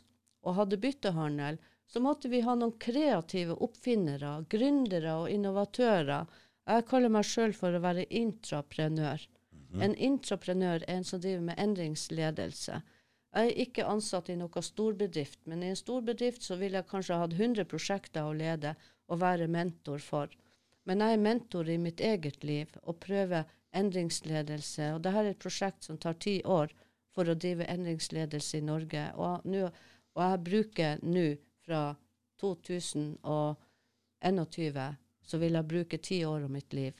og 0.43 0.57
hadde 0.59 0.79
byttehandel, 0.84 1.59
så 1.88 2.01
måtte 2.01 2.29
vi 2.31 2.41
ha 2.41 2.55
noen 2.57 2.73
kreative 2.81 3.55
oppfinnere, 3.61 4.41
gründere 4.49 5.13
og 5.21 5.29
innovatører. 5.29 6.25
Jeg 6.64 6.86
kaller 6.88 7.11
meg 7.11 7.28
sjøl 7.28 7.51
for 7.57 7.76
å 7.76 7.84
være 7.84 8.05
intraprenør. 8.07 9.26
En 9.82 9.95
intraprenør 9.95 10.84
er 10.86 10.95
en 10.95 11.03
som 11.07 11.22
driver 11.22 11.41
med 11.49 11.59
endringsledelse. 11.59 12.82
Jeg 13.34 13.49
er 13.49 13.61
ikke 13.64 13.86
ansatt 13.89 14.30
i 14.30 14.36
noen 14.38 14.66
storbedrift, 14.66 15.39
men 15.49 15.64
i 15.64 15.72
en 15.74 15.80
storbedrift 15.80 16.43
så 16.45 16.53
ville 16.59 16.78
jeg 16.80 16.91
kanskje 16.91 17.18
hatt 17.18 17.34
100 17.34 17.66
prosjekter 17.72 18.30
å 18.30 18.38
lede 18.38 18.76
og 19.09 19.22
være 19.24 19.47
mentor 19.49 19.99
for. 20.05 20.28
Men 20.86 21.01
jeg 21.01 21.16
er 21.16 21.26
mentor 21.26 21.70
i 21.70 21.82
mitt 21.82 22.01
eget 22.03 22.43
liv 22.45 22.68
og 22.84 22.99
prøver 23.01 23.49
endringsledelse. 23.74 24.93
Og 24.93 25.01
dette 25.01 25.20
er 25.24 25.32
et 25.32 25.41
prosjekt 25.41 25.84
som 25.88 25.97
tar 25.97 26.16
ti 26.22 26.41
år 26.45 26.68
for 27.14 27.30
å 27.30 27.36
drive 27.36 27.72
endringsledelse 27.74 28.57
i 28.59 28.68
Norge. 28.68 29.03
Og, 29.18 29.41
nu, 29.49 29.64
og 30.14 30.22
jeg 30.22 30.45
bruker 30.49 30.91
nå 31.01 31.28
fra 31.66 31.95
2021 32.43 35.03
så 35.24 35.39
vil 35.41 35.57
jeg 35.57 35.69
bruke 35.69 35.97
ti 35.97 36.24
år 36.26 36.45
av 36.45 36.53
mitt 36.53 36.74
liv 36.74 36.99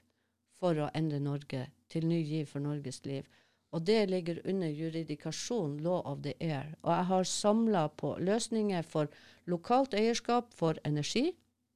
for 0.60 0.80
å 0.80 0.90
endre 0.96 1.20
Norge 1.20 1.68
til 1.92 2.08
ny 2.08 2.22
giv 2.24 2.50
for 2.54 2.64
Norges 2.64 3.04
liv. 3.06 3.28
Og 3.74 3.82
det 3.82 4.06
ligger 4.10 4.42
under 4.46 4.70
juridikasjon, 4.70 5.80
law 5.82 6.02
of 6.06 6.22
the 6.24 6.34
air. 6.40 6.76
Og 6.84 6.92
jeg 6.94 7.06
har 7.10 7.24
samla 7.30 7.88
på 7.98 8.12
løsninger 8.22 8.86
for 8.86 9.10
lokalt 9.50 9.96
eierskap 9.98 10.54
for 10.54 10.78
energi. 10.86 11.32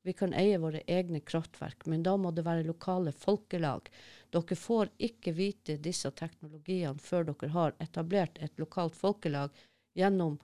Vi 0.05 0.13
kan 0.13 0.35
eie 0.37 0.59
våre 0.61 0.83
egne 0.87 1.19
kraftverk, 1.19 1.87
men 1.89 2.03
da 2.05 2.13
må 2.21 2.31
det 2.31 2.45
være 2.45 2.67
lokale 2.67 3.11
folkelag. 3.11 3.89
Dere 4.31 4.55
får 4.55 4.93
ikke 5.09 5.33
vite 5.35 5.79
disse 5.83 6.11
teknologiene 6.13 7.01
før 7.01 7.31
dere 7.31 7.49
har 7.55 7.75
etablert 7.83 8.37
et 8.39 8.53
lokalt 8.61 8.95
folkelag 8.95 9.51
gjennom 9.97 10.37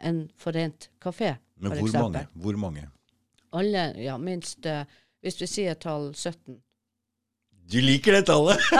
en 0.00 0.22
forent 0.38 0.88
kafé, 1.02 1.34
f.eks. 1.36 1.60
for 1.60 1.68
hvor 1.68 1.82
eksempel. 1.82 2.00
mange? 2.00 2.26
Hvor 2.32 2.56
mange? 2.56 2.86
Alle, 3.50 3.84
ja, 4.00 4.14
minst 4.18 4.66
eh, 4.66 4.86
Hvis 5.22 5.40
vi 5.40 5.46
sier 5.46 5.74
tall 5.76 6.10
17. 6.16 6.56
Du 7.70 7.80
liker 7.84 8.12
det 8.16 8.24
tallet! 8.26 8.58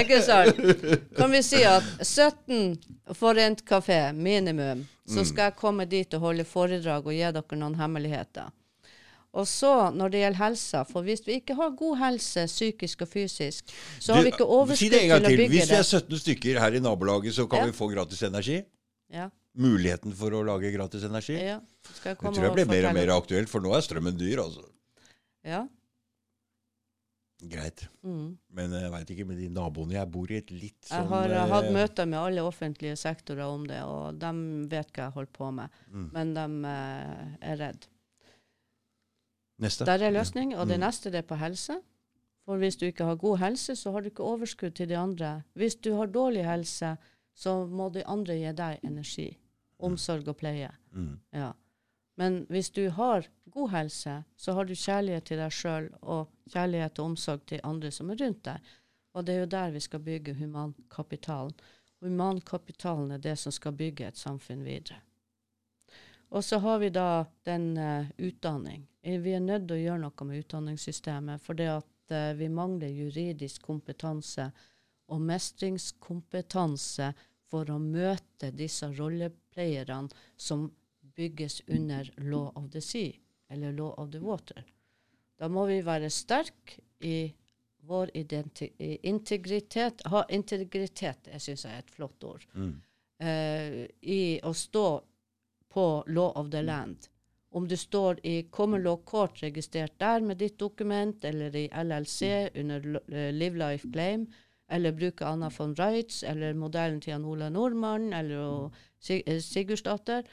Ikke 0.00 0.20
sant? 0.24 0.58
Kan 1.16 1.32
vi 1.32 1.40
si 1.44 1.62
at 1.66 1.86
17 2.04 2.76
forent 3.16 3.62
kafé, 3.68 4.12
minimum, 4.12 4.84
så 5.08 5.24
skal 5.26 5.50
jeg 5.50 5.56
komme 5.60 5.86
dit 5.88 6.14
og 6.16 6.24
holde 6.28 6.44
foredrag 6.48 7.06
og 7.06 7.14
gi 7.14 7.24
dere 7.38 7.58
noen 7.60 7.76
hemmeligheter. 7.78 8.52
Og 9.36 9.44
så, 9.48 9.90
når 9.92 10.12
det 10.14 10.20
gjelder 10.22 10.40
helsa, 10.40 10.80
for 10.88 11.04
hvis 11.04 11.20
vi 11.26 11.34
ikke 11.42 11.54
har 11.58 11.74
god 11.76 11.98
helse, 12.00 12.46
psykisk 12.48 13.02
og 13.04 13.10
fysisk, 13.12 13.74
så 14.00 14.14
har 14.16 14.24
vi 14.24 14.30
ikke 14.32 14.46
si 14.46 14.54
overskudd 14.58 14.94
det 14.94 15.00
en 15.02 15.10
gang 15.12 15.20
til 15.20 15.26
å 15.26 15.32
til. 15.34 15.40
bygge 15.42 15.52
Hvis 15.52 15.66
vi 15.68 15.74
det. 15.74 15.80
er 15.82 15.90
17 15.90 16.22
stykker 16.22 16.60
her 16.62 16.78
i 16.78 16.80
nabolaget, 16.80 17.34
så 17.36 17.44
kan 17.46 17.58
Ja. 17.60 17.66
vi 17.68 17.76
få 17.76 17.88
gratis 17.92 18.22
energi. 18.24 18.62
Ja, 19.12 19.30
Muligheten 19.56 20.12
for 20.12 20.34
å 20.36 20.42
lage 20.44 20.68
gratis 20.74 21.04
energi. 21.08 21.38
ja. 21.40 21.60
Jeg 22.04 22.18
komme 22.18 22.34
tror 22.34 22.44
jeg 22.48 22.54
blir 22.58 22.66
mer 22.68 22.88
og 22.90 22.94
mer 22.98 23.12
aktuelt, 23.14 23.48
for 23.48 23.60
nå 23.64 23.70
er 23.76 23.80
strømmen 23.86 24.16
dyr, 24.18 24.42
altså. 24.42 24.64
Ja. 25.46 25.62
Greit. 27.46 27.84
Mm. 28.02 28.36
Men 28.56 28.72
jeg 28.72 28.90
veit 28.94 29.10
ikke 29.12 29.26
med 29.28 29.38
de 29.38 29.48
naboene 29.52 29.92
jeg 29.98 30.08
bor 30.10 30.30
i, 30.32 30.38
et 30.40 30.50
litt 30.50 30.88
sånn 30.88 31.02
Jeg 31.04 31.10
har 31.10 31.34
eh, 31.36 31.50
hatt 31.52 31.68
møter 31.74 32.08
med 32.08 32.18
alle 32.18 32.44
offentlige 32.48 32.96
sektorer 32.96 33.44
om 33.44 33.66
det, 33.68 33.82
og 33.84 34.16
de 34.22 34.30
vet 34.72 34.88
hva 34.96 35.04
jeg 35.10 35.14
holder 35.18 35.32
på 35.36 35.50
med. 35.58 35.76
Mm. 35.92 36.06
Men 36.16 36.32
de 36.38 36.46
eh, 36.72 37.50
er 37.52 37.60
redd. 37.60 37.86
Neste. 39.62 39.84
Der 39.88 40.04
er 40.08 40.12
løsning, 40.16 40.54
og 40.56 40.66
det 40.68 40.78
Mm. 40.80 40.84
neste 40.88 41.10
det 41.12 41.22
er 41.24 41.28
på 41.28 41.36
helse. 41.40 41.78
For 42.46 42.58
hvis 42.58 42.76
du 42.78 42.86
ikke 42.86 43.04
har 43.04 43.16
god 43.16 43.38
helse, 43.38 43.76
så 43.76 43.92
har 43.92 44.00
du 44.02 44.08
ikke 44.10 44.24
overskudd 44.24 44.74
til 44.74 44.88
de 44.88 44.96
andre. 44.96 45.42
Hvis 45.56 45.76
du 45.82 45.94
har 45.96 46.06
dårlig 46.06 46.44
helse, 46.46 46.96
så 47.36 47.66
må 47.68 47.90
de 47.92 48.04
andre 48.08 48.38
gi 48.38 48.52
deg 48.56 48.84
energi, 48.86 49.28
omsorg 49.84 50.28
og 50.32 50.38
pleie. 50.40 50.72
Mm. 50.96 51.14
Ja. 51.36 51.52
Men 52.16 52.38
hvis 52.48 52.70
du 52.72 52.86
har 52.96 53.28
god 53.52 53.70
helse, 53.74 54.22
så 54.36 54.54
har 54.56 54.64
du 54.64 54.72
kjærlighet 54.72 55.26
til 55.28 55.40
deg 55.42 55.52
sjøl 55.52 55.90
og 56.00 56.30
kjærlighet 56.52 56.98
og 56.98 57.10
omsorg 57.12 57.44
til 57.50 57.60
andre 57.62 57.90
som 57.92 58.10
er 58.10 58.22
rundt 58.22 58.44
deg. 58.48 58.70
Og 59.12 59.26
det 59.26 59.34
er 59.34 59.42
jo 59.42 59.50
der 59.52 59.74
vi 59.74 59.82
skal 59.84 60.00
bygge 60.04 60.36
humankapitalen. 60.38 61.52
Humankapitalen 62.04 63.12
er 63.16 63.20
det 63.20 63.36
som 63.40 63.52
skal 63.52 63.76
bygge 63.76 64.08
et 64.08 64.20
samfunn 64.20 64.64
videre. 64.64 65.02
Og 66.32 66.44
så 66.44 66.58
har 66.58 66.80
vi 66.82 66.90
da 66.90 67.26
den 67.46 67.76
uh, 67.78 68.08
utdanning. 68.18 68.88
Eh, 69.02 69.20
Vi 69.20 69.32
er 69.36 69.40
nødt 69.40 69.68
til 69.68 69.76
å 69.76 69.82
gjøre 69.82 70.02
noe 70.02 70.26
med 70.26 70.42
utdanningssystemet, 70.42 71.40
for 71.40 71.54
det 71.54 71.68
at 71.70 72.16
uh, 72.16 72.32
vi 72.38 72.48
mangler 72.48 72.88
juridisk 72.88 73.62
kompetanse 73.62 74.50
og 75.08 75.20
mestringskompetanse 75.22 77.12
for 77.46 77.70
å 77.70 77.78
møte 77.78 78.50
disse 78.56 78.88
rolleplayerne 78.96 80.08
som 80.36 80.68
bygges 81.16 81.60
under 81.68 82.08
law 82.18 82.50
of 82.58 82.70
the 82.72 82.80
sea, 82.80 83.12
eller 83.48 83.72
law 83.72 83.94
of 83.96 84.10
the 84.12 84.20
water. 84.20 84.64
Da 85.38 85.48
må 85.48 85.66
vi 85.68 85.80
være 85.84 86.10
sterke 86.10 86.80
i 87.04 87.32
vår 87.86 88.10
integritet 89.06 90.02
Ha 90.10 90.24
integritet, 90.34 91.28
jeg 91.32 91.40
syns 91.44 91.64
er 91.68 91.78
et 91.78 91.90
flott 91.94 92.24
ord. 92.24 92.46
Mm. 92.54 92.72
Uh, 93.22 93.84
I 94.02 94.40
å 94.44 94.52
stå 94.52 94.86
på 95.72 95.84
law 96.08 96.32
of 96.36 96.50
the 96.50 96.62
land. 96.62 97.08
Om 97.56 97.68
du 97.68 97.76
står 97.78 98.18
i 98.26 98.42
common 98.52 98.82
law 98.84 98.98
court 99.06 99.38
registrert 99.42 99.94
der 100.02 100.20
med 100.20 100.38
ditt 100.42 100.58
dokument, 100.58 101.24
eller 101.24 101.54
i 101.56 101.68
LLC 101.72 102.50
under 102.60 102.80
lo- 102.84 103.04
eh, 103.08 103.30
Live 103.32 103.56
Life 103.56 103.88
Claim, 103.92 104.26
eller 104.68 104.92
bruke 104.92 105.26
Anna 105.26 105.48
von 105.58 105.74
Reitz, 105.78 106.22
eller 106.22 106.54
modellen 106.54 107.00
til 107.00 107.10
Jan 107.12 107.24
Ola 107.24 107.48
Nordmann, 107.50 108.12
eller 108.12 108.36
å- 108.36 108.72
eh, 109.10 109.38
Sigurdsdatter, 109.40 110.24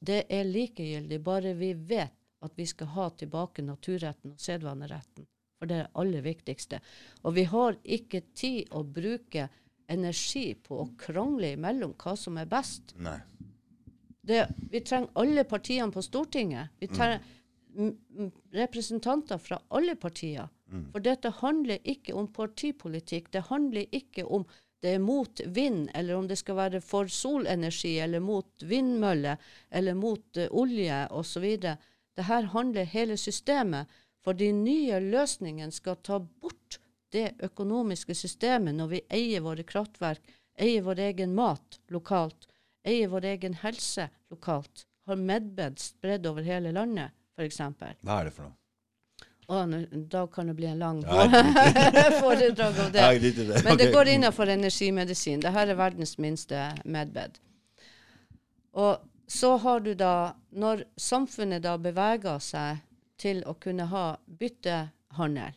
det- 0.00 0.26
er 0.30 0.44
likegyldig, 0.44 1.22
bare 1.24 1.54
vi 1.54 1.72
vet 1.74 2.12
at 2.42 2.52
vi 2.56 2.64
skal 2.66 2.86
ha 2.86 3.08
tilbake 3.10 3.62
naturretten 3.64 4.30
og 4.32 4.38
sedvaneretten. 4.38 5.26
For 5.58 5.66
det 5.66 5.74
er 5.76 5.82
det 5.82 5.90
aller 5.96 6.22
viktigste. 6.22 6.80
Og 7.24 7.34
vi 7.34 7.42
har 7.44 7.74
ikke 7.84 8.22
tid 8.34 8.68
å 8.70 8.84
bruke 8.84 9.48
energi 9.88 10.54
på 10.54 10.78
å 10.84 10.96
krangle 10.96 11.52
imellom 11.56 11.94
hva 11.94 12.16
som 12.16 12.36
er 12.38 12.44
best. 12.46 12.94
Det, 14.24 14.46
vi 14.70 14.80
trenger 14.80 15.08
alle 15.16 15.42
partiene 15.44 15.90
på 15.90 16.02
Stortinget. 16.02 16.68
Vi 16.80 16.86
trenger 16.86 17.20
m- 17.76 17.98
m- 18.18 18.32
representanter 18.52 19.38
fra 19.38 19.58
alle 19.70 19.94
partier. 19.96 20.48
For 20.92 21.04
dette 21.04 21.30
handler 21.40 21.78
ikke 21.88 22.14
om 22.18 22.28
partipolitikk. 22.32 23.30
Det 23.32 23.46
handler 23.48 23.86
ikke 23.94 24.24
om 24.24 24.44
det 24.82 24.94
er 24.94 25.02
mot 25.02 25.40
vind, 25.46 25.88
eller 25.94 26.14
om 26.14 26.28
det 26.30 26.38
skal 26.38 26.58
være 26.58 26.80
for 26.84 27.08
solenergi, 27.10 27.96
eller 27.98 28.22
mot 28.22 28.62
vindmøller, 28.62 29.40
eller 29.70 29.96
mot 29.98 30.38
uh, 30.38 30.46
olje 30.54 31.00
osv. 31.10 31.46
Det 31.58 32.26
her 32.28 32.50
handler 32.54 32.84
hele 32.84 33.16
systemet. 33.16 33.88
For 34.22 34.36
de 34.38 34.52
nye 34.52 35.00
løsningene 35.00 35.72
skal 35.72 35.98
ta 36.04 36.18
bort 36.20 36.78
det 37.14 37.38
økonomiske 37.42 38.14
systemet 38.14 38.76
når 38.76 38.92
vi 38.92 39.00
eier 39.14 39.42
våre 39.42 39.64
kraftverk, 39.64 40.22
eier 40.58 40.84
vår 40.84 41.00
egen 41.08 41.34
mat 41.34 41.80
lokalt, 41.94 42.48
eier 42.84 43.08
vår 43.08 43.30
egen 43.32 43.56
helse 43.62 44.08
lokalt, 44.30 44.84
har 45.08 45.16
Medbed 45.16 45.78
spredd 45.80 46.26
over 46.28 46.44
hele 46.44 46.74
landet, 46.76 47.14
f.eks. 47.38 47.62
Hva 48.04 48.20
er 48.20 48.28
det 48.28 48.34
for 48.36 48.50
noe? 48.50 48.57
Å, 49.48 49.58
da 50.12 50.26
kan 50.28 50.50
det 50.50 50.54
bli 50.58 50.66
en 50.68 50.78
lang 50.78 50.98
foredrag 52.22 52.80
om 52.84 52.90
det. 52.92 53.62
Men 53.64 53.78
det 53.80 53.86
går 53.92 54.10
innenfor 54.12 54.50
energimedisin. 54.52 55.40
Dette 55.40 55.62
er 55.64 55.78
verdens 55.78 56.18
minste 56.20 56.66
medbed. 56.84 57.38
Og 58.76 59.06
så 59.28 59.54
har 59.56 59.80
du 59.80 59.94
da, 59.94 60.34
når 60.50 60.84
samfunnet 61.00 61.64
da 61.64 61.78
beveger 61.80 62.44
seg 62.44 62.84
til 63.16 63.40
å 63.48 63.56
kunne 63.56 63.88
ha 63.88 64.04
byttehandel, 64.26 65.56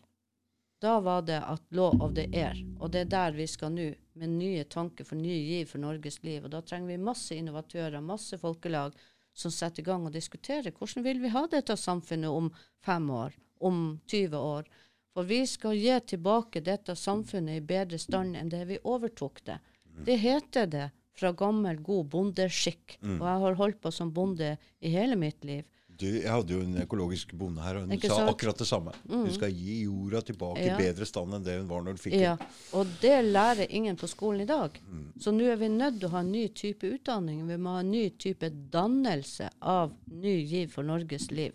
da 0.82 0.96
var 1.04 1.28
det 1.28 1.38
at 1.44 1.62
law 1.76 1.94
of 2.02 2.16
the 2.16 2.26
air, 2.34 2.58
og 2.80 2.96
det 2.96 3.04
er 3.06 3.12
der 3.12 3.36
vi 3.38 3.46
skal 3.48 3.76
nå, 3.76 3.92
med 4.18 4.34
nye 4.40 4.64
tanker 4.66 5.06
for 5.06 5.20
ny 5.20 5.36
giv 5.36 5.68
for 5.70 5.84
Norges 5.84 6.24
liv. 6.24 6.48
Og 6.48 6.52
da 6.56 6.64
trenger 6.66 6.96
vi 6.96 7.04
masse 7.12 7.36
innovatører, 7.38 8.02
masse 8.02 8.40
folkelag, 8.42 8.96
som 9.34 9.54
setter 9.54 9.84
i 9.84 9.86
gang 9.88 10.08
og 10.08 10.16
diskuterer 10.16 10.74
hvordan 10.76 11.06
vil 11.06 11.22
vi 11.22 11.32
ha 11.32 11.46
dette 11.52 11.78
samfunnet 11.78 12.34
om 12.34 12.50
fem 12.84 13.08
år, 13.14 13.36
om 13.62 14.00
20 14.08 14.38
år. 14.38 14.70
For 15.14 15.28
vi 15.28 15.42
skal 15.48 15.76
gi 15.76 15.98
tilbake 16.14 16.62
dette 16.64 16.96
samfunnet 16.96 17.58
i 17.60 17.66
bedre 17.74 18.00
stand 18.00 18.38
enn 18.40 18.50
det 18.50 18.64
vi 18.70 18.78
overtok 18.88 19.42
det. 19.46 19.60
Det 20.08 20.16
heter 20.22 20.70
det 20.72 20.88
fra 21.20 21.34
gammel, 21.36 21.82
god 21.84 22.08
bondeskikk. 22.14 22.98
Mm. 23.04 23.18
Og 23.20 23.28
jeg 23.28 23.42
har 23.44 23.60
holdt 23.60 23.82
på 23.84 23.92
som 23.92 24.12
bonde 24.16 24.54
i 24.80 24.90
hele 24.94 25.18
mitt 25.20 25.44
liv. 25.44 25.66
Du, 26.02 26.08
jeg 26.08 26.32
hadde 26.32 26.56
jo 26.56 26.62
en 26.64 26.80
økologisk 26.82 27.34
bonde 27.38 27.62
her, 27.62 27.76
og 27.78 27.84
hun 27.84 27.92
Ikke 27.94 28.08
sa 28.10 28.16
sant? 28.16 28.26
Mm. 28.26 28.32
akkurat 28.34 28.58
det 28.64 28.66
samme. 28.66 28.94
Du 29.06 29.28
skal 29.36 29.52
gi 29.54 29.76
jorda 29.84 30.22
tilbake 30.26 30.64
Ja. 30.64 30.74
i 30.74 30.82
bedre 30.88 31.06
stand 31.06 31.36
enn 31.38 31.44
det 31.46 31.58
hun 31.60 31.68
var 31.70 31.84
når 31.86 32.00
du 32.00 32.02
fikk 32.02 32.16
Ja, 32.18 32.32
den. 32.40 32.48
og 32.80 32.88
det 33.04 33.18
lærer 33.28 33.68
ingen 33.70 33.96
på 34.00 34.08
skolen 34.10 34.42
i 34.42 34.48
dag. 34.50 34.80
Mm. 34.88 35.04
Så 35.22 35.30
nå 35.36 35.44
er 35.52 35.58
vi 35.62 35.68
nødt 35.70 36.00
til 36.00 36.08
å 36.08 36.12
ha 36.16 36.20
en 36.24 36.32
ny 36.32 36.48
type 36.48 36.88
utdanning. 36.96 37.44
Vi 37.52 37.58
må 37.58 37.76
ha 37.76 37.84
en 37.84 37.92
ny 37.92 38.10
type 38.18 38.50
dannelse 38.72 39.52
av 39.62 39.94
ny 40.08 40.40
giv 40.48 40.72
for 40.74 40.84
Norges 40.84 41.30
liv. 41.30 41.52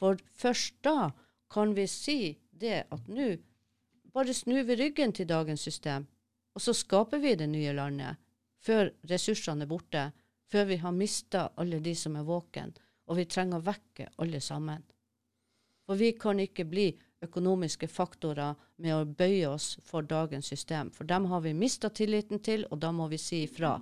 For 0.00 0.16
først 0.34 0.80
da 0.82 1.12
kan 1.56 1.72
vi 1.74 1.86
si 1.88 2.36
det 2.52 2.82
at 2.92 3.06
nå 3.08 3.30
bare 4.12 4.34
snur 4.36 4.66
vi 4.68 4.76
ryggen 4.76 5.14
til 5.16 5.28
dagens 5.28 5.64
system, 5.64 6.04
og 6.52 6.60
så 6.60 6.74
skaper 6.76 7.20
vi 7.22 7.32
det 7.40 7.48
nye 7.48 7.72
landet 7.72 8.20
før 8.66 8.90
ressursene 9.08 9.64
er 9.64 9.70
borte, 9.70 10.02
før 10.52 10.66
vi 10.68 10.76
har 10.82 10.92
mista 10.92 11.46
alle 11.56 11.78
de 11.80 11.94
som 11.96 12.16
er 12.16 12.26
våken, 12.28 12.74
og 13.06 13.16
vi 13.16 13.24
trenger 13.30 13.60
å 13.60 13.66
vekke 13.70 14.08
alle 14.20 14.40
sammen. 14.44 14.82
For 15.86 15.96
vi 15.96 16.12
kan 16.18 16.40
ikke 16.42 16.66
bli 16.68 16.88
økonomiske 17.22 17.88
faktorer 17.88 18.56
med 18.82 18.94
å 18.94 19.06
bøye 19.06 19.46
oss 19.48 19.76
for 19.86 20.04
dagens 20.04 20.50
system. 20.52 20.90
For 20.90 21.08
dem 21.08 21.30
har 21.30 21.44
vi 21.46 21.54
mista 21.54 21.88
tilliten 21.88 22.42
til, 22.42 22.66
og 22.70 22.82
da 22.82 22.90
må 22.92 23.06
vi 23.08 23.20
si 23.22 23.44
ifra, 23.46 23.78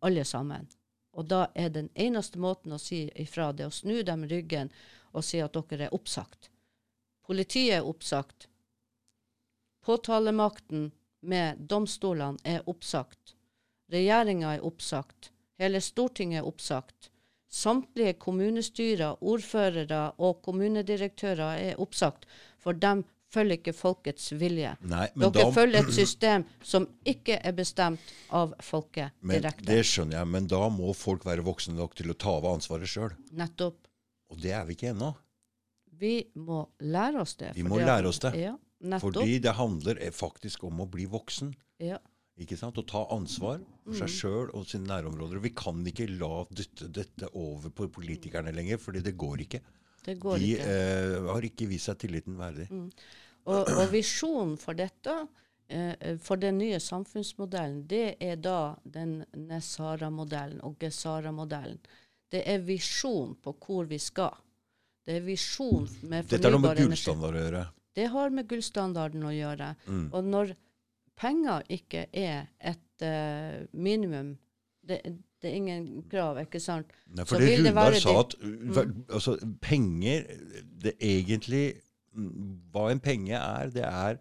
alle 0.00 0.24
sammen. 0.24 0.68
Og 1.12 1.28
da 1.28 1.48
er 1.54 1.74
den 1.74 1.90
eneste 1.94 2.40
måten 2.40 2.72
å 2.72 2.80
si 2.80 3.04
ifra, 3.20 3.50
det 3.52 3.68
å 3.68 3.74
snu 3.74 4.00
dem 4.06 4.24
ryggen 4.30 4.72
og 5.12 5.26
si 5.26 5.42
at 5.44 5.58
dere 5.58 5.90
er 5.90 5.94
oppsagt. 5.98 6.51
Politiet 7.32 7.78
er 7.78 7.86
oppsagt. 7.88 8.48
Påtalemakten 9.86 10.90
med 11.24 11.62
domstolene 11.64 12.36
er 12.44 12.66
oppsagt. 12.68 13.32
Regjeringa 13.92 14.50
er 14.58 14.66
oppsagt. 14.68 15.30
Hele 15.56 15.80
Stortinget 15.80 16.42
er 16.42 16.50
oppsagt. 16.50 17.08
Samtlige 17.48 18.18
kommunestyrer, 18.20 19.16
ordførere 19.24 20.02
og 20.20 20.42
kommunedirektører 20.44 21.56
er 21.70 21.80
oppsagt, 21.80 22.28
for 22.60 22.76
de 22.76 22.92
følger 23.32 23.62
ikke 23.62 23.76
folkets 23.80 24.28
vilje. 24.36 24.76
Nei, 24.84 25.08
men 25.14 25.32
Dere 25.32 25.48
da, 25.48 25.56
følger 25.56 25.86
et 25.86 25.96
system 26.02 26.44
som 26.60 26.84
ikke 27.08 27.40
er 27.40 27.56
bestemt 27.56 28.12
av 28.28 28.52
folket 28.60 29.16
men 29.24 29.38
direkte. 29.40 29.70
det 29.72 29.80
skjønner 29.88 30.20
jeg, 30.20 30.32
men 30.36 30.52
da 30.52 30.66
må 30.68 30.92
folk 30.92 31.24
være 31.24 31.48
voksne 31.48 31.80
nok 31.80 31.96
til 31.96 32.12
å 32.12 32.20
ta 32.28 32.36
av 32.44 32.52
ansvaret 32.58 32.92
sjøl. 32.92 33.16
Nettopp. 33.40 33.86
Og 34.28 34.44
det 34.44 34.52
er 34.52 34.68
vi 34.68 34.76
ikke 34.76 34.92
ennå. 34.92 35.14
Vi 36.02 36.14
må 36.34 36.64
lære 36.82 37.20
oss 37.22 37.36
det. 37.38 37.52
Vi 37.56 37.62
må 37.66 37.78
lære 37.80 38.08
oss 38.10 38.18
det. 38.24 38.34
Ja. 38.40 38.56
Fordi 38.98 39.36
det 39.44 39.52
handler 39.54 40.00
eh, 40.02 40.10
faktisk 40.10 40.64
om 40.66 40.80
å 40.82 40.88
bli 40.90 41.06
voksen. 41.06 41.54
ja. 41.80 41.98
Ikke 42.40 42.56
sant? 42.56 42.78
Å 42.80 42.82
ta 42.88 43.02
ansvar 43.12 43.58
for 43.84 43.92
Mm. 43.92 43.96
seg 43.98 44.08
sjøl 44.08 44.48
og 44.56 44.64
sine 44.66 44.86
nærområder. 44.88 45.38
Vi 45.44 45.50
kan 45.54 45.82
ikke 45.86 46.06
la 46.18 46.46
dytte 46.50 46.88
dette 46.90 47.28
over 47.36 47.68
på 47.70 47.86
politikerne 47.92 48.50
lenger, 48.56 48.78
fordi 48.80 49.02
det 49.04 49.12
går 49.20 49.42
ikke. 49.44 49.60
Det 50.06 50.14
går 50.18 50.38
De 50.40 50.48
ikke. 50.54 50.64
eh, 50.72 51.26
har 51.28 51.42
ikke 51.46 51.68
vist 51.68 51.86
seg 51.90 51.98
tilliten 52.00 52.38
verdig. 52.40 52.66
Og, 53.46 53.68
og 53.68 53.84
visjonen 53.92 54.56
for 54.58 54.72
dette, 54.74 55.28
eh, 55.68 56.16
for 56.18 56.36
den 56.40 56.56
nye 56.58 56.80
samfunnsmodellen, 56.80 57.84
det 57.86 58.16
er 58.18 58.36
da 58.36 58.76
den 58.84 59.26
Nesara-modellen 59.36 60.60
og 60.64 60.78
Gesara-modellen. 60.80 61.78
Det 62.32 62.42
er 62.48 62.64
visjon 62.64 63.36
på 63.44 63.54
hvor 63.60 63.84
vi 63.86 63.98
skal. 63.98 64.34
Det 65.06 65.18
er 65.18 65.24
visjon 65.26 65.88
med 66.10 66.28
Dette 66.30 66.46
er 66.46 66.54
noe 66.54 66.62
med 66.62 66.78
gullstandard 66.78 67.38
å 67.38 67.42
gjøre. 67.42 67.64
Det 67.92 68.06
har 68.12 68.32
med 68.32 68.48
gullstandarden 68.48 69.26
å 69.26 69.32
gjøre. 69.34 69.72
Mm. 69.86 70.06
Og 70.14 70.30
når 70.30 70.54
penger 71.18 71.66
ikke 71.72 72.06
er 72.08 72.46
et 72.58 73.04
uh, 73.04 73.66
minimum 73.72 74.36
det, 74.82 74.98
det 75.42 75.50
er 75.50 75.58
ingen 75.58 75.84
krav, 76.10 76.40
ikke 76.42 76.60
sant? 76.62 76.90
Nei, 77.06 77.24
Så 77.24 77.34
for 77.34 77.42
det 77.42 77.50
vil 77.52 77.68
det 77.68 77.74
Runar 77.74 77.98
sa 78.02 78.14
at 78.22 78.34
mm. 78.40 78.78
altså, 79.14 79.36
penger 79.62 80.24
det 80.82 80.96
egentlig 80.98 81.64
mm, 82.14 82.32
Hva 82.74 82.88
en 82.90 83.02
penge 83.02 83.38
er, 83.38 83.70
det 83.74 83.84
er 83.86 84.18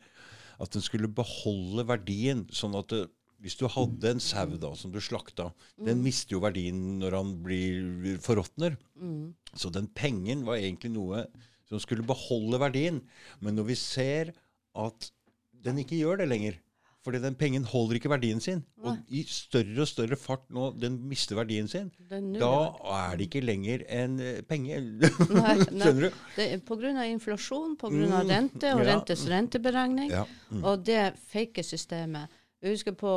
at 0.61 0.75
den 0.75 0.83
skulle 0.85 1.09
beholde 1.09 1.87
verdien. 1.89 2.43
Sånn 2.53 2.75
at 2.77 2.91
det, 2.93 3.07
hvis 3.41 3.57
du 3.57 3.65
hadde 3.71 4.13
en 4.13 4.21
sau 4.21 4.57
da, 4.61 4.71
som 4.77 4.93
du 4.93 4.99
slakta, 5.01 5.49
den 5.81 6.03
mister 6.05 6.37
jo 6.37 6.43
verdien 6.43 6.77
når 7.01 7.17
han 7.17 7.31
blir 7.43 8.19
forråtner. 8.21 8.77
Mm. 9.01 9.31
Så 9.57 9.71
den 9.73 9.89
pengen 9.97 10.45
var 10.47 10.61
egentlig 10.61 10.93
noe 10.93 11.25
som 11.69 11.81
skulle 11.81 12.05
beholde 12.05 12.59
verdien. 12.61 12.99
Men 13.41 13.57
når 13.57 13.71
vi 13.71 13.79
ser 13.79 14.33
at 14.77 15.09
den 15.65 15.81
ikke 15.81 15.99
gjør 15.99 16.21
det 16.21 16.29
lenger 16.31 16.59
fordi 17.01 17.17
den 17.17 17.33
pengen 17.37 17.63
holder 17.65 17.97
ikke 17.97 18.11
verdien 18.11 18.41
sin. 18.43 18.59
Og 18.85 18.97
i 19.09 19.23
større 19.25 19.81
og 19.81 19.89
større 19.89 20.17
fart 20.19 20.43
nå, 20.53 20.67
den 20.77 20.99
mister 21.09 21.39
verdien 21.39 21.69
sin. 21.69 21.89
Da 22.11 22.51
er 22.93 23.15
det 23.17 23.25
ikke 23.25 23.41
lenger 23.41 23.81
en 23.89 24.19
eh, 24.21 24.43
penge. 24.45 24.77
Nei, 24.77 25.07
nei. 25.33 25.55
Skjønner 25.65 26.05
du? 26.05 26.19
Det 26.35 26.45
er 26.45 26.61
Pga. 26.67 26.91
inflasjon, 27.07 27.73
pga. 27.81 27.89
Mm, 27.89 28.13
rente 28.29 28.75
og 28.75 28.83
ja. 28.83 28.91
rentes 28.91 29.25
renteberegning. 29.31 30.13
Ja. 30.13 30.27
Mm. 30.51 30.61
Og 30.61 30.85
det 30.85 30.99
fake 31.33 31.65
systemet. 31.65 32.29
Jeg 32.61 32.75
husker 32.75 32.93
På 32.93 33.09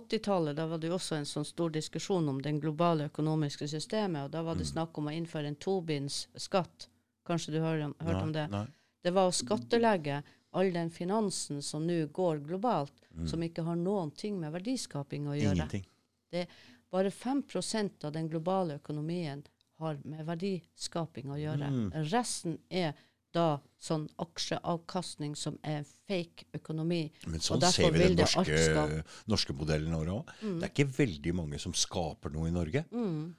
80-tallet 0.00 0.56
da 0.56 0.64
var 0.66 0.78
det 0.80 0.88
jo 0.88 0.94
også 0.96 1.18
en 1.18 1.26
sånn 1.28 1.44
stor 1.44 1.70
diskusjon 1.74 2.28
om 2.28 2.38
den 2.42 2.60
globale 2.60 3.10
økonomiske 3.10 3.68
systemet. 3.68 4.24
og 4.24 4.30
Da 4.30 4.42
var 4.42 4.54
det 4.54 4.64
Mm. 4.66 4.72
snakk 4.72 4.98
om 4.98 5.06
å 5.08 5.12
innføre 5.12 5.46
en 5.46 5.56
Tobins-skatt. 5.56 6.88
Kanskje 7.26 7.52
du 7.52 7.60
har 7.60 7.78
hørt 8.00 8.22
om 8.22 8.32
det? 8.32 8.48
Nei. 8.50 8.66
Det 9.04 9.12
var 9.12 9.28
å 9.28 9.32
skattelegge 9.34 10.22
all 10.54 10.70
den 10.72 10.90
finansen 10.90 11.62
som 11.62 11.86
nå 11.86 12.06
går 12.10 12.40
globalt, 12.46 12.92
som 13.26 13.40
ikke 13.40 13.62
har 13.64 13.76
noen 13.76 14.10
ting 14.16 14.40
med 14.40 14.52
verdiskaping 14.52 15.26
å 15.28 15.36
gjøre. 15.38 15.56
Ingenting. 15.68 15.84
Det 16.30 16.40
er 16.40 16.46
Bare 16.90 17.10
5% 17.10 18.04
av 18.04 18.12
den 18.12 18.30
globale 18.30 18.78
økonomien 18.80 19.42
har 19.78 19.98
med 20.04 20.24
verdiskaping 20.24 21.26
å 21.26 21.36
gjøre. 21.36 21.68
Mm. 21.68 21.90
Resten 22.10 22.58
er 22.70 22.94
da 23.34 23.58
sånn 23.82 24.06
aksjeavkastning 24.22 25.34
som 25.38 25.58
er 25.66 25.84
fake 26.08 26.48
økonomi. 26.58 27.02
Men 27.28 27.42
sånn 27.44 27.62
ser 27.70 27.92
vi 27.94 28.06
den 28.06 28.16
norske, 28.18 29.02
norske 29.30 29.56
modellen 29.56 29.94
òg. 29.98 30.32
Det 30.40 30.64
er 30.66 30.72
ikke 30.72 30.88
veldig 30.96 31.34
mange 31.36 31.60
som 31.62 31.76
skaper 31.76 32.32
noe 32.34 32.48
i 32.50 32.54
Norge. 32.54 32.84
Mm. 32.90 33.36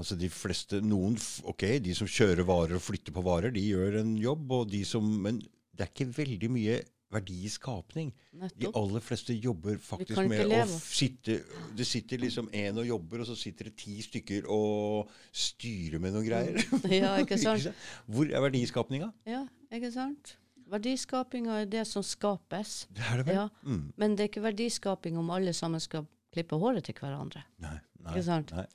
Altså 0.00 0.14
de 0.18 0.28
fleste, 0.30 0.78
noen, 0.86 1.16
ok, 1.50 1.64
De 1.82 1.94
som 1.98 2.06
kjører 2.06 2.46
varer 2.46 2.78
og 2.78 2.84
flytter 2.84 3.14
på 3.14 3.24
varer, 3.26 3.50
de 3.54 3.62
gjør 3.64 4.00
en 4.04 4.14
jobb. 4.18 4.52
og 4.52 4.70
de 4.70 4.84
som, 4.86 5.02
Men 5.02 5.40
det 5.74 5.86
er 5.86 5.90
ikke 5.90 6.12
veldig 6.14 6.50
mye 6.50 6.80
verdiskapning. 7.10 8.12
De 8.56 8.68
aller 8.74 9.02
fleste 9.02 9.34
jobber 9.34 9.78
faktisk 9.82 10.20
med 10.30 10.44
leve. 10.48 10.66
å 10.70 10.80
sitte 10.80 11.40
Det 11.76 11.86
sitter 11.86 12.22
liksom 12.22 12.48
en 12.54 12.78
og 12.82 12.86
jobber, 12.86 13.22
og 13.24 13.26
så 13.30 13.36
sitter 13.38 13.70
det 13.70 13.76
ti 13.82 13.96
stykker 14.04 14.46
og 14.50 15.10
styrer 15.32 15.98
med 16.02 16.14
noen 16.14 16.28
greier. 16.28 16.60
Ja, 17.00 17.16
ikke 17.22 17.38
sant? 17.40 17.66
Hvor 18.06 18.30
er 18.30 18.44
verdiskapninga? 18.46 19.10
Ja, 19.28 19.44
ikke 19.74 19.90
sant? 19.94 20.36
Verdiskapinga 20.70 21.60
er 21.64 21.66
det 21.70 21.82
som 21.90 22.04
skapes. 22.06 22.84
Det 22.94 23.02
er 23.10 23.20
det 23.20 23.26
vel? 23.26 23.40
Ja. 23.40 23.48
Mm. 23.66 23.84
Men 23.98 24.14
det 24.14 24.24
er 24.24 24.30
ikke 24.30 24.44
verdiskaping 24.46 25.18
om 25.18 25.32
alle 25.34 25.54
sammen 25.56 25.82
skal 25.82 26.06
klippe 26.30 26.58
håret 26.62 26.86
til 26.86 26.94
hverandre. 26.94 27.42
Nei, 27.58 27.74
nei, 27.98 28.12
Ikke 28.14 28.22
sant? 28.28 28.52
nei. 28.54 28.66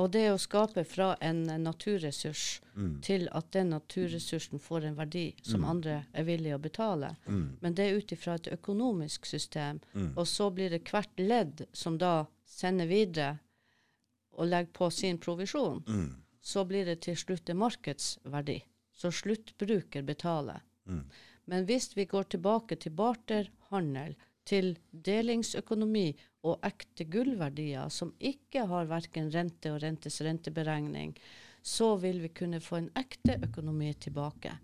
Og 0.00 0.10
det 0.14 0.24
å 0.32 0.38
skape 0.40 0.84
fra 0.88 1.16
en 1.20 1.42
naturressurs 1.60 2.60
Mm. 2.74 3.00
til 3.02 3.28
at 3.32 3.50
den 3.52 3.68
naturressursen 3.70 4.58
får 4.58 4.84
en 4.84 4.94
verdi 4.96 5.34
som 5.42 5.64
andre 5.64 6.06
er 6.14 6.24
villige 6.24 6.56
å 6.56 6.62
betale. 6.62 7.16
Mm. 7.26 7.58
Men 7.60 7.74
det 7.74 7.84
er 7.84 7.98
ut 7.98 8.12
ifra 8.12 8.34
et 8.34 8.48
økonomisk 8.48 9.26
system. 9.26 9.80
Mm. 9.94 10.14
Og 10.16 10.26
så 10.26 10.50
blir 10.50 10.70
det 10.70 10.84
hvert 10.88 11.18
ledd 11.18 11.66
som 11.72 11.98
da 11.98 12.24
sender 12.46 12.86
videre 12.86 13.38
og 14.32 14.48
legger 14.48 14.72
på 14.72 14.90
sin 14.90 15.18
provisjon. 15.18 15.82
Mm. 15.86 16.14
Så 16.40 16.64
blir 16.64 16.84
det 16.84 17.02
til 17.02 17.16
slutt 17.16 17.50
en 17.50 17.60
markedsverdi. 17.60 18.62
Så 18.94 19.10
sluttbruker 19.12 20.02
betaler. 20.02 20.62
Mm. 20.86 21.04
Men 21.44 21.66
hvis 21.66 21.96
vi 21.96 22.04
går 22.04 22.22
tilbake 22.22 22.76
til 22.76 22.92
barterhandel, 22.92 24.16
til 24.44 24.78
delingsøkonomi 24.92 26.16
og 26.42 26.66
ekte 26.66 27.06
gullverdier 27.10 27.90
som 27.92 28.10
ikke 28.18 28.66
har 28.70 28.90
verken 28.90 29.30
rente 29.30 29.70
og 29.70 29.80
rentes 29.84 30.20
renteberegning, 30.24 31.14
så 31.62 31.94
vil 32.02 32.18
vi 32.24 32.32
kunne 32.34 32.60
få 32.62 32.80
en 32.80 32.90
ekte 32.98 33.38
økonomi 33.46 33.92
tilbake. 34.02 34.56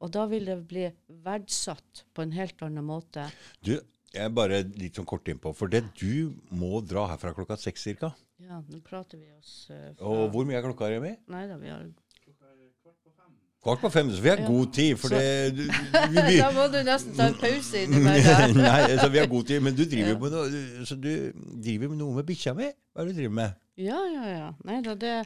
Og 0.00 0.12
da 0.14 0.24
vil 0.30 0.48
det 0.48 0.56
bli 0.68 0.86
verdsatt 1.24 2.04
på 2.16 2.24
en 2.24 2.32
helt 2.32 2.62
annen 2.64 2.86
måte. 2.88 3.26
Du, 3.60 3.74
jeg 4.10 4.24
er 4.24 4.32
bare 4.32 4.62
litt 4.80 4.96
sånn 4.96 5.08
kort 5.08 5.28
innpå. 5.28 5.52
For 5.56 5.68
det 5.68 5.82
du 6.00 6.32
må 6.56 6.80
dra 6.80 7.04
herfra 7.12 7.34
klokka 7.36 7.58
seks 7.60 7.84
cirka. 7.84 8.14
Ja, 8.40 8.62
nå 8.64 8.80
prater 8.84 9.20
vi 9.20 9.28
oss 9.36 9.68
uh, 9.68 9.90
fra 9.98 10.08
Og 10.08 10.30
hvor 10.32 10.48
mye 10.48 10.56
er 10.56 10.64
klokka, 10.64 10.88
Remi? 10.88 11.12
Nei 11.28 11.44
da, 11.50 11.58
vi 11.60 11.68
har 11.68 11.84
Kvart 13.60 13.82
på 13.82 13.90
fem. 13.92 14.10
Så 14.14 14.22
vi 14.24 14.28
har 14.32 14.40
Ja. 14.40 14.46
god 14.48 14.72
tid. 14.72 14.96
For 14.98 15.08
det 15.12 15.56
vi, 15.56 15.66
vi, 16.16 16.36
Da 16.42 16.50
må 16.56 16.66
du 16.72 16.78
nesten 16.86 17.16
ta 17.16 17.26
en 17.28 17.34
pause 17.40 17.82
innimellom. 17.84 18.56
Nei, 18.64 18.96
så 18.98 19.08
vi 19.12 19.18
har 19.20 19.26
god 19.28 19.46
tid. 19.46 19.60
Men 19.62 19.76
du 19.76 19.84
driver 19.84 20.14
jo 20.14 20.18
med 20.18 20.36
noe, 20.36 20.84
så 20.88 20.96
du 20.96 21.10
driver 21.60 21.88
med 21.92 21.98
noe 22.00 22.16
med 22.20 22.28
bikkja 22.30 22.54
mi? 22.56 22.70
Hva 22.94 23.02
er 23.04 23.10
det 23.10 23.16
du 23.16 23.20
driver 23.20 23.34
med? 23.40 23.58
Ja, 23.80 24.00
ja, 24.14 24.28
ja. 24.28 24.52
Nei 24.68 24.80
da, 24.84 24.94
det 24.94 25.16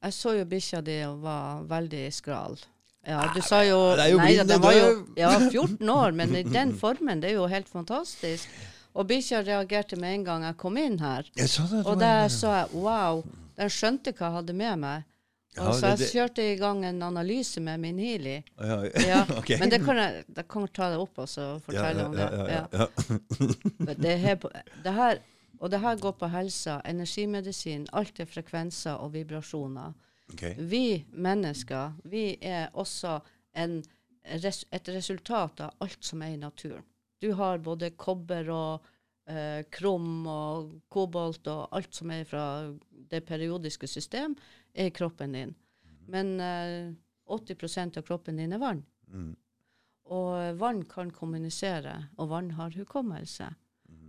Jeg 0.00 0.14
så 0.16 0.32
jo 0.38 0.44
bikkja 0.48 0.80
di 0.86 1.00
og 1.04 1.18
var 1.22 1.64
veldig 1.68 2.04
skral. 2.14 2.56
Ja, 3.06 3.20
du 3.34 3.40
sa 3.44 3.62
jo 3.64 3.78
det 3.96 4.06
er 4.06 4.10
jo 4.12 4.18
Nei, 4.20 4.32
den 4.36 4.54
og 4.56 4.62
var 4.64 4.76
jo 4.76 4.88
ja, 5.16 5.30
14 5.50 5.88
år, 5.88 6.12
men 6.16 6.34
i 6.36 6.42
den 6.44 6.74
formen, 6.76 7.20
det 7.20 7.30
er 7.30 7.38
jo 7.38 7.46
helt 7.48 7.68
fantastisk. 7.68 8.48
Og 8.94 9.06
bikkja 9.08 9.42
reagerte 9.46 9.96
med 10.00 10.14
en 10.18 10.24
gang 10.24 10.44
jeg 10.48 10.56
kom 10.60 10.76
inn 10.80 10.98
her. 11.00 11.28
Jeg 11.36 11.48
det. 11.48 11.68
det 11.70 11.84
Og 11.86 12.00
der 12.00 12.28
sa 12.32 12.56
jeg 12.62 12.72
wow, 12.74 13.22
den 13.60 13.70
skjønte 13.72 14.12
hva 14.12 14.26
jeg 14.28 14.36
hadde 14.40 14.56
med 14.56 14.82
meg. 14.82 15.06
Og 15.58 15.66
Ja, 15.66 15.72
så 15.72 15.80
det- 15.80 15.88
jeg 15.88 15.98
det- 15.98 16.10
kjørte 16.12 16.52
i 16.52 16.56
gang 16.56 16.84
en 16.86 17.02
analyse 17.02 17.60
med 17.60 17.78
min 17.80 17.98
Healy. 17.98 18.36
Ja, 18.60 18.82
Ja, 19.06 19.22
okay. 19.38 19.58
Men 19.58 19.70
det 19.70 19.80
kan 19.84 19.96
jeg, 19.96 20.24
jeg 20.36 20.48
kan 20.48 20.68
ta 20.68 20.90
det 20.90 20.98
opp 20.98 21.18
og 21.18 21.28
så 21.28 21.58
fortelle 21.64 22.04
om 22.06 22.12
det. 22.14 22.28
her 24.18 24.38
det 24.84 24.92
her, 24.94 25.18
og 25.60 25.70
det 25.70 25.80
her 25.80 25.96
går 26.00 26.12
på 26.12 26.28
helsa, 26.32 26.80
energimedisin, 26.88 27.86
alt 27.92 28.20
er 28.20 28.24
frekvenser 28.30 28.92
og 28.92 29.12
vibrasjoner. 29.12 29.92
Okay. 30.32 30.54
Vi 30.58 31.04
mennesker, 31.12 31.92
vi 32.04 32.36
er 32.42 32.68
også 32.74 33.18
en, 33.56 33.82
et 34.24 34.88
resultat 34.94 35.60
av 35.60 35.72
alt 35.80 36.04
som 36.04 36.22
er 36.22 36.34
i 36.34 36.36
naturen. 36.36 36.84
Du 37.22 37.32
har 37.34 37.58
både 37.58 37.90
kobber 37.90 38.48
og 38.50 38.80
eh, 39.30 39.62
krom 39.72 40.26
og 40.28 40.72
kobolt 40.92 41.46
og 41.50 41.68
alt 41.76 41.94
som 41.94 42.10
er 42.14 42.26
fra 42.28 42.44
det 43.10 43.22
periodiske 43.28 43.88
system, 43.90 44.36
er 44.74 44.90
i 44.90 44.94
kroppen 44.94 45.36
din. 45.36 45.54
Men 46.10 46.34
eh, 46.40 46.92
80% 47.30 47.98
av 47.98 48.06
kroppen 48.06 48.36
din 48.40 48.52
er 48.52 48.62
vann. 48.62 48.84
Mm. 49.08 49.32
Og 50.10 50.58
vann 50.58 50.84
kan 50.90 51.12
kommunisere, 51.14 51.94
og 52.18 52.32
vann 52.32 52.50
har 52.58 52.74
hukommelse. 52.74 53.52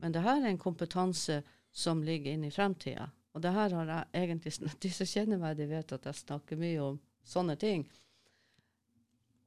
Men 0.02 0.14
det 0.16 0.24
her 0.26 0.42
er 0.42 0.50
en 0.50 0.62
kompetanse 0.62 1.42
som 1.72 2.02
ligger 2.04 2.34
inne 2.34 2.50
i 2.50 2.54
fremtida. 2.54 3.12
Og 3.32 3.44
det 3.44 3.54
her 3.56 3.74
har 3.78 3.92
jeg 3.92 4.26
egentlig 4.26 4.54
De 4.84 4.92
som 4.92 5.10
kjenner 5.14 5.42
meg, 5.42 5.58
de 5.58 5.70
vet 5.70 5.94
at 5.96 6.08
jeg 6.10 6.24
snakker 6.24 6.60
mye 6.60 6.82
om 6.84 7.00
sånne 7.24 7.56
ting. 7.62 7.86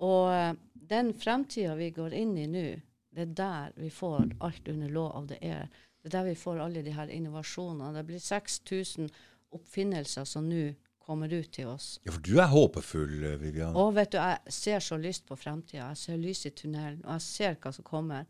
Og 0.04 0.30
eh, 0.32 0.54
den 0.74 1.12
fremtida 1.18 1.74
vi 1.78 1.90
går 1.94 2.14
inn 2.18 2.36
i 2.38 2.46
nå, 2.50 2.66
det 3.14 3.28
er 3.28 3.34
der 3.38 3.74
vi 3.78 3.90
får 3.90 4.32
alt 4.44 4.68
under 4.68 4.90
lov 4.90 5.12
av 5.16 5.28
det 5.30 5.38
er. 5.42 5.68
Det 6.02 6.10
er 6.10 6.16
der 6.18 6.26
vi 6.28 6.38
får 6.38 6.62
alle 6.64 6.82
de 6.84 6.94
her 6.94 7.12
innovasjonene. 7.12 7.94
Det 7.96 8.06
blir 8.08 8.22
6000 8.22 9.10
oppfinnelser 9.54 10.26
som 10.28 10.48
nå 10.50 10.72
kommer 11.04 11.32
ut 11.32 11.50
til 11.52 11.68
oss. 11.68 11.98
Ja, 12.04 12.14
for 12.14 12.24
du 12.24 12.38
er 12.40 12.48
håpefull, 12.48 13.14
eh, 13.24 13.36
Vivian. 13.40 13.76
Og 13.76 13.92
vet 13.94 14.14
du, 14.14 14.18
jeg 14.18 14.54
ser 14.56 14.80
så 14.80 14.96
lyst 14.96 15.26
på 15.28 15.36
fremtida. 15.36 15.90
Jeg 15.92 16.00
ser 16.00 16.20
lys 16.20 16.46
i 16.48 16.54
tunnelen, 16.56 17.02
og 17.04 17.18
jeg 17.18 17.26
ser 17.26 17.58
hva 17.60 17.72
som 17.76 17.86
kommer. 17.86 18.24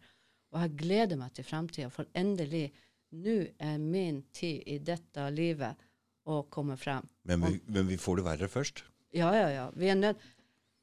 Og 0.52 0.60
jeg 0.60 0.74
gleder 0.82 1.18
meg 1.18 1.32
til 1.34 1.46
fremtida, 1.46 1.90
for 1.90 2.10
endelig, 2.18 2.66
nå 3.14 3.36
er 3.62 3.78
min 3.78 4.24
tid 4.34 4.66
i 4.66 4.80
dette 4.82 5.28
livet 5.30 5.78
å 6.26 6.42
komme 6.50 6.76
frem. 6.76 7.06
Men 7.30 7.46
vi, 7.46 7.60
men 7.70 7.86
vi 7.86 7.98
får 8.00 8.20
det 8.20 8.26
verre 8.26 8.50
først. 8.50 8.82
Ja, 9.14 9.30
ja, 9.38 9.48
ja. 9.54 9.68
Vi 9.78 9.90
er 9.90 10.00
nødt 10.00 10.30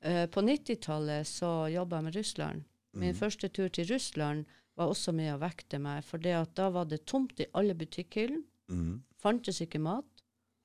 Uh, 0.02 0.26
På 0.26 0.42
90-tallet 0.42 1.28
så 1.30 1.68
jobba 1.70 2.00
jeg 2.00 2.04
med 2.08 2.16
Russland. 2.16 2.64
Min 2.94 3.16
første 3.16 3.48
tur 3.48 3.70
til 3.72 3.88
Russland 3.88 4.46
var 4.76 4.92
også 4.92 5.14
med 5.16 5.34
å 5.34 5.40
vekte 5.42 5.80
meg, 5.80 6.04
for 6.04 6.20
da 6.20 6.70
var 6.74 6.90
det 6.90 7.06
tomt 7.08 7.40
i 7.40 7.48
alle 7.58 7.76
butikkhyllene. 7.78 8.44
Mm. 8.72 9.04
Fantes 9.20 9.62
ikke 9.64 9.80
mat. 9.84 10.08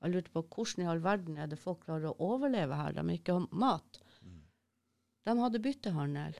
Jeg 0.03 0.13
lurte 0.13 0.33
på 0.33 0.43
hvordan 0.43 0.83
i 0.83 0.89
all 0.91 1.01
verden 1.03 1.37
er 1.37 1.47
det 1.49 1.59
folk 1.59 1.85
klarer 1.85 2.11
å 2.11 2.33
overleve 2.35 2.77
her, 2.77 2.93
de 2.95 3.15
ikke 3.15 3.37
har 3.37 3.47
mat. 3.51 4.01
De 5.27 5.35
hadde 5.39 5.63
byttehandel. 5.63 6.37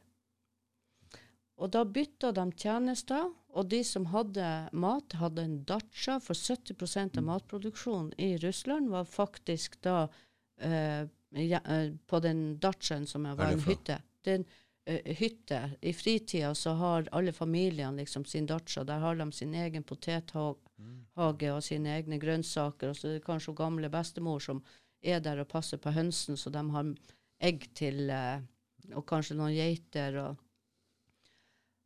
Og 1.57 1.71
da 1.73 1.81
bytta 1.89 2.31
de 2.37 2.45
tjenester, 2.53 3.31
og 3.57 3.69
de 3.71 3.81
som 3.83 4.05
hadde 4.13 4.45
mat, 4.77 5.15
hadde 5.17 5.43
en 5.47 5.57
datsja, 5.67 6.19
for 6.21 6.37
70% 6.37 7.17
av 7.17 7.25
matproduksjonen 7.25 8.13
i 8.21 8.35
Russland 8.43 8.91
var 8.93 9.09
faktisk 9.09 9.79
da 9.85 10.03
eh, 10.61 11.09
ja, 11.41 11.61
eh, 11.65 11.89
på 12.07 12.21
den 12.23 12.43
datsjaen 12.61 13.09
som 13.09 13.25
var 13.25 13.49
en 13.49 13.65
hytte. 13.65 13.97
Det 14.21 14.37
en 14.37 14.45
eh, 14.45 14.63
hytte. 14.87 15.61
I 15.81 15.93
fritida 15.93 16.55
så 16.55 16.73
har 16.79 17.09
alle 17.11 17.33
familiene 17.33 18.01
liksom 18.01 18.25
sin 18.25 18.45
dacha. 18.45 18.83
Der 18.83 18.99
har 18.99 19.15
de 19.15 19.31
sin 19.31 19.53
egen 19.53 19.83
potethage 19.83 21.51
og 21.53 21.63
sine 21.63 21.95
egne 21.97 22.19
grønnsaker. 22.21 22.89
Og 22.89 22.97
så 22.97 23.07
er 23.07 23.17
det 23.17 23.25
kanskje 23.25 23.55
gamle 23.57 23.89
bestemor 23.89 24.39
som 24.43 24.63
er 25.01 25.19
der 25.19 25.43
og 25.43 25.49
passer 25.51 25.77
på 25.77 25.91
hønsen, 25.93 26.37
så 26.37 26.49
de 26.49 26.63
har 26.71 26.93
egg 27.39 27.69
til 27.75 28.09
eh, 28.09 28.39
Og 28.95 29.03
kanskje 29.05 29.35
noen 29.35 29.51
geiter. 29.51 30.15
og 30.15 30.37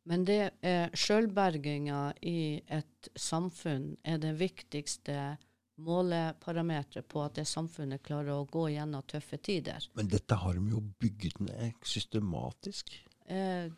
men 0.04 0.24
det 0.26 0.50
er 0.66 0.90
sjølberginga 0.98 2.12
i 2.26 2.62
et 2.66 3.08
samfunn 3.14 3.96
er 4.02 4.18
det 4.22 4.32
viktigste 4.40 5.36
måleparameteret 5.86 7.08
på 7.08 7.22
at 7.24 7.38
det 7.40 7.46
samfunnet 7.50 8.02
klarer 8.06 8.34
å 8.34 8.48
gå 8.48 8.68
gjennom 8.74 9.04
tøffe 9.08 9.38
tider. 9.38 9.88
Men 9.98 10.10
dette 10.12 10.38
har 10.38 10.58
de 10.58 10.76
jo 10.76 10.82
bygget 11.02 11.40
ned 11.44 11.86
systematisk 11.86 12.94
Eh, 13.26 13.70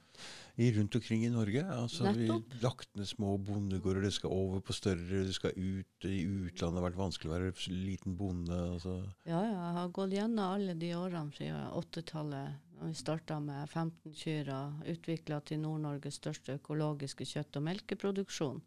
i, 0.57 0.73
rundt 0.73 0.95
omkring 0.95 1.25
i 1.27 1.31
Norge. 1.31 1.65
Altså, 1.67 2.13
vi 2.13 2.29
lagt 2.63 2.95
ned 2.95 3.09
små 3.09 3.35
bondegårder, 3.39 4.07
det 4.07 4.13
skal 4.15 4.31
over 4.31 4.61
på 4.63 4.73
større, 4.73 5.25
det 5.27 5.35
skal 5.35 5.51
ut. 5.57 6.07
I 6.07 6.23
utlandet 6.23 6.77
Det 6.77 6.81
har 6.81 6.87
vært 6.87 7.01
vanskelig 7.01 7.31
å 7.31 7.35
være 7.35 7.73
liten 7.73 8.17
bonde. 8.17 8.55
Altså. 8.75 9.01
ja, 9.27 9.41
ja, 9.41 9.51
jeg 9.51 9.75
har 9.79 9.91
gått 9.99 10.15
gjennom 10.15 10.45
alle 10.45 10.77
de 10.79 10.93
årene 10.95 11.35
siden 11.35 11.67
80-tallet, 11.83 12.61
vi 12.85 12.95
starta 12.99 13.39
med 13.41 13.69
15 13.69 14.15
kyr 14.15 14.51
og 14.53 14.89
utvikla 14.95 15.41
til 15.47 15.63
Nord-Norges 15.63 16.21
største 16.21 16.59
økologiske 16.59 17.27
kjøtt- 17.27 17.59
og 17.59 17.67
melkeproduksjon. 17.71 18.61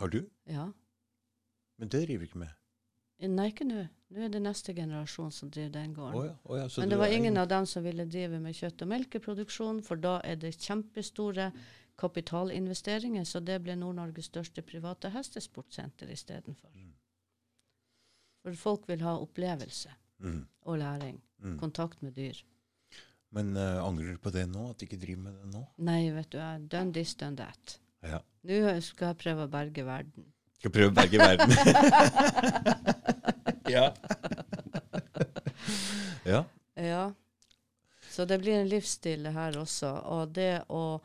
Har 0.00 0.12
du? 0.12 0.24
Ja. 0.48 0.70
Men 1.78 1.88
det 1.88 2.04
driver 2.06 2.24
vi 2.24 2.30
ikke 2.30 2.44
med. 2.44 2.61
Nei, 3.28 3.48
ikke 3.52 3.64
nå. 3.68 3.84
Nå 4.12 4.24
er 4.26 4.28
det 4.34 4.40
neste 4.42 4.74
generasjon 4.74 5.30
som 5.32 5.50
driver 5.50 5.70
den 5.76 5.92
gården. 5.94 6.16
Oh 6.18 6.24
ja, 6.26 6.32
oh 6.44 6.58
ja, 6.58 6.66
Men 6.78 6.90
det 6.90 6.98
var 6.98 7.12
ingen 7.14 7.36
av 7.38 7.46
dem 7.48 7.66
som 7.66 7.84
ville 7.84 8.04
drive 8.04 8.40
med 8.40 8.54
kjøtt- 8.54 8.82
og 8.82 8.88
melkeproduksjon, 8.90 9.82
for 9.86 9.96
da 9.96 10.16
er 10.24 10.36
det 10.36 10.50
kjempestore 10.58 11.52
kapitalinvesteringer, 12.02 13.24
så 13.24 13.40
det 13.40 13.60
ble 13.62 13.76
Nord-Norges 13.78 14.28
største 14.30 14.62
private 14.66 15.10
hestesportsenter 15.14 16.10
istedenfor. 16.12 16.70
For 18.42 18.58
folk 18.58 18.88
vil 18.88 19.02
ha 19.06 19.16
opplevelse 19.22 19.92
Mm, 20.22 20.46
og 20.62 20.78
læring. 20.78 21.16
mm. 21.38 21.58
Kontakt 21.58 22.02
med 22.02 22.12
dyr. 22.14 22.36
Men 23.30 23.56
uh, 23.56 23.82
angrer 23.86 24.12
du 24.12 24.18
på 24.18 24.30
det 24.30 24.44
nå? 24.48 24.70
At 24.70 24.78
du 24.78 24.84
ikke 24.86 25.00
driver 25.00 25.22
med 25.22 25.32
det 25.32 25.48
nå? 25.54 25.62
Nei, 25.78 26.10
vet 26.14 26.30
du, 26.30 26.38
jeg 26.38 26.68
done 26.70 26.92
this, 26.92 27.14
done 27.14 27.36
that. 27.36 27.80
Ja. 28.02 28.18
Nå 28.44 28.80
skal 28.80 29.06
jeg 29.06 29.16
prøve 29.16 29.46
å 29.46 29.50
berge 29.50 29.84
verden. 29.84 30.28
Skal 30.62 30.70
prøve 30.70 30.92
å 30.92 30.94
berge 30.94 31.18
verden. 31.18 31.50
ja. 33.74 33.88
ja. 36.22 36.44
Ja. 36.78 37.00
Så 38.12 38.28
det 38.30 38.38
blir 38.44 38.60
en 38.60 38.70
livsstil 38.70 39.26
her 39.34 39.58
også. 39.58 39.90
Og 40.14 40.30
det 40.38 40.62
å 40.70 41.02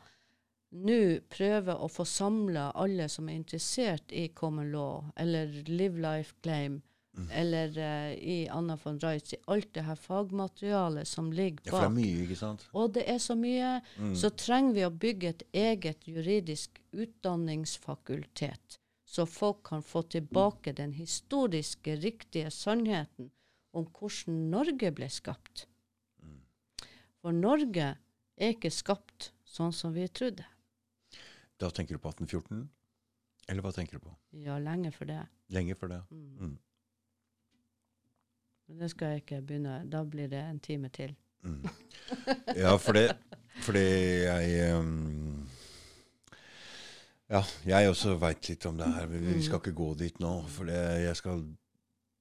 nå 0.78 1.00
prøve 1.32 1.74
å 1.74 1.88
få 1.90 2.06
samla 2.06 2.70
alle 2.78 3.08
som 3.10 3.26
er 3.26 3.34
interessert 3.40 4.14
i 4.14 4.28
common 4.36 4.70
law, 4.70 5.10
eller 5.16 5.50
live 5.66 5.98
life 6.04 6.36
claim, 6.44 6.78
eller 7.32 7.78
uh, 7.78 8.12
i 8.14 8.48
Anna 8.50 8.78
von 8.82 9.00
Reitz, 9.00 9.32
i 9.34 9.38
alt 9.46 9.72
det 9.74 9.82
her 9.88 9.96
fagmaterialet 9.98 11.08
som 11.08 11.32
ligger 11.32 11.66
ja, 11.66 11.72
for 11.72 11.80
det 11.80 11.88
er 11.88 11.96
mye, 11.96 12.18
ikke 12.26 12.38
sant? 12.38 12.66
Og 12.78 12.92
det 12.94 13.04
er 13.10 13.18
så 13.22 13.34
mye. 13.38 13.72
Mm. 13.98 14.12
Så 14.20 14.30
trenger 14.38 14.76
vi 14.76 14.84
å 14.86 14.92
bygge 15.04 15.32
et 15.32 15.42
eget 15.64 16.06
juridisk 16.06 16.78
utdanningsfakultet, 16.92 18.78
så 19.08 19.24
folk 19.26 19.62
kan 19.70 19.82
få 19.82 20.02
tilbake 20.12 20.74
den 20.76 20.92
historiske, 20.92 21.96
riktige 21.96 22.50
sannheten 22.52 23.30
om 23.72 23.86
hvordan 23.88 24.42
Norge 24.52 24.92
ble 24.92 25.08
skapt. 25.12 25.64
For 27.22 27.34
Norge 27.34 27.88
er 28.38 28.54
ikke 28.54 28.70
skapt 28.70 29.32
sånn 29.48 29.72
som 29.74 29.94
vi 29.96 30.06
trodde. 30.12 30.44
Da 31.58 31.70
tenker 31.74 31.96
du 31.96 32.02
på 32.02 32.12
1814? 32.12 32.68
Eller 33.48 33.64
hva 33.64 33.72
tenker 33.74 33.98
du 33.98 34.04
på? 34.04 34.14
Ja, 34.44 34.58
lenge 34.62 34.92
for 34.94 35.08
det. 35.08 35.22
Lenge 35.56 35.74
før 35.78 35.94
det. 35.94 36.02
Mm. 36.12 36.28
Mm. 36.36 36.56
Men 38.68 38.82
det 38.84 38.90
skal 38.92 39.14
jeg 39.14 39.24
ikke 39.24 39.40
begynne. 39.48 39.78
Da 39.88 40.04
blir 40.04 40.28
det 40.30 40.42
en 40.44 40.60
time 40.60 40.92
til. 40.92 41.16
Mm. 41.42 41.64
Ja, 42.58 42.74
for 42.82 42.98
det 42.98 43.12
Fordi 43.62 43.80
jeg 44.24 44.74
um, 44.74 45.27
Ja, 47.28 47.42
jeg 47.68 47.90
også 47.90 48.14
veit 48.20 48.46
litt 48.48 48.64
om 48.70 48.78
det 48.80 48.88
her. 48.88 49.08
Men 49.10 49.26
vi 49.34 49.42
skal 49.44 49.60
ikke 49.60 49.74
gå 49.76 49.88
dit 50.00 50.20
nå. 50.22 50.30
For 50.52 50.68
det, 50.70 50.78
jeg 51.04 51.18
skal 51.18 51.42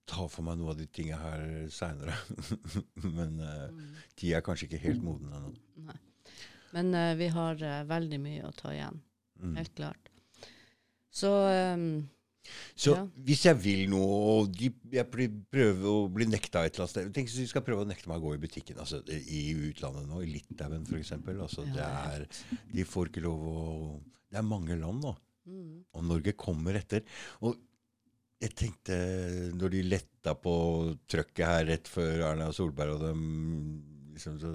ta 0.08 0.26
for 0.32 0.44
meg 0.48 0.60
noe 0.60 0.74
av 0.74 0.80
de 0.80 0.88
tinga 0.92 1.20
her 1.22 1.46
seinere. 1.72 2.16
Men 3.18 3.40
uh, 3.44 3.70
tida 4.20 4.42
er 4.42 4.46
kanskje 4.46 4.68
ikke 4.70 4.82
helt 4.84 5.04
moden 5.06 5.32
ennå. 5.32 5.54
Nei. 5.88 5.98
Men 6.76 6.92
uh, 6.96 7.14
vi 7.20 7.30
har 7.32 7.64
uh, 7.64 7.80
veldig 7.88 8.20
mye 8.24 8.44
å 8.50 8.54
ta 8.56 8.74
igjen. 8.76 9.00
Mm. 9.40 9.56
Helt 9.62 9.74
klart. 9.80 10.12
Så 11.14 11.32
um, 11.48 11.88
Så 12.80 12.94
Ja. 12.96 13.02
hvis 13.28 13.46
jeg 13.48 13.58
vil 13.64 13.82
noe, 13.92 14.20
og 14.42 14.52
de, 14.56 14.70
jeg 14.94 15.08
prøver 15.12 15.88
å 15.92 16.06
bli 16.12 16.28
nekta 16.30 16.62
et 16.64 16.76
eller 16.76 16.86
annet 16.86 16.94
sted 16.94 17.10
Tenk 17.16 17.28
hvis 17.28 17.42
de 17.42 17.48
skal 17.52 17.64
prøve 17.66 17.84
å 17.84 17.88
nekte 17.90 18.08
meg 18.12 18.20
å 18.22 18.28
gå 18.28 18.36
i 18.38 18.42
butikken. 18.44 18.80
altså 18.80 19.02
I 19.08 19.42
utlandet 19.72 20.08
nå, 20.08 20.22
i 20.24 20.30
Litauen 20.36 20.86
f.eks. 20.88 21.12
Altså, 21.16 21.66
det 21.68 21.80
Ja, 21.84 21.90
er, 22.14 22.28
de 22.76 22.86
får 22.88 23.12
ikke 23.12 23.24
lov 23.26 23.44
å 23.52 23.58
Det 24.28 24.40
er 24.42 24.46
mange 24.46 24.76
land 24.80 25.02
nå. 25.06 25.14
mm, 25.48 25.74
Og 25.96 26.04
Norge 26.06 26.34
kommer 26.38 26.76
etter. 26.80 27.04
Og 27.42 27.56
Jeg 28.42 28.54
tenkte, 28.54 28.96
når 29.58 29.72
de 29.74 29.80
letta 29.88 30.36
på 30.38 30.52
trøkket 31.10 31.46
her 31.48 31.64
rett 31.72 31.88
før 31.90 32.20
Erna 32.34 32.52
Solberg 32.54 32.98
og 32.98 33.06
dem 33.08 33.22
liksom 34.14 34.36
så 34.42 34.52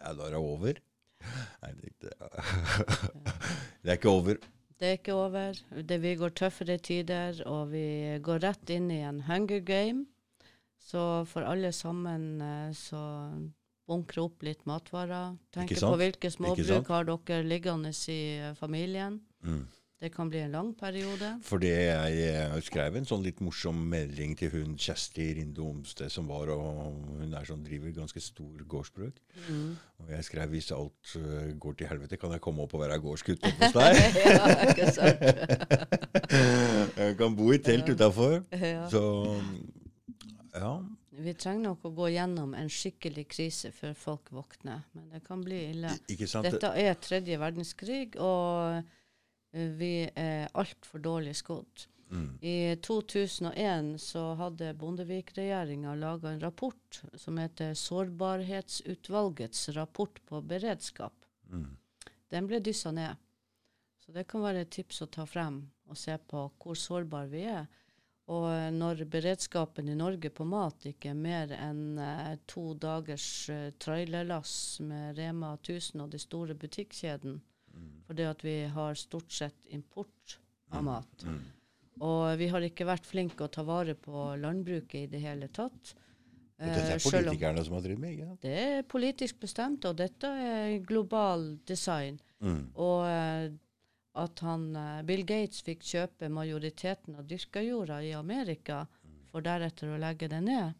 Ja, 0.00 0.12
da 0.16 0.26
er 0.26 0.34
det 0.34 0.40
over. 0.40 0.80
Nei, 1.62 1.70
det, 2.00 2.10
ja. 2.12 2.28
det 3.84 3.92
er 3.92 3.96
ikke 3.98 4.12
over. 4.12 4.38
Det 4.80 4.88
er 4.88 4.94
ikke 4.96 5.16
over. 5.16 5.58
Det, 5.84 5.98
vi 6.00 6.14
går 6.16 6.32
tøffere 6.40 6.78
tider, 6.80 7.42
og 7.44 7.72
vi 7.74 7.84
går 8.24 8.40
rett 8.46 8.72
inn 8.72 8.86
i 8.92 9.02
en 9.04 9.20
hunger 9.26 9.60
game. 9.60 10.06
Så 10.80 11.02
for 11.28 11.44
alle 11.44 11.68
sammen 11.76 12.40
eh, 12.40 12.70
så 12.72 13.00
bunkre 13.90 14.24
opp 14.28 14.46
litt 14.46 14.62
matvarer. 14.70 15.36
Tenke 15.54 15.78
på 15.82 15.96
hvilke 15.98 16.30
småbruk 16.32 16.94
har 16.94 17.10
dere 17.10 17.44
liggende 17.46 17.92
i 18.10 18.22
eh, 18.38 18.56
familien. 18.58 19.20
Mm. 19.42 19.66
Det 20.00 20.08
kan 20.14 20.30
bli 20.32 20.40
en 20.40 20.54
lang 20.54 20.68
periode. 20.80 21.34
Fordi 21.44 21.68
jeg, 21.68 22.12
jeg 22.22 22.62
skrev 22.64 22.94
en 22.96 23.04
sånn 23.04 23.20
litt 23.20 23.42
morsom 23.44 23.82
melding 23.92 24.32
til 24.40 24.48
hun 24.54 24.78
Kjersti 24.80 25.26
Rinde 25.36 25.60
Omsted, 25.60 26.08
som 26.08 26.30
var 26.30 26.48
og 26.54 26.94
Hun 27.18 27.34
er 27.36 27.44
sånn, 27.44 27.60
driver 27.66 27.92
ganske 27.98 28.22
stor 28.24 28.62
gårdsbruk. 28.64 29.18
Mm. 29.50 29.74
Og 30.00 30.14
jeg 30.14 30.24
skrev 30.30 30.54
hvis 30.54 30.70
alt 30.72 31.12
øh, 31.20 31.50
går 31.60 31.76
til 31.76 31.90
helvete, 31.92 32.16
kan 32.16 32.32
jeg 32.32 32.40
komme 32.40 32.64
opp 32.64 32.78
og 32.78 32.80
være 32.86 32.96
gårdsgutt 33.04 33.44
oppe 33.44 33.68
hos 33.68 33.76
deg? 33.82 34.00
ja, 34.24 34.48
ikke 34.70 34.88
sant? 34.96 35.26
jeg 37.02 37.20
kan 37.20 37.36
bo 37.36 37.50
i 37.52 37.60
telt 37.60 37.92
utafor. 37.92 38.40
Ja. 38.56 38.88
Så 38.88 39.04
ja. 40.56 40.72
Vi 41.20 41.34
trenger 41.36 41.70
nok 41.70 41.84
å 41.84 41.92
gå 41.94 42.08
gjennom 42.14 42.54
en 42.56 42.70
skikkelig 42.72 43.26
krise 43.30 43.70
før 43.74 43.94
folk 43.98 44.30
våkner. 44.34 44.82
Men 44.96 45.10
det 45.12 45.22
kan 45.26 45.42
bli 45.44 45.60
ille. 45.70 45.92
Dette 46.08 46.72
er 46.80 46.98
tredje 47.02 47.38
verdenskrig, 47.40 48.16
og 48.20 48.80
eh, 49.52 49.72
vi 49.80 49.94
er 50.08 50.48
altfor 50.58 51.02
dårlig 51.04 51.36
skodd. 51.40 51.86
Mm. 52.10 52.38
I 52.42 52.76
2001 52.82 53.98
så 54.02 54.22
hadde 54.34 54.72
Bondevik-regjeringa 54.74 55.94
laga 55.94 56.32
en 56.32 56.40
rapport 56.42 57.02
som 57.14 57.38
heter 57.38 57.74
Sårbarhetsutvalgets 57.74 59.68
rapport 59.76 60.18
på 60.26 60.40
beredskap. 60.42 61.14
Mm. 61.52 61.76
Den 62.30 62.48
ble 62.50 62.58
dyssa 62.58 62.90
ned. 62.94 63.18
Så 64.00 64.14
det 64.14 64.26
kan 64.30 64.42
være 64.42 64.64
et 64.64 64.72
tips 64.74 65.04
å 65.04 65.10
ta 65.12 65.26
frem 65.28 65.62
og 65.90 65.98
se 65.98 66.16
på 66.30 66.48
hvor 66.58 66.78
sårbare 66.78 67.30
vi 67.30 67.44
er. 67.50 67.68
Og 68.30 68.44
eh, 68.52 68.68
når 68.70 69.00
beredskapen 69.10 69.88
i 69.90 69.96
Norge 69.98 70.30
på 70.30 70.44
mat 70.46 70.84
ikke 70.86 71.10
er 71.10 71.18
mer 71.18 71.50
enn 71.56 71.98
eh, 71.98 72.34
to 72.46 72.74
dagers 72.78 73.26
eh, 73.50 73.70
trailerlass 73.82 74.52
med 74.86 75.18
Rema 75.18 75.54
1000 75.58 76.04
og 76.04 76.10
de 76.12 76.20
store 76.22 76.54
butikkjedene, 76.54 77.40
fordi 78.06 78.26
at 78.28 78.44
vi 78.44 78.54
har 78.70 78.94
stort 78.98 79.32
sett 79.34 79.66
import 79.74 80.36
av 80.72 80.84
mat. 80.86 81.24
Mm. 81.26 81.40
Og 82.06 82.38
vi 82.40 82.46
har 82.48 82.64
ikke 82.64 82.86
vært 82.88 83.04
flinke 83.08 83.44
å 83.44 83.50
ta 83.52 83.62
vare 83.66 83.94
på 83.98 84.28
landbruket 84.40 85.02
i 85.02 85.06
det 85.10 85.20
hele 85.24 85.48
tatt. 85.48 85.94
Og 86.60 86.66
dette 86.68 86.86
Eh, 86.90 86.94
er 86.94 86.98
politikerne 87.02 87.58
om- 87.58 87.64
som 87.64 87.74
har 87.74 87.82
drevet 87.82 87.98
med, 87.98 88.18
Ja. 88.18 88.36
det 88.42 88.54
er 88.58 88.82
politisk 88.82 89.40
bestemt, 89.40 89.84
og 89.88 89.96
dette 89.96 90.24
er 90.28 90.78
global 90.84 91.56
design. 91.66 92.20
Mm. 92.40 92.66
Og 92.76 93.06
eh, 93.06 93.50
at 94.12 94.38
han, 94.38 94.76
eh, 94.76 95.02
Bill 95.02 95.24
Gates 95.24 95.62
fikk 95.62 95.84
kjøpe 95.86 96.28
majoriteten 96.32 97.16
av 97.16 97.26
dyrka 97.30 97.62
jorda 97.62 98.00
i 98.02 98.12
Amerika, 98.12 98.86
for 99.30 99.46
deretter 99.46 99.92
å 99.94 99.98
legge 100.02 100.28
det 100.28 100.40
ned, 100.42 100.72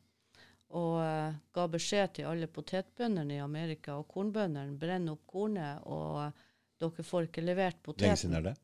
og 0.75 0.97
eh, 1.05 1.37
ga 1.55 1.67
beskjed 1.71 2.17
til 2.19 2.31
alle 2.31 2.51
potetbøndene 2.51 3.37
i 3.37 3.45
Amerika 3.45 3.97
og 3.99 4.09
kornbøndene 4.11 4.79
brenn 4.79 5.09
opp 5.13 5.23
kornet, 5.31 5.85
og 5.87 6.25
eh, 6.25 6.49
dere 6.81 7.07
får 7.07 7.29
ikke 7.29 7.45
levert 7.45 7.93
Lenge 7.93 8.17
siden 8.17 8.39
er 8.41 8.49
det? 8.51 8.57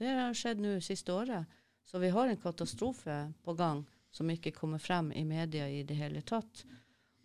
Det 0.00 0.14
har 0.16 0.36
skjedd 0.36 0.62
nå 0.62 0.78
siste 0.82 1.12
året. 1.12 1.60
Så 1.84 2.00
vi 2.00 2.08
har 2.08 2.28
en 2.28 2.40
katastrofe 2.40 3.16
på 3.44 3.54
gang 3.58 3.84
som 4.14 4.30
ikke 4.30 4.54
kommer 4.56 4.80
frem 4.80 5.10
i 5.12 5.24
media 5.24 5.68
i 5.68 5.82
det 5.84 5.96
hele 5.98 6.22
tatt. 6.22 6.64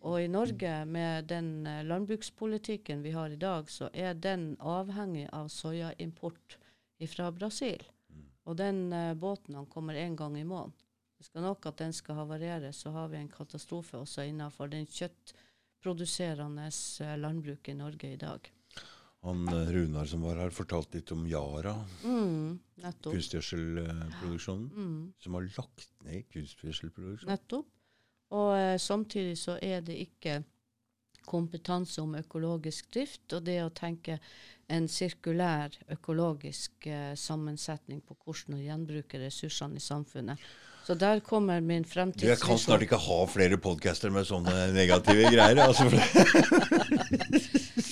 Og 0.04 0.20
i 0.20 0.28
Norge, 0.28 0.84
med 0.84 1.28
den 1.28 1.64
landbrukspolitikken 1.86 3.02
vi 3.02 3.12
har 3.14 3.30
i 3.30 3.38
dag, 3.40 3.70
så 3.70 3.88
er 3.92 4.14
den 4.14 4.56
avhengig 4.60 5.26
av 5.32 5.48
soyaimport 5.52 6.59
fra 7.08 7.30
Brasil. 7.32 7.82
Og 8.48 8.56
den 8.56 8.92
uh, 8.92 9.14
båten 9.14 9.54
han 9.54 9.66
kommer 9.66 9.94
én 9.94 10.16
gang 10.16 10.36
i 10.38 10.44
måneden. 10.44 10.72
Det 11.20 11.26
skal 11.26 11.42
nok 11.44 11.66
at 11.66 11.76
den 11.76 11.92
skal 11.92 12.14
havarere, 12.16 12.72
så 12.72 12.90
har 12.90 13.08
vi 13.12 13.18
en 13.18 13.28
katastrofe 13.28 13.98
også 14.00 14.22
innenfor 14.24 14.70
den 14.72 14.86
kjøttproduserende 14.88 16.64
eh, 17.04 17.16
landbruket 17.20 17.68
i 17.74 17.76
Norge 17.76 18.12
i 18.12 18.16
dag. 18.16 18.48
Han 19.22 19.42
eh, 19.52 19.68
Runar 19.74 20.08
som 20.08 20.22
var 20.24 20.40
her, 20.40 20.50
fortalte 20.50 20.96
litt 20.96 21.12
om 21.12 21.26
Yara, 21.28 21.74
Mm, 22.04 22.58
nettopp. 22.80 23.12
kunstgjødselproduksjonen, 23.12 24.70
Mm. 24.72 25.12
som 25.20 25.34
har 25.34 25.42
lagt 25.58 25.88
ned 26.04 26.24
kunstgjødselproduksjonen. 26.32 27.28
Nettopp. 27.34 27.66
Og 28.30 28.56
eh, 28.56 28.78
samtidig 28.78 29.36
så 29.38 29.58
er 29.62 29.80
det 29.84 29.98
ikke 30.06 30.42
kompetanse 31.30 32.02
om 32.02 32.16
økologisk 32.18 32.90
drift, 32.94 33.26
og 33.36 33.44
det 33.46 33.60
å 33.62 33.70
tenke 33.74 34.18
en 34.70 34.86
sirkulær 34.90 35.74
økologisk 35.90 36.86
eh, 36.86 37.14
sammensetning 37.18 38.02
på 38.06 38.16
hvordan 38.24 38.58
å 38.58 38.64
gjenbruke 38.64 39.22
ressursene 39.22 39.80
i 39.80 39.84
samfunnet. 39.84 40.50
Så 40.86 40.94
der 40.98 41.20
kommer 41.20 41.60
min 41.60 41.84
fremtidsvisjon. 41.84 42.30
jeg 42.30 42.42
kan 42.42 42.58
snart 42.58 42.82
ikke 42.82 42.98
ha 42.98 43.18
flere 43.30 43.58
podcaster 43.62 44.10
med 44.10 44.26
sånne 44.26 44.70
negative 44.74 45.28
greier. 45.30 45.60
Altså, 45.62 45.84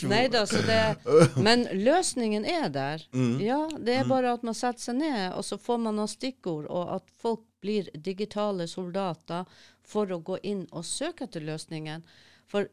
Neida, 0.09 0.43
det. 0.47 0.48
Nei 0.48 0.48
så 0.48 0.62
det 0.66 1.43
Men 1.44 1.66
løsningen 1.78 2.47
er 2.48 2.73
der. 2.74 3.05
Mm. 3.12 3.36
Ja, 3.44 3.60
det 3.77 4.01
er 4.01 4.09
bare 4.09 4.32
at 4.35 4.47
man 4.47 4.56
setter 4.56 4.89
seg 4.89 4.98
ned, 5.02 5.35
og 5.36 5.44
så 5.47 5.60
får 5.62 5.78
man 5.85 5.98
noen 6.01 6.10
stikkord, 6.10 6.66
og 6.66 6.97
at 6.97 7.12
folk 7.23 7.44
blir 7.62 7.90
digitale 7.94 8.66
soldater 8.70 9.47
for 9.86 10.10
å 10.10 10.19
gå 10.23 10.40
inn 10.47 10.66
og 10.70 10.86
søke 10.86 11.28
etter 11.28 11.44
løsningen. 11.44 12.06
For 12.48 12.70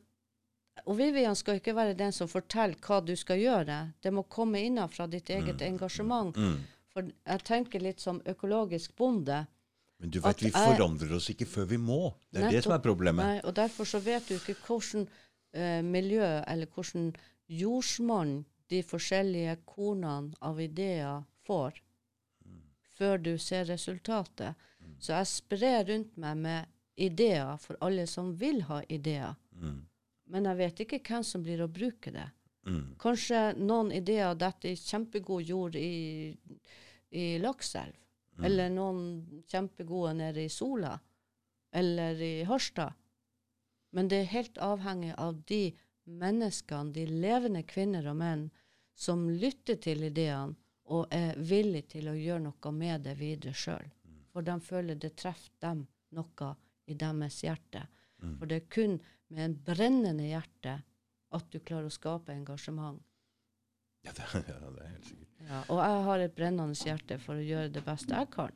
og 0.85 0.97
Vivian 0.97 1.35
skal 1.35 1.60
ikke 1.61 1.76
være 1.76 1.95
den 1.97 2.11
som 2.11 2.27
forteller 2.27 2.76
hva 2.84 2.99
du 3.06 3.14
skal 3.15 3.39
gjøre. 3.39 3.77
Det 4.03 4.11
må 4.14 4.23
komme 4.30 4.60
innenfra 4.65 5.07
ditt 5.10 5.30
eget 5.30 5.61
engasjement. 5.61 6.35
Mm. 6.35 6.57
For 6.93 7.07
jeg 7.26 7.43
tenker 7.47 7.80
litt 7.84 7.99
som 8.03 8.22
økologisk 8.26 8.95
bonde. 8.95 9.45
Men 9.99 10.10
du 10.11 10.19
vet, 10.19 10.41
vi 10.43 10.52
jeg- 10.52 10.76
forandrer 10.76 11.15
oss 11.15 11.30
ikke 11.30 11.45
før 11.47 11.65
vi 11.65 11.77
må. 11.77 12.14
Det 12.31 12.43
er 12.43 12.52
det 12.52 12.64
som 12.64 12.73
er 12.73 12.80
problemet. 12.84 13.26
Nei, 13.26 13.39
og 13.43 13.53
derfor 13.56 13.85
så 13.85 13.99
vet 14.03 14.27
du 14.27 14.35
ikke 14.35 14.56
hvordan 14.68 15.07
eh, 15.53 15.81
miljø, 15.81 16.43
eller 16.47 16.68
hvordan 16.68 17.15
jordsmonn 17.47 18.45
de 18.69 18.81
forskjellige 18.84 19.57
kornene 19.65 20.34
av 20.41 20.60
ideer 20.60 21.23
får, 21.47 21.80
før 22.97 23.18
du 23.22 23.38
ser 23.38 23.65
resultatet. 23.65 24.56
Så 24.99 25.14
jeg 25.14 25.27
sprer 25.27 25.84
rundt 25.89 26.15
meg 26.18 26.38
med 26.38 26.65
ideer 26.97 27.57
for 27.60 27.76
alle 27.81 28.06
som 28.07 28.34
vil 28.39 28.61
ha 28.69 28.81
ideer. 28.89 29.35
Mm. 30.26 30.31
Men 30.34 30.49
jeg 30.49 30.60
vet 30.61 30.81
ikke 30.85 31.02
hvem 31.10 31.23
som 31.23 31.43
blir 31.45 31.61
å 31.64 31.72
bruke 31.72 32.11
det. 32.11 32.27
Mm. 32.65 32.95
Kanskje 32.99 33.41
noen 33.61 33.91
ideer 33.93 34.35
detter 34.35 34.72
i 34.73 34.80
kjempegod 34.80 35.45
jord 35.45 35.76
i, 35.77 36.35
i 37.10 37.26
Lakselv. 37.39 37.95
Eller 38.43 38.69
noen 38.69 39.43
kjempegode 39.47 40.14
nede 40.14 40.43
i 40.43 40.49
Sola. 40.49 40.99
Eller 41.72 42.22
i 42.22 42.43
Harstad. 42.43 42.93
Men 43.95 44.10
det 44.11 44.18
er 44.26 44.34
helt 44.34 44.57
avhengig 44.57 45.14
av 45.18 45.38
de 45.47 45.69
menneskene, 46.03 46.91
de 46.91 47.06
levende 47.07 47.64
kvinner 47.64 48.07
og 48.11 48.18
menn, 48.19 48.49
som 48.95 49.30
lytter 49.30 49.80
til 49.80 50.03
ideene 50.03 50.56
og 50.91 51.07
er 51.15 51.34
villige 51.39 51.95
til 51.95 52.10
å 52.11 52.18
gjøre 52.18 52.43
noe 52.45 52.72
med 52.76 53.06
det 53.07 53.15
videre 53.19 53.56
sjøl. 53.56 53.88
For 54.31 54.45
de 54.45 54.56
føler 54.61 54.99
det 54.99 55.15
treffer 55.18 55.56
dem 55.64 55.85
noe 56.15 56.49
i 56.85 56.93
deres 56.93 57.39
hjerte. 57.43 57.85
For 58.39 58.45
det 58.52 58.56
er 58.61 58.69
kun 58.69 58.97
med 59.30 59.43
en 59.45 59.56
brennende 59.68 60.23
hjerte 60.30 60.81
at 61.35 61.45
du 61.52 61.60
klarer 61.60 61.89
å 61.89 61.93
skape 61.93 62.31
engasjement. 62.34 63.02
Ja, 64.06 64.11
det, 64.14 64.26
ja, 64.49 64.57
det 64.72 64.84
er 64.85 64.91
helt 64.91 65.07
sikkert. 65.10 65.30
Ja, 65.45 65.61
og 65.69 65.80
jeg 65.81 66.03
har 66.10 66.19
et 66.26 66.35
brennende 66.38 66.76
hjerte 66.89 67.18
for 67.22 67.35
å 67.41 67.45
gjøre 67.45 67.72
det 67.73 67.84
beste 67.85 68.14
jeg 68.15 68.30
kan. 68.34 68.52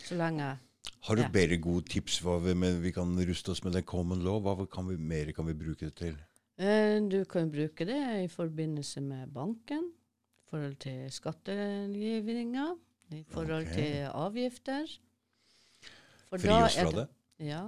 Så 0.00 0.16
lenge 0.16 0.58
Har 1.06 1.16
du 1.16 1.22
bedre 1.32 1.56
gode 1.60 1.88
tips 1.92 2.20
hva 2.24 2.38
vi, 2.40 2.54
vi 2.80 2.92
kan 2.92 3.12
ruste 3.28 3.50
oss 3.52 3.62
med 3.64 3.72
den 3.76 3.84
common 3.88 4.22
law? 4.24 4.40
Hva 4.40 4.66
kan 4.70 4.88
vi, 4.88 4.96
mer 4.96 5.32
kan 5.36 5.46
vi 5.48 5.54
bruke 5.56 5.88
det 5.88 5.94
til? 5.96 6.16
eh, 6.60 7.00
Du 7.08 7.24
kan 7.24 7.50
bruke 7.52 7.84
det 7.88 8.00
i 8.24 8.28
forbindelse 8.28 9.00
med 9.00 9.28
banken, 9.32 9.90
i 9.92 10.50
forhold 10.50 10.76
til 10.80 11.10
skattegivninga, 11.12 12.66
i 13.16 13.22
forhold 13.28 13.66
okay. 13.66 13.74
til 13.74 14.10
avgifter. 14.12 14.96
For 16.30 16.38
Fri 16.38 16.50
oss 16.54 16.76
fra 16.78 16.90
det- 16.90 16.96
det? 17.00 17.08
Ja. 17.48 17.64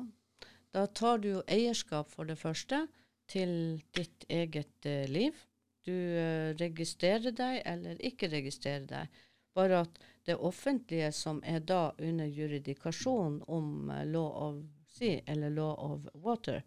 Da 0.73 0.86
tar 0.86 1.19
du 1.19 1.28
jo 1.28 1.43
eierskap, 1.47 2.11
for 2.11 2.28
det 2.28 2.39
første, 2.40 2.86
til 3.28 3.82
ditt 3.97 4.24
eget 4.28 4.89
uh, 4.89 5.05
liv. 5.11 5.36
Du 5.85 5.93
uh, 5.93 6.53
registrerer 6.61 7.35
deg 7.36 7.61
eller 7.69 8.01
ikke 8.05 8.31
registrerer 8.32 8.86
deg. 8.89 9.23
Bare 9.53 9.82
at 9.85 9.99
det 10.24 10.39
offentlige, 10.39 11.11
som 11.12 11.43
er 11.44 11.61
da 11.61 11.90
under 11.99 12.27
juridikasjon 12.27 13.43
om 13.49 13.90
uh, 13.90 14.05
law 14.09 14.31
of 14.49 14.62
sea 14.93 15.20
eller 15.27 15.51
law 15.51 15.74
of 15.93 16.09
water, 16.15 16.62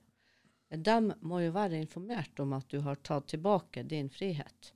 de 0.70 0.98
må 1.22 1.40
jo 1.42 1.54
være 1.56 1.80
informert 1.80 2.40
om 2.42 2.54
at 2.58 2.70
du 2.70 2.82
har 2.86 3.02
tatt 3.06 3.30
tilbake 3.34 3.86
din 3.90 4.10
frihet. 4.10 4.74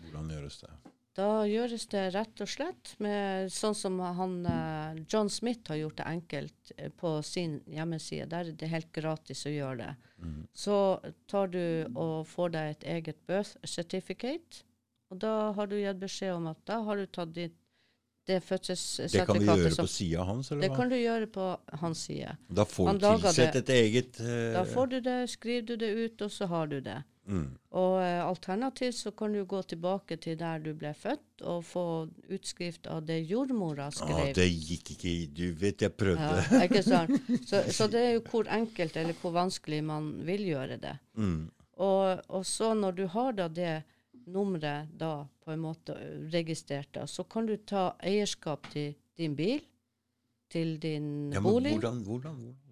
Hvordan 0.00 0.30
gjøres 0.30 0.60
det? 0.62 0.93
Da 1.14 1.44
gjøres 1.46 1.86
det 1.92 2.08
rett 2.16 2.40
og 2.42 2.48
slett 2.50 2.94
med 3.02 3.52
sånn 3.54 3.76
som 3.78 4.00
han 4.02 4.40
eh, 4.50 5.02
John 5.06 5.30
Smith 5.30 5.70
har 5.70 5.78
gjort 5.78 6.00
det 6.00 6.06
enkelt 6.10 6.72
eh, 6.76 6.90
på 6.90 7.20
sin 7.22 7.60
hjemmeside. 7.70 8.26
Der 8.32 8.50
er 8.50 8.56
det 8.58 8.70
helt 8.72 8.90
gratis 8.94 9.44
å 9.46 9.52
gjøre 9.54 9.76
det. 9.84 9.92
Så 10.56 10.76
tar 11.30 11.50
du 11.52 11.86
og 11.94 12.24
får 12.26 12.54
deg 12.54 12.70
et 12.70 12.86
eget 12.96 13.20
birth 13.28 13.54
certificate, 13.68 14.64
og 15.12 15.20
da 15.22 15.52
har 15.54 15.68
du 15.70 15.76
gitt 15.76 16.00
beskjed 16.00 16.34
om 16.34 16.48
at 16.50 16.64
da 16.66 16.80
har 16.86 16.98
du 16.98 17.06
tatt 17.06 17.34
ditt 17.36 17.60
det 18.24 18.40
Det 18.40 19.26
kan 19.26 19.36
du 19.36 19.44
gjøre 19.44 19.70
som 19.70 19.84
på 19.84 19.92
sida 19.92 20.22
hans, 20.24 20.50
eller 20.50 20.62
Det 20.62 20.68
hva? 20.70 20.76
kan 20.76 20.88
du 20.88 20.96
gjøre 20.96 21.26
på 21.28 21.48
hans 21.80 22.04
side. 22.06 22.36
Da 22.48 22.64
får 22.64 22.92
du 22.92 23.02
tilsett 23.04 23.56
et 23.60 23.68
eget 23.68 24.20
uh, 24.20 24.52
Da 24.54 24.62
får 24.64 24.86
du 24.86 25.00
det, 25.00 25.18
skriver 25.28 25.66
du 25.66 25.76
det 25.76 25.90
ut, 25.92 26.22
og 26.22 26.32
så 26.32 26.48
har 26.48 26.66
du 26.72 26.80
det. 26.80 27.02
Mm. 27.26 27.46
Og 27.80 27.96
eh, 28.02 28.20
alternativt 28.24 28.96
så 28.96 29.10
kan 29.16 29.32
du 29.34 29.44
gå 29.48 29.62
tilbake 29.62 30.16
til 30.22 30.36
der 30.38 30.62
du 30.62 30.70
ble 30.78 30.92
født, 30.94 31.42
og 31.42 31.64
få 31.66 31.86
utskrift 32.32 32.86
av 32.86 33.02
det 33.08 33.20
jordmora 33.26 33.90
skrev. 33.94 34.28
Ah, 34.28 34.32
det 34.36 34.46
gikk 34.52 34.94
ikke 34.94 35.14
Du 35.34 35.44
vet, 35.58 35.82
jeg 35.82 35.92
prøvde. 35.98 36.44
Ja, 36.52 36.62
ikke 36.68 36.84
sant? 36.86 37.16
Så, 37.48 37.64
så 37.74 37.88
det 37.90 38.00
er 38.00 38.12
jo 38.14 38.24
hvor 38.28 38.48
enkelt 38.52 38.96
eller 38.96 39.16
hvor 39.20 39.34
vanskelig 39.34 39.82
man 39.84 40.12
vil 40.26 40.46
gjøre 40.52 40.78
det. 40.80 40.94
Mm. 41.18 41.50
Og, 41.82 42.22
og 42.28 42.46
så 42.46 42.70
når 42.78 42.96
du 43.00 43.06
har 43.10 43.32
da 43.34 43.48
det 43.50 43.74
nummeret 44.30 44.92
da 44.98 45.26
på 45.44 45.52
en 45.52 45.60
måte 45.60 45.96
registrert, 46.32 46.92
da, 46.94 47.06
så 47.06 47.24
kan 47.28 47.46
du 47.48 47.56
ta 47.56 47.90
eierskap 48.02 48.70
til 48.72 48.94
din 49.18 49.34
bil, 49.36 49.60
til 50.50 50.76
din 50.80 51.32
Ja, 51.32 51.40
men 51.40 51.50
bolig. 51.50 51.72
hvordan, 51.72 52.02
hvordan, 52.06 52.38
hvordan? 52.40 52.63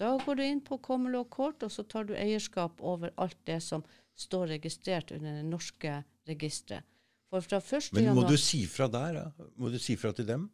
Da 0.00 0.14
går 0.24 0.38
du 0.38 0.44
inn 0.46 0.62
på 0.64 0.78
Kommelå 0.80 1.26
kort, 1.28 1.62
og 1.66 1.72
så 1.72 1.84
tar 1.84 2.06
du 2.08 2.14
eierskap 2.16 2.80
over 2.80 3.12
alt 3.20 3.36
det 3.48 3.58
som 3.64 3.84
står 4.20 4.54
registrert 4.56 5.12
under 5.12 5.40
det 5.40 5.44
norske 5.48 5.98
registeret. 6.28 6.86
For 7.30 7.44
fra 7.46 7.60
1. 7.62 7.92
Men 7.94 8.08
må 8.08 8.24
januar 8.24 8.32
du 8.32 8.40
si 8.42 8.64
fra 8.66 8.88
der, 8.90 9.18
da? 9.20 9.48
Må 9.60 9.70
du 9.70 9.78
si 9.78 9.94
fra 10.00 10.10
til 10.16 10.26
dem? 10.26 10.48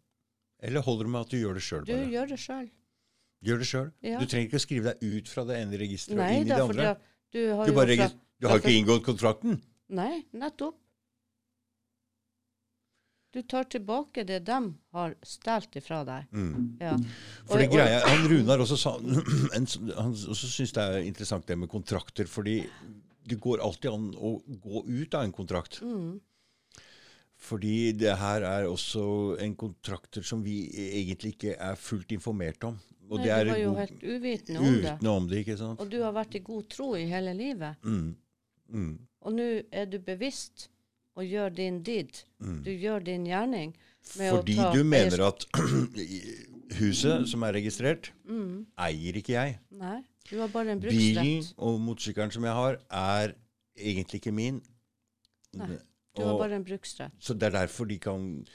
Eller 0.61 0.85
holder 0.85 1.07
det 1.07 1.13
med 1.15 1.21
at 1.25 1.31
du 1.33 1.39
gjør 1.39 1.57
det 1.57 1.63
sjøl? 1.65 1.87
Du 1.89 1.95
gjør 1.95 2.29
det 2.33 2.39
sjøl. 2.43 2.67
Gjør 3.47 3.63
det 3.63 3.69
sjøl? 3.71 3.89
Ja. 4.05 4.19
Du 4.21 4.27
trenger 4.29 4.51
ikke 4.51 4.61
å 4.61 4.65
skrive 4.65 4.93
deg 4.93 5.17
ut 5.21 5.31
fra 5.31 5.45
det 5.49 5.61
ene 5.63 5.81
registeret 5.81 6.21
og 6.21 6.35
inn 6.37 6.47
i 6.47 6.51
det 6.51 6.61
andre. 6.61 6.91
da, 6.91 7.15
du 7.37 7.41
har 7.53 7.71
Du, 7.71 7.73
fra, 7.77 8.09
du 8.43 8.49
har 8.51 8.61
ikke 8.61 8.75
inngått 8.77 9.07
kontrakten? 9.07 9.61
Nei, 9.97 10.25
nettopp. 10.37 10.77
Du 13.37 13.43
tar 13.45 13.67
tilbake 13.69 14.23
det 14.25 14.39
de 14.49 14.59
har 14.97 15.13
stjålet 15.29 15.77
ifra 15.77 15.99
deg. 16.09 16.31
Mm. 16.33 16.77
Ja. 16.81 16.95
For 17.45 17.59
det 17.61 17.67
Og- 17.69 17.75
og- 17.75 17.75
greia, 17.77 17.99
han 18.07 18.29
Runar 18.33 18.63
også 18.65 18.79
sa 18.81 18.95
en, 19.59 19.67
Han 19.99 20.15
også 20.15 20.49
syns 20.49 20.73
det 20.73 20.83
er 20.87 21.03
interessant 21.05 21.45
det 21.47 21.59
med 21.61 21.69
kontrakter, 21.69 22.25
fordi 22.25 22.63
det 23.29 23.37
går 23.43 23.61
alltid 23.61 23.91
an 23.93 24.07
å 24.17 24.39
gå 24.63 24.85
ut 24.89 25.15
av 25.19 25.25
en 25.27 25.33
kontrakt. 25.37 25.81
Mm. 25.83 26.21
Fordi 27.37 27.93
det 27.93 28.15
her 28.17 28.41
er 28.49 28.65
også 28.71 29.37
en 29.45 29.55
kontrakter 29.61 30.25
som 30.25 30.41
vi 30.45 30.63
egentlig 31.03 31.35
ikke 31.35 31.57
er 31.61 31.77
fullt 31.77 32.15
informert 32.17 32.65
om. 32.65 32.79
Og 33.11 33.19
Nei, 33.21 33.27
det 33.27 33.43
du 33.45 33.51
var 33.53 33.59
jo 33.61 33.69
god- 33.75 33.79
helt 33.83 34.03
uvitende 34.03 34.59
om 34.63 34.79
det. 34.83 35.09
om 35.09 35.29
det, 35.29 35.43
ikke 35.45 35.59
sant? 35.59 35.81
Og 35.81 35.91
du 35.91 35.99
har 36.03 36.13
vært 36.17 36.35
i 36.35 36.39
god 36.41 36.69
tro 36.73 36.95
i 36.97 37.05
hele 37.07 37.35
livet. 37.37 37.77
Mm. 37.85 38.17
Mm. 38.73 38.99
Og 39.23 39.33
nå 39.37 39.63
er 39.71 39.85
du 39.87 39.99
bevisst 39.99 40.69
og 41.17 41.25
gjør 41.25 41.49
din 41.57 41.83
did. 41.83 42.23
Mm. 42.41 42.63
Du 42.65 42.71
gjør 42.71 42.99
din 43.05 43.25
gjerning. 43.27 43.75
Fordi 44.07 44.55
du 44.75 44.85
mener 44.85 45.23
at 45.27 45.47
huset 46.79 47.27
som 47.31 47.43
er 47.47 47.53
registrert, 47.57 48.13
Mm. 48.27 48.67
eier 48.79 49.17
ikke 49.19 49.33
jeg. 49.37 49.59
Nei, 49.71 50.03
du 50.31 50.39
har 50.41 50.49
bare 50.49 50.73
en 50.73 50.81
Bilen 50.81 51.15
bruksrett. 51.15 51.55
og 51.59 51.81
motorsykkelen 51.81 52.33
som 52.33 52.45
jeg 52.45 52.53
har, 52.53 52.79
er 52.91 53.33
egentlig 53.77 54.21
ikke 54.21 54.33
min. 54.35 54.61
Nei, 55.55 55.79
Du 56.17 56.23
har 56.25 56.39
bare 56.39 56.57
en 56.57 56.65
bruksrett. 56.65 57.13
så 57.21 57.35
det 57.35 57.43
er 57.49 57.51
derfor 57.67 57.85
de 57.89 57.99
kan 57.99 58.47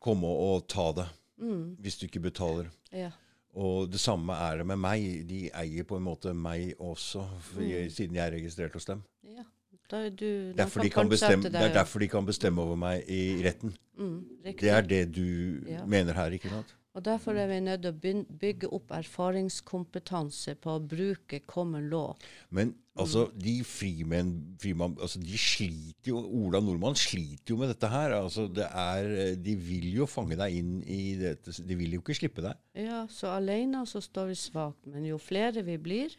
komme 0.00 0.26
og 0.26 0.68
ta 0.68 0.92
det, 0.92 1.08
Mm. 1.38 1.76
hvis 1.80 1.96
du 1.98 2.06
ikke 2.06 2.20
betaler. 2.20 2.66
Ja. 2.92 3.10
Og 3.54 3.90
det 3.90 4.00
samme 4.00 4.32
er 4.32 4.58
det 4.58 4.66
med 4.66 4.76
meg. 4.78 5.26
De 5.28 5.50
eier 5.54 5.82
på 5.84 5.96
en 5.96 6.02
måte 6.04 6.34
meg 6.34 6.74
også, 6.78 7.26
for 7.40 7.60
Mm. 7.62 7.88
siden 7.90 8.14
jeg 8.14 8.26
er 8.26 8.36
registrert 8.36 8.72
hos 8.74 8.84
dem. 8.84 9.02
ja. 9.24 9.42
Da 9.90 10.04
du, 10.08 10.52
Derfor 10.54 10.82
de 10.84 10.90
bestemme, 11.10 11.42
det 11.50 11.54
er 11.60 11.72
derfor 11.74 11.98
de 11.98 12.08
kan 12.08 12.26
bestemme 12.26 12.62
over 12.62 12.76
meg 12.78 13.02
i 13.10 13.40
retten. 13.42 13.72
Mm. 13.98 14.20
Det 14.44 14.70
er 14.70 14.82
det 14.86 15.12
du 15.12 15.64
Ja. 15.68 15.84
mener 15.84 16.14
her, 16.14 16.30
ikke 16.30 16.48
sant? 16.48 16.76
Og 16.94 17.04
Derfor 17.04 17.36
er 17.38 17.46
vi 17.46 17.60
nødt 17.60 17.82
til 17.82 17.92
å 17.92 18.24
bygge 18.40 18.68
opp 18.72 18.90
erfaringskompetanse 18.90 20.54
på 20.60 20.72
å 20.76 20.80
bruke 20.82 21.40
common 21.46 21.88
law. 21.90 22.16
Men 22.50 22.74
altså, 22.98 23.26
Mm. 23.30 23.38
de 23.38 23.64
frimenn, 23.64 24.56
frimann, 24.58 24.96
altså, 25.00 25.20
de 25.20 25.36
sliter 25.38 26.08
jo 26.10 26.18
Ola 26.18 26.60
Nordmann 26.60 26.94
sliter 26.96 27.50
jo 27.50 27.56
med 27.56 27.68
dette 27.68 27.88
her. 27.88 28.10
Altså, 28.12 28.52
det 28.52 28.66
er, 28.72 29.36
de 29.36 29.54
vil 29.56 29.92
jo 29.94 30.06
fange 30.06 30.36
deg 30.36 30.52
inn 30.56 30.82
i 30.82 31.14
dette. 31.16 31.52
De 31.66 31.74
vil 31.76 31.92
jo 31.92 32.00
ikke 32.00 32.14
slippe 32.18 32.42
deg. 32.42 32.54
Ja, 32.74 33.06
så 33.06 33.28
alene 33.36 33.84
så 33.86 34.00
står 34.02 34.26
vi 34.28 34.34
svakt, 34.34 34.86
men 34.86 35.04
jo 35.04 35.16
flere 35.18 35.62
vi 35.64 35.76
blir, 35.78 36.10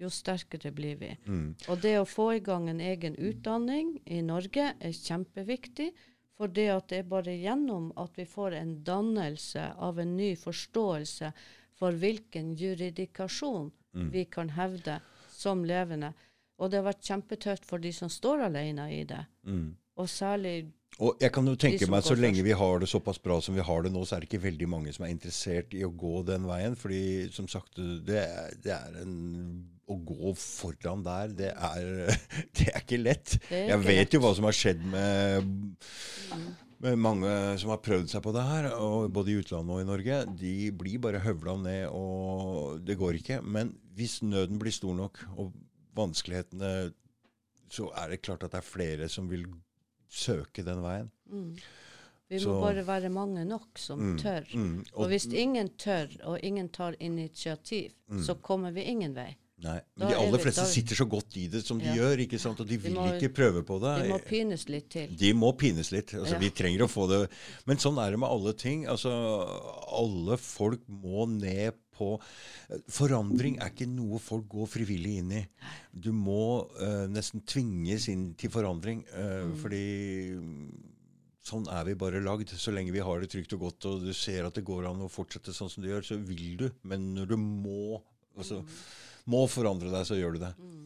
jo 0.00 0.10
sterkere 0.10 0.72
blir 0.74 0.96
vi. 1.00 1.12
Mm. 1.26 1.54
Og 1.68 1.80
det 1.82 1.94
å 2.00 2.08
få 2.08 2.32
i 2.36 2.42
gang 2.44 2.68
en 2.68 2.82
egen 2.82 3.14
utdanning 3.16 3.98
i 4.04 4.22
Norge 4.26 4.72
er 4.74 4.96
kjempeviktig. 4.98 5.92
For 6.34 6.50
det 6.50 6.66
at 6.74 6.88
det 6.90 7.04
er 7.04 7.10
bare 7.12 7.36
gjennom 7.38 7.92
at 8.00 8.16
vi 8.18 8.24
får 8.26 8.56
en 8.58 8.74
dannelse 8.84 9.68
av 9.78 10.00
en 10.02 10.16
ny 10.16 10.32
forståelse 10.34 11.30
for 11.78 11.94
hvilken 12.02 12.56
juridikasjon 12.58 13.70
Mm. 13.94 14.10
vi 14.10 14.24
kan 14.24 14.48
hevde 14.50 15.00
som 15.30 15.64
levende. 15.64 16.12
Og 16.58 16.70
det 16.70 16.80
har 16.80 16.88
vært 16.88 17.06
kjempetøft 17.06 17.66
for 17.66 17.82
de 17.82 17.92
som 17.94 18.10
står 18.10 18.46
alene 18.48 18.88
i 18.94 19.02
det. 19.04 19.24
Mm. 19.46 19.76
Og 19.96 20.08
særlig 20.10 20.72
Og 20.98 21.16
jeg 21.20 21.32
kan 21.34 21.46
jo 21.46 21.56
tenke 21.58 21.88
meg 21.90 22.04
at 22.04 22.06
så 22.06 22.14
lenge 22.14 22.42
vi 22.46 22.52
har 22.54 22.78
det 22.78 22.86
såpass 22.86 23.18
bra 23.18 23.40
som 23.42 23.54
vi 23.54 23.62
har 23.66 23.82
det 23.82 23.90
nå, 23.90 24.04
så 24.06 24.14
er 24.14 24.20
det 24.22 24.28
ikke 24.28 24.44
veldig 24.44 24.68
mange 24.68 24.92
som 24.94 25.04
er 25.04 25.10
interessert 25.10 25.74
i 25.74 25.82
å 25.82 25.90
gå 25.90 26.22
den 26.22 26.46
veien. 26.46 26.76
Fordi 26.78 27.32
som 27.34 27.48
sagt, 27.50 27.80
det 28.06 28.20
er, 28.22 28.54
det 28.62 28.70
er 28.70 29.00
en 29.02 29.16
Å 29.86 29.96
gå 30.08 30.32
foran 30.40 31.02
der, 31.04 31.28
det 31.36 31.50
er, 31.52 31.88
det 32.56 32.68
er 32.72 32.80
ikke 32.80 32.98
lett. 33.02 33.34
Er 33.52 33.68
Jeg 33.74 33.80
vet 33.84 34.14
jo 34.16 34.20
hva 34.24 34.30
som 34.34 34.46
har 34.48 34.56
skjedd 34.56 34.80
med, 34.88 35.50
med 36.84 36.98
mange 37.00 37.32
som 37.60 37.70
har 37.72 37.82
prøvd 37.84 38.08
seg 38.12 38.22
på 38.24 38.32
det 38.36 38.44
her, 38.48 38.70
og 38.80 39.10
både 39.12 39.32
i 39.34 39.36
utlandet 39.42 39.74
og 39.76 39.82
i 39.82 39.88
Norge. 39.88 40.18
De 40.40 40.54
blir 40.72 40.98
bare 41.04 41.20
høvla 41.24 41.56
ned, 41.60 41.84
og 41.92 42.80
det 42.84 42.96
går 43.00 43.20
ikke. 43.20 43.42
Men 43.44 43.74
hvis 43.96 44.18
nøden 44.24 44.58
blir 44.60 44.72
stor 44.74 44.96
nok, 44.98 45.20
og 45.36 45.52
vanskelighetene 45.96 46.92
Så 47.74 47.88
er 47.96 48.10
det 48.12 48.20
klart 48.22 48.42
at 48.44 48.52
det 48.52 48.58
er 48.60 48.66
flere 48.66 49.06
som 49.10 49.26
vil 49.28 49.46
søke 50.12 50.62
den 50.64 50.82
veien. 50.84 51.08
mm, 51.30 51.56
Vi 52.30 52.38
Så- 52.40 52.48
må 52.54 52.60
bare 52.62 52.84
være 52.86 53.08
mange 53.10 53.44
nok 53.44 53.76
som 53.78 53.98
Mm, 54.00 54.18
tør. 54.18 54.44
mm, 54.54 54.84
Og 54.94 55.08
hvis 55.08 55.26
ingen 55.32 55.68
tør, 55.78 56.08
og 56.24 56.38
ingen 56.42 56.68
tar 56.68 56.94
initiativ, 57.00 57.92
Mm. 58.10 58.22
så 58.22 58.34
kommer 58.40 58.70
vi 58.72 58.80
ingen 58.82 59.14
vei. 59.14 59.36
Nei, 59.62 59.76
Da 59.96 60.04
men 60.04 60.08
De 60.08 60.14
er 60.14 60.18
aller 60.18 60.38
fleste 60.42 60.64
sitter 60.66 60.96
så 60.98 61.06
godt 61.08 61.36
i 61.38 61.46
det 61.48 61.60
som 61.64 61.78
de 61.78 61.84
Ja. 61.86 61.94
gjør, 61.94 62.18
ikke 62.26 62.38
sant? 62.40 62.58
og 62.60 62.66
de 62.66 62.76
vil 62.76 62.92
må- 62.92 63.06
ikke 63.14 63.32
prøve 63.32 63.62
på 63.64 63.78
det. 63.80 63.92
De 64.02 64.08
må 64.10 64.18
pines 64.24 64.68
litt 64.68 64.88
til. 64.90 65.08
De 65.16 65.32
må 65.32 65.52
pines 65.56 65.92
litt. 65.92 66.12
altså 66.12 66.32
Ja. 66.34 66.38
Vi 66.38 66.50
trenger 66.50 66.80
å 66.84 66.90
få 66.90 67.08
det 67.08 67.30
Men 67.66 67.76
sånn 67.76 67.96
er 68.04 68.10
det 68.10 68.18
med 68.18 68.28
alle 68.28 68.52
ting. 68.52 68.84
altså 68.86 69.08
Alle 69.92 70.36
folk 70.36 70.80
må 70.90 71.28
ned 71.28 71.74
på 71.96 72.20
Forandring 72.90 73.58
er 73.62 73.70
ikke 73.70 73.86
noe 73.86 74.18
folk 74.18 74.48
går 74.48 74.66
frivillig 74.66 75.18
inn 75.20 75.30
i. 75.32 75.46
Du 75.98 76.10
må 76.12 76.66
uh, 76.80 77.06
nesten 77.06 77.42
tvinges 77.46 78.08
inn 78.08 78.34
til 78.34 78.50
forandring. 78.50 79.04
uh, 79.14 79.44
Mm. 79.44 79.56
Fordi 79.60 80.34
mm, 80.34 80.72
sånn 81.44 81.68
er 81.72 81.84
vi 81.84 81.94
bare 81.94 82.20
lagd. 82.24 82.48
Så 82.50 82.72
lenge 82.74 82.90
vi 82.92 82.98
har 83.04 83.20
det 83.20 83.30
trygt 83.30 83.52
og 83.54 83.60
godt, 83.60 83.86
og 83.86 84.02
du 84.04 84.12
ser 84.12 84.44
at 84.46 84.54
det 84.54 84.64
går 84.64 84.88
an 84.90 85.00
å 85.06 85.10
fortsette 85.10 85.54
sånn 85.54 85.70
som 85.70 85.82
du 85.84 85.88
gjør, 85.90 86.02
så 86.02 86.18
vil 86.26 86.56
du. 86.56 86.70
Men 86.82 87.14
når 87.14 87.28
du 87.28 87.36
må 87.36 88.02
altså, 88.36 88.64
må 89.30 89.46
forandre 89.48 89.90
deg, 89.90 90.04
så 90.06 90.16
gjør 90.18 90.32
du 90.36 90.38
det. 90.44 90.52
Mm. 90.58 90.80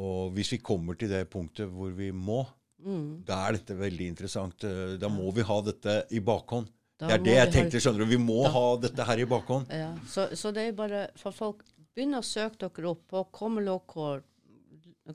Og 0.00 0.32
hvis 0.36 0.52
vi 0.52 0.58
kommer 0.58 0.94
til 0.98 1.08
det 1.10 1.24
punktet 1.32 1.68
hvor 1.70 1.90
vi 1.96 2.10
må, 2.12 2.46
Mm. 2.80 3.24
da 3.28 3.46
er 3.48 3.52
dette 3.58 3.74
veldig 3.76 4.06
interessant. 4.08 4.58
Da 4.98 5.08
må 5.12 5.30
vi 5.36 5.42
ha 5.42 5.60
dette 5.60 6.06
i 6.16 6.18
bakhånd. 6.24 6.66
Da 6.98 7.08
det 7.08 7.12
er 7.18 7.24
det 7.24 7.34
jeg 7.34 7.52
tenkte. 7.52 7.80
skjønner 7.80 7.98
du. 7.98 8.06
Vi 8.06 8.16
må 8.16 8.42
Da- 8.44 8.50
ha 8.54 8.76
dette 8.76 9.04
her 9.04 9.18
i 9.20 9.24
bakhånd. 9.26 9.66
Ja, 9.68 9.94
så, 10.06 10.28
så 10.34 10.50
det 10.52 10.68
er 10.68 10.72
bare 10.72 11.10
for 11.16 11.30
folk 11.32 11.62
Begynn 11.94 12.14
å 12.14 12.22
søke 12.22 12.56
dere 12.70 12.88
opp 12.88 13.02
på 13.10 13.24
Common 13.32 13.64
Law 13.66 13.80
Court, 13.86 14.24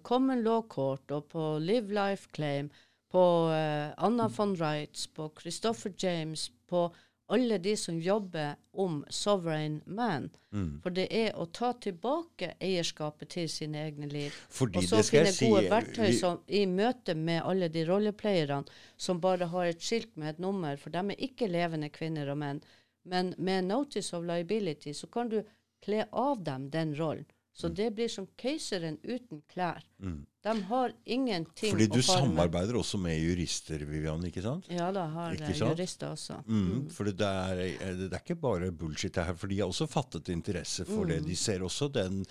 Common 0.03 0.43
Law 0.43 0.61
Court 0.67 1.09
og 1.15 1.29
på 1.29 1.45
Live 1.63 1.89
Life 1.89 2.27
Claim, 2.33 2.69
på 3.11 3.21
uh, 3.49 3.93
Anna 3.97 4.27
von 4.27 4.55
Reitz, 4.59 5.07
på 5.07 5.29
Christopher 5.39 5.93
James, 5.97 6.49
på 6.69 6.91
alle 7.27 7.57
de 7.57 7.73
som 7.77 7.97
jobber 8.01 8.55
om 8.71 8.99
sovereign 9.09 9.81
man. 9.85 10.29
Mm. 10.53 10.81
For 10.83 10.93
det 10.93 11.07
er 11.11 11.31
å 11.39 11.45
ta 11.45 11.71
tilbake 11.73 12.51
eierskapet 12.61 13.29
til 13.33 13.49
sine 13.49 13.81
egne 13.87 14.07
liv. 14.11 14.35
Fordi 14.49 14.77
Og 14.77 14.83
så 14.89 15.01
finne 15.03 15.31
gode 15.31 15.63
si 15.63 15.69
verktøy 15.71 16.11
som, 16.19 16.39
i 16.47 16.65
møte 16.69 17.15
med 17.15 17.41
alle 17.43 17.69
de 17.73 17.85
rolleplayerne 17.89 18.65
som 18.97 19.21
bare 19.21 19.47
har 19.51 19.65
et 19.71 19.81
skilt 19.81 20.13
med 20.15 20.35
et 20.35 20.39
nummer, 20.39 20.77
for 20.77 20.93
de 20.93 21.01
er 21.15 21.25
ikke 21.29 21.49
levende 21.49 21.89
kvinner 21.89 22.29
og 22.29 22.37
menn. 22.37 22.61
Men 23.05 23.33
med 23.37 23.65
notice 23.65 24.13
of 24.17 24.23
liability 24.25 24.93
så 24.93 25.07
kan 25.07 25.29
du 25.29 25.41
kle 25.85 26.05
av 26.11 26.43
dem 26.43 26.69
den 26.69 26.95
rollen. 26.95 27.25
Så 27.55 27.69
Mm. 27.69 27.75
det 27.75 27.89
blir 27.95 28.07
som 28.09 28.27
keiseren 28.37 28.97
uten 29.03 29.41
klær. 29.47 29.81
Mm. 29.99 30.25
De 30.45 30.53
har 30.69 30.91
ingenting 31.09 31.71
Fordi 31.73 31.87
du 31.89 32.01
samarbeider 32.05 32.77
også 32.77 32.99
med 33.01 33.17
jurister, 33.17 33.81
Vivian, 33.89 34.21
ikke 34.27 34.43
sant? 34.45 34.67
Ja 34.69 34.91
da, 34.93 35.07
har 35.09 35.33
Ikke 35.33 35.49
eh, 35.55 35.61
jurister 35.63 36.11
også. 36.13 36.37
Mm, 36.45 36.83
For 36.93 37.09
det 37.09 37.15
er, 37.25 37.63
det 37.97 38.11
er 38.13 38.21
ikke 38.21 38.37
bare 38.43 38.69
bullshit 38.71 39.15
det 39.15 39.25
her, 39.25 39.33
for 39.41 39.49
de 39.49 39.57
har 39.63 39.71
også 39.71 39.87
fattet 39.89 40.29
interesse 40.29 40.85
for 40.85 41.09
det. 41.09 41.23
Mm. 41.23 41.31
De 41.31 41.35
ser 41.35 41.65
også 41.65 41.89
den 41.95 42.21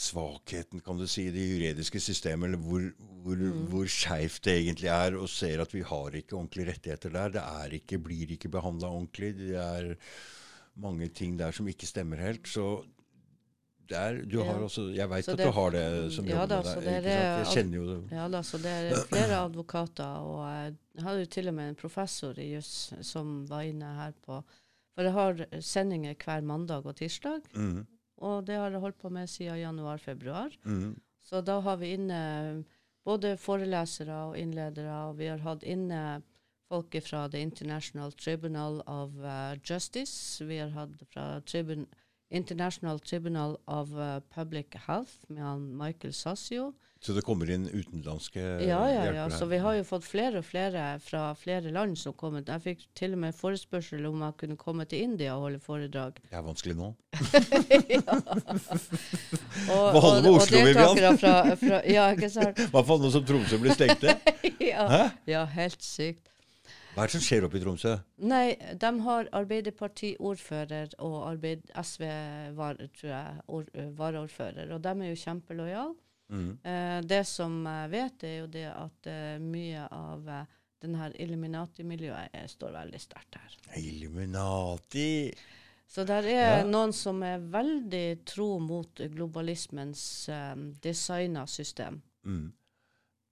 svakheten, 0.00 0.80
kan 0.80 0.96
du 0.96 1.04
si, 1.10 1.26
i 1.28 1.32
det 1.34 1.42
juridiske 1.44 2.00
systemet, 2.00 2.48
eller 2.48 2.62
hvor, 2.64 2.86
hvor, 3.24 3.36
Mm. 3.36 3.66
hvor 3.68 3.84
skeivt 3.90 4.40
det 4.44 4.54
egentlig 4.56 4.88
er, 4.88 5.16
og 5.18 5.28
ser 5.28 5.60
at 5.60 5.74
vi 5.74 5.82
har 5.82 6.14
ikke 6.16 6.36
ordentlige 6.38 6.70
rettigheter 6.70 7.10
der. 7.10 7.28
Det 7.68 7.82
ikke, 7.82 7.98
blir 7.98 8.30
ikke 8.32 8.48
behandla 8.48 8.88
ordentlig. 8.88 9.34
Det 9.36 9.56
er 9.56 9.94
mange 10.80 11.08
ting 11.08 11.36
der 11.38 11.50
som 11.52 11.68
ikke 11.68 11.86
stemmer 11.86 12.16
helt. 12.16 12.48
Så 12.48 12.82
det 13.90 13.98
er, 13.98 14.18
du 14.30 14.36
har 14.46 14.60
også, 14.62 14.84
Jeg 14.94 15.08
veit 15.10 15.28
at 15.28 15.38
du 15.40 15.50
har 15.56 15.70
det 15.74 15.84
som 16.14 16.24
Ja 16.28 16.36
jobber 16.40 16.62
da, 16.62 16.74
med 16.76 16.84
deg. 16.86 17.02
det 17.04 17.12
er- 17.12 17.38
Jeg 17.42 17.46
kjenner 17.54 17.76
jo 17.80 17.84
det. 17.88 18.12
Ja 18.16 18.28
da, 18.28 18.40
så 18.46 18.58
det 18.62 18.72
er 18.78 19.04
flere 19.10 19.38
advokater, 19.44 20.16
og 20.22 20.40
jeg 20.46 21.04
hadde 21.04 21.20
jo 21.24 21.30
til 21.36 21.48
og 21.48 21.54
med 21.54 21.68
en 21.68 21.74
professor 21.80 22.38
i 22.38 22.46
juss 22.54 22.92
som 23.02 23.46
var 23.50 23.62
inne 23.66 23.94
her 23.98 24.12
på 24.26 24.42
For 24.96 25.02
jeg 25.06 25.12
har 25.12 25.46
sendinger 25.62 26.14
hver 26.18 26.42
mandag 26.42 26.84
og 26.86 26.96
tirsdag, 26.96 27.40
Mm, 27.54 27.86
og 28.20 28.44
det 28.46 28.56
har 28.58 28.70
jeg 28.70 28.80
holdt 28.80 28.98
på 28.98 29.08
med 29.10 29.28
siden 29.28 29.58
januar-februar. 29.60 30.50
mm, 30.64 30.96
Så 31.22 31.40
da 31.44 31.60
har 31.60 31.76
vi 31.76 31.92
inne 31.94 32.64
både 33.06 33.36
forelesere 33.38 34.12
og 34.28 34.36
innledere, 34.38 35.08
og 35.08 35.16
vi 35.18 35.26
har 35.26 35.38
hatt 35.38 35.62
inne 35.62 36.22
folk 36.68 36.94
fra 37.02 37.28
The 37.28 37.40
International 37.40 38.12
Tribunal 38.12 38.82
of 38.86 39.10
eh, 39.24 39.56
Justice. 39.64 40.44
Vi 40.44 40.58
har 40.58 40.70
hatt 40.70 40.90
fra 41.12 41.40
tribun 41.40 41.86
International 42.30 43.00
Tribunal 43.00 43.56
of 43.66 43.90
eh, 43.98 44.20
Public 44.34 44.66
Health 44.86 45.12
med 45.28 45.42
han 45.42 45.66
Michael 45.78 46.14
Sassio. 46.14 46.72
Så 47.00 47.14
det 47.16 47.22
kommer 47.24 47.48
inn 47.48 47.64
utenlandske 47.64 48.40
Ja, 48.60 48.80
ja, 48.92 49.04
ja. 49.14 49.30
Så 49.32 49.46
vi 49.48 49.56
har 49.58 49.74
jo 49.78 49.84
fått 49.88 50.04
flere 50.04 50.42
og 50.42 50.44
flere 50.44 50.98
fra 51.00 51.30
flere 51.34 51.72
land 51.72 51.96
som 51.98 52.12
kommer. 52.12 52.44
Jeg 52.44 52.60
fikk 52.60 52.82
til 52.98 53.16
og 53.16 53.22
med 53.22 53.36
forespørsel 53.38 54.04
om 54.04 54.20
jeg 54.26 54.36
kunne 54.42 54.56
komme 54.60 54.84
til 54.84 55.06
India 55.08 55.32
og 55.32 55.46
holde 55.46 55.62
foredrag. 55.64 56.20
Det 56.28 56.36
er 56.36 56.44
vanskelig 56.44 56.76
nå. 56.76 56.92
Og, 59.70 59.86
Hva 59.94 60.00
holder 60.02 60.22
med 60.26 60.30
Oslo, 60.34 60.60
Vivian? 60.66 61.18
Fra, 61.20 61.40
fra, 61.56 61.80
ja, 61.88 62.10
ikke 62.12 62.30
sant? 62.32 62.60
I 62.66 62.68
hvert 62.74 62.88
fall 62.92 63.00
nå 63.00 63.10
som 63.14 63.24
Tromsø 63.26 63.58
blir 63.62 63.74
stengte. 63.76 64.14
ja. 64.72 64.84
Hæ? 64.92 65.02
ja, 65.30 65.46
helt 65.56 65.80
sykt. 65.84 66.29
Hva 67.00 67.06
er 67.06 67.08
det 67.08 67.16
som 67.16 67.22
skjer 67.24 67.44
oppe 67.46 67.56
i 67.56 67.60
Tromsø? 67.64 67.94
Nei, 68.28 68.46
de 68.76 68.88
har 69.06 69.28
Arbeiderparti-ordfører 69.38 70.90
og 71.00 71.14
arbeid, 71.30 71.62
SV 71.80 72.02
var, 72.58 72.76
tror 72.98 73.08
jeg, 73.10 73.38
or, 73.48 73.64
eh, 73.72 73.86
varaordfører, 73.96 74.68
og 74.74 74.82
de 74.84 74.90
er 74.90 75.08
jo 75.14 75.20
kjempelojale. 75.22 75.94
Mm. 76.28 76.50
Eh, 76.62 77.00
det 77.08 77.22
som 77.26 77.56
jeg 77.64 77.90
vet, 77.94 78.24
er 78.28 78.36
jo 78.42 78.50
det 78.52 78.66
at 78.68 79.08
eh, 79.08 79.38
mye 79.40 79.86
av 79.96 80.28
eh, 80.28 80.44
denne 80.84 81.08
Illuminati-miljøet 81.24 82.36
står 82.52 82.76
veldig 82.76 83.00
sterkt 83.00 83.40
her. 83.40 83.56
Illuminati. 83.80 85.32
Så 85.88 86.04
der 86.04 86.22
er 86.28 86.58
Ja. 86.60 86.64
noen 86.68 86.92
som 86.92 87.22
er 87.22 87.38
veldig 87.40 88.24
tro 88.26 88.58
mot 88.60 88.94
globalismens 88.94 90.28
eh, 90.28 90.54
designa 90.84 91.46
system. 91.46 92.02
Mm. 92.28 92.52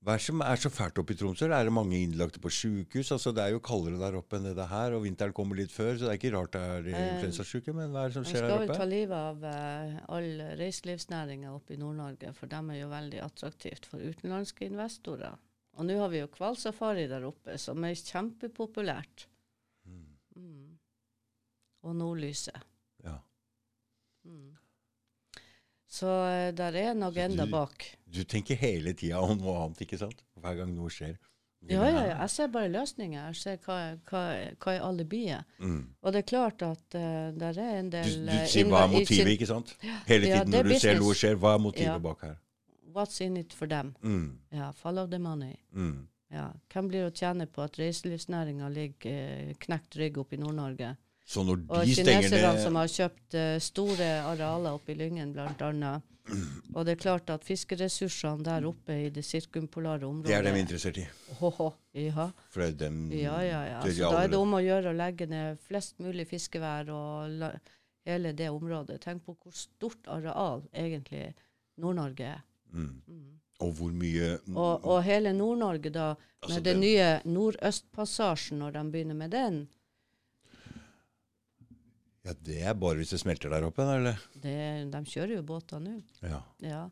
Hva 0.08 0.14
er 0.16 0.22
det 0.22 0.24
som 0.24 0.40
er 0.40 0.56
så 0.56 0.70
fælt 0.72 0.98
oppe 1.02 1.12
i 1.12 1.16
Tromsø? 1.20 1.50
Er 1.52 1.66
det 1.68 1.72
mange 1.76 1.98
innlagte 2.00 2.40
på 2.40 2.48
sjukehus? 2.48 3.10
Altså, 3.12 3.28
det 3.36 3.42
er 3.42 3.50
jo 3.52 3.58
kaldere 3.60 3.98
der 4.00 4.14
oppe 4.16 4.38
enn 4.38 4.46
det 4.56 4.68
her, 4.70 4.94
og 4.96 5.02
vinteren 5.04 5.34
kommer 5.36 5.58
litt 5.58 5.68
før, 5.74 5.98
så 5.98 6.06
det 6.06 6.14
er 6.14 6.16
ikke 6.16 6.30
rart 6.32 6.54
det 6.54 6.62
er 6.64 6.86
Eh, 6.88 7.08
influensasjuke. 7.10 7.74
Men 7.76 7.92
hva 7.92 8.06
er 8.06 8.08
det 8.08 8.16
som 8.16 8.24
Man 8.24 8.32
Vi 8.32 8.38
skal 8.38 8.54
vel 8.62 8.70
ta 8.70 8.78
oppe? 8.78 8.86
livet 8.88 9.12
av 9.18 9.44
uh, 9.44 9.98
all 10.16 10.30
reiselivsnæringa 10.62 11.52
oppe 11.52 11.76
i 11.76 11.80
Nord-Norge, 11.82 12.32
for 12.32 12.48
dem 12.48 12.70
er 12.72 12.80
jo 12.80 12.88
veldig 12.88 13.20
attraktivt 13.20 13.90
for 13.90 14.00
utenlandske 14.00 14.64
investorer. 14.64 15.36
Og 15.76 15.84
nå 15.84 15.98
har 16.00 16.08
vi 16.08 16.22
jo 16.22 16.30
hvalsafari 16.38 17.04
der 17.12 17.28
oppe, 17.28 17.58
som 17.60 17.84
er 17.84 18.00
kjempepopulært. 18.00 19.28
Mm. 19.84 20.78
Og 21.84 22.00
nordlyset. 22.00 22.64
Ja. 23.04 23.18
Mm. 24.24 24.56
Så 25.88 26.06
eh, 26.28 26.50
der 26.52 26.76
er 26.76 26.90
en 26.92 27.02
agenda 27.02 27.44
du- 27.46 27.50
bak. 27.50 27.84
Du 28.08 28.22
tenker 28.24 28.56
hele 28.60 28.92
tida 28.96 29.20
om 29.20 29.36
noe 29.38 29.56
annet, 29.64 29.80
ikke 29.86 29.98
sant? 30.00 30.22
Hver 30.40 30.56
gang 30.60 30.74
noe 30.76 30.90
skjer. 30.92 31.16
Ja, 31.68 31.82
ja, 31.88 32.02
ja. 32.06 32.16
Jeg 32.20 32.30
ser 32.30 32.50
bare 32.54 32.68
løsninger. 32.70 33.24
Jeg 33.26 33.36
ser 33.36 33.56
hva, 33.64 33.76
hva, 34.08 34.20
hva 34.62 34.74
er 34.76 34.84
alibiet. 34.86 35.44
Mm. 35.58 35.80
Og 36.02 36.12
det 36.14 36.20
er 36.22 36.28
klart 36.28 36.62
at 36.62 36.94
uh, 36.94 37.32
der 37.34 37.58
er 37.58 37.80
en 37.80 37.88
del 37.90 38.12
du 38.14 38.28
du 38.30 38.36
sier 38.46 38.68
hva 38.70 38.84
er 38.84 38.92
motivet, 38.92 39.32
ikke 39.34 39.48
sant? 39.50 39.72
Hele 40.06 40.28
tiden 40.28 40.54
når 40.54 40.68
du 40.68 40.74
ser 40.78 41.00
noe 41.00 41.16
skjer, 41.18 41.34
hva 41.40 41.56
er 41.56 41.64
motivet 41.64 42.04
bak 42.04 42.22
her? 42.28 42.36
What's 42.94 43.18
in 43.24 43.36
it 43.36 43.52
for 43.52 43.66
them? 43.66 43.94
Mm. 44.02 44.38
Ja, 44.54 44.70
follow 44.70 45.06
the 45.10 45.18
money. 45.18 45.56
Mm. 45.72 46.06
Ja. 46.30 46.46
Hvem 46.72 46.88
blir 46.92 47.08
å 47.08 47.12
tjene 47.14 47.46
på 47.50 47.62
at 47.64 47.76
reiselivsnæringa 47.80 48.68
ligger 48.72 49.10
eh, 49.50 49.52
knekt 49.58 49.96
rygg 49.98 50.18
oppe 50.22 50.36
i 50.38 50.40
Nord-Norge? 50.40 50.94
Så 51.28 51.44
når 51.44 51.60
de 51.60 51.66
og 51.68 51.90
kineserne 51.92 52.60
som 52.62 52.76
har 52.80 52.88
kjøpt 52.88 53.36
eh, 53.36 53.56
store 53.60 54.06
arealer 54.30 54.78
oppe 54.78 54.94
i 54.94 54.96
Lyngen, 54.96 55.34
annet. 55.36 56.06
Og 56.76 56.84
det 56.84 56.94
er 56.94 57.00
klart 57.00 57.30
at 57.32 57.44
fiskeressursene 57.44 58.44
der 58.44 58.66
oppe 58.68 58.96
i 59.06 59.08
det 59.12 59.24
sirkumpolare 59.24 60.04
området 60.08 60.28
Det 60.28 60.36
er 60.36 60.44
de 60.44 60.60
interessert 60.60 61.00
i. 61.00 61.04
Oh, 61.38 61.60
oh, 61.64 61.76
ja. 61.96 62.28
For 62.52 62.72
dem 62.72 63.06
ja, 63.12 63.38
ja, 63.44 63.62
ja. 63.64 63.80
Så 63.84 64.12
da 64.12 64.24
er 64.24 64.32
det 64.32 64.40
om 64.40 64.56
å 64.56 64.62
gjøre 64.64 64.92
å 64.92 64.96
legge 64.96 65.28
ned 65.28 65.60
flest 65.64 65.98
mulig 66.04 66.28
fiskevær 66.28 66.92
og 66.92 67.38
la, 67.40 67.52
hele 68.08 68.32
det 68.36 68.50
området. 68.52 69.00
Tenk 69.04 69.24
på 69.24 69.36
hvor 69.36 69.56
stort 69.56 70.08
areal 70.08 70.64
egentlig 70.72 71.30
Nord-Norge 71.80 72.32
er. 72.36 72.44
mm. 73.08 73.34
Og 73.58 73.72
hvor 73.74 73.90
mye 73.90 74.36
Og, 74.54 74.84
og 74.86 75.00
hele 75.02 75.32
Nord-Norge, 75.34 75.90
da, 75.90 76.12
med 76.14 76.44
Altså, 76.46 76.60
den 76.62 76.80
nye 76.80 77.08
Nordøstpassasjen, 77.24 78.60
når 78.62 78.76
de 78.76 78.84
begynner 78.92 79.18
med 79.18 79.32
den, 79.34 79.56
Ja, 82.28 82.34
det 82.44 82.58
er 82.60 82.74
bare 82.76 83.00
hvis 83.00 83.14
det 83.14 83.22
smelter 83.22 83.52
der 83.52 83.64
oppe, 83.64 83.86
eller? 83.88 84.18
det, 84.36 84.56
de 84.92 85.00
kjører 85.08 85.38
jo 85.38 85.44
båter 85.48 85.80
nå. 85.80 85.94
Ja. 86.20 86.42
Ja. 86.60 86.82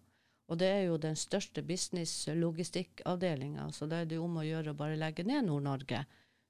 Og 0.48 0.60
det 0.62 0.68
er 0.70 0.84
jo 0.86 0.96
den 1.02 1.16
største 1.18 1.64
business-logistikkavdelinga, 1.66 3.66
så 3.74 3.88
da 3.90 4.00
er 4.00 4.08
det 4.08 4.20
om 4.22 4.38
å 4.38 4.46
gjøre 4.46 4.72
å 4.72 4.78
bare 4.78 4.96
legge 4.96 5.26
ned 5.26 5.48
Nord-Norge, 5.48 6.04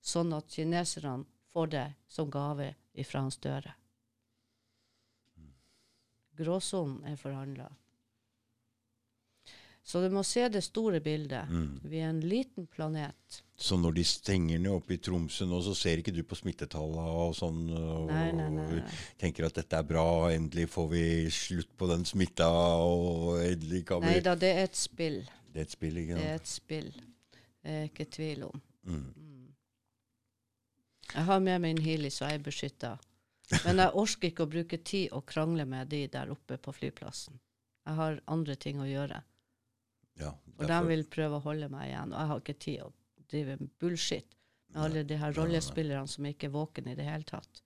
sånn 0.05 0.35
at 0.37 0.53
kineserne 0.53 1.25
får 1.51 1.73
det 1.73 1.87
som 2.13 2.31
gave 2.31 2.75
ifra 2.95 3.25
Hans 3.25 3.41
Støre. 3.41 3.73
Gråsonen 6.37 7.01
er 7.09 7.17
forhandla. 7.17 7.71
Så 9.87 10.01
du 10.03 10.09
må 10.11 10.25
se 10.27 10.49
det 10.51 10.65
store 10.67 10.99
bildet. 10.99 11.47
Mm. 11.47 11.81
Vi 11.87 12.01
er 12.03 12.09
en 12.11 12.21
liten 12.27 12.67
planet. 12.67 13.37
Så 13.55 13.77
når 13.79 13.95
de 13.95 14.03
stenger 14.05 14.59
ned 14.59 14.73
oppe 14.75 14.97
i 14.97 14.99
Tromsø 14.99 15.47
nå, 15.47 15.61
så 15.63 15.77
ser 15.79 16.03
ikke 16.03 16.15
du 16.15 16.25
på 16.27 16.35
smittetallene 16.35 17.05
og 17.23 17.37
sånn 17.39 17.61
og 17.71 18.11
Nei, 18.11 18.25
nei, 18.35 18.49
nei. 18.57 18.81
tenker 19.21 19.47
at 19.47 19.61
dette 19.61 19.79
er 19.79 19.87
bra, 19.87 20.07
endelig 20.35 20.67
får 20.73 20.89
vi 20.91 21.05
slutt 21.33 21.71
på 21.79 21.87
den 21.93 22.03
smitta, 22.09 22.49
og 22.83 23.39
endelig 23.45 23.85
kan 23.87 24.03
vi 24.03 24.11
Nei 24.11 24.25
da, 24.27 24.35
det 24.35 24.51
er 24.57 24.67
et 24.67 24.81
spill. 24.81 25.21
Det 25.55 25.63
er 25.63 25.69
et 25.69 25.77
spill, 25.79 26.03
ikke 26.03 26.19
Det 26.19 26.27
er 26.33 26.41
et 26.41 26.51
spill. 26.51 26.91
Det 27.63 27.77
er 27.77 27.87
ikke 27.87 28.09
tvil 28.19 28.45
om. 28.49 28.67
Mm. 28.91 29.07
Jeg 31.15 31.25
har 31.31 31.47
med 31.47 31.63
meg 31.63 31.77
en 31.77 31.85
Healy, 31.87 32.11
så 32.11 32.27
jeg 32.27 32.41
er 32.41 32.45
beskytta. 32.51 32.93
Men 33.63 33.85
jeg 33.85 33.95
orker 34.03 34.33
ikke 34.33 34.45
å 34.45 34.51
bruke 34.51 34.83
tid 34.83 35.15
og 35.15 35.29
krangle 35.31 35.65
med 35.71 35.95
de 35.95 36.03
der 36.11 36.35
oppe 36.35 36.59
på 36.59 36.75
flyplassen. 36.75 37.39
Jeg 37.87 37.99
har 38.03 38.21
andre 38.27 38.59
ting 38.59 38.83
å 38.83 38.91
gjøre. 38.91 39.23
Ja, 40.21 40.33
Og 40.57 40.71
de 40.71 40.79
vil 40.89 41.05
prøve 41.13 41.39
å 41.39 41.45
holde 41.45 41.69
meg 41.73 41.91
igjen. 41.91 42.15
Og 42.15 42.21
jeg 42.21 42.31
har 42.31 42.43
ikke 42.43 42.59
tid 42.65 42.83
å 42.87 42.91
drive 43.31 43.59
med 43.61 43.73
bullshit 43.81 44.37
med 44.73 44.83
alle 44.87 45.05
de 45.05 45.19
her 45.21 45.31
nei, 45.31 45.35
nei. 45.35 45.43
rollespillerne 45.43 46.11
som 46.11 46.29
ikke 46.29 46.49
er 46.49 46.55
våkne 46.55 46.95
i 46.95 46.99
det 46.99 47.09
hele 47.09 47.29
tatt. 47.29 47.63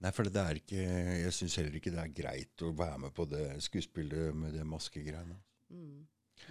Nei, 0.00 0.10
for 0.16 0.24
det 0.32 0.40
er 0.40 0.56
ikke 0.56 0.80
Jeg 0.80 1.32
syns 1.36 1.58
heller 1.60 1.74
ikke 1.76 1.90
det 1.92 2.00
er 2.00 2.12
greit 2.16 2.62
å 2.64 2.70
være 2.76 3.02
med 3.02 3.12
på 3.16 3.26
det 3.28 3.44
skuespillet 3.66 4.36
med 4.36 4.54
det 4.56 4.64
maskegreiene. 4.64 5.36
Mm. 5.68 6.06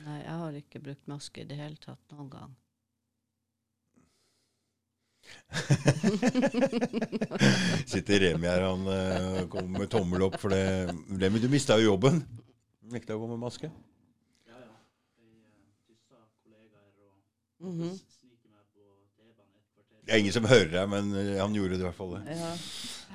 Nei, 0.06 0.18
jeg 0.22 0.36
har 0.44 0.58
ikke 0.60 0.82
brukt 0.86 1.10
maske 1.10 1.42
i 1.42 1.48
det 1.50 1.58
hele 1.58 1.80
tatt 1.82 2.14
noen 2.14 2.30
gang. 2.30 2.54
Sitter 7.90 8.20
Remi 8.24 8.48
her, 8.48 8.62
han 8.66 8.88
eh, 8.94 9.48
kommer 9.52 9.80
med 9.82 9.90
tommel 9.92 10.22
opp 10.30 10.38
for 10.42 10.50
det. 10.54 10.64
Remi, 11.10 11.40
du 11.42 11.48
mista 11.52 11.74
jo 11.82 11.86
jobben. 11.92 12.16
Nekta 12.94 13.16
å 13.18 13.22
gå 13.22 13.28
med 13.34 13.40
maske. 13.42 13.68
Ja, 14.50 14.58
ja. 14.62 14.74
Jeg 15.22 15.30
uh, 15.34 15.38
tyssa 15.90 16.18
kollegaer 16.46 16.92
Mhm. 17.60 17.98
Det 20.06 20.16
er 20.16 20.22
ingen 20.24 20.34
som 20.34 20.46
hører 20.50 20.72
deg, 20.74 20.86
men 20.90 21.12
eh, 21.14 21.36
han 21.38 21.54
gjorde 21.54 21.76
det 21.78 21.84
i 21.84 21.86
hvert 21.86 21.98
fall. 21.98 22.16
det. 22.18 22.38
Ja. 22.40 22.54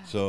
Så 0.07 0.25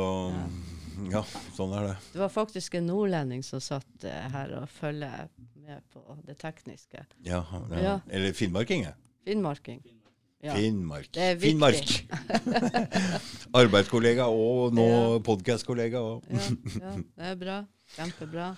ja, 1.12 1.20
sånn 1.54 1.74
er 1.78 1.84
det. 1.92 1.96
Det 2.14 2.18
var 2.24 2.32
faktisk 2.32 2.74
en 2.80 2.88
nordlending 2.90 3.44
som 3.46 3.60
satt 3.62 4.06
eh, 4.08 4.24
her 4.32 4.54
og 4.62 4.68
følger 4.74 5.28
med 5.62 5.84
på 5.92 6.02
det 6.26 6.34
tekniske. 6.42 7.04
Ja, 7.26 7.44
ja. 7.70 7.82
Ja. 7.84 7.94
Eller 8.10 8.34
finnmarking, 8.34 8.82
jeg. 8.88 8.96
Finnmarking. 9.28 9.84
Ja. 10.42 10.52
Finnmark. 10.58 11.08
Det 11.14 11.22
er 11.32 11.38
Finnmark. 11.40 11.92
Arbeidskollega 13.62 14.26
og 14.30 14.74
nå 14.76 14.84
Ja. 14.90 15.18
podcastkollega. 15.24 16.02
Og. 16.02 16.26
Ja, 16.30 16.42
ja, 16.82 16.92
det 17.16 17.30
er 17.30 17.38
bra. 17.40 17.56
Kjempebra. 17.96 18.50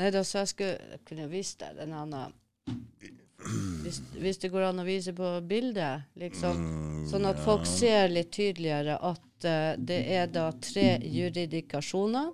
Nei 0.00 0.10
da, 0.12 0.24
så 0.24 0.42
jeg 0.42 0.48
skulle 0.54 0.98
kunne 1.08 1.28
vist 1.32 1.60
deg 1.62 1.76
den 1.78 1.92
annen 1.96 2.34
hvis, 3.82 4.00
hvis 4.22 4.40
det 4.42 4.50
går 4.52 4.68
an 4.68 4.82
å 4.82 4.86
vise 4.86 5.14
på 5.16 5.34
bildet, 5.48 6.08
liksom. 6.20 6.62
Mm, 6.62 7.04
Sånn 7.10 7.26
at 7.26 7.40
folk 7.42 7.66
ser 7.66 8.12
litt 8.12 8.30
tydeligere 8.34 8.96
at 9.02 9.46
uh, 9.46 9.74
det 9.78 10.00
er 10.14 10.30
da 10.30 10.48
tre 10.62 10.96
juridikasjoner. 11.02 12.30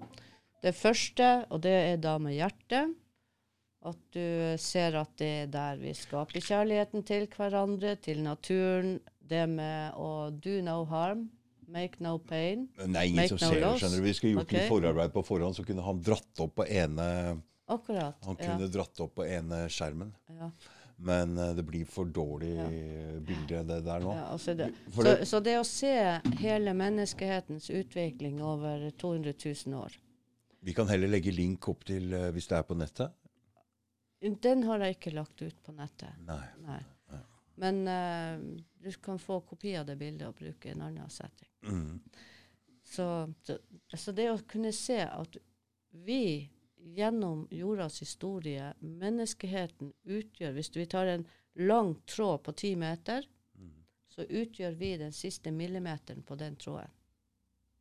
Det 0.62 0.74
første, 0.74 1.28
og 1.54 1.62
det 1.64 1.76
er 1.94 2.00
da 2.02 2.16
med 2.20 2.36
hjertet. 2.36 2.96
At 3.88 3.98
du 4.12 4.58
ser 4.58 4.96
at 4.98 5.12
det 5.20 5.30
er 5.44 5.50
der 5.52 5.78
vi 5.80 5.94
skaper 5.94 6.42
kjærligheten 6.42 7.04
til 7.06 7.28
hverandre, 7.30 7.94
til 8.02 8.24
naturen. 8.24 8.96
Det 9.28 9.44
med 9.48 9.96
å 9.96 10.30
do 10.34 10.58
no 10.64 10.80
harm, 10.90 11.28
make 11.70 12.02
no 12.02 12.16
pain. 12.18 12.66
Nei, 12.80 13.10
ingen 13.10 13.22
Make 13.22 13.34
som 13.34 13.38
no 13.42 13.52
ser 13.52 13.62
loss. 13.62 13.82
skjønner 13.82 14.00
du. 14.00 14.06
Vi 14.08 14.14
skulle 14.16 14.32
gjort 14.34 14.48
okay. 14.48 14.58
litt 14.58 14.72
forarbeid 14.72 15.14
på 15.14 15.22
forhånd, 15.30 15.56
så 15.56 15.64
kunne 15.68 15.84
han 15.86 16.00
dratt 16.02 16.42
opp 16.44 16.56
på 16.58 16.66
ene 16.66 17.06
Akkurat. 17.68 18.16
Han 18.24 18.38
ja, 18.40 18.46
kunne 18.48 18.68
dratt 18.72 19.00
opp 19.04 19.14
på 19.20 19.26
ene 19.28 19.66
skjermen. 19.72 20.14
ja, 20.32 20.48
Men 21.00 21.36
eh, 21.38 21.52
det 21.54 21.62
blir 21.62 21.84
for 21.86 22.08
dårlig 22.10 22.56
bilde, 23.22 23.60
det 23.68 23.80
der 23.86 24.00
nå. 24.02 24.14
ja, 24.16 24.24
altså 24.34 24.54
det. 24.58 24.72
Så, 24.94 25.02
det- 25.06 25.26
så 25.30 25.40
det 25.40 25.54
å 25.60 25.64
se 25.66 25.92
hele 26.40 26.74
menneskehetens 26.74 27.70
utvikling 27.70 28.40
over 28.42 28.88
200 28.90 29.32
000 29.66 29.78
år 29.78 29.94
Vi 30.66 30.74
kan 30.74 30.88
heller 30.90 31.08
legge 31.08 31.30
link 31.30 31.68
opp 31.70 31.84
til 31.86 32.10
uh, 32.14 32.30
hvis 32.34 32.48
det 32.50 32.56
er 32.58 32.66
på 32.66 32.74
nettet. 32.74 33.14
Den 34.42 34.64
har 34.66 34.82
jeg 34.82 34.96
ikke 34.96 35.12
lagt 35.14 35.42
ut 35.42 35.60
på 35.62 35.72
nettet. 35.76 36.16
Nei. 36.26 36.42
Nei. 36.66 36.80
Men 37.62 37.78
uh, 37.86 38.58
du 38.82 38.90
kan 39.02 39.18
få 39.22 39.40
kopi 39.46 39.76
av 39.78 39.86
det 39.86 39.94
bildet 39.98 40.26
og 40.26 40.34
bruke 40.38 40.70
en 40.72 40.82
annen 40.88 41.10
setting. 41.10 41.48
Mm. 41.62 42.00
Så, 42.86 43.06
så, 43.46 43.56
så 43.94 44.12
det 44.14 44.26
å 44.32 44.38
kunne 44.50 44.70
se 44.74 44.98
at 45.06 45.38
vi 46.06 46.48
gjennom 46.94 47.46
jordas 47.50 48.00
historie, 48.00 48.72
menneskeheten 48.80 49.92
utgjør 50.04 50.52
Hvis 50.52 50.76
vi 50.76 50.86
tar 50.86 51.06
en 51.06 51.26
lang 51.54 51.94
tråd 52.06 52.42
på 52.42 52.52
ti 52.52 52.76
meter, 52.76 53.26
så 54.08 54.22
utgjør 54.22 54.74
vi 54.74 54.96
den 54.96 55.12
siste 55.12 55.50
millimeteren 55.50 56.22
på 56.22 56.34
den 56.34 56.56
tråden. 56.56 56.90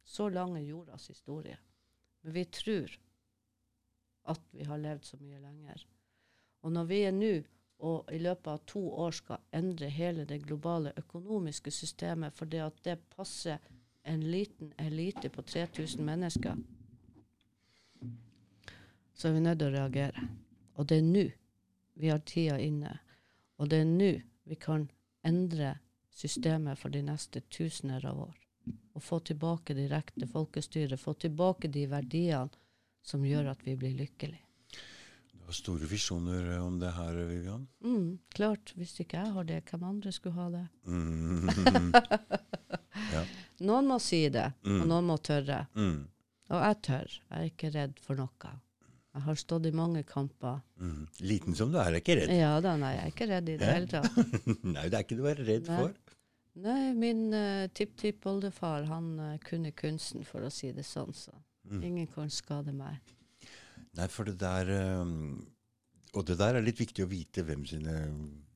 Så 0.04 0.30
lang 0.30 0.58
er 0.58 0.62
jordas 0.62 1.10
historie. 1.10 1.58
Men 2.22 2.34
vi 2.34 2.46
tror 2.46 2.98
at 4.24 4.42
vi 4.52 4.64
har 4.64 4.78
levd 4.78 5.06
så 5.06 5.18
mye 5.18 5.40
lenger. 5.40 5.86
Og 6.62 6.72
når 6.72 6.86
vi 6.90 7.00
er 7.08 7.16
nå, 7.16 7.34
og 7.78 8.10
i 8.14 8.20
løpet 8.22 8.48
av 8.52 8.64
to 8.66 8.82
år 9.06 9.12
skal 9.14 9.44
endre 9.54 9.90
hele 9.94 10.26
det 10.26 10.40
globale 10.46 10.94
økonomiske 10.98 11.72
systemet 11.72 12.34
fordi 12.34 12.62
at 12.64 12.80
det 12.86 12.98
passer 13.14 13.60
en 14.08 14.24
liten 14.32 14.72
elite 14.82 15.30
på 15.30 15.42
3000 15.42 16.06
mennesker, 16.06 16.56
så 19.18 19.28
er 19.30 19.34
vi 19.38 19.42
nødt 19.44 19.60
til 19.60 19.72
å 19.72 19.76
reagere. 19.76 20.28
Og 20.78 20.88
det 20.90 21.00
er 21.02 21.06
nå 21.10 21.26
vi 21.98 22.12
har 22.14 22.22
tida 22.30 22.60
inne. 22.62 22.92
Og 23.58 23.70
det 23.72 23.80
er 23.82 23.88
nå 23.90 24.12
vi 24.48 24.56
kan 24.62 24.86
endre 25.26 25.76
systemet 26.14 26.78
for 26.80 26.94
de 26.94 27.02
neste 27.06 27.42
tusener 27.54 28.06
av 28.06 28.20
år. 28.30 28.36
Og 28.94 29.02
få 29.04 29.20
tilbake 29.26 29.74
direkte 29.78 30.28
folkestyre, 30.30 30.98
få 31.02 31.14
tilbake 31.18 31.70
de 31.74 31.88
verdiene 31.90 32.50
som 33.08 33.24
gjør 33.26 33.50
at 33.54 33.62
vi 33.66 33.74
blir 33.80 33.96
lykkelige. 33.98 34.44
Du 35.32 35.46
har 35.48 35.56
store 35.56 35.88
visjoner 35.88 36.50
eh, 36.58 36.64
om 36.66 36.76
det 36.82 36.90
her, 36.92 37.16
Vivian. 37.30 37.68
Mm, 37.86 38.18
klart, 38.36 38.74
hvis 38.76 38.98
ikke 39.00 39.22
jeg 39.22 39.32
har 39.38 39.48
det, 39.48 39.62
hvem 39.70 39.86
andre 39.88 40.12
skulle 40.12 40.36
ha 40.36 40.50
det? 40.52 40.66
Mm. 40.86 41.94
ja. 43.16 43.24
Noen 43.64 43.88
må 43.88 44.00
si 44.04 44.26
det, 44.34 44.50
Mm. 44.68 44.82
og 44.82 44.88
noen 44.92 45.08
må 45.08 45.18
tørre. 45.24 45.62
Mm. 45.78 46.02
Og 46.52 46.64
jeg 46.66 46.82
tør. 46.90 47.14
Jeg 47.30 47.38
er 47.40 47.48
ikke 47.52 47.72
redd 47.76 48.00
for 48.04 48.20
noe. 48.20 48.52
Jeg 49.18 49.24
har 49.26 49.38
stått 49.42 49.66
i 49.66 49.72
mange 49.74 50.04
kamper. 50.06 50.60
Mm. 50.78 51.08
Liten 51.26 51.56
som 51.58 51.72
du 51.74 51.80
er, 51.82 51.90
er 51.90 52.00
ikke 52.04 52.16
redd. 52.20 52.34
Ja 52.38 52.52
da, 52.62 52.76
nei, 52.78 52.92
jeg 52.94 53.04
er 53.08 53.14
ikke 53.16 53.28
redd 53.32 53.50
i 53.50 53.58
det 53.58 53.72
hele 53.74 53.90
tatt. 53.90 54.20
Nei, 54.76 54.84
det 54.88 54.94
er 55.00 55.04
ikke 55.08 55.18
du 55.18 55.26
er 55.32 55.42
redd 55.42 55.72
Nei. 55.72 55.78
for. 55.82 56.18
Nei, 56.68 56.94
min 56.98 57.24
uh, 57.34 57.66
tipptippoldefar, 57.78 58.86
han 58.90 59.10
uh, 59.22 59.32
kunne 59.46 59.74
kunsten, 59.78 60.24
for 60.26 60.46
å 60.46 60.50
si 60.54 60.72
det 60.78 60.86
sånn, 60.88 61.14
så 61.18 61.34
Mm. 61.68 61.82
ingen 61.84 62.06
kan 62.08 62.30
skade 62.32 62.72
meg. 62.72 63.02
Nei, 64.00 64.06
for 64.08 64.24
det 64.30 64.38
der 64.40 64.70
um, 65.02 65.42
Og 66.16 66.24
det 66.30 66.38
der 66.40 66.56
er 66.56 66.64
litt 66.64 66.80
viktig 66.80 67.04
å 67.04 67.10
vite 67.12 67.44
hvem 67.44 67.66
sine 67.68 67.96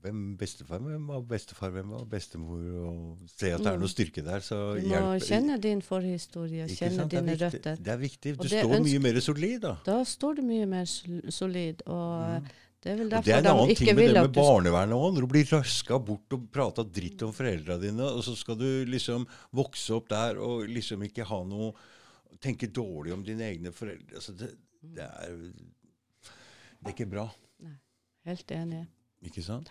Hvem 0.02 0.36
bestefar 0.38 0.80
hvem 0.82 1.03
var 1.11 1.22
bestefar, 1.30 1.69
hvem 1.76 1.90
var 1.94 2.06
bestemor, 2.10 2.61
og 2.88 3.18
se 3.30 3.52
at 3.53 3.60
det 3.61 3.68
er 3.68 3.76
Mm. 3.78 3.82
noe 3.84 3.91
styrke 3.91 4.23
der. 4.26 4.40
Så 4.41 4.57
Du 4.82 4.88
må 4.88 4.95
hjelp- 4.95 5.28
kjenne 5.28 5.60
din 5.61 5.82
forhistorie, 5.82 6.65
kjenne 6.68 7.07
dine 7.07 7.36
røtter. 7.38 7.76
Det 7.78 7.88
er 7.88 7.98
viktig. 7.98 8.38
Du 8.38 8.48
står 8.48 8.64
ønsker- 8.65 8.84
mye 8.84 8.99
mer 8.99 9.19
solid, 9.22 9.60
da. 9.61 9.76
Da 9.86 10.03
står 10.03 10.36
du 10.38 10.41
mye 10.41 10.65
mer 10.68 10.86
solid, 10.86 11.84
og 11.86 12.41
Mm. 12.41 12.48
det 12.82 12.91
er 12.91 12.95
vel 12.98 13.10
derfor 13.10 13.22
de 13.22 13.22
ikke 13.22 13.22
vil 13.22 13.22
at 13.22 13.22
Og 13.22 13.23
det 13.23 13.34
er 13.34 13.38
en 13.38 13.45
annen 13.45 13.76
ting 13.76 13.95
med 13.95 14.07
det 14.07 14.22
med 14.22 14.34
du 14.34 14.40
barnevernet 14.41 14.98
òg. 14.98 15.14
Når 15.14 15.22
du 15.22 15.28
blir 15.28 15.45
røska 15.45 15.99
bort 16.06 16.34
og 16.34 16.52
prata 16.52 16.84
dritt 16.84 17.22
om 17.22 17.32
foreldra 17.32 17.80
dine, 17.80 18.02
og 18.02 18.23
så 18.23 18.36
skal 18.36 18.56
du 18.56 18.86
liksom 18.86 19.28
vokse 19.53 19.91
opp 19.94 20.07
der 20.10 20.40
og 20.40 20.68
liksom 20.68 21.03
ikke 21.07 21.23
ha 21.26 21.44
noe 21.44 21.73
Tenke 22.41 22.65
dårlig 22.72 23.14
om 23.14 23.22
dine 23.22 23.41
egne 23.41 23.72
foreldre. 23.72 24.15
Altså 24.15 24.36
det, 24.36 24.56
det 24.82 25.03
er 25.03 25.28
Det 26.84 26.88
er 26.88 26.91
ikke 26.95 27.10
bra. 27.11 27.30
Nei. 27.61 27.76
Helt 28.26 28.48
enig. 28.48 28.88
Ikke 29.23 29.43
sant? 29.45 29.69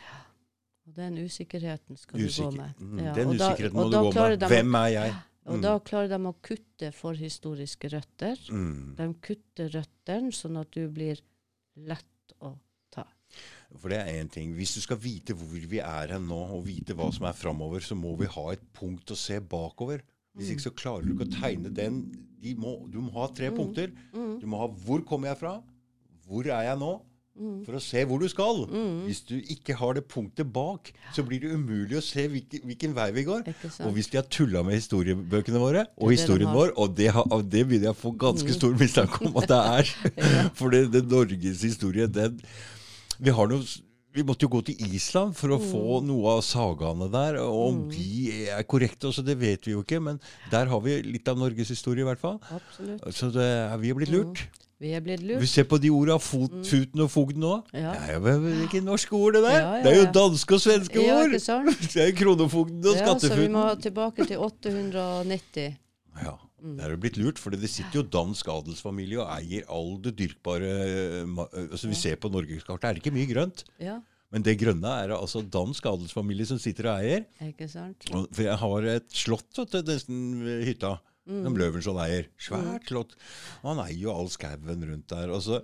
Og 0.86 0.94
den 0.96 1.18
usikkerheten 1.24 1.98
skal 1.98 2.20
du 2.20 2.26
gå 2.26 2.50
med. 2.56 2.74
mm, 2.78 2.98
Ja, 3.04 3.12
den 3.14 3.36
da- 3.36 3.50
usikkerheten 3.50 3.76
må 3.76 3.90
du 3.90 3.96
gå 3.98 4.14
med. 4.14 4.40
Hvem 4.48 4.74
er 4.74 4.88
jeg? 4.94 5.14
Og 5.46 5.56
Mm. 5.56 5.62
da 5.62 5.78
klarer 5.80 6.08
de 6.08 6.18
å 6.18 6.34
kutte 6.42 6.92
forhistoriske 6.92 7.88
røtter. 7.90 8.36
Mm. 8.50 8.94
De 8.96 9.14
kutter 9.14 9.68
røttene, 9.70 10.30
sånn 10.32 10.60
at 10.60 10.70
du 10.70 10.88
blir 10.88 11.18
lett 11.76 12.34
å 12.42 12.56
ta. 12.90 13.04
For 13.76 13.88
det 13.88 13.98
er 13.98 14.22
én 14.22 14.30
ting. 14.30 14.54
Hvis 14.54 14.74
du 14.74 14.80
skal 14.80 14.96
vite 14.98 15.34
hvor 15.34 15.66
vi 15.66 15.78
er 15.78 16.08
hen 16.08 16.26
nå, 16.28 16.50
og 16.50 16.64
vite 16.66 16.94
hva 16.94 17.12
som 17.12 17.26
er 17.26 17.32
framover, 17.32 17.80
så 17.80 17.96
må 17.96 18.16
vi 18.18 18.26
ha 18.26 18.50
et 18.50 18.72
punkt 18.72 19.06
å 19.10 19.16
se 19.16 19.40
bakover. 19.40 20.02
Hvis 20.36 20.50
ikke 20.50 20.70
så 20.70 20.74
klarer 20.74 21.04
du 21.06 21.14
ikke 21.14 21.28
å 21.28 21.40
tegne 21.40 21.72
den. 21.74 22.26
De 22.40 22.54
må, 22.54 22.88
du 22.90 23.00
må 23.00 23.10
ha 23.12 23.26
tre 23.28 23.50
punkter. 23.50 23.90
Mm. 24.12 24.40
Du 24.40 24.46
må 24.46 24.58
ha 24.58 24.68
hvor 24.68 25.02
kommer 25.04 25.28
jeg 25.28 25.38
fra? 25.38 25.62
Hvor 26.28 26.44
er 26.46 26.62
jeg 26.68 26.78
nå? 26.78 27.02
Mm. 27.38 27.60
For 27.64 27.78
å 27.78 27.80
se 27.80 28.02
hvor 28.08 28.20
du 28.20 28.26
skal. 28.28 28.64
Hvis 29.06 29.22
du 29.28 29.36
ikke 29.38 29.76
har 29.78 29.94
det 29.96 30.02
punktet 30.10 30.48
bak, 30.52 30.90
så 31.14 31.24
blir 31.26 31.40
det 31.44 31.52
umulig 31.54 31.96
å 31.96 32.04
se 32.04 32.26
hvilken, 32.28 32.64
hvilken 32.68 32.96
vei 32.96 33.10
vi 33.16 33.24
går. 33.28 33.46
Og 33.86 33.94
hvis 33.96 34.10
de 34.12 34.18
har 34.20 34.26
tulla 34.28 34.64
med 34.66 34.76
historiebøkene 34.76 35.62
våre, 35.62 35.86
og 35.96 36.12
historien 36.12 36.50
vår, 36.52 36.74
og 36.76 36.96
det, 36.98 37.12
har, 37.16 37.28
det 37.44 37.64
begynner 37.68 37.90
jeg 37.90 37.96
å 37.96 38.00
få 38.00 38.12
ganske 38.26 38.56
stor 38.56 38.74
mistanke 38.80 39.22
om 39.28 39.38
at 39.40 39.48
det 39.52 39.60
er 39.60 39.94
For 40.58 40.74
det, 40.74 40.88
det 40.92 41.06
Norges 41.08 41.62
historie, 41.64 42.10
den 42.10 42.42
Vi 43.20 43.32
har 43.36 43.48
noe 43.50 43.64
vi 44.10 44.24
måtte 44.26 44.42
jo 44.42 44.50
gå 44.50 44.60
til 44.66 44.80
Island 44.90 45.36
for 45.38 45.54
å 45.54 45.60
få 45.62 46.00
noe 46.02 46.32
av 46.34 46.40
sagaene 46.42 47.06
der. 47.12 47.36
og 47.44 47.58
Om 47.68 47.76
de 47.92 48.48
er 48.50 48.64
korrekte, 48.66 49.06
også, 49.06 49.22
det 49.22 49.36
vet 49.38 49.68
vi 49.68 49.76
jo 49.76 49.84
ikke, 49.84 50.00
men 50.02 50.18
der 50.50 50.66
har 50.66 50.82
vi 50.82 50.96
litt 51.06 51.30
av 51.30 51.38
Norges 51.38 51.70
historie, 51.70 52.02
i 52.02 52.08
hvert 52.08 52.22
fall. 52.22 52.40
Absolutt. 52.50 53.06
Så 53.14 53.30
det, 53.34 53.46
vi 53.78 53.92
er 53.92 54.00
blitt 54.00 54.10
lurt. 54.10 54.42
Vi 54.80 54.94
er 54.96 55.02
blitt 55.04 55.20
lurt. 55.20 55.42
Vi 55.44 55.48
ser 55.50 55.66
på 55.68 55.76
de 55.80 55.90
orda 55.92 56.16
fot, 56.24 56.54
futen 56.64 57.02
og 57.04 57.10
fogden 57.12 57.44
òg. 57.44 57.66
Ja. 57.76 57.92
Det 57.92 58.14
er 58.16 58.36
jo 58.40 58.52
ikke 58.64 58.80
norske 58.84 59.12
ord, 59.12 59.36
det 59.36 59.42
der. 59.44 59.56
Ja, 59.58 59.72
ja, 59.76 59.82
Det 59.84 59.92
er 59.92 59.98
jo 60.00 60.06
danske 60.16 60.56
og 60.56 60.62
svenske 60.64 61.02
ord. 61.04 61.34
Det 61.92 62.00
er 62.00 62.08
jo 62.08 62.16
kronofogden 62.22 62.86
og 62.88 62.96
Ja, 62.96 63.18
så 63.20 63.34
vi 63.36 63.48
må 63.52 63.66
tilbake 63.80 64.24
til 64.30 64.40
890. 64.40 65.74
Ja, 66.24 66.36
Mm. 66.60 66.74
Der 66.76 66.84
er 66.84 66.92
det 66.92 67.00
blitt 67.00 67.16
lurt, 67.16 67.38
for 67.40 67.54
det 67.56 67.70
sitter 67.72 68.02
jo 68.02 68.06
dansk 68.12 68.48
adelsfamilie 68.52 69.16
og 69.22 69.30
eier 69.32 69.64
all 69.72 69.94
det 70.04 70.12
dyrkbare 70.18 70.68
altså 71.24 71.88
Vi 71.88 71.96
ser 71.96 72.18
på 72.20 72.28
norgeskartet, 72.32 72.84
er 72.84 72.96
det 72.98 73.00
ikke 73.00 73.14
mye 73.16 73.28
grønt. 73.30 73.64
Ja, 73.80 73.94
Men 74.30 74.44
det 74.46 74.58
grønne 74.60 74.90
er 75.02 75.08
det 75.10 75.16
altså 75.16 75.40
dansk 75.42 75.86
adelsfamilie 75.90 76.46
som 76.46 76.58
sitter 76.62 76.90
og 76.92 77.00
eier. 77.02 77.24
ikke 77.42 77.66
sant? 77.66 78.04
For 78.12 78.44
jeg 78.44 78.58
har 78.60 78.84
et 78.92 79.08
slott 79.10 79.48
vet 79.58 79.72
du, 79.72 79.80
nesten 79.88 80.20
ved 80.44 80.66
hytta. 80.68 80.92
Mm. 81.30 81.42
Som 81.46 81.56
Løvenskiold 81.60 82.00
eier. 82.02 82.24
Svært 82.42 82.88
slott. 82.90 83.12
Og 83.62 83.68
han 83.76 83.84
eier 83.86 84.00
jo 84.08 84.14
all 84.16 84.28
skauen 84.32 84.82
rundt 84.90 85.06
der. 85.12 85.30
Og 85.30 85.44
så 85.46 85.60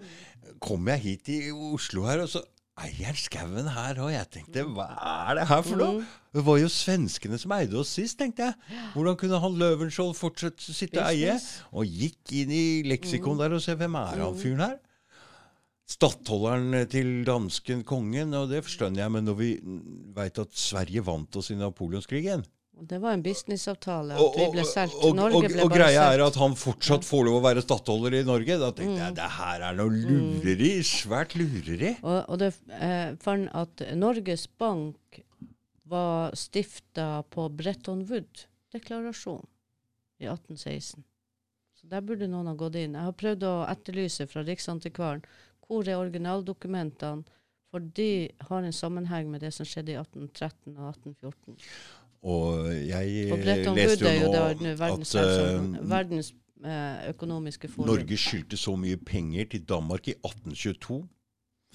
kommer 0.62 0.94
jeg 0.94 1.02
hit 1.18 1.32
i 1.34 1.40
Oslo 1.50 2.04
her, 2.06 2.22
og 2.22 2.30
så 2.30 2.44
eier 2.86 3.16
skauen 3.18 3.66
her. 3.72 3.98
Og 4.04 4.12
jeg 4.14 4.28
tenkte, 4.30 4.62
hva 4.76 4.86
er 5.26 5.34
det 5.40 5.48
her 5.50 5.62
for 5.66 5.74
Mm. 5.74 5.82
noe? 5.82 6.06
Det 6.36 6.44
var 6.44 6.58
jo 6.60 6.66
svenskene 6.68 7.38
som 7.40 7.52
eide 7.56 7.74
oss 7.80 7.88
sist, 7.96 8.18
tenkte 8.20 8.44
jeg. 8.46 8.54
Hvordan 8.94 9.16
kunne 9.18 9.40
han 9.40 9.56
Løvenskiold 9.58 10.14
fortsette 10.14 10.70
å 10.70 10.74
sitte 10.76 11.00
og 11.00 11.08
eie? 11.10 11.38
Og 11.72 11.86
gikk 11.88 12.32
inn 12.44 12.50
i 12.52 12.82
Mm. 12.82 12.90
leksikon 12.92 13.38
der 13.38 13.54
og 13.56 13.62
se 13.62 13.74
hvem 13.74 13.96
er 13.96 14.20
han 14.22 14.34
fyren 14.36 14.60
her? 14.60 14.78
Stattholderen 15.86 16.88
til 16.90 17.24
dansken 17.24 17.84
kongen, 17.86 18.34
og 18.34 18.48
det 18.50 18.64
forstår 18.66 18.96
jeg, 18.98 19.10
men 19.14 19.24
når 19.24 19.36
vi 19.38 19.50
veit 20.16 20.38
at 20.42 20.50
Sverige 20.58 21.04
vant 21.06 21.36
oss 21.38 21.50
i 21.50 21.54
napoleonskrigen 21.54 22.42
det 22.84 22.98
var 23.00 23.14
en 23.16 23.22
businessavtale 23.24 24.14
at 24.20 24.34
vi 24.36 24.46
ble 24.52 24.64
solgt. 24.68 24.96
Norge 25.00 25.14
Norge 25.16 25.36
og, 25.38 25.44
solgt. 25.46 25.62
og 25.64 25.70
bare 25.70 25.78
greia 25.80 26.02
er 26.12 26.22
at 26.26 26.34
han 26.36 26.56
fortsatt 26.60 27.06
får 27.08 27.24
lov 27.24 27.38
å 27.38 27.44
være 27.46 27.62
stattholder 27.64 28.18
i 28.18 28.24
Norge. 28.28 28.58
Da 28.60 28.68
tenkte 28.70 28.98
Mm. 28.98 29.04
jeg 29.06 29.14
det 29.16 29.30
her 29.38 29.60
er 29.70 29.78
noe 29.78 29.90
lureri. 29.90 30.72
Svært 30.84 31.34
lureri. 31.40 31.94
Og, 32.02 32.18
og 32.28 32.38
det 32.42 32.50
eh, 32.76 33.14
fant 33.24 33.48
at 33.56 33.82
Norges 33.96 34.46
Bank 34.58 35.22
var 35.88 36.34
stifta 36.36 37.22
på 37.30 37.48
Bretton 37.56 38.04
Wood-deklarasjonen 38.10 39.46
i 40.20 40.26
1816. 40.28 41.04
Så 41.76 41.88
der 41.88 42.00
burde 42.04 42.28
noen 42.28 42.46
ha 42.50 42.54
gått 42.54 42.76
inn. 42.80 42.94
Jeg 42.96 43.04
har 43.08 43.16
prøvd 43.16 43.42
å 43.46 43.54
etterlyse 43.70 44.26
fra 44.28 44.42
Riksantikvaren 44.44 45.22
hvor 45.66 45.86
er 45.88 45.96
originaldokumentene? 45.98 47.24
For 47.74 47.82
de 47.82 48.30
har 48.48 48.62
en 48.62 48.72
sammenheng 48.72 49.26
med 49.28 49.42
det 49.42 49.50
som 49.52 49.66
skjedde 49.66 49.90
i 49.92 49.96
1813 49.98 50.76
og 50.78 50.92
1814. 50.94 51.56
Og 52.22 52.70
jeg 52.72 53.32
Og 53.32 53.38
eh, 53.38 53.66
leste 53.76 54.14
jo 54.16 54.30
nå 54.30 54.32
jo, 54.34 54.76
verdens, 54.78 55.14
at 55.14 55.34
eh, 55.34 55.90
verdens, 55.90 56.32
eh, 56.64 57.10
økonomiske 57.12 57.68
forum. 57.68 57.90
Norge 57.92 58.16
skyldte 58.20 58.56
så 58.56 58.76
mye 58.76 58.96
penger 58.96 59.52
til 59.56 59.66
Danmark 59.68 60.08
i 60.08 60.16
1822 60.22 61.04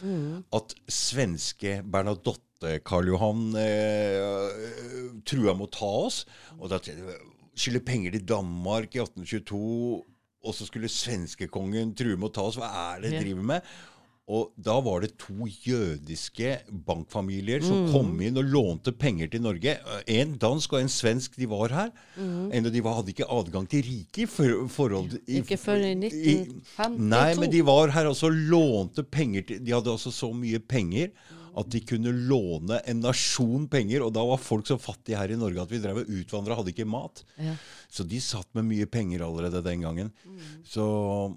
Mm. 0.01 0.43
at 0.53 0.73
svenske 0.89 1.83
Bernadotte 1.85 2.79
Karl 2.85 3.11
Johan 3.11 3.51
eh, 3.53 5.21
trua 5.27 5.53
med 5.53 5.67
å 5.67 5.73
ta 5.75 5.89
oss. 6.07 6.23
Og 6.57 6.71
da 6.71 6.79
skylder 6.81 7.19
skylde 7.53 7.83
penger 7.85 8.15
til 8.15 8.25
Danmark 8.25 8.95
i 8.95 9.01
1822, 9.03 10.01
og 10.41 10.55
så 10.57 10.65
skulle 10.65 10.89
svenskekongen 10.89 11.93
true 11.97 12.17
med 12.17 12.31
å 12.31 12.33
ta 12.33 12.47
oss. 12.49 12.57
Hva 12.57 12.69
er 12.95 13.03
det 13.03 13.11
de 13.13 13.21
driver 13.21 13.45
med? 13.53 13.73
Og 14.31 14.53
da 14.55 14.77
var 14.79 15.01
det 15.03 15.09
to 15.19 15.43
jødiske 15.43 16.53
bankfamilier 16.87 17.61
som 17.65 17.81
Mm. 17.85 17.91
kom 17.91 18.21
inn 18.23 18.37
og 18.39 18.45
lånte 18.47 18.93
penger 18.97 19.27
til 19.33 19.41
Norge. 19.43 19.73
En 20.07 20.37
dansk 20.39 20.71
og 20.73 20.79
en 20.79 20.87
svensk, 20.87 21.35
de 21.35 21.45
var 21.51 21.67
her. 21.75 21.91
En 22.17 22.65
av 22.65 22.71
de 22.71 22.79
var, 22.85 22.95
hadde 23.01 23.11
ikke 23.11 23.27
adgang 23.27 23.67
til 23.67 23.83
riket 23.83 24.23
i 24.23 24.25
for, 24.25 24.67
forhold 24.69 25.19
i- 25.27 25.41
Mm. 25.41 25.43
Ikke 25.43 25.57
før 25.59 25.83
i 25.83 25.95
1952. 25.95 26.97
Nei, 26.97 27.35
men 27.35 27.49
de 27.51 27.61
var 27.61 27.89
her 27.91 28.05
altså 28.05 28.29
lånte 28.31 29.03
penger 29.03 29.41
til 29.47 29.59
De 29.59 29.71
hadde 29.71 29.91
altså 29.91 30.11
så 30.11 30.31
mye 30.33 30.59
penger 30.59 31.11
at 31.57 31.67
de 31.69 31.81
kunne 31.81 32.13
låne 32.29 32.79
en 32.87 33.01
nasjon 33.01 33.67
penger. 33.67 34.01
Og 34.05 34.13
da 34.13 34.23
var 34.23 34.37
folk 34.37 34.65
så 34.65 34.79
fattige 34.79 35.17
her 35.17 35.27
i 35.29 35.35
Norge 35.35 35.59
at 35.61 35.69
vi 35.69 35.79
drev 35.79 35.97
og 35.97 36.07
utvandra, 36.07 36.55
hadde 36.55 36.71
ikke 36.71 36.87
mat. 36.87 37.23
Ja. 37.37 37.55
Så 37.91 38.07
de 38.07 38.15
satt 38.21 38.47
med 38.55 38.63
mye 38.63 38.85
penger 38.85 39.19
allerede 39.19 39.61
den 39.61 39.81
gangen. 39.81 40.11
Så, 40.63 40.79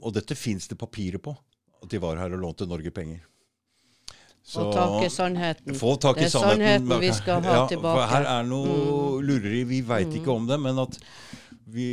og 0.01 0.13
dette 0.15 0.37
fins 0.37 0.69
det 0.69 0.79
papirer 0.79 1.19
på. 1.19 1.37
At 1.85 1.93
de 1.93 2.01
var 2.03 2.17
her 2.23 2.33
og 2.35 2.41
lånte 2.43 2.67
Norge 2.71 2.91
penger. 2.97 3.23
Få 4.45 4.67
tak 4.75 5.05
i 5.07 5.09
sannheten. 5.09 5.77
Få 5.81 5.95
tak 6.01 6.19
i 6.19 6.27
Det 6.27 6.27
er 6.27 6.33
sannheten. 6.35 6.85
sannheten 6.85 7.01
vi 7.01 7.13
skal 7.17 7.41
ha 7.47 7.55
ja, 7.63 7.67
tilbake. 7.71 7.95
Mm. 7.97 8.01
For 8.03 8.11
her 8.13 8.27
er 8.29 8.43
noe 8.49 9.23
lureri. 9.25 9.63
Vi 9.65 9.81
veit 9.89 10.13
ikke 10.19 10.33
om 10.35 10.47
det, 10.51 10.59
men 10.61 10.79
at 10.83 10.99
vi, 11.75 11.87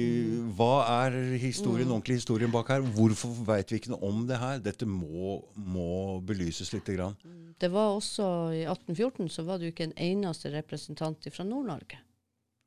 hva 0.58 0.84
er 1.08 1.16
historien, 1.40 1.88
Mm. 1.88 1.94
ordentlig 1.96 2.18
historien 2.20 2.52
bak 2.52 2.68
her? 2.68 2.82
Hvorfor 2.82 3.32
veit 3.48 3.72
vi 3.72 3.80
ikke 3.80 3.94
noe 3.94 4.04
om 4.04 4.28
det 4.28 4.38
her? 4.38 4.60
Dette 4.60 4.86
må, 4.86 5.40
må 5.56 6.20
belyses 6.28 6.74
litt. 6.74 6.86
grann. 6.92 7.16
Det 7.60 7.72
var 7.72 7.96
også 7.96 8.52
I 8.54 8.66
1814 8.68 9.30
så 9.30 9.46
var 9.46 9.58
det 9.58 9.70
jo 9.70 9.72
ikke 9.72 9.88
en 9.94 9.98
eneste 9.98 10.52
representant 10.52 11.24
fra 11.32 11.44
Nord-Norge. 11.48 11.98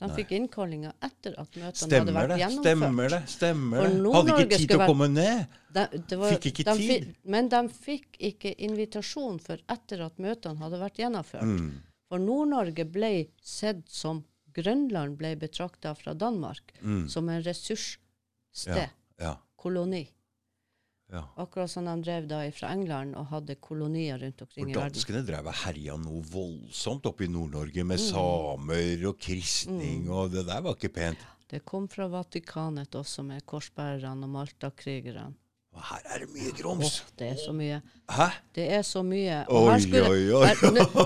De 0.04 0.10
Nei. 0.10 0.16
fikk 0.18 0.32
innkallinger 0.36 0.92
etter 1.06 1.34
at 1.40 1.54
møtene 1.56 1.98
hadde 1.98 2.12
vært 2.12 2.28
det? 2.34 2.38
gjennomført. 2.42 2.66
Stemmer 2.66 3.08
det? 3.14 3.20
Stemmer 3.32 3.86
det? 3.88 4.12
Hadde 4.14 4.34
ikke 4.44 4.58
tid 4.58 4.68
til 4.68 4.80
å 4.82 4.86
komme 4.90 5.08
ned? 5.08 5.46
De, 5.74 5.84
det 6.10 6.18
var, 6.20 6.34
Fikk 6.34 6.48
ikke 6.50 6.74
tid. 6.76 7.06
men 7.24 7.48
de 7.48 7.60
fikk 7.72 8.18
ikke 8.20 8.52
invitasjon 8.68 9.38
før 9.40 9.62
etter 9.74 10.02
at 10.04 10.18
møtene 10.22 10.60
hadde 10.60 10.80
vært 10.82 11.00
gjennomført. 11.00 11.48
Mm. 11.48 11.70
For 12.10 12.20
Nord-Norge 12.20 12.84
ble 12.92 13.12
sett 13.40 13.80
som 13.88 14.20
Grønland 14.54 15.16
ble 15.18 15.32
betrakta 15.40 15.94
fra 15.98 16.12
Danmark 16.14 16.74
Mm. 16.82 17.08
som 17.08 17.28
en 17.28 17.42
ressurssted, 17.42 17.98
Ja. 18.66 18.88
Ja. 19.18 19.36
koloni. 19.56 20.08
Ja. 21.14 21.22
Akkurat 21.38 21.70
som 21.70 21.86
de 21.86 21.94
drev 22.02 22.26
da 22.28 22.40
fra 22.56 22.72
England 22.74 23.14
og 23.20 23.28
hadde 23.30 23.54
kolonier 23.62 24.18
rundt 24.20 24.38
For 24.42 24.48
omkring 24.50 24.70
i 24.70 24.74
verden. 24.74 24.92
danskene 24.92 25.22
drev 25.28 25.46
og 25.52 25.54
herja 25.64 25.96
noe 26.02 26.22
voldsomt 26.32 27.06
oppe 27.06 27.24
i 27.24 27.30
Nord-Norge 27.30 27.84
Mm. 27.84 27.86
med 27.94 28.00
samer 28.02 29.06
og 29.08 29.18
kristning, 29.18 30.08
og 30.10 30.32
det 30.34 30.46
der 30.46 30.60
var 30.60 30.74
ikke 30.74 30.92
pent. 30.92 31.18
Det 31.48 31.62
kom 31.64 31.86
fra 31.88 32.08
Vatikanet 32.08 32.90
også, 32.98 33.22
med 33.22 33.44
korsbærerne 33.46 34.24
og 34.24 34.30
Malta-krigerne. 34.30 35.34
Og 35.74 35.82
her 35.82 36.02
er 36.14 36.18
det 36.22 36.28
mye 36.30 36.52
grums. 36.54 37.00
Oh, 37.02 37.08
det 37.18 37.28
er 37.32 37.38
så 37.42 37.52
mye. 37.52 37.80
Hæ? 38.08 38.26
Det 38.54 38.66
er 38.72 38.82
så 38.86 39.02
mye. 39.02 39.40
Oi, 39.50 39.80
skulle- 39.80 40.08
oi, 40.08 40.30
oi. 40.30 40.46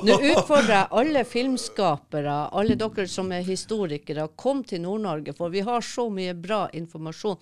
nå 0.04 0.16
utfordrer 0.36 0.74
jeg 0.74 0.88
alle 0.92 1.24
filmskapere, 1.24 2.34
alle 2.52 2.76
dere 2.76 3.06
som 3.08 3.32
er 3.32 3.42
historikere, 3.46 4.28
kom 4.36 4.62
til 4.64 4.82
Nord-Norge, 4.82 5.34
for 5.36 5.48
vi 5.48 5.60
har 5.64 5.80
så 5.80 6.08
mye 6.12 6.34
bra 6.34 6.68
informasjon. 6.76 7.38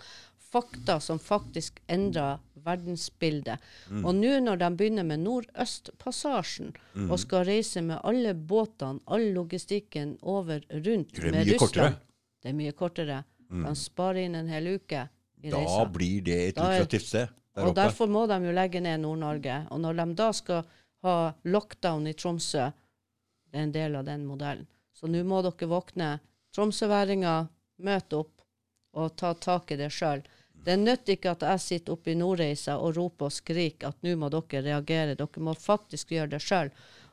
Fakta 0.52 1.00
som 1.02 1.18
faktisk 1.18 1.80
endrer 1.88 2.38
verdensbildet. 2.66 3.62
Mm. 3.90 4.04
Og 4.04 4.14
nå 4.18 4.32
når 4.44 4.58
de 4.62 4.70
begynner 4.80 5.06
med 5.06 5.22
Nordøstpassasjen 5.24 6.72
Mm. 6.96 7.10
og 7.10 7.18
skal 7.20 7.44
reise 7.46 7.82
med 7.82 8.00
alle 8.04 8.34
båtene, 8.34 9.00
all 9.06 9.26
logistikken 9.34 10.16
over 10.22 10.60
rundt 10.70 11.18
med 11.22 11.46
Russland 11.46 11.58
kortere. 11.58 11.88
Mm. 11.90 11.96
Det 12.42 12.48
er 12.48 12.54
mye 12.60 12.72
kortere. 12.72 13.24
Kan 13.50 13.74
spare 13.78 14.24
inn 14.24 14.34
en 14.34 14.48
hel 14.48 14.66
uke 14.76 15.08
i 15.42 15.50
Da 15.50 15.56
reisa. 15.58 15.84
blir 15.92 16.22
det 16.24 16.38
et 16.48 16.54
Da 16.56 16.62
lukrativt 16.72 17.06
sted 17.06 17.28
der 17.54 17.62
Og 17.62 17.68
oppe. 17.70 17.74
derfor 17.82 18.06
må 18.08 18.26
de 18.28 18.44
jo 18.46 18.52
legge 18.52 18.80
ned 18.80 19.00
Nord-Norge. 19.00 19.66
Og 19.70 19.80
når 19.80 19.96
de 19.96 20.14
da 20.14 20.30
skal 20.32 20.64
ha 21.02 21.32
lockdown 21.44 22.06
i 22.08 22.12
Tromsø, 22.12 22.72
det 23.52 23.54
er 23.60 23.62
en 23.62 23.72
del 23.72 23.96
av 23.96 24.04
den 24.04 24.26
modellen. 24.26 24.66
Så 24.94 25.06
nå 25.08 25.22
må 25.24 25.42
dere 25.42 25.68
våkne. 25.68 26.20
Tromsøværinger, 26.56 27.48
møt 27.80 28.12
opp 28.12 28.40
og 28.94 29.14
ta 29.16 29.34
tak 29.34 29.70
i 29.72 29.76
det 29.76 29.90
sjøl. 29.92 30.22
Det 30.66 30.74
nytter 30.80 31.14
ikke 31.14 31.32
at 31.36 31.44
jeg 31.46 31.62
sitter 31.62 31.94
oppe 31.94 32.10
i 32.10 32.18
Nordreisa 32.18 32.74
og 32.82 32.96
roper 32.96 33.28
og 33.28 33.34
skriker 33.34 33.92
at 33.92 34.00
nå 34.02 34.16
må 34.18 34.30
dere 34.34 34.64
reagere. 34.64 35.14
Dere 35.18 35.42
må 35.46 35.54
faktisk 35.54 36.14
gjøre 36.16 36.32
det 36.34 36.42
sjøl. 36.42 36.72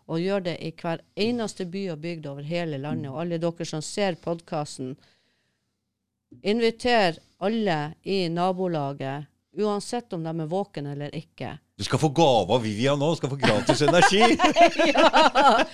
Og 0.10 0.20
gjøre 0.20 0.48
det 0.50 0.56
i 0.66 0.72
hver 0.76 1.04
eneste 1.16 1.68
by 1.70 1.84
og 1.94 2.02
bygd 2.04 2.26
over 2.32 2.48
hele 2.48 2.80
landet. 2.82 3.12
Og 3.12 3.22
alle 3.22 3.40
dere 3.44 3.68
som 3.70 3.84
ser 3.86 4.18
podkasten, 4.24 4.96
inviter 6.42 7.22
alle 7.44 7.94
i 8.04 8.26
nabolaget, 8.34 9.30
uansett 9.54 10.14
om 10.18 10.26
de 10.26 10.34
er 10.34 10.50
våkne 10.50 10.96
eller 10.96 11.14
ikke. 11.16 11.54
Du 11.78 11.86
skal 11.86 12.02
få 12.02 12.10
gave 12.10 12.54
av 12.58 12.66
Vivian 12.66 13.00
nå. 13.00 13.14
Du 13.14 13.22
skal 13.22 13.32
få 13.36 13.38
gratis 13.42 13.82
energi. 13.86 14.22
ja! 14.94 15.66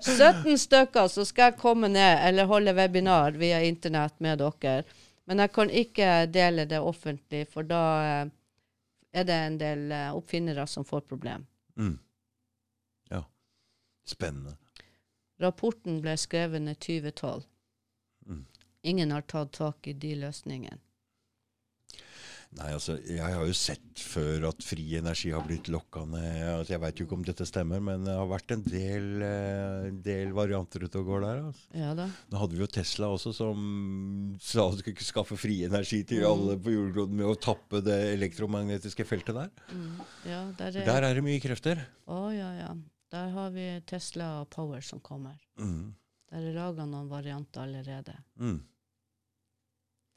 17 0.00 0.58
stykker, 0.58 1.06
så 1.10 1.26
skal 1.26 1.52
jeg 1.52 1.60
komme 1.62 1.90
ned 1.90 2.22
eller 2.26 2.50
holde 2.50 2.74
webinar 2.74 3.38
via 3.38 3.62
internett 3.66 4.18
med 4.22 4.42
dere. 4.42 4.82
Men 5.28 5.42
jeg 5.44 5.52
kan 5.52 5.70
ikke 5.70 6.08
dele 6.32 6.64
det 6.64 6.78
offentlig, 6.80 7.42
for 7.52 7.66
da 7.68 7.82
eh, 8.00 8.30
er 9.12 9.26
det 9.28 9.34
en 9.36 9.58
del 9.60 9.82
eh, 9.92 10.14
oppfinnere 10.16 10.64
som 10.66 10.86
får 10.88 11.04
problem. 11.10 11.44
Mm. 11.76 11.98
Ja. 13.12 13.20
Spennende. 14.08 14.56
Rapporten 15.38 16.00
ble 16.00 16.16
skrevet 16.16 16.64
i 16.72 16.74
2012. 16.74 17.44
Mm. 18.26 18.46
Ingen 18.88 19.12
har 19.12 19.28
tatt 19.28 19.52
tak 19.58 19.86
i 19.86 19.92
de 19.92 20.14
løsningene. 20.22 20.80
Nei, 22.56 22.70
altså, 22.72 22.94
Jeg 23.04 23.20
har 23.20 23.42
jo 23.44 23.52
sett 23.52 24.00
før 24.00 24.46
at 24.48 24.62
fri 24.64 24.84
energi 24.96 25.28
har 25.34 25.42
blitt 25.44 25.68
lokkende. 25.68 26.16
Altså, 26.56 26.72
jeg 26.72 26.80
veit 26.80 26.98
jo 27.00 27.04
ikke 27.04 27.16
om 27.18 27.24
dette 27.26 27.44
stemmer, 27.46 27.82
men 27.84 28.06
det 28.06 28.14
har 28.16 28.26
vært 28.30 28.54
en 28.56 28.62
del, 28.64 29.08
eh, 29.22 29.90
del 29.92 30.32
varianter 30.32 30.86
ute 30.86 30.96
og 31.02 31.10
går 31.10 31.20
der. 31.26 31.42
Altså. 31.50 31.66
Ja 31.76 31.90
da. 31.98 32.06
Nå 32.32 32.40
hadde 32.40 32.56
vi 32.56 32.62
jo 32.64 32.70
Tesla 32.72 33.10
også, 33.12 33.34
som 33.36 33.60
sa 34.40 34.64
at 34.64 34.78
du 34.78 34.80
skulle 34.80 34.96
ikke 34.96 35.10
skaffe 35.10 35.36
fri 35.38 35.58
energi 35.68 36.00
til 36.08 36.24
Mm. 36.24 36.30
alle 36.32 36.56
på 36.64 36.72
jordkloden 36.72 37.14
med 37.20 37.26
å 37.26 37.36
tappe 37.38 37.82
det 37.84 37.98
elektromagnetiske 38.16 39.04
feltet 39.06 39.34
der. 39.36 39.50
Mm. 39.68 40.00
Ja, 40.24 40.40
der 40.56 40.66
er, 40.80 40.84
Der 40.88 41.02
er 41.10 41.14
det 41.14 41.24
mye 41.28 41.40
krefter. 41.44 41.84
Å, 42.08 42.32
ja, 42.34 42.50
ja. 42.64 42.74
Der 43.12 43.28
har 43.30 43.50
vi 43.50 43.68
Tesla 43.86 44.40
og 44.40 44.50
Power 44.50 44.80
som 44.80 45.00
kommer. 45.00 45.36
Mm. 45.60 45.92
Der 46.32 46.38
er 46.48 46.52
laga 46.56 46.84
noen 46.88 47.08
varianter 47.12 47.60
allerede. 47.68 48.16
Mm. 48.40 48.62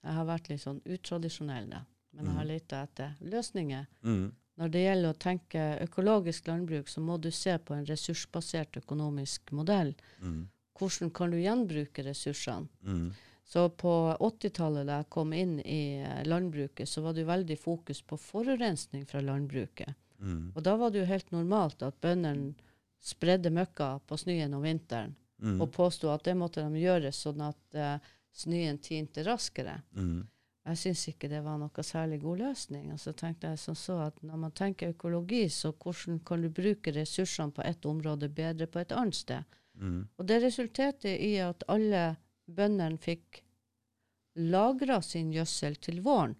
Jeg 0.03 0.13
har 0.17 0.25
vært 0.25 0.49
litt 0.49 0.61
sånn 0.63 0.81
utradisjonell, 0.87 1.69
da. 1.69 1.83
Men 2.11 2.27
jeg 2.27 2.37
har 2.37 2.47
leita 2.49 2.83
etter 2.85 3.17
løsninger. 3.33 3.85
Mm. 4.03 4.31
Når 4.61 4.71
det 4.73 4.83
gjelder 4.83 5.13
å 5.13 5.19
tenke 5.25 5.65
økologisk 5.81 6.47
landbruk, 6.47 6.89
så 6.91 7.01
må 7.01 7.17
du 7.17 7.29
se 7.31 7.55
på 7.57 7.73
en 7.73 7.85
ressursbasert 7.87 8.77
økonomisk 8.81 9.53
modell. 9.57 9.93
Mm. 10.19 10.49
Hvordan 10.77 11.11
kan 11.15 11.31
du 11.31 11.39
gjenbruke 11.39 12.03
ressursene? 12.05 12.67
Mm. 12.83 13.11
Så 13.51 13.65
på 13.75 13.93
80-tallet, 14.19 14.85
da 14.87 15.01
jeg 15.01 15.09
kom 15.11 15.33
inn 15.35 15.57
i 15.59 15.99
eh, 15.99 16.21
landbruket, 16.27 16.87
så 16.87 17.01
var 17.03 17.15
det 17.15 17.25
jo 17.25 17.31
veldig 17.31 17.57
fokus 17.59 17.99
på 18.07 18.19
forurensning 18.21 19.03
fra 19.09 19.23
landbruket. 19.23 19.95
Mm. 20.21 20.51
Og 20.55 20.61
da 20.63 20.75
var 20.79 20.91
det 20.91 21.01
jo 21.01 21.09
helt 21.09 21.33
normalt 21.33 21.83
at 21.83 21.97
bøndene 22.03 22.53
spredde 23.01 23.49
møkka 23.51 23.95
på 24.07 24.19
snøen 24.21 24.53
om 24.55 24.63
vinteren, 24.63 25.17
Mm. 25.41 25.61
og 25.61 25.71
påsto 25.73 26.11
at 26.13 26.21
det 26.27 26.35
måtte 26.37 26.61
de 26.61 26.81
gjøre 26.83 27.09
sånn 27.17 27.39
at 27.41 27.73
uh, 27.73 28.11
snøen 28.29 28.77
tinte 28.77 29.23
raskere. 29.25 29.79
Mm. 29.97 30.27
Jeg 30.65 30.77
syns 30.77 31.07
ikke 31.09 31.29
det 31.31 31.39
var 31.43 31.57
noe 31.57 31.83
særlig 31.83 32.19
god 32.21 32.37
løsning. 32.37 32.91
Og 32.93 32.99
så 33.01 33.13
tenkte 33.17 33.49
jeg 33.49 33.59
som 33.59 33.75
så 33.75 33.95
at 34.05 34.19
når 34.21 34.37
man 34.43 34.51
tenker 34.51 34.91
økologi, 34.93 35.47
så 35.49 35.71
hvordan 35.73 36.19
kan 36.25 36.41
du 36.41 36.49
bruke 36.53 36.93
ressursene 36.93 37.51
på 37.55 37.63
ett 37.65 37.85
område 37.89 38.29
bedre 38.29 38.67
på 38.69 38.79
et 38.83 38.91
annet 38.93 39.15
sted? 39.17 39.57
Mm. 39.81 40.03
Og 40.17 40.27
det 40.29 40.41
resulterte 40.43 41.09
i 41.09 41.31
at 41.41 41.63
alle 41.71 42.03
bøndene 42.45 42.99
fikk 43.01 43.41
lagra 44.35 45.01
sin 45.01 45.31
gjødsel 45.33 45.75
til 45.81 46.01
våren. 46.05 46.35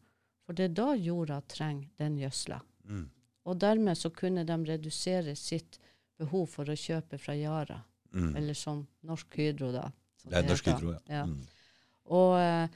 For 0.46 0.54
det 0.58 0.70
er 0.70 0.76
da 0.78 0.92
jorda 0.96 1.40
trenger 1.50 1.90
den 2.02 2.18
gjødsla. 2.22 2.60
Mm. 2.90 3.08
Og 3.50 3.58
dermed 3.60 3.98
så 3.98 4.12
kunne 4.14 4.44
de 4.46 4.58
redusere 4.70 5.36
sitt 5.36 5.80
behov 6.22 6.46
for 6.54 6.70
å 6.70 6.78
kjøpe 6.78 7.18
fra 7.18 7.34
Yara, 7.36 7.82
Mm. 8.14 8.36
eller 8.36 8.54
som 8.54 8.88
Norsk 9.08 9.36
Hydro, 9.40 9.72
da. 9.72 9.90
Det 10.26 10.34
er 10.38 10.44
Norsk. 10.44 10.66
Hydro, 10.68 10.92
ja. 10.92 11.00
Ja. 11.08 11.26
Mm. 11.26 11.48
Og 12.12 12.34
eh, 12.40 12.68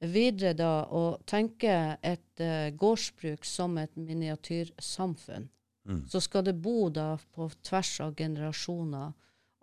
videre 0.00 0.54
da 0.56 0.86
å 0.86 1.18
tenke 1.26 1.96
et 2.02 2.40
uh, 2.40 2.70
gårdsbruk 2.70 3.44
som 3.44 3.78
et 3.78 3.96
miniatyrsamfunn. 3.96 5.48
Mm. 5.88 6.02
så 6.08 6.20
skal 6.20 6.44
det 6.44 6.52
bo 6.60 6.90
da 6.92 7.16
på 7.32 7.46
tvers 7.64 8.00
av 8.04 8.14
generasjoner. 8.14 9.12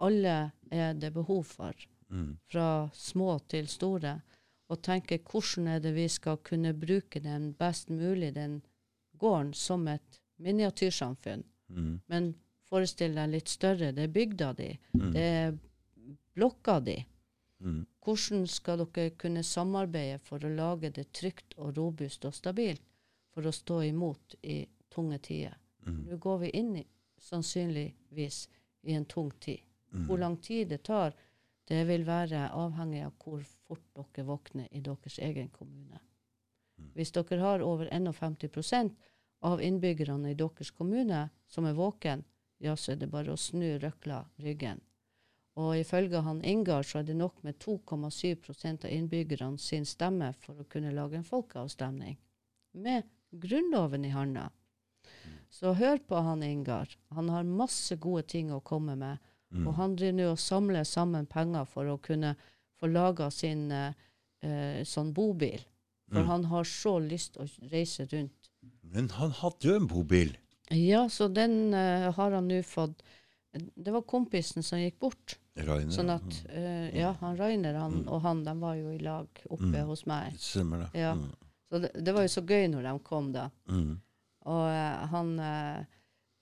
Alle 0.01 0.51
er 0.71 0.93
det 0.93 1.13
behov 1.13 1.43
for, 1.45 1.73
Mm. 2.09 2.37
fra 2.47 2.89
små 2.93 3.39
til 3.47 3.67
store. 3.67 4.21
Og 4.69 4.81
tenke 4.81 5.19
hvordan 5.19 5.67
er 5.67 5.79
det 5.79 5.93
vi 5.93 6.07
skal 6.07 6.37
kunne 6.37 6.73
bruke 6.73 7.19
den 7.19 7.53
best 7.53 7.89
mulig, 7.89 8.33
den 8.33 8.61
gården, 9.17 9.53
som 9.53 9.87
et 9.87 10.19
miniatyrsamfunn. 10.39 11.43
Mm. 11.69 12.01
Men 12.07 12.35
forestill 12.69 13.15
deg 13.15 13.29
litt 13.29 13.49
større. 13.49 13.91
Det 13.91 14.03
er 14.03 14.07
bygda 14.07 14.53
di. 14.53 14.77
Mm. 14.93 15.11
Det 15.13 15.21
er 15.21 15.57
blokka 16.35 16.79
di. 16.79 17.05
Mm. 17.59 17.85
Hvordan 18.05 18.47
skal 18.47 18.83
dere 18.83 19.15
kunne 19.17 19.43
samarbeide 19.43 20.19
for 20.23 20.43
å 20.43 20.51
lage 20.53 20.91
det 20.93 21.09
trygt 21.17 21.57
og 21.57 21.77
robust 21.77 22.25
og 22.29 22.35
stabilt 22.35 22.83
for 23.33 23.47
å 23.47 23.53
stå 23.55 23.81
imot 23.89 24.37
i 24.43 24.61
tunge 24.93 25.19
tider? 25.25 25.57
Mm. 25.87 26.03
Nå 26.09 26.19
går 26.21 26.43
vi 26.43 26.51
inn 26.59 26.75
i, 26.77 26.85
sannsynligvis 27.17 28.43
i 28.87 28.93
en 28.93 29.05
tung 29.05 29.31
tid. 29.41 29.63
Mm. 29.93 30.05
Hvor 30.05 30.21
lang 30.21 30.37
tid 30.37 30.69
det 30.69 30.83
tar, 30.85 31.15
det 31.67 31.83
vil 31.89 32.05
være 32.07 32.47
avhengig 32.55 33.03
av 33.07 33.15
hvor 33.23 33.43
fort 33.67 33.83
dere 33.95 34.27
våkner 34.27 34.67
i 34.71 34.81
deres 34.83 35.17
egen 35.19 35.49
kommune. 35.49 35.99
Mm. 36.77 36.91
Hvis 36.95 37.11
dere 37.15 37.41
har 37.41 37.65
over 37.65 37.89
51% 37.89 38.93
av 39.47 39.61
innbyggerne 39.61 40.31
i 40.31 40.37
deres 40.37 40.71
kommune 40.71 41.27
som 41.47 41.65
er 41.65 41.77
våken, 41.77 42.23
ja, 42.57 42.75
så 42.75 42.93
er 42.93 43.01
det 43.01 43.11
bare 43.11 43.33
å 43.33 43.39
snu 43.39 43.77
røkla 43.81 44.23
ryggen. 44.41 44.81
Og 45.57 45.73
ifølge 45.79 46.21
han 46.21 46.43
Ingar 46.45 46.85
så 46.85 46.99
er 46.99 47.07
det 47.07 47.15
nok 47.17 47.39
med 47.45 47.57
2,7% 47.63 48.85
av 48.85 48.91
innbyggerne 48.93 49.57
sin 49.57 49.87
stemme 49.89 50.29
for 50.43 50.61
å 50.61 50.67
kunne 50.69 50.93
lage 50.93 51.17
en 51.17 51.25
folkeavstemning. 51.25 52.17
Med 52.77 53.07
Grunnloven 53.31 54.05
i 54.05 54.13
handa. 54.13 54.49
Så 55.49 55.73
hør 55.73 55.97
på 56.05 56.19
han 56.21 56.43
Ingar. 56.45 56.91
Han 57.15 57.31
har 57.33 57.47
masse 57.47 57.95
gode 57.95 58.27
ting 58.29 58.51
å 58.53 58.61
komme 58.61 58.95
med. 58.99 59.17
Mm. 59.49 59.67
Og 59.67 59.73
han 59.79 59.95
driver 59.95 60.17
nå 60.17 60.27
og 60.33 60.41
samler 60.43 60.85
sammen 60.85 61.25
penger 61.25 61.65
for 61.71 61.89
å 61.89 61.97
kunne 62.03 62.35
få 62.77 62.89
laga 62.91 63.31
sin 63.33 63.71
eh, 63.71 63.95
eh, 64.45 64.83
sånn 64.85 65.13
bobil. 65.15 65.63
For 66.11 66.21
Mm. 66.23 66.27
han 66.27 66.43
har 66.45 66.63
så 66.63 66.99
lyst 67.03 67.35
å 67.37 67.47
reise 67.71 68.05
rundt. 68.07 68.51
Men 68.81 69.09
han 69.09 69.31
hadde 69.31 69.67
jo 69.67 69.75
en 69.75 69.87
bobil. 69.87 70.37
Ja, 70.71 71.09
så 71.09 71.27
den 71.27 71.73
eh, 71.73 72.11
har 72.11 72.31
han 72.31 72.47
nå 72.47 72.61
fått 72.63 73.03
Det 73.57 73.91
var 73.91 74.03
kompisen 74.05 74.63
som 74.63 74.77
gikk 74.79 74.99
bort. 74.99 75.37
Rainer. 75.65 75.91
Sånn 75.91 76.09
at 76.13 76.37
uh, 76.53 76.89
Ja, 76.97 77.15
han 77.21 77.37
Rainer 77.37 77.73
han, 77.79 78.03
og 78.07 78.21
han 78.21 78.43
de 78.43 78.53
var 78.59 78.75
jo 78.75 78.91
i 78.93 78.99
lag 78.99 79.27
oppe 79.49 79.63
Mm. 79.73 79.85
hos 79.87 80.05
meg. 80.05 80.33
Stemmer 80.39 80.85
det. 80.85 80.89
Ja. 81.01 81.13
Mm. 81.15 81.31
Så 81.69 81.79
det, 81.83 81.91
det 82.05 82.13
var 82.13 82.21
jo 82.21 82.27
så 82.27 82.41
gøy 82.47 82.67
når 82.71 82.83
de 82.83 82.99
kom, 83.03 83.31
da. 83.33 83.49
Mm. 83.69 83.97
Og 84.45 84.63
uh, 84.69 85.07
han 85.11 85.39
uh, 85.39 85.85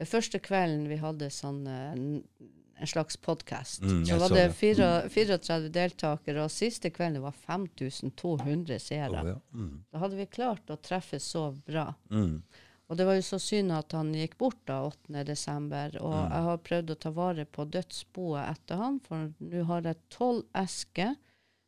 Første 0.06 0.40
kvelden 0.44 0.90
vi 0.92 0.98
hadde 1.00 1.30
sånn 1.32 1.62
en 1.72 2.88
slags 2.88 3.16
podkast, 3.16 3.82
Mm, 3.82 4.02
så 4.06 4.18
var 4.20 4.28
så 4.28 4.36
det 4.36 4.48
det. 4.50 4.56
fire- 4.60 5.10
34 5.10 5.70
deltakere, 5.72 6.44
og 6.44 6.52
siste 6.52 6.90
kvelden 6.92 7.22
var 7.24 7.32
5200 7.32 8.80
seere. 8.84 9.22
Oh, 9.22 9.28
ja. 9.30 9.36
Mm. 9.54 9.86
Da 9.92 10.02
hadde 10.02 10.18
vi 10.20 10.26
klart 10.26 10.68
å 10.70 10.76
treffe 10.84 11.20
så 11.24 11.46
bra. 11.66 11.94
Mm. 12.12 12.42
Og 12.90 12.98
det 12.98 13.06
var 13.08 13.16
jo 13.18 13.22
så 13.26 13.40
synd 13.42 13.72
at 13.74 13.92
han 13.98 14.12
gikk 14.14 14.36
bort 14.38 14.60
da 14.70 14.82
8. 14.86 15.24
desember. 15.26 15.96
Og 16.02 16.14
Mm. 16.14 16.32
jeg 16.32 16.44
har 16.50 16.58
prøvd 16.58 16.90
å 16.94 17.00
ta 17.00 17.10
vare 17.12 17.46
på 17.46 17.66
dødsboet 17.66 18.50
etter 18.52 18.76
han, 18.78 19.00
for 19.00 19.32
nå 19.40 19.64
har 19.66 19.82
jeg 19.82 19.98
tolv 20.10 20.44
esker 20.54 21.16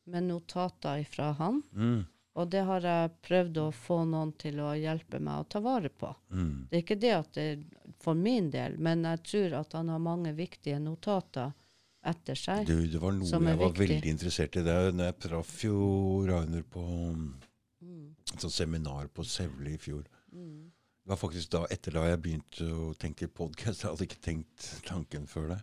med 0.05 0.23
notater 0.29 1.01
ifra 1.01 1.31
han. 1.39 1.63
Mm. 1.73 2.05
Og 2.37 2.49
det 2.53 2.61
har 2.65 2.81
jeg 2.85 3.11
prøvd 3.25 3.57
å 3.57 3.71
få 3.73 4.03
noen 4.05 4.31
til 4.37 4.59
å 4.61 4.75
hjelpe 4.77 5.19
meg 5.19 5.39
å 5.41 5.47
ta 5.49 5.59
vare 5.59 5.89
på. 5.89 6.11
Mm. 6.31 6.67
Det 6.69 6.77
er 6.77 6.83
ikke 6.83 6.99
det 7.01 7.13
at 7.15 7.33
det 7.33 7.47
for 7.99 8.13
min 8.13 8.51
del, 8.51 8.77
men 8.77 9.01
jeg 9.03 9.23
tror 9.23 9.53
at 9.59 9.73
han 9.73 9.89
har 9.89 9.97
mange 9.99 10.35
viktige 10.37 10.77
notater 10.79 11.51
etter 12.05 12.35
seg. 12.35 12.67
Du, 12.67 12.85
det 12.87 13.01
var 13.01 13.11
noe 13.11 13.25
jeg 13.25 13.41
var 13.57 13.71
viktig. 13.73 13.87
veldig 13.89 14.09
interessert 14.13 14.55
i. 14.55 14.61
Det 14.63 14.93
når 14.93 15.09
jeg 15.09 15.19
traff 15.19 15.63
jo 15.63 15.79
Rainer 16.29 16.61
på 16.63 16.85
Mm, 17.81 18.15
et 18.33 18.39
sånt 18.41 18.53
seminar 18.53 19.07
på 19.13 19.23
Sevle 19.25 19.73
i 19.73 19.77
fjor. 19.77 20.03
mm. 20.33 20.71
Det 21.07 21.13
var 21.13 21.19
faktisk 21.21 21.51
da, 21.53 21.61
etter 21.71 21.95
da 21.95 22.01
jeg 22.03 22.19
begynte 22.19 22.65
å 22.67 22.89
tenke 22.99 23.29
podkast. 23.31 23.79
Jeg 23.79 23.93
hadde 23.93 24.05
ikke 24.09 24.17
tenkt 24.25 24.65
tanken 24.83 25.23
før 25.31 25.53
det. 25.53 25.59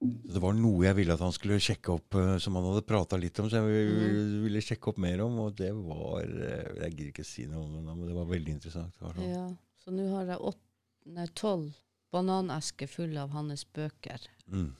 Så 0.00 0.32
Det 0.32 0.40
var 0.40 0.56
noe 0.56 0.86
jeg 0.86 0.96
ville 0.96 1.12
at 1.12 1.20
han 1.20 1.34
skulle 1.36 1.58
sjekke 1.60 1.92
opp, 1.92 2.16
eh, 2.16 2.38
som 2.40 2.56
han 2.56 2.64
hadde 2.64 2.80
prata 2.88 3.18
litt 3.20 3.36
om. 3.42 3.50
Så 3.52 3.60
jeg 3.60 3.68
ville, 3.68 4.40
ville 4.46 4.62
sjekke 4.64 4.88
opp 4.88 5.02
mer 5.04 5.20
om, 5.20 5.36
og 5.44 5.58
det 5.60 5.68
var 5.76 6.24
eh, 6.24 6.72
Jeg 6.80 6.94
gidder 6.94 7.10
ikke 7.10 7.26
si 7.28 7.44
noe 7.44 7.66
om 7.66 7.74
det, 7.76 7.82
men 7.84 8.08
det 8.08 8.16
var 8.16 8.30
veldig 8.32 8.54
interessant. 8.56 8.96
Var 9.04 9.20
sånn. 9.20 9.28
Ja, 9.34 9.44
så 9.84 9.92
nå 9.92 10.08
har 10.14 10.32
jeg 10.32 10.40
åtte, 10.48 10.64
nei, 11.12 11.28
tolv 11.36 11.68
bananesker 12.16 12.88
fulle 12.88 13.26
av 13.26 13.36
hans 13.36 13.66
bøker. 13.68 14.24
Mm. 14.48 14.72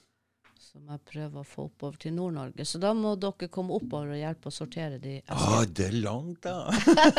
Som 0.73 0.89
jeg 0.89 1.03
prøver 1.05 1.43
å 1.43 1.47
få 1.47 1.66
oppover 1.69 1.99
til 2.01 2.15
Nord-Norge. 2.16 2.65
Så 2.65 2.81
da 2.81 2.94
må 2.97 3.12
dere 3.20 3.49
komme 3.53 3.77
oppover 3.77 4.15
og 4.15 4.20
hjelpe 4.20 4.49
å 4.49 4.55
sortere 4.55 5.01
de 5.03 5.19
Ah, 5.32 5.65
det 5.69 5.90
er 5.90 5.99
langt, 6.01 6.47
da! 6.47 6.73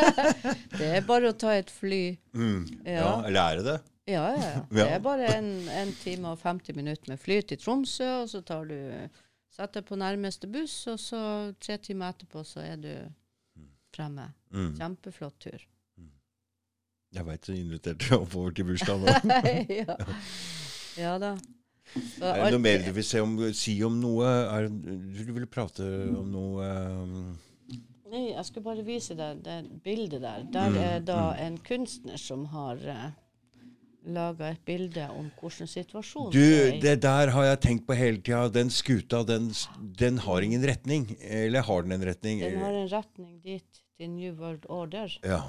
Det 0.79 0.87
er 0.97 1.05
bare 1.05 1.29
å 1.29 1.37
ta 1.37 1.53
et 1.53 1.69
fly. 1.71 2.15
Mm. 2.33 2.63
Ja. 2.81 2.95
Ja. 2.97 3.11
eller 3.27 3.41
er 3.43 3.59
det 3.59 3.65
det? 3.67 3.79
Ja, 4.09 4.23
ja, 4.35 4.47
ja. 4.57 4.63
Det 4.73 4.87
er 4.97 5.03
bare 5.05 5.29
en, 5.37 5.51
en 5.69 5.93
time 6.01 6.33
og 6.33 6.41
50 6.41 6.75
minutter 6.75 7.13
med 7.13 7.21
fly 7.21 7.39
til 7.47 7.61
Tromsø, 7.61 8.09
og 8.23 8.31
så 8.33 8.41
tar 8.45 8.65
du 8.71 8.77
setter 9.53 9.85
på 9.85 9.99
nærmeste 10.01 10.49
buss, 10.49 10.79
og 10.89 10.97
så 10.99 11.21
tre 11.61 11.77
timer 11.77 12.15
etterpå 12.15 12.41
så 12.47 12.65
er 12.65 12.81
du 12.81 12.93
fremme. 13.93 14.31
Mm. 14.49 14.73
Kjempeflott 14.79 15.37
tur. 15.45 15.67
Jeg 17.13 17.25
veit 17.27 17.45
du 17.45 17.53
inviterte 17.53 18.17
oppover 18.17 18.55
til 18.57 18.65
bursdagen 18.71 19.05
òg. 19.05 19.69
ja. 19.83 19.97
ja 20.97 21.11
da. 21.21 21.35
Er 22.21 22.43
det 22.45 22.51
noe 22.55 22.63
mer 22.63 22.83
du 22.85 22.91
vil 22.95 23.05
se 23.05 23.21
om, 23.21 23.33
si 23.53 23.75
om 23.85 23.97
noe? 24.01 24.25
Er, 24.25 24.67
du 24.69 25.33
ville 25.33 25.49
prate 25.49 25.83
om 26.17 26.29
noe 26.33 26.69
um, 27.03 27.17
Nei, 28.13 28.27
jeg 28.35 28.45
skulle 28.45 28.65
bare 28.67 28.83
vise 28.85 29.15
deg 29.17 29.39
det 29.45 29.57
bildet 29.83 30.21
der. 30.21 30.43
Der 30.53 30.69
Mm, 30.69 30.77
er 30.77 30.99
da 31.01 31.19
en 31.41 31.55
kunstner 31.65 32.17
som 32.21 32.43
har 32.53 32.77
uh, 32.85 33.07
laga 34.05 34.51
et 34.53 34.61
bilde 34.67 35.05
om 35.15 35.31
hvordan 35.39 35.69
situasjonen 35.71 36.33
Du, 36.35 36.43
er. 36.43 36.75
det 36.83 36.97
der 37.01 37.31
har 37.33 37.47
jeg 37.47 37.59
tenkt 37.65 37.87
på 37.87 37.95
hele 37.97 38.21
tida. 38.21 38.43
Den 38.53 38.69
skuta, 38.69 39.23
den, 39.25 39.49
den 39.97 40.17
har 40.27 40.41
ingen 40.45 40.61
retning. 40.67 41.07
Eller 41.21 41.61
har 41.65 41.81
den 41.87 41.91
en 41.97 42.05
retning? 42.05 42.41
Den 42.45 42.59
har 42.61 42.77
en 42.83 42.89
retning 42.91 43.39
dit, 43.41 43.81
til 43.97 44.09
New 44.13 44.33
World 44.37 44.65
Order, 44.69 45.09
Ja. 45.23 45.41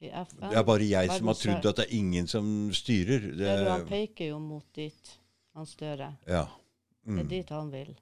til 0.00 0.10
FN. 0.26 0.44
Det 0.50 0.56
er 0.60 0.62
bare 0.64 0.84
jeg 0.90 1.10
som 1.16 1.26
har 1.32 1.34
trodd 1.40 1.66
at 1.72 1.76
det 1.80 1.86
er 1.88 1.96
ingen 1.96 2.26
som 2.28 2.46
styrer. 2.76 3.20
Det, 3.30 3.38
Der 3.46 3.70
han 3.70 3.86
peker 3.88 4.34
jo 4.34 4.38
mot 4.38 4.64
dit, 4.76 5.16
han 5.54 5.66
Støre. 5.66 6.16
ja. 6.28 6.46
Det 7.02 7.18
er 7.18 7.22
Mm. 7.24 7.28
dit 7.28 7.48
han 7.48 7.70
vil. 7.72 7.94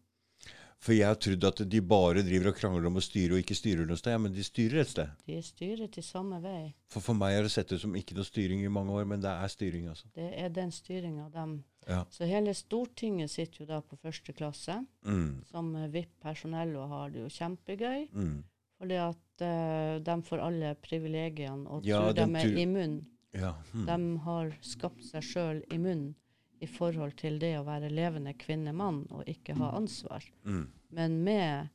For 0.81 0.93
jeg 0.93 1.07
har 1.07 1.15
trodd 1.17 1.45
at 1.45 1.61
de 1.71 1.81
bare 1.81 2.23
driver 2.23 2.49
og 2.49 2.57
krangler 2.57 2.87
om 2.87 2.97
å 2.97 3.03
styre 3.03 3.33
og 3.35 3.39
ikke 3.43 3.55
styrer 3.57 3.87
noe 3.87 3.97
sted. 3.97 4.13
Ja, 4.13 4.19
Men 4.19 4.33
de 4.33 4.43
styrer 4.45 4.81
et 4.81 4.89
sted. 4.89 5.09
De 5.27 5.39
styrer 5.43 5.91
til 5.91 6.03
samme 6.03 6.41
vei. 6.43 6.75
For 6.89 7.01
for 7.01 7.15
meg 7.15 7.35
har 7.35 7.43
det 7.43 7.51
sett 7.51 7.73
ut 7.73 7.81
som 7.81 7.95
ikke 7.95 8.15
noe 8.15 8.25
styring 8.25 8.63
i 8.65 8.69
mange 8.69 8.91
år, 8.95 9.05
men 9.07 9.21
det 9.21 9.31
er 9.31 9.49
styring, 9.49 9.89
altså. 9.89 10.07
Det 10.15 10.35
er 10.39 10.49
den 10.49 10.71
styringa 10.71 11.31
dem 11.33 11.65
Ja. 11.89 12.05
Så 12.11 12.27
hele 12.29 12.53
Stortinget 12.55 13.31
sitter 13.31 13.61
jo 13.61 13.67
da 13.67 13.81
på 13.81 13.97
første 13.99 14.33
klasse. 14.37 14.87
Mm. 15.07 15.45
Som 15.51 15.73
VIP-personell 15.91 16.77
og 16.77 16.89
har 16.89 17.11
det 17.11 17.23
jo 17.23 17.29
kjempegøy. 17.29 18.09
Mm. 18.13 18.45
Fordi 18.79 18.95
at 18.95 19.43
uh, 19.43 19.99
de 20.05 20.23
får 20.23 20.39
alle 20.41 20.75
privilegiene 20.83 21.67
og 21.67 21.85
Ja, 21.87 22.01
tror 22.03 22.13
de 22.15 22.21
er 22.21 22.27
immune. 22.27 22.61
immun. 22.61 23.07
Ja. 23.33 23.55
Mm. 23.75 23.87
De 23.87 24.19
har 24.25 24.53
skapt 24.61 25.03
seg 25.05 25.23
sjøl 25.23 25.63
immun 25.73 26.15
i 26.61 26.67
forhold 26.67 27.17
til 27.17 27.39
det 27.39 27.55
å 27.59 27.65
være 27.67 27.91
levende 27.93 28.35
kvinne-mann 28.39 29.05
og 29.15 29.29
ikke 29.31 29.57
ha 29.59 29.71
ansvar. 29.79 30.25
Mm. 30.45 30.67
Men 30.97 31.17
med 31.25 31.69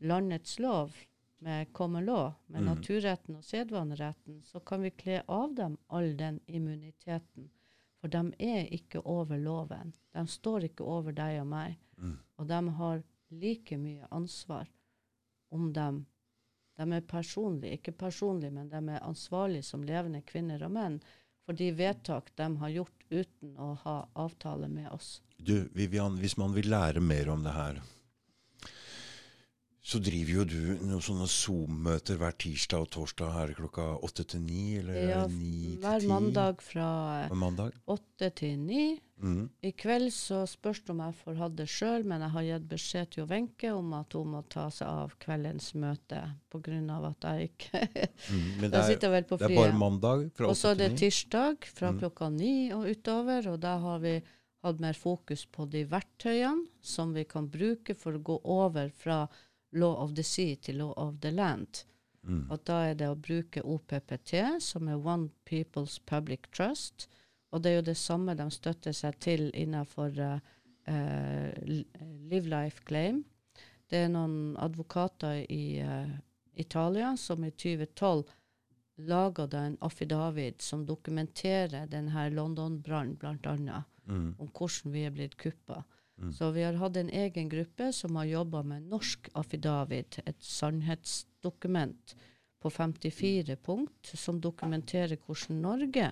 landets 0.00 0.58
lov, 0.58 0.96
med 1.40 1.72
common 1.72 2.04
law, 2.04 2.32
med 2.46 2.62
Mm. 2.62 2.66
naturretten 2.74 3.36
og 3.36 3.44
sedvaneretten, 3.44 4.42
så 4.44 4.60
kan 4.60 4.82
vi 4.82 4.90
kle 4.90 5.22
av 5.28 5.54
dem 5.54 5.78
all 5.88 6.16
den 6.16 6.40
immuniteten. 6.46 7.50
For 8.00 8.08
de 8.08 8.32
er 8.38 8.68
ikke 8.72 9.00
over 9.04 9.38
loven. 9.38 9.92
De 10.12 10.26
står 10.26 10.64
ikke 10.64 10.84
over 10.84 11.12
deg 11.12 11.40
og 11.40 11.46
meg. 11.46 11.78
Mm. 11.96 12.18
Og 12.38 12.46
de 12.46 12.68
har 12.68 13.02
like 13.30 13.78
mye 13.78 14.06
ansvar 14.10 14.68
om 15.50 15.72
dem. 15.72 16.06
De 16.76 16.92
er 16.92 17.00
personlige, 17.00 17.72
ikke 17.76 17.92
personlige, 17.92 18.50
men 18.50 18.68
de 18.68 18.76
er 18.88 19.02
ansvarlige 19.04 19.62
som 19.62 19.82
levende 19.82 20.22
kvinner 20.22 20.62
og 20.64 20.70
menn 20.70 21.00
for 21.44 21.56
de 21.56 21.72
vedtak 21.74 22.30
de 22.36 22.56
har 22.56 22.68
gjort 22.70 22.99
uten 23.10 23.56
å 23.58 23.74
ha 23.84 23.96
avtale 24.14 24.68
med 24.70 24.90
oss. 24.94 25.20
Du, 25.38 25.68
Vivian, 25.74 26.18
hvis 26.20 26.36
man 26.40 26.54
vil 26.54 26.70
lære 26.70 27.02
mer 27.02 27.30
om 27.32 27.44
det 27.46 27.54
her, 27.56 27.80
Så 29.90 29.98
driver 29.98 30.30
jo 30.36 30.44
du 30.46 30.58
noen 30.86 31.02
sånne 31.02 31.26
Zoom-møter 31.26 32.18
hver 32.20 32.34
tirsdag 32.38 32.84
og 32.84 32.90
torsdag 32.94 33.32
her 33.34 33.52
klokka 33.58 33.86
åtte 34.06 34.22
til 34.30 34.44
ni, 34.44 34.76
eller 34.78 34.94
Ja, 34.94 35.22
ni 35.26 35.50
til 35.64 35.72
ti? 35.72 35.78
hver 35.82 36.06
mandag 36.06 36.60
fra 36.62 36.90
åtte 37.90 38.28
til 38.38 38.58
ni. 38.60 39.00
Mm. 39.20 39.48
I 39.66 39.72
kveld 39.76 40.12
så 40.14 40.44
spørs 40.48 40.80
det 40.84 40.94
om 40.94 41.02
jeg 41.02 41.16
får 41.24 41.40
hatt 41.42 41.56
det 41.58 41.66
sjøl, 41.68 42.06
men 42.08 42.22
jeg 42.24 42.30
har 42.36 42.46
gitt 42.46 42.68
beskjed 42.70 43.10
til 43.16 43.26
Wenche 43.28 43.72
om 43.74 43.90
at 43.98 44.14
hun 44.16 44.30
må 44.36 44.44
ta 44.48 44.68
seg 44.70 44.86
av 44.88 45.16
kveldens 45.20 45.74
møte 45.74 46.22
pga. 46.54 47.10
at 47.10 47.26
jeg 47.26 47.50
ikke 47.50 47.82
mm, 48.30 48.60
Men 48.60 48.70
det 48.70 48.78
er, 48.78 48.88
sitter 48.94 49.10
vel 49.10 49.24
på 49.24 49.36
det 49.42 49.50
er 49.50 49.56
bare 49.56 49.76
mandag 49.76 50.30
fra 50.38 50.48
Og 50.48 50.56
så 50.56 50.70
er 50.70 50.74
det 50.84 50.98
tirsdag 51.02 51.66
fra 51.66 51.90
Mm. 51.90 51.98
klokka 51.98 52.30
ni 52.30 52.70
og 52.72 52.86
utover, 52.86 53.48
og 53.50 53.60
da 53.60 53.76
har 53.78 53.98
vi 53.98 54.20
hatt 54.62 54.80
mer 54.80 54.94
fokus 54.94 55.46
på 55.50 55.66
de 55.68 55.84
verktøyene 55.84 56.68
som 56.80 57.12
vi 57.12 57.24
kan 57.24 57.48
bruke 57.50 57.96
for 57.96 58.12
å 58.12 58.22
gå 58.22 58.40
over 58.44 58.90
fra 58.94 59.26
law 59.72 60.02
of 60.02 60.14
the 60.14 60.22
sea 60.22 60.56
til 60.56 60.80
law 60.82 60.92
of 60.96 61.20
the 61.22 61.30
land. 61.30 61.84
Mm. 62.22 62.50
Og 62.50 62.60
da 62.66 62.78
er 62.90 62.94
det 62.94 63.08
å 63.08 63.16
bruke 63.16 63.62
OPPT, 63.64 64.34
som 64.60 64.88
er 64.88 65.00
One 65.00 65.30
People's 65.48 65.98
Public 66.06 66.50
Trust. 66.52 67.08
Og 67.50 67.62
det 67.62 67.70
er 67.70 67.80
jo 67.80 67.86
det 67.90 67.96
samme 67.96 68.34
de 68.38 68.46
støtter 68.52 68.94
seg 68.94 69.16
til 69.24 69.48
innenfor 69.54 70.18
uh, 70.20 70.36
uh, 70.88 71.48
Live 72.30 72.50
Life 72.50 72.84
Claim. 72.86 73.24
Det 73.90 74.04
er 74.04 74.12
noen 74.12 74.54
advokater 74.60 75.42
i 75.50 75.80
uh, 75.82 76.12
Italia 76.54 77.16
som 77.18 77.44
i 77.44 77.50
2012 77.50 78.28
laga 79.08 79.48
en 79.58 79.76
affidavit 79.80 80.62
som 80.62 80.84
dokumenterer 80.86 81.86
denne 81.88 82.28
London-brannen, 82.30 83.16
bl.a. 83.16 83.82
Mm. 84.04 84.34
om 84.38 84.48
hvordan 84.50 84.92
vi 84.92 85.04
er 85.06 85.14
blitt 85.14 85.36
kuppa. 85.38 85.84
Mm. 86.20 86.32
Så 86.32 86.50
vi 86.50 86.62
har 86.62 86.76
hatt 86.76 86.96
en 87.00 87.10
egen 87.10 87.48
gruppe 87.48 87.92
som 87.96 88.16
har 88.16 88.28
jobba 88.28 88.62
med 88.62 88.88
norsk 88.92 89.30
affidavit, 89.34 90.20
et 90.26 90.42
sannhetsdokument 90.44 92.16
på 92.60 92.70
54 92.70 93.56
punkt, 93.56 94.12
som 94.14 94.40
dokumenterer 94.40 95.16
hvordan 95.16 95.62
Norge 95.62 96.10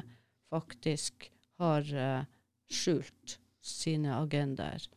faktisk 0.49 1.29
har 1.61 1.85
uh, 1.93 2.25
skjult 2.73 3.37
sine 3.61 4.15
agendaer. 4.17 4.89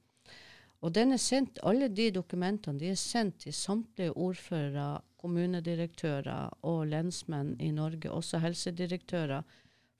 Og 0.81 0.95
sendt, 1.19 1.59
alle 1.61 1.89
de 1.89 2.09
dokumentene 2.11 2.79
de 2.79 2.89
er 2.89 2.95
sendt 2.95 3.43
til 3.43 3.53
samtlige 3.53 4.15
ordførere, 4.17 5.01
kommunedirektører 5.21 6.49
og 6.65 6.87
lensmenn 6.87 7.53
i 7.59 7.69
Norge, 7.71 8.09
også 8.09 8.39
helsedirektører, 8.41 9.43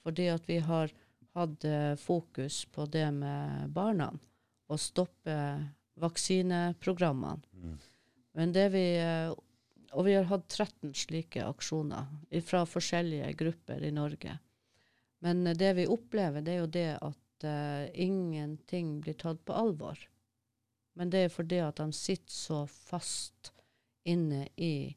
fordi 0.01 0.25
at 0.33 0.47
vi 0.47 0.57
har 0.57 0.89
hatt 1.37 1.65
eh, 1.65 1.95
fokus 1.95 2.65
på 2.65 2.85
det 2.85 3.11
med 3.13 3.69
barna, 3.69 4.09
og 4.71 4.79
stoppe 4.79 5.37
vaksineprogrammene. 6.01 7.41
Mm. 7.53 7.79
Men 8.39 8.53
det 8.55 8.67
vi, 8.73 8.85
eh, 8.99 9.33
og 9.91 10.07
vi 10.07 10.15
har 10.15 10.29
hatt 10.29 10.47
13 10.47 10.93
slike 10.95 11.43
aksjoner 11.43 12.07
fra 12.47 12.63
forskjellige 12.65 13.33
grupper 13.39 13.83
i 13.83 13.91
Norge. 13.91 14.37
Men 15.21 15.43
det 15.43 15.73
vi 15.77 15.89
opplever, 15.91 16.41
det 16.41 16.53
er 16.55 16.63
jo 16.63 16.71
det 16.73 16.91
at 16.97 17.43
uh, 17.45 17.83
ingenting 17.93 18.95
blir 19.03 19.13
tatt 19.21 19.43
på 19.45 19.53
alvor. 19.53 19.99
Men 20.97 21.11
det 21.13 21.25
er 21.25 21.33
fordi 21.33 21.59
at 21.61 21.77
de 21.77 21.93
sitter 21.93 22.33
så 22.33 22.63
fast 22.65 23.51
inne 24.07 24.47
i 24.57 24.95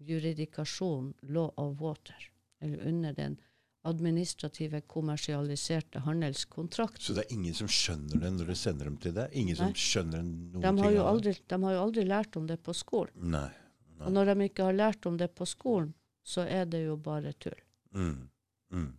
juridikasjon 0.00 1.12
law 1.28 1.50
of 1.60 1.76
water, 1.82 2.30
eller 2.60 2.88
under 2.88 3.12
den 3.12 3.36
administrative, 3.82 4.80
kommersialiserte 4.86 6.02
handelskontrakt. 6.04 7.00
Så 7.02 7.14
det 7.16 7.24
er 7.24 7.32
ingen 7.34 7.54
som 7.56 7.68
skjønner 7.70 8.20
det 8.20 8.32
når 8.34 8.50
du 8.52 8.54
sender 8.54 8.84
dem 8.90 8.98
til 9.00 9.14
deg? 9.16 9.32
Ingen 9.32 9.56
som 9.56 9.72
skjønner 9.72 10.22
noen 10.22 10.60
De 10.60 10.66
har, 10.82 10.90
ting 10.90 11.00
aldri, 11.12 11.34
de 11.48 11.60
har 11.64 11.72
jo 11.76 11.82
aldri 11.86 12.04
lært 12.04 12.36
om 12.36 12.46
det 12.50 12.58
på 12.62 12.74
skolen. 12.76 13.14
Nei. 13.36 13.48
Nei. 13.96 14.06
Og 14.06 14.12
når 14.12 14.32
de 14.34 14.48
ikke 14.50 14.66
har 14.68 14.76
lært 14.76 15.06
om 15.08 15.16
det 15.20 15.30
på 15.34 15.46
skolen, 15.48 15.94
så 16.24 16.44
er 16.44 16.66
det 16.68 16.84
jo 16.84 16.96
bare 17.00 17.32
tull. 17.40 17.60
Mm. 17.96 18.28
Mm. 18.72 18.90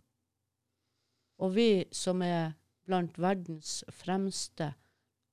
Og 1.42 1.54
vi 1.54 1.68
som 1.94 2.22
er 2.22 2.54
blant 2.86 3.18
verdens 3.22 3.82
fremste 3.94 4.72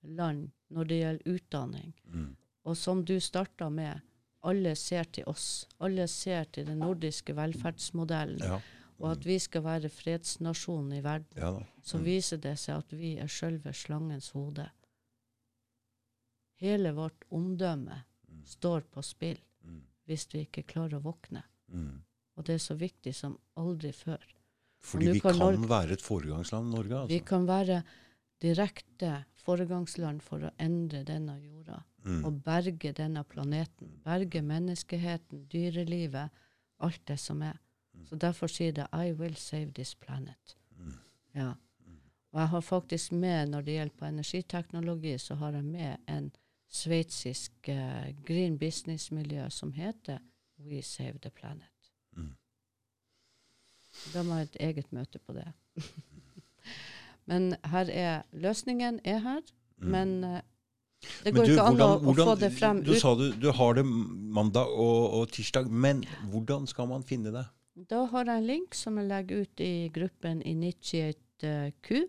land 0.05 0.51
når 0.69 0.87
det 0.89 0.99
gjelder 1.01 1.33
utdanning, 1.35 1.93
Mm. 2.05 2.35
og 2.65 2.77
som 2.77 3.03
du 3.05 3.19
starta 3.19 3.69
med, 3.69 4.01
alle 4.41 4.75
ser 4.75 5.03
til 5.03 5.23
oss. 5.27 5.65
Alle 5.79 6.07
ser 6.07 6.45
til 6.45 6.65
den 6.65 6.79
nordiske 6.79 7.33
velferdsmodellen, 7.35 8.39
Ja. 8.39 8.59
Og 8.99 9.11
at 9.11 9.25
vi 9.25 9.37
skal 9.39 9.63
være 9.63 9.89
fredsnasjonen 9.89 10.93
i 10.97 11.01
verden. 11.03 11.27
ja 11.37 11.51
da. 11.51 11.65
Så 11.83 11.97
Mm. 11.97 12.03
viser 12.05 12.37
det 12.37 12.57
seg 12.59 12.77
at 12.77 12.91
vi 12.91 13.17
er 13.17 13.27
sjølve 13.27 13.73
slangens 13.73 14.29
hode. 14.31 14.69
Hele 16.59 16.91
vårt 16.91 17.23
omdømme 17.31 18.03
Mm. 18.29 18.45
står 18.45 18.81
på 18.91 19.01
spill 19.03 19.39
Mm. 19.63 19.81
hvis 20.07 20.27
vi 20.33 20.39
ikke 20.45 20.63
klarer 20.67 20.99
å 20.99 21.01
våkne. 21.01 21.43
Mm. 21.71 22.01
Og 22.37 22.45
det 22.45 22.53
er 22.53 22.57
så 22.59 22.75
viktig 22.77 23.13
som 23.15 23.39
aldri 23.57 23.91
før. 23.91 24.19
Fordi 24.81 25.11
vi 25.11 25.19
kan 25.19 25.31
kan 25.31 25.39
Norge- 25.39 25.67
være 25.69 25.91
et 25.93 26.01
foregangsland, 26.01 26.69
Norge. 26.71 26.91
altså. 26.95 27.07
Vi 27.07 27.19
kan 27.19 27.45
være 27.47 27.83
direkte 28.41 29.25
foregangsland 29.35 30.21
for 30.21 30.39
å 30.39 30.51
endre 30.59 31.03
denne 31.03 31.41
jorda 31.41 31.83
Mm. 32.05 32.25
og 32.25 32.43
berge 32.43 32.93
denne 32.93 33.23
planeten. 33.25 34.01
Berge 34.03 34.41
menneskeheten, 34.41 35.47
dyrelivet, 35.49 36.29
alt 36.79 37.05
det 37.05 37.19
som 37.19 37.41
er. 37.41 37.59
Så 38.05 38.15
derfor 38.15 38.47
sier 38.47 38.71
det 38.71 38.87
'I 38.93 39.11
will 39.11 39.35
save 39.35 39.71
this 39.71 39.95
planet'. 39.95 40.55
Mm. 40.77 40.93
Ja. 41.35 41.51
Og 42.31 42.39
jeg 42.39 42.47
har 42.49 42.61
faktisk 42.61 43.11
med, 43.11 43.45
når 43.49 43.61
det 43.61 43.73
gjelder 43.73 43.95
på 43.99 44.05
energiteknologi, 44.05 45.17
så 45.17 45.35
har 45.35 45.51
jeg 45.51 45.63
med 45.65 45.95
en 46.07 46.31
sveitsisk 46.69 47.51
uh, 47.67 48.23
green 48.25 48.57
business-miljø 48.59 49.49
som 49.49 49.71
heter 49.73 50.17
We 50.59 50.81
Save 50.81 51.17
the 51.21 51.29
Planet. 51.29 51.91
Mm. 52.17 52.35
Da 54.13 54.23
må 54.23 54.35
jeg 54.35 54.43
et 54.43 54.57
eget 54.59 54.93
møte 54.93 55.19
på 55.19 55.33
det. 55.33 55.47
Men 57.29 57.55
her 57.65 57.89
er 57.89 58.21
løsningen 58.33 58.99
er 59.03 59.17
her, 59.19 59.41
Mm. 59.81 59.87
men 59.91 60.23
uh, 60.23 60.29
det 60.29 60.43
Men 61.23 61.33
går 61.33 61.45
du, 61.45 61.51
ikke 61.51 61.61
an 61.61 61.73
å, 61.81 61.99
hvordan- 61.99 62.19
å 62.19 62.25
få 62.25 62.35
det 62.39 62.49
frem 62.53 62.83
Du 62.83 62.91
ut. 62.91 62.97
sa 63.01 63.13
du, 63.15 63.31
du 63.31 63.51
har 63.51 63.73
det 63.73 63.85
mandag 63.85 64.67
og, 64.67 65.13
og 65.13 65.29
tirsdag, 65.31 65.69
men 65.71 66.03
hvordan 66.31 66.67
skal 66.67 66.87
man 66.87 67.03
finne 67.03 67.31
det? 67.31 67.45
Da 67.87 68.03
har 68.11 68.27
jeg 68.27 68.41
en 68.41 68.47
link 68.47 68.75
som 68.75 68.97
jeg 68.99 69.07
legger 69.07 69.45
ut 69.45 69.61
i 69.63 69.73
gruppen 69.95 70.41
Initiate 70.43 71.47
eh, 71.47 71.71
Q. 71.85 72.07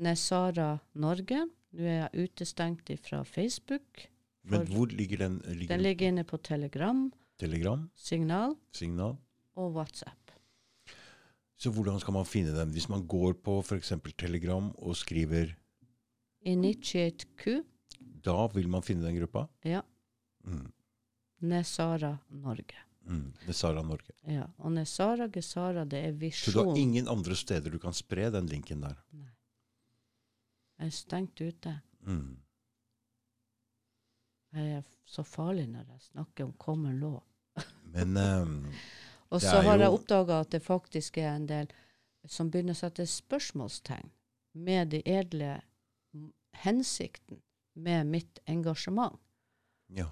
Nesara 0.00 0.76
Norge. 0.96 1.42
Nå 1.76 1.84
er 1.84 1.98
jeg 2.06 2.28
utestengt 2.30 2.92
fra 3.04 3.22
Facebook. 3.28 4.06
Men 4.46 4.64
hvor 4.70 4.88
ligger 4.88 5.24
den? 5.24 5.40
Ligger 5.44 5.74
Den 5.74 5.82
ligger 5.82 6.08
inne 6.08 6.24
på 6.24 6.38
Telegram, 6.38 7.10
Telegram? 7.36 7.82
Signal 7.94 8.54
Signal? 8.72 9.16
og 9.56 9.74
WhatsApp. 9.74 10.30
Så 11.58 11.72
hvordan 11.72 11.98
skal 12.00 12.14
man 12.14 12.28
finne 12.28 12.54
den? 12.56 12.70
Hvis 12.72 12.88
man 12.88 13.06
går 13.08 13.32
på 13.42 13.58
f.eks. 13.64 13.92
Telegram 14.16 14.70
og 14.78 14.96
skriver 14.96 15.56
Initiate 16.40 17.26
Q, 17.36 17.62
Da 18.24 18.46
vil 18.54 18.68
man 18.68 18.82
finne 18.82 19.04
den 19.04 19.18
gruppa? 19.18 19.46
ja. 19.64 19.82
Mm. 20.44 20.72
Nesara 21.40 22.16
Norge. 22.30 22.85
Mm. 23.06 23.32
Det 23.44 23.52
er 23.52 23.56
Sara 23.56 23.82
Norge. 23.86 24.14
Ja. 24.26 24.46
Og 24.58 24.72
Nesara 24.74 25.28
Gesara, 25.32 25.84
det 25.84 26.00
er 26.08 26.16
visjon. 26.18 26.52
Så 26.52 26.58
du 26.58 26.70
har 26.70 26.78
ingen 26.78 27.08
andre 27.08 27.36
steder 27.38 27.70
du 27.70 27.78
kan 27.78 27.94
spre 27.94 28.30
den 28.34 28.50
linken 28.50 28.82
der? 28.82 28.98
Nei. 29.14 29.30
Jeg 30.76 30.90
er 30.90 30.96
stengt 30.96 31.40
ute. 31.40 31.78
Mm. 32.06 32.36
Jeg 34.56 34.72
er 34.78 34.84
så 35.08 35.24
farlig 35.26 35.66
når 35.70 35.86
jeg 35.94 36.02
snakker 36.10 36.48
om 36.48 36.52
common 36.60 37.00
law. 37.00 37.20
Men 37.94 38.16
ehm, 38.16 38.58
Og 39.32 39.42
så 39.42 39.60
har 39.64 39.80
jeg 39.80 39.90
oppdaga 39.90 40.40
at 40.44 40.52
det 40.54 40.62
faktisk 40.62 41.18
er 41.18 41.32
en 41.32 41.48
del 41.48 41.70
som 42.30 42.50
begynner 42.50 42.76
å 42.76 42.78
sette 42.78 43.06
spørsmålstegn 43.10 44.10
med 44.66 44.92
de 44.94 45.00
edle 45.06 45.56
hensikten 46.62 47.40
med 47.74 48.06
mitt 48.06 48.38
engasjement. 48.46 49.18
ja. 49.94 50.10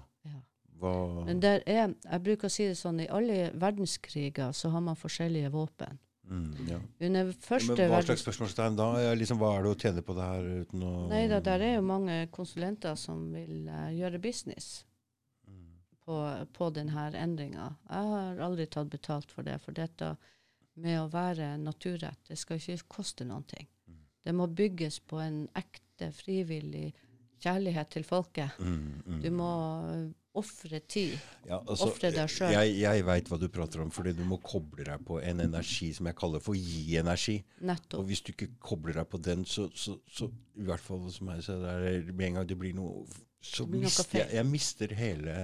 Hva 0.79 1.23
Men 1.25 1.39
der 1.39 1.61
er, 1.65 1.93
jeg 2.03 2.23
bruker 2.25 2.49
å 2.49 2.51
si 2.51 2.65
det 2.67 2.75
sånn, 2.79 2.99
i 2.99 3.07
alle 3.07 3.51
verdenskriger 3.55 4.51
så 4.51 4.69
har 4.73 4.81
man 4.83 4.97
forskjellige 4.99 5.51
våpen. 5.53 5.99
mm, 6.27 6.67
ja. 6.67 6.79
Under 7.07 7.31
første 7.31 7.75
Men 7.77 7.91
hva 7.93 8.01
slags 8.03 8.23
spørsmålstegn 8.25 8.75
da? 8.75 8.89
Liksom, 9.15 9.37
hva 9.39 9.53
er 9.55 9.63
det 9.63 9.71
å 9.71 9.77
tjene 9.85 10.01
på 10.01 10.15
det 10.17 10.25
her 10.31 10.49
uten 10.65 10.83
å 10.83 10.93
Nei 11.11 11.27
da, 11.31 11.39
der 11.39 11.61
er 11.61 11.75
jo 11.77 11.85
mange 11.85 12.27
konsulenter 12.31 12.95
som 12.99 13.31
vil 13.33 13.69
uh, 13.69 13.91
gjøre 13.93 14.19
business 14.19 14.85
Mm. 15.47 15.77
på, 16.05 16.15
på 16.53 16.69
denne 16.73 17.11
endringa. 17.17 17.75
Jeg 17.89 18.09
har 18.11 18.39
aldri 18.41 18.65
tatt 18.65 18.89
betalt 18.89 19.31
for 19.31 19.43
det, 19.45 19.59
for 19.61 19.71
dette 19.77 20.15
med 20.75 20.99
å 20.99 21.07
være 21.07 21.53
naturrett, 21.61 22.19
det 22.27 22.37
skal 22.37 22.57
ikke 22.57 22.87
koste 22.97 23.23
noen 23.25 23.43
ting. 23.47 23.67
Mm. 23.87 23.99
Det 24.25 24.33
må 24.35 24.47
bygges 24.47 24.99
på 25.07 25.21
en 25.23 25.47
ekte, 25.55 26.09
frivillig 26.11 26.89
kjærlighet 27.45 27.91
til 27.95 28.05
folket. 28.07 28.59
Mm, 28.59 29.01
mm. 29.05 29.19
Du 29.23 29.31
må 29.37 29.49
uh, 29.85 30.05
ofre 30.35 30.79
tid. 30.79 31.13
Ja, 31.47 31.59
altså, 31.61 31.87
Ofre 31.87 32.11
deg 32.13 32.31
selv. 32.31 32.53
Jeg, 32.55 32.73
jeg 32.81 33.05
veit 33.07 33.29
hva 33.31 33.39
du 33.39 33.45
prater 33.51 33.83
om, 33.83 33.91
fordi 33.93 34.15
du 34.17 34.23
må 34.27 34.39
koble 34.43 34.85
deg 34.87 35.03
på 35.07 35.19
en 35.23 35.43
energi 35.45 35.91
som 35.95 36.09
jeg 36.09 36.17
kaller 36.19 36.43
for 36.43 36.57
gi-energi. 36.59 37.37
Og 37.95 38.03
hvis 38.09 38.23
du 38.25 38.33
ikke 38.33 38.51
kobler 38.63 38.99
deg 38.99 39.07
på 39.11 39.21
den, 39.23 39.45
så, 39.49 39.69
så, 39.77 39.95
så 40.11 40.29
i 40.59 40.67
hvert 40.67 40.83
fall 40.83 41.03
hos 41.05 41.21
meg, 41.25 41.43
så 41.45 41.57
er 41.71 41.85
det 42.09 42.15
med 42.15 42.31
en 42.31 42.41
gang 42.41 42.49
det 42.49 42.59
blir 42.59 42.75
noe 42.75 43.05
Så 43.45 43.67
blir 43.69 43.83
noe 43.83 43.91
mister 43.91 44.19
jeg, 44.19 44.31
jeg 44.33 44.49
mister 44.49 44.95
hele 44.97 45.37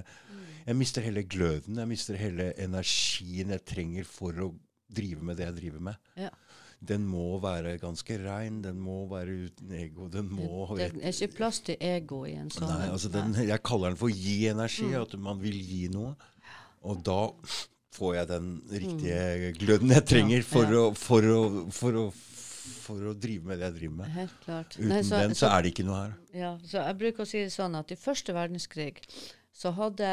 Jeg 0.66 0.78
mister 0.78 1.06
hele 1.06 1.24
gløden. 1.24 1.80
Jeg 1.82 1.90
mister 1.90 2.20
hele 2.20 2.52
energien 2.62 3.56
jeg 3.56 3.66
trenger 3.66 4.08
for 4.10 4.44
å 4.44 4.52
drive 4.92 5.24
med 5.24 5.40
det 5.40 5.48
jeg 5.48 5.60
driver 5.62 5.88
med. 5.92 6.10
Ja. 6.20 6.34
Den 6.82 7.04
må 7.06 7.36
være 7.42 7.76
ganske 7.78 8.16
rein. 8.24 8.62
Den 8.64 8.80
må 8.82 9.04
være 9.10 9.36
uten 9.46 9.74
ego. 9.78 10.08
Den 10.10 10.32
må 10.34 10.66
Det, 10.78 10.88
Det 10.96 11.04
er 11.06 11.14
ikke 11.14 11.36
plass 11.38 11.60
til 11.68 11.78
ego 11.78 12.24
i 12.26 12.34
en 12.42 12.50
sånn 12.50 12.72
Nei, 12.72 12.88
altså 12.90 13.12
den, 13.14 13.36
Jeg 13.38 13.62
kaller 13.62 13.94
den 13.94 14.00
for 14.00 14.10
gi 14.10 14.48
energi. 14.50 14.88
At 14.98 15.14
man 15.22 15.38
vil 15.44 15.60
gi 15.62 15.84
noe. 15.94 16.16
Og 16.82 17.04
da 17.06 17.20
får 17.94 18.16
jeg 18.16 18.28
den 18.32 18.50
riktige 18.72 19.52
gløden 19.60 19.94
jeg 19.94 20.06
trenger 20.10 20.48
for, 20.48 20.66
Ja. 20.66 20.88
Å, 20.88 20.96
for, 20.98 21.28
å, 21.30 21.42
for, 21.76 22.00
å, 22.02 22.06
for 22.88 23.12
å 23.12 23.14
drive 23.14 23.52
med 23.52 23.62
det 23.62 23.70
jeg 23.70 23.78
driver 23.78 23.98
med. 24.02 24.16
Helt 24.16 24.40
klart. 24.46 24.78
Uten 24.80 24.90
Nei, 24.90 25.04
den 25.06 25.38
så 25.38 25.52
er 25.52 25.62
det 25.62 25.76
ikke 25.76 25.86
noe 25.86 26.00
her. 26.00 26.16
Ja, 26.34 26.56
så 26.66 26.82
jeg 26.82 26.98
bruker 27.04 27.28
å 27.28 27.30
si 27.30 27.44
det 27.46 27.54
sånn 27.54 27.78
at 27.78 27.94
i 27.94 28.00
første 28.00 28.34
verdenskrig 28.34 29.04
så 29.62 29.74
hadde 29.76 30.10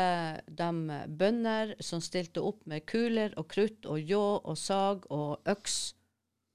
de 0.59 0.70
bønder 1.16 1.77
som 1.81 2.03
stilte 2.05 2.43
opp 2.45 2.66
med 2.69 2.85
kuler 2.90 3.32
og 3.39 3.47
krutt 3.55 3.86
og 3.89 4.03
ljå 4.03 4.24
og 4.43 4.59
sag 4.59 5.07
og 5.15 5.39
øks 5.49 5.95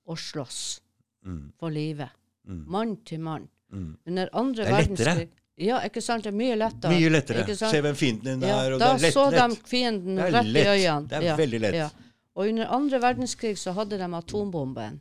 og 0.07 0.17
slåss 0.17 0.79
Mm, 1.25 1.53
for 1.59 1.69
livet. 1.71 2.09
mm, 2.45 2.65
Mann 2.67 2.97
til 3.05 3.19
mann. 3.19 3.47
mm. 3.71 3.97
Under 4.07 4.29
andre 4.33 4.63
er 4.65 4.71
verdenskrig 4.83 5.29
Ja, 5.57 5.77
ikke 5.85 6.01
sant? 6.01 6.23
Det 6.23 6.33
er 6.33 6.37
mye 6.37 6.55
lettere. 6.57 6.89
Mye 6.91 7.09
lettere. 7.09 7.55
Se 7.55 7.79
hvem 7.81 7.95
fienden 7.95 8.39
din 8.39 8.49
Ja, 8.49 8.57
er. 8.65 8.73
og 8.73 8.79
da 8.79 8.85
det 8.93 8.95
er 8.95 9.05
lett, 9.05 9.13
så 9.13 9.29
lett. 9.31 9.51
de 9.51 9.69
fienden 9.69 10.17
er 10.19 10.31
rett 10.31 10.45
lett. 10.47 10.65
i 10.65 10.69
øynene. 10.69 11.07
Det 11.07 11.17
er 11.17 11.21
Ja, 11.21 11.35
veldig 11.37 11.59
lett. 11.61 11.75
Ja. 11.75 11.89
Og 12.35 12.47
under 12.49 12.65
andre 12.67 12.99
verdenskrig 12.99 13.57
så 13.57 13.71
hadde 13.73 13.97
de 13.97 14.03
atombomben. 14.17 14.99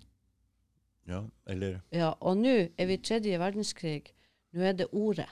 Ja, 1.08 1.22
eller 1.46 1.80
Ja, 1.92 2.12
og 2.20 2.36
nå 2.36 2.68
er 2.78 2.86
vi 2.86 2.92
i 2.92 2.98
tredje 2.98 3.38
verdenskrig. 3.38 4.12
Nå 4.54 4.60
er 4.62 4.72
det 4.74 4.86
ordet. 4.92 5.26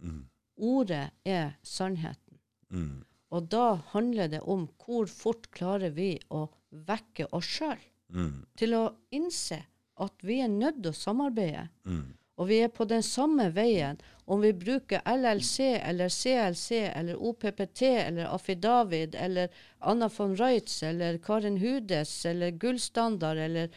mm, 0.00 0.24
Ordet 0.58 1.10
er 1.24 1.50
sannheten. 1.64 2.38
mm, 2.70 3.02
Og 3.32 3.48
da 3.48 3.74
handler 3.92 4.28
det 4.28 4.40
om 4.42 4.68
hvor 4.78 5.06
fort 5.08 5.50
klarer 5.50 5.90
vi 5.90 6.18
å 6.30 6.48
vekke 6.72 7.26
oss 7.32 7.44
sjøl 7.46 7.78
mm, 8.12 8.46
til 8.58 8.76
å 8.78 8.84
innse 9.10 9.62
at 10.02 10.22
vi 10.22 10.40
er 10.44 10.52
nødt 10.52 10.82
til 10.82 10.92
å 10.92 10.96
samarbeide. 10.96 11.68
mm, 11.84 12.04
Og 12.36 12.48
vi 12.50 12.58
er 12.60 12.68
på 12.68 12.84
den 12.84 13.02
samme 13.02 13.46
veien. 13.56 13.96
Om 14.26 14.42
vi 14.44 14.50
bruker 14.52 15.00
LLC 15.08 15.78
eller 15.80 16.10
CLC 16.12 16.82
eller 16.92 17.16
OPPT 17.16 17.82
eller 17.82 18.26
Affidavid 18.28 19.14
eller 19.14 19.48
Anna 19.80 20.08
von 20.12 20.34
Reitz 20.36 20.82
eller 20.82 21.16
Karin 21.18 21.56
Hudes 21.62 22.26
eller 22.26 22.50
Gullstandard 22.50 23.38
eller 23.38 23.70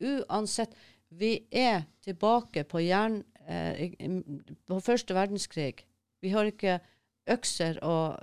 Uansett. 0.00 0.74
Vi 1.08 1.46
er 1.50 1.86
tilbake 2.04 2.64
på 2.64 2.80
jern... 2.84 3.22
Eh, 3.48 3.94
på 4.66 4.80
første 4.80 5.14
verdenskrig. 5.14 5.86
Vi 6.20 6.34
har 6.34 6.44
ikke 6.50 6.80
økser 7.30 7.78
og, 7.86 8.18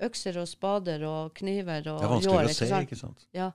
økser 0.00 0.38
og 0.40 0.48
spader 0.48 1.04
og 1.06 1.34
kniver 1.36 1.86
og 1.92 2.00
Det 2.00 2.06
er 2.08 2.14
vanskelig 2.14 2.50
å 2.50 2.56
se, 2.56 2.80
ikke 2.88 2.98
sant? 2.98 3.26
Ja, 3.36 3.50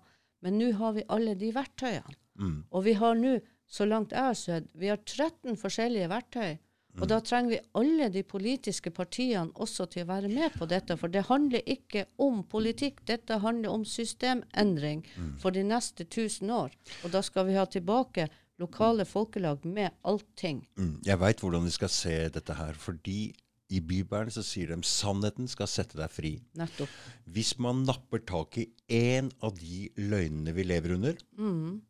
men 0.46 0.60
nå 0.62 0.70
har 0.78 0.94
vi 0.96 1.04
alle 1.10 1.34
de 1.42 1.50
verktøyene. 1.56 2.16
Mm, 2.40 2.56
Og 2.72 2.84
vi 2.86 2.94
har 3.00 3.16
nå, 3.18 3.40
så 3.66 3.86
langt 3.90 4.14
jeg 4.14 4.22
har 4.22 4.38
sett, 4.38 4.70
vi 4.78 4.92
har 4.92 5.00
13 5.02 5.58
forskjellige 5.58 6.10
verktøy. 6.12 6.58
Og 6.96 7.10
da 7.12 7.18
trenger 7.20 7.50
vi 7.52 7.58
alle 7.76 8.06
de 8.08 8.22
politiske 8.24 8.92
partiene 8.96 9.52
også 9.60 9.84
til 9.92 10.06
å 10.06 10.08
være 10.14 10.30
med 10.32 10.54
på 10.56 10.64
dette. 10.72 10.96
For 10.96 11.12
det 11.12 11.26
handler 11.28 11.66
ikke 11.68 12.06
om 12.24 12.38
politikk, 12.48 13.02
dette 13.10 13.36
handler 13.44 13.74
om 13.74 13.84
systemendring 13.84 15.02
for 15.42 15.52
de 15.52 15.64
neste 15.68 16.06
1000 16.08 16.54
år. 16.56 16.72
Og 17.04 17.12
da 17.12 17.22
skal 17.26 17.50
vi 17.50 17.58
ha 17.60 17.66
tilbake 17.66 18.30
lokale 18.64 19.04
folkelag 19.06 19.66
med 19.68 19.92
allting. 20.08 20.62
mm. 20.78 21.02
Jeg 21.06 21.20
veit 21.20 21.42
hvordan 21.44 21.66
de 21.68 21.72
skal 21.76 21.90
se 21.92 22.16
dette 22.30 22.54
her. 22.56 22.74
Fordi 22.80 23.34
i 23.76 23.82
Bibelen 23.84 24.32
så 24.34 24.44
sier 24.46 24.72
de 24.72 24.80
sannheten 24.88 25.50
skal 25.52 25.68
sette 25.72 25.98
deg 26.00 26.12
fri. 26.14 26.36
Nettopp. 26.60 26.90
Hvis 27.36 27.56
man 27.60 27.84
napper 27.88 28.24
tak 28.26 28.58
i 28.62 28.70
én 28.90 29.32
av 29.44 29.58
de 29.60 29.90
løgnene 30.00 30.54
vi 30.56 30.64
lever 30.64 30.96
under, 30.96 31.20
Mm. 31.38 31.82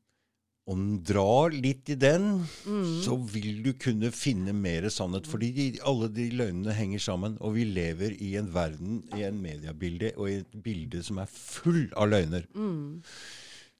og 0.67 0.77
den 0.79 1.03
drar 1.05 1.53
litt 1.53 1.89
i 1.93 1.95
den, 1.95 2.47
Mm. 2.65 3.01
så 3.03 3.15
vil 3.29 3.61
du 3.61 3.73
kunne 3.73 4.09
finne 4.11 4.53
mer 4.53 4.87
sannhet. 4.89 5.27
Fordi 5.29 5.51
de, 5.53 5.79
alle 5.85 6.07
de 6.09 6.29
løgnene 6.31 6.73
henger 6.73 6.99
sammen, 6.99 7.37
og 7.39 7.53
vi 7.53 7.65
lever 7.65 8.15
i 8.19 8.35
en 8.37 8.51
verden, 8.53 9.03
i 9.15 9.21
en 9.27 9.41
mediebilde, 9.41 10.13
og 10.17 10.29
i 10.29 10.39
et 10.39 10.63
bilde 10.63 11.03
som 11.03 11.19
er 11.19 11.27
full 11.29 11.91
av 11.95 12.09
løgner. 12.09 12.47
Mm. 12.55 13.03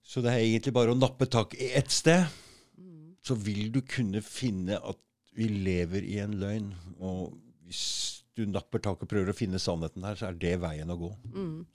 Så 0.05 0.21
det 0.21 0.31
er 0.35 0.43
egentlig 0.45 0.73
bare 0.73 0.93
å 0.93 0.99
nappe 0.99 1.25
tak 1.25 1.55
i 1.55 1.71
ett 1.73 1.89
sted, 1.89 2.27
Mm. 2.77 3.15
så 3.23 3.35
vil 3.35 3.71
du 3.71 3.81
kunne 3.81 4.21
finne 4.21 4.77
at 4.77 4.97
vi 5.35 5.47
lever 5.47 6.03
i 6.03 6.19
en 6.19 6.33
løgn. 6.39 6.73
Og 7.01 7.33
hvis 7.65 7.85
du 8.35 8.45
napper 8.49 8.83
tak 8.83 9.01
og 9.01 9.09
prøver 9.09 9.31
å 9.31 9.37
finne 9.37 9.61
sannheten 9.61 10.05
her, 10.05 10.17
så 10.19 10.29
er 10.29 10.39
det 10.39 10.55
veien 10.63 10.91
å 10.91 10.99
gå. 10.99 11.11
Mm. 11.33 11.65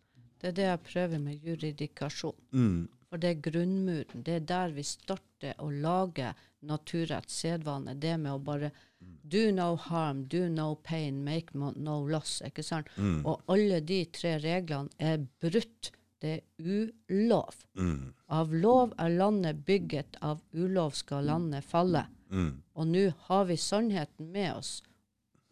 Det 0.41 0.51
er 0.51 0.57
det 0.57 0.69
jeg 0.69 0.87
prøver 0.89 1.23
med 1.23 1.45
juridikasjon. 1.45 2.37
Mm. 2.57 2.81
For 3.11 3.21
det 3.21 3.31
er 3.31 3.43
grunnmuren. 3.43 4.23
Det 4.27 4.37
er 4.39 4.47
der 4.47 4.75
vi 4.77 4.85
starter 4.87 5.59
å 5.59 5.69
lage 5.73 6.31
naturrett, 6.69 7.31
sedvane. 7.33 7.97
Det 7.99 8.15
med 8.21 8.37
å 8.37 8.43
bare 8.45 8.71
do 9.01 9.49
no 9.55 9.75
harm, 9.89 10.25
do 10.31 10.45
no 10.49 10.75
pain, 10.87 11.25
make 11.25 11.57
no 11.57 11.97
loss. 12.07 12.39
ikke 12.47 12.65
sant? 12.65 12.93
Mm. 12.97 13.25
Og 13.27 13.43
alle 13.51 13.81
de 13.81 14.05
tre 14.15 14.37
reglene 14.39 14.93
er 14.99 15.25
brutt. 15.43 15.91
Det 16.21 16.37
er 16.37 16.89
ulov. 17.09 17.57
Mm. 17.81 18.13
Av 18.29 18.53
lov 18.53 18.93
er 19.01 19.17
landet 19.17 19.65
bygget, 19.67 20.21
av 20.21 20.43
ulov 20.53 20.93
skal 20.99 21.25
landet 21.33 21.65
falle. 21.65 22.05
Mm. 22.31 22.53
Og 22.77 22.91
nå 22.93 23.07
har 23.27 23.47
vi 23.49 23.57
sannheten 23.57 24.29
med 24.33 24.53
oss. 24.55 24.75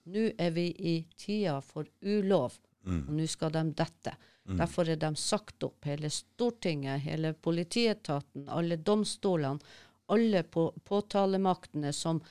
Nå 0.09 0.30
er 0.40 0.51
vi 0.56 0.70
i 0.72 0.97
tida 1.16 1.60
for 1.64 1.89
ulov, 2.01 2.59
Mm. 2.89 3.09
og 3.09 3.14
nå 3.18 3.26
skal 3.28 3.52
de 3.52 3.62
dette. 3.76 4.12
Derfor 4.48 4.89
er 4.89 4.97
de 4.97 5.10
sagt 5.20 5.62
opp, 5.66 5.85
hele 5.85 6.09
Stortinget, 6.09 7.02
hele 7.05 7.35
politietaten, 7.35 8.47
alle 8.48 8.78
domstolene, 8.80 9.60
alle 10.09 10.43
på, 10.43 10.70
påtalemaktene 10.89 11.93
som 11.93 12.22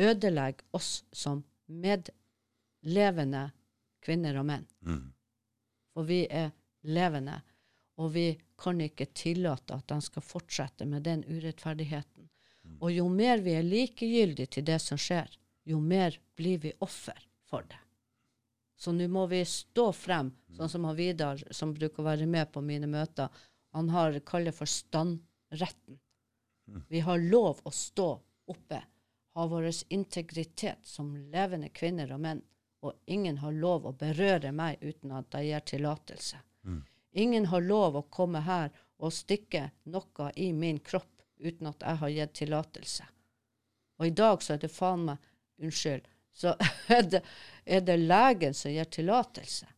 ødelegger 0.00 0.64
oss 0.72 1.04
som 1.12 1.42
medlevende 1.66 3.50
kvinner 4.00 4.38
og 4.40 4.46
menn. 4.48 4.64
Mm. 4.86 5.12
For 5.92 6.08
vi 6.08 6.22
er 6.30 6.54
levende, 6.88 7.42
og 8.00 8.14
vi 8.14 8.38
kan 8.56 8.80
ikke 8.80 9.10
tillate 9.12 9.76
at 9.76 9.88
de 9.92 10.00
skal 10.00 10.24
fortsette 10.24 10.86
med 10.88 11.04
den 11.04 11.26
urettferdigheten. 11.28 12.30
Og 12.80 12.92
jo 12.94 13.08
mer 13.12 13.42
vi 13.44 13.58
er 13.58 13.66
likegyldige 13.66 14.46
til 14.46 14.64
det 14.64 14.80
som 14.80 14.96
skjer, 15.00 15.28
jo 15.70 15.80
mer 15.80 16.18
blir 16.36 16.58
vi 16.58 16.72
offer 16.78 17.18
for 17.48 17.64
det. 17.68 17.78
Så 18.80 18.92
nå 18.96 19.08
må 19.12 19.26
vi 19.28 19.42
stå 19.44 19.90
frem, 19.92 20.30
sånn 20.56 20.70
som 20.72 20.86
Vidar, 20.96 21.42
som 21.52 21.74
bruker 21.76 22.00
å 22.02 22.06
være 22.06 22.26
med 22.26 22.48
på 22.52 22.62
mine 22.64 22.88
møter, 22.88 23.28
han 23.76 23.90
har 23.92 24.16
kaller 24.26 24.56
for 24.56 24.66
standretten. 24.66 25.98
Vi 26.88 27.02
har 27.04 27.18
lov 27.18 27.60
å 27.62 27.70
stå 27.70 28.08
oppe, 28.50 28.80
ha 29.34 29.46
vår 29.46 29.68
integritet 29.92 30.86
som 30.86 31.12
levende 31.16 31.68
kvinner 31.68 32.12
og 32.14 32.22
menn, 32.24 32.42
og 32.80 32.96
ingen 33.04 33.38
har 33.42 33.52
lov 33.52 33.86
å 33.86 33.92
berøre 33.92 34.52
meg 34.56 34.80
uten 34.80 35.12
at 35.12 35.36
jeg 35.36 35.50
gir 35.50 35.66
tillatelse. 35.74 36.40
Ingen 37.12 37.50
har 37.52 37.60
lov 37.60 37.96
å 37.98 38.06
komme 38.08 38.40
her 38.46 38.70
og 38.96 39.12
stikke 39.12 39.70
noe 39.92 40.30
i 40.36 40.52
min 40.52 40.78
kropp 40.78 41.20
uten 41.40 41.68
at 41.70 41.82
jeg 41.84 42.00
har 42.02 42.14
gitt 42.14 42.34
tillatelse. 42.40 43.04
Og 44.00 44.06
i 44.06 44.16
dag 44.16 44.42
så 44.42 44.54
er 44.54 44.62
det 44.62 44.72
faen 44.72 45.04
meg 45.10 45.29
Unnskyld. 45.60 46.06
Så 46.32 46.54
er 46.96 47.02
det, 47.02 47.20
er 47.64 47.84
det 47.84 47.98
legen 48.00 48.56
som 48.56 48.72
gir 48.72 48.88
tillatelse. 48.88 49.68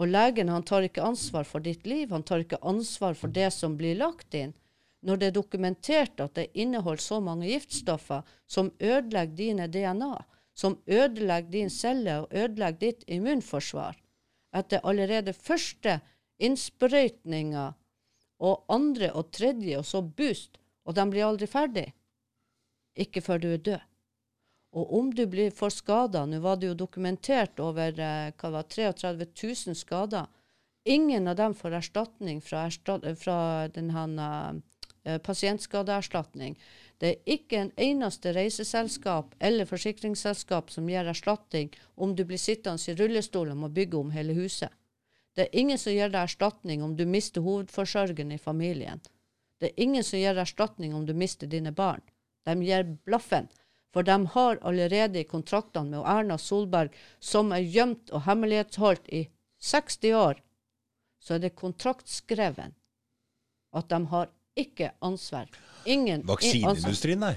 Og 0.00 0.08
legen 0.08 0.48
han 0.48 0.64
tar 0.64 0.86
ikke 0.86 1.04
ansvar 1.04 1.44
for 1.44 1.60
ditt 1.60 1.84
liv, 1.86 2.10
han 2.10 2.24
tar 2.24 2.44
ikke 2.44 2.62
ansvar 2.64 3.16
for 3.18 3.32
det 3.32 3.50
som 3.52 3.76
blir 3.76 3.98
lagt 4.00 4.34
inn. 4.34 4.54
Når 5.04 5.16
det 5.16 5.26
er 5.28 5.36
dokumentert 5.36 6.20
at 6.20 6.36
det 6.36 6.50
inneholder 6.56 7.02
så 7.04 7.18
mange 7.24 7.48
giftstoffer 7.48 8.24
som 8.48 8.70
ødelegger 8.80 9.36
dine 9.36 9.66
DNA, 9.68 10.14
som 10.56 10.78
ødelegger 10.86 11.52
din 11.52 11.72
celle 11.72 12.18
og 12.22 12.32
ødelegger 12.32 12.80
ditt 12.80 13.04
immunforsvar, 13.08 13.96
etter 14.56 14.84
allerede 14.84 15.32
første 15.36 16.00
innsprøytninga 16.40 17.70
og 18.40 18.64
andre 18.72 19.12
og 19.12 19.30
tredje, 19.36 19.78
og 19.78 19.84
så 19.84 20.00
boost, 20.02 20.58
og 20.84 20.96
de 20.96 21.06
blir 21.12 21.28
aldri 21.28 21.48
ferdig. 21.48 21.86
Ikke 22.96 23.20
før 23.24 23.40
du 23.40 23.48
er 23.52 23.64
død. 23.68 23.89
Og 24.72 24.92
om 24.98 25.08
du 25.14 25.24
blir 25.26 25.50
for 25.50 25.72
skada 25.74 26.22
Nå 26.26 26.38
var 26.44 26.60
det 26.60 26.70
jo 26.70 26.78
dokumentert 26.78 27.58
over 27.60 27.96
eh, 27.98 28.30
hva 28.38 28.50
var, 28.54 28.68
33 28.70 29.26
000 29.26 29.78
skader. 29.78 30.28
Ingen 30.84 31.28
av 31.28 31.36
dem 31.36 31.54
får 31.54 31.76
erstatning 31.80 32.40
fra, 32.40 32.66
erstat, 32.70 33.04
fra 33.18 33.38
eh, 33.74 35.18
pasientskadeerstatning. 35.18 36.56
Det 37.00 37.08
er 37.08 37.34
ikke 37.34 37.58
en 37.58 37.72
eneste 37.80 38.32
reiseselskap 38.36 39.34
eller 39.40 39.68
forsikringsselskap 39.68 40.70
som 40.70 40.88
gir 40.88 41.08
erstatning 41.08 41.72
om 41.96 42.14
du 42.16 42.24
blir 42.28 42.40
sittende 42.40 42.92
i 42.92 42.96
rullestol 42.96 43.50
og 43.50 43.62
må 43.64 43.72
bygge 43.72 43.98
om 43.98 44.12
hele 44.14 44.36
huset. 44.36 44.70
Det 45.36 45.46
er 45.46 45.60
ingen 45.62 45.78
som 45.78 45.94
gir 45.94 46.10
deg 46.12 46.26
erstatning 46.26 46.82
om 46.82 46.96
du 46.96 47.06
mister 47.06 47.44
hovedforsørgeren 47.44 48.32
i 48.34 48.38
familien. 48.38 49.00
Det 49.60 49.70
er 49.70 49.82
ingen 49.82 50.04
som 50.04 50.18
gir 50.20 50.36
erstatning 50.36 50.94
om 50.94 51.06
du 51.06 51.14
mister 51.14 51.46
dine 51.46 51.72
barn. 51.72 52.02
De 52.44 52.56
gir 52.64 52.84
blaffen. 53.04 53.48
For 53.90 54.06
de 54.06 54.16
har 54.34 54.60
allerede 54.62 55.20
i 55.20 55.26
kontraktene 55.26 55.90
med 55.90 56.06
Erna 56.06 56.38
Solberg, 56.38 56.94
som 57.18 57.50
er 57.52 57.64
gjemt 57.66 58.12
og 58.14 58.22
hemmelighetsholdt 58.28 59.08
i 59.10 59.24
60 59.60 60.12
år, 60.16 60.42
så 61.20 61.36
er 61.36 61.42
det 61.44 61.56
kontraktskreven 61.58 62.76
at 63.76 63.90
de 63.90 64.00
har 64.12 64.30
ikke 64.58 64.92
ansvar. 65.02 65.50
Ingen. 65.86 66.22
Vaksineindustrien, 66.28 67.20
nei. 67.22 67.34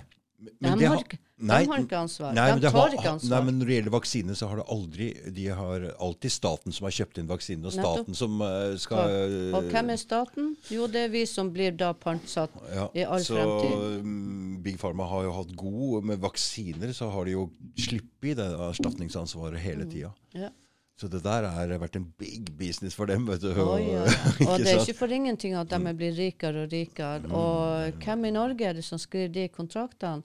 Men 0.60 0.80
De 0.80 0.90
har, 0.92 1.04
nei, 1.38 1.64
de 1.64 1.72
har 1.72 1.84
ikke 1.84 2.00
ansvar. 2.04 2.34
Nei, 2.38 2.46
de 2.62 2.70
tar 2.72 2.96
ikke 2.98 3.14
Nei, 3.32 3.40
men 3.48 3.58
når 3.58 3.70
det 3.70 3.78
gjelder 3.78 3.94
vaksine, 3.96 4.36
så 4.38 4.50
har 4.52 4.62
det 4.62 4.66
aldri 4.76 5.08
De 5.34 5.48
har 5.58 5.86
alltid 5.98 6.36
staten 6.36 6.76
som 6.76 6.88
har 6.88 6.96
kjøpt 7.00 7.22
inn 7.22 7.30
vaksinen, 7.32 7.66
og 7.66 7.74
Nettopp. 7.74 8.00
staten 8.04 8.20
som 8.20 8.44
uh, 8.44 8.74
skal 8.80 9.28
Og 9.58 9.70
hvem 9.74 9.94
er 9.94 10.02
staten? 10.02 10.52
Jo, 10.74 10.88
det 10.92 11.08
er 11.08 11.14
vi 11.14 11.26
som 11.30 11.50
blir 11.56 11.74
da 11.78 11.94
pantsatt 11.98 12.54
ja, 12.70 12.88
i 12.94 13.06
all 13.06 13.24
så, 13.26 13.40
fremtid. 13.40 13.78
Så 13.78 14.64
Big 14.64 14.78
Pharma 14.82 15.08
har 15.10 15.26
jo 15.28 15.38
hatt 15.40 15.56
god 15.60 16.10
Med 16.14 16.22
vaksiner 16.24 16.94
så 16.96 17.10
har 17.14 17.26
de 17.28 17.38
jo 17.38 17.48
sluppet 17.80 18.38
det 18.40 18.50
erstatningsansvaret 18.70 19.62
hele 19.64 19.90
tida. 19.90 20.14
Ja. 20.38 20.54
Så 21.00 21.10
det 21.10 21.24
der 21.26 21.48
har 21.50 21.72
vært 21.82 21.98
en 21.98 22.06
big 22.22 22.52
business 22.56 22.96
for 22.96 23.10
dem. 23.10 23.26
vet 23.28 23.42
du. 23.42 23.50
Oh, 23.58 23.76
ja. 23.82 24.06
Og 24.48 24.62
det 24.62 24.76
er 24.76 24.84
ikke 24.84 25.02
for 25.02 25.12
ingenting 25.12 25.58
at 25.58 25.72
de 25.74 25.94
blir 25.98 26.14
rikere 26.16 26.64
og 26.64 26.72
rikere. 26.72 27.28
Og 27.34 27.98
hvem 28.06 28.30
i 28.30 28.34
Norge 28.36 28.70
er 28.70 28.78
det 28.78 28.86
som 28.86 29.02
skriver 29.02 29.34
de 29.34 29.48
kontraktene? 29.52 30.22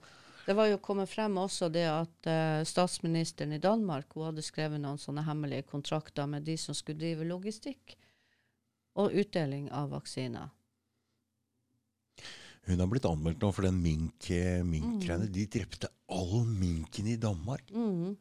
Det 0.49 0.55
var 0.57 0.71
jo 0.71 0.79
kommet 0.81 1.11
frem 1.13 1.35
også 1.43 1.67
det 1.69 1.85
at 1.85 2.29
uh, 2.31 2.65
statsministeren 2.65 3.53
i 3.53 3.61
Danmark 3.61 4.15
hun 4.17 4.31
hadde 4.31 4.45
skrevet 4.47 4.81
noen 4.81 4.97
sånne 5.01 5.27
hemmelige 5.27 5.67
kontrakter 5.69 6.25
med 6.31 6.47
de 6.49 6.55
som 6.57 6.77
skulle 6.77 6.97
drive 7.03 7.27
logistikk 7.29 7.99
og 8.99 9.13
utdeling 9.13 9.67
av 9.77 9.93
vaksiner. 9.93 10.49
Hun 12.69 12.81
har 12.81 12.89
blitt 12.89 13.07
anmeldt 13.09 13.45
nå 13.45 13.51
for 13.53 13.69
den 13.69 13.77
mink, 13.81 14.31
eh. 14.33 14.65
Mm. 14.65 15.29
De 15.33 15.45
drepte 15.53 15.93
all 16.17 16.49
minken 16.49 17.13
i 17.13 17.19
Danmark. 17.21 17.69
Mm. 17.73 18.17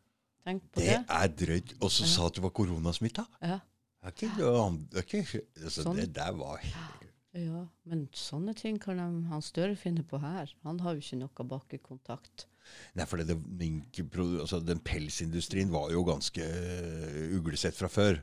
Tenk 0.48 0.68
på 0.72 0.84
Det 0.84 0.92
det. 0.94 1.00
er 1.08 1.34
drøyt. 1.46 1.74
Og 1.80 1.92
så 1.92 2.08
sa 2.08 2.28
at 2.28 2.38
du 2.38 2.44
var 2.44 2.52
koronasmitta. 2.56 3.24
Ja. 3.42 3.60
Det 4.04 4.12
er 4.12 4.16
ikke, 4.16 4.52
det 4.92 5.00
er 5.00 5.08
ikke, 5.08 5.42
altså, 5.64 5.84
Sånn. 5.84 5.98
Det 6.00 6.12
der 6.16 6.36
var 6.38 6.64
ja, 7.36 7.64
men 7.90 8.06
sånne 8.16 8.54
ting 8.58 8.78
kan 8.82 9.00
de, 9.00 9.08
han 9.32 9.44
Støre 9.44 9.76
finne 9.80 10.06
på 10.08 10.20
her. 10.22 10.52
Han 10.64 10.80
har 10.84 10.96
jo 10.96 11.04
ikke 11.04 11.20
noe 11.20 11.50
bakkekontakt. 11.52 12.48
Nei, 12.98 13.06
for 13.08 13.20
det, 13.24 13.38
altså, 14.42 14.60
den 14.64 14.82
pelsindustrien 14.84 15.72
var 15.72 15.92
jo 15.94 16.04
ganske 16.08 16.44
uh, 16.44 17.38
uglesett 17.38 17.78
fra 17.78 17.92
før. 17.92 18.20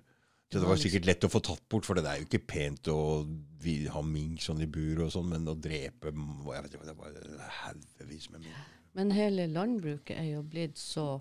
Så 0.53 0.61
det 0.61 0.69
var 0.69 0.79
sikkert 0.79 1.07
lett 1.09 1.25
å 1.27 1.31
få 1.33 1.41
tatt 1.43 1.65
bort, 1.73 1.87
for 1.89 1.99
det 1.99 2.07
er 2.07 2.21
jo 2.21 2.29
ikke 2.29 2.45
pent 2.47 2.89
å 2.93 2.99
ha 3.91 4.03
mink 4.07 4.43
sånn 4.45 4.61
i 4.63 4.69
bur 4.71 5.01
og 5.07 5.11
sånn, 5.11 5.33
men 5.33 5.49
å 5.51 5.57
drepe 5.59 6.13
jeg 6.13 6.67
vet 6.67 6.77
ikke, 6.77 6.87
Det 6.87 6.97
var 7.01 7.17
haugevis 7.63 8.29
med 8.31 8.45
mink. 8.45 8.61
Men 8.95 9.11
hele 9.17 9.49
landbruket 9.51 10.15
er 10.15 10.29
jo 10.37 10.45
blitt 10.47 10.79
så 10.79 11.19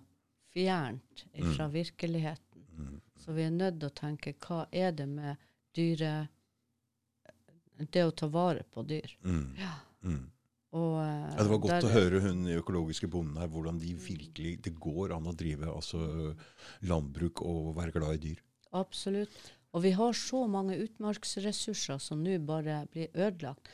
fjernt 0.54 1.24
fra 1.56 1.66
virkeligheten. 1.74 2.68
Mm. 2.78 3.00
Så 3.18 3.34
vi 3.34 3.48
er 3.48 3.56
nødt 3.56 3.80
til 3.80 3.90
å 3.90 3.98
tenke 3.98 4.36
hva 4.46 4.68
er 4.70 4.94
det 4.94 5.08
med 5.10 5.42
dyre 5.74 6.28
Det 7.78 8.04
å 8.06 8.14
ta 8.16 8.28
vare 8.28 8.64
på 8.72 8.84
dyr. 8.88 9.16
Mm. 9.26 9.56
Ja. 9.60 9.74
Mm. 10.04 10.30
Og, 10.74 10.94
eh, 11.04 11.36
Ja, 11.38 11.44
det 11.44 11.50
var 11.50 11.58
godt 11.60 11.72
der- 11.72 11.88
å 11.90 11.94
høre 11.94 12.22
hun 12.22 12.46
økologiske 12.46 13.08
bonden 13.10 13.38
her, 13.38 13.48
hvordan 13.48 13.80
de 13.80 13.94
virkelig 13.94 14.62
Det 14.62 14.74
går 14.80 15.16
an 15.16 15.26
å 15.26 15.36
drive 15.36 15.66
altså, 15.66 16.36
landbruk 16.82 17.42
og 17.42 17.76
være 17.76 17.94
glad 17.94 18.14
i 18.16 18.18
dyr. 18.30 18.40
Absolutt. 18.74 19.52
Og 19.74 19.82
vi 19.84 19.92
har 19.92 20.14
så 20.14 20.48
mange 20.50 20.78
utmarksressurser 20.78 22.00
som 22.00 22.24
nå 22.24 22.38
bare 22.46 22.88
blir 22.92 23.10
ødelagt. 23.14 23.68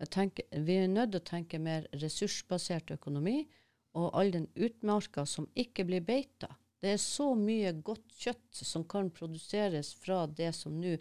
Jeg 0.00 0.10
tenker, 0.10 0.44
vi 0.64 0.76
er 0.76 0.88
nødt 0.88 1.12
til 1.12 1.20
å 1.20 1.24
tenke 1.24 1.60
mer 1.60 1.86
ressursbasert 1.92 2.90
økonomi, 2.90 3.46
og 3.94 4.10
all 4.14 4.30
den 4.30 4.48
utmarka 4.56 5.26
som 5.26 5.46
ikke 5.56 5.86
blir 5.86 6.00
beita. 6.04 6.48
Det 6.82 6.90
er 6.94 6.96
så 7.00 7.30
mye 7.38 7.72
godt 7.82 8.08
kjøtt 8.18 8.50
som 8.66 8.84
kan 8.84 9.10
produseres 9.10 9.94
fra 9.94 10.26
det 10.26 10.52
som 10.54 10.80
nå 10.80 10.98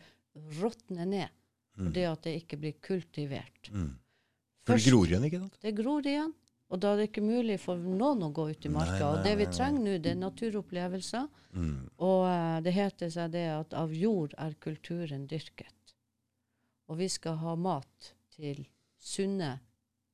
råtner 0.59 1.07
ned, 1.07 1.29
fordi 1.77 2.05
at 2.05 2.23
det 2.23 2.33
ikke 2.43 2.57
blir 2.61 2.79
kultivert. 2.83 3.69
Mm. 3.73 3.91
For 4.63 4.79
det 4.79 4.91
gror 4.91 5.09
igjen, 5.11 5.27
ikke 5.27 5.39
sant? 5.43 5.59
Det 5.61 5.73
gror 5.75 6.07
igjen, 6.07 6.33
og 6.73 6.79
da 6.81 6.93
er 6.93 7.01
det 7.01 7.07
ikke 7.09 7.23
mulig 7.25 7.59
for 7.61 7.77
noen 7.77 8.23
å 8.25 8.31
gå 8.33 8.47
ut 8.53 8.65
i 8.65 8.71
marka. 8.73 8.99
Nei, 8.99 9.09
og 9.09 9.25
det 9.25 9.33
vi 9.37 9.45
nei, 9.45 9.49
nei. 9.51 9.57
trenger 9.57 9.83
nå, 9.85 9.97
det 10.05 10.11
er 10.13 10.19
naturopplevelser. 10.21 11.27
Mm. 11.53 11.75
Og 12.07 12.21
uh, 12.25 12.57
det 12.65 12.73
heter 12.73 13.11
seg 13.13 13.33
det 13.35 13.45
at 13.53 13.75
av 13.77 13.93
jord 13.93 14.33
er 14.41 14.55
kulturen 14.63 15.27
dyrket. 15.29 15.93
Og 16.89 16.97
vi 17.01 17.09
skal 17.11 17.37
ha 17.43 17.53
mat 17.59 18.13
til 18.35 18.65
sunne 18.99 19.57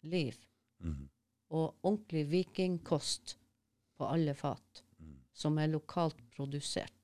liv 0.04 0.36
Mm. 0.80 1.10
og 1.52 1.76
ordentlig 1.84 2.22
vikingkost 2.32 3.34
på 4.00 4.08
alle 4.08 4.32
fat, 4.32 4.84
som 5.36 5.58
er 5.60 5.68
lokalt 5.68 6.22
produsert. 6.32 6.99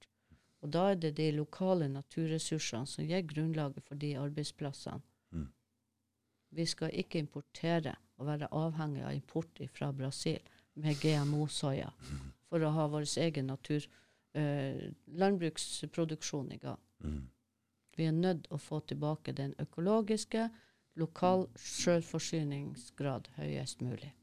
Og 0.65 0.71
da 0.73 0.87
er 0.91 0.97
det 0.97 1.11
de 1.19 1.27
lokale 1.35 1.85
naturressursene 1.93 2.89
som 2.89 3.05
gir 3.05 3.21
grunnlaget 3.29 3.85
for 3.85 4.01
de 4.01 4.15
arbeidsplassene. 4.17 5.03
Mm. 5.29 5.51
Vi 6.57 6.65
skal 6.65 6.95
ikke 6.97 7.21
importere 7.21 7.93
og 8.17 8.31
være 8.31 8.49
avhengig 8.49 9.03
av 9.05 9.13
import 9.13 9.61
fra 9.75 9.91
Brasil 9.93 10.41
med 10.81 10.97
GMO-soya 11.03 11.91
for 12.49 12.65
å 12.65 12.73
ha 12.73 12.87
vår 12.89 13.05
egen 13.27 13.51
natur, 13.51 13.85
eh, 14.33 14.89
landbruksproduksjon 15.05 16.51
i 16.55 16.59
gang. 16.65 16.81
Mm. 17.05 17.23
Vi 17.95 18.09
er 18.09 18.17
nødt 18.17 18.49
å 18.49 18.57
få 18.59 18.81
tilbake 18.89 19.37
den 19.37 19.53
økologiske, 19.61 20.49
lokal 20.97 21.45
selvforsyningsgrad 21.59 23.29
høyest 23.37 23.85
mulig. 23.85 24.15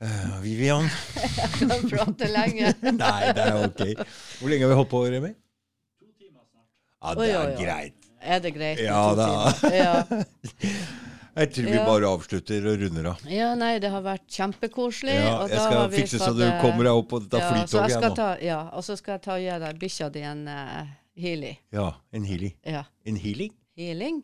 Eh, 0.00 0.40
Vivian? 0.40 0.86
Jeg 1.16 1.50
kan 1.68 1.82
prate 1.90 2.28
lenge. 2.32 2.70
Nei, 3.02 3.32
det 3.36 3.44
er 3.44 3.58
ok. 3.66 3.82
Hvor 4.40 4.48
lenge 4.52 4.64
har 4.64 4.72
vi 4.72 4.78
holdt 4.78 4.92
på, 4.92 5.02
Remi? 5.12 5.32
To 6.00 6.06
timer 6.16 6.44
snart. 6.48 6.70
Ja, 7.04 7.14
det 7.20 7.34
er 7.36 7.56
greit. 7.60 7.96
Er 8.20 8.40
det 8.44 8.52
greit? 8.56 8.80
Ja 8.84 9.02
da. 9.16 9.28
Ja. 9.80 9.92
Jeg 11.40 11.52
tror 11.54 11.68
vi 11.70 11.76
Ja. 11.76 11.84
bare 11.86 12.08
avslutter 12.10 12.64
og 12.66 12.80
runder 12.82 13.06
av. 13.12 13.20
ja, 13.30 13.52
nei, 13.56 13.74
det 13.80 13.88
har 13.92 14.02
vært 14.04 14.24
kjempekoselig. 14.34 15.14
Ja, 15.14 15.36
jeg 15.48 15.60
skal 15.62 15.92
fikse 15.94 16.18
så 16.20 16.32
du 16.36 16.42
eh, 16.44 16.56
kommer 16.60 16.84
deg 16.88 16.98
opp 16.98 17.06
på 17.12 17.20
dette 17.22 17.38
ja, 17.38 17.52
jeg 17.54 17.68
flytoget 17.68 18.02
nå. 18.02 18.10
ta, 18.18 18.26
ja, 18.44 18.58
og 18.76 18.84
så 18.84 18.96
skal 18.98 19.14
jeg 19.14 19.22
ta 19.28 19.36
og 19.36 19.44
gi 19.44 19.54
deg 19.62 19.78
bikkja 19.84 20.08
di 20.16 20.24
en 20.26 20.42
uh, 20.50 20.90
healy. 21.22 21.52
Ja, 21.76 21.86
en 22.12 22.26
healing. 22.28 22.56
Ja. 22.66 22.82
En 23.06 23.20
healing? 23.22 23.54
Healing? 23.78 24.18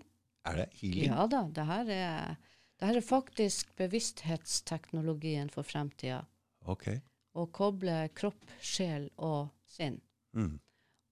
Er 0.50 0.58
det 0.64 0.66
healing? 0.82 1.06
Ja 1.14 1.28
da. 1.30 1.44
Det 1.56 1.68
her 1.70 1.94
er, 1.94 2.36
det 2.76 2.90
her 2.90 2.98
er 3.00 3.04
faktisk 3.04 3.70
bevissthetsteknologien 3.78 5.48
for 5.52 5.64
fremtida. 5.64 6.20
Ok. 6.68 6.90
Å 7.36 7.46
koble 7.52 7.94
kropp, 8.16 8.44
sjel 8.60 9.08
og 9.16 9.48
sinn. 9.68 9.98
Mm. 10.36 10.58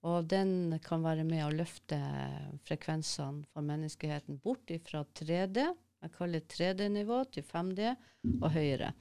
Og 0.05 0.27
den 0.29 0.75
kan 0.85 1.01
være 1.05 1.25
med 1.25 1.41
å 1.47 1.53
løfte 1.53 1.97
frekvensene 2.67 3.47
for 3.49 3.65
menneskeheten 3.65 4.37
bort 4.43 4.69
fra 4.85 5.01
3D, 5.17 5.65
jeg 6.05 6.11
kaller 6.19 6.41
det 6.43 6.53
3D-nivå, 6.53 7.15
til 7.33 7.43
5D 7.49 7.85
og 8.35 8.51
høyere. 8.53 8.91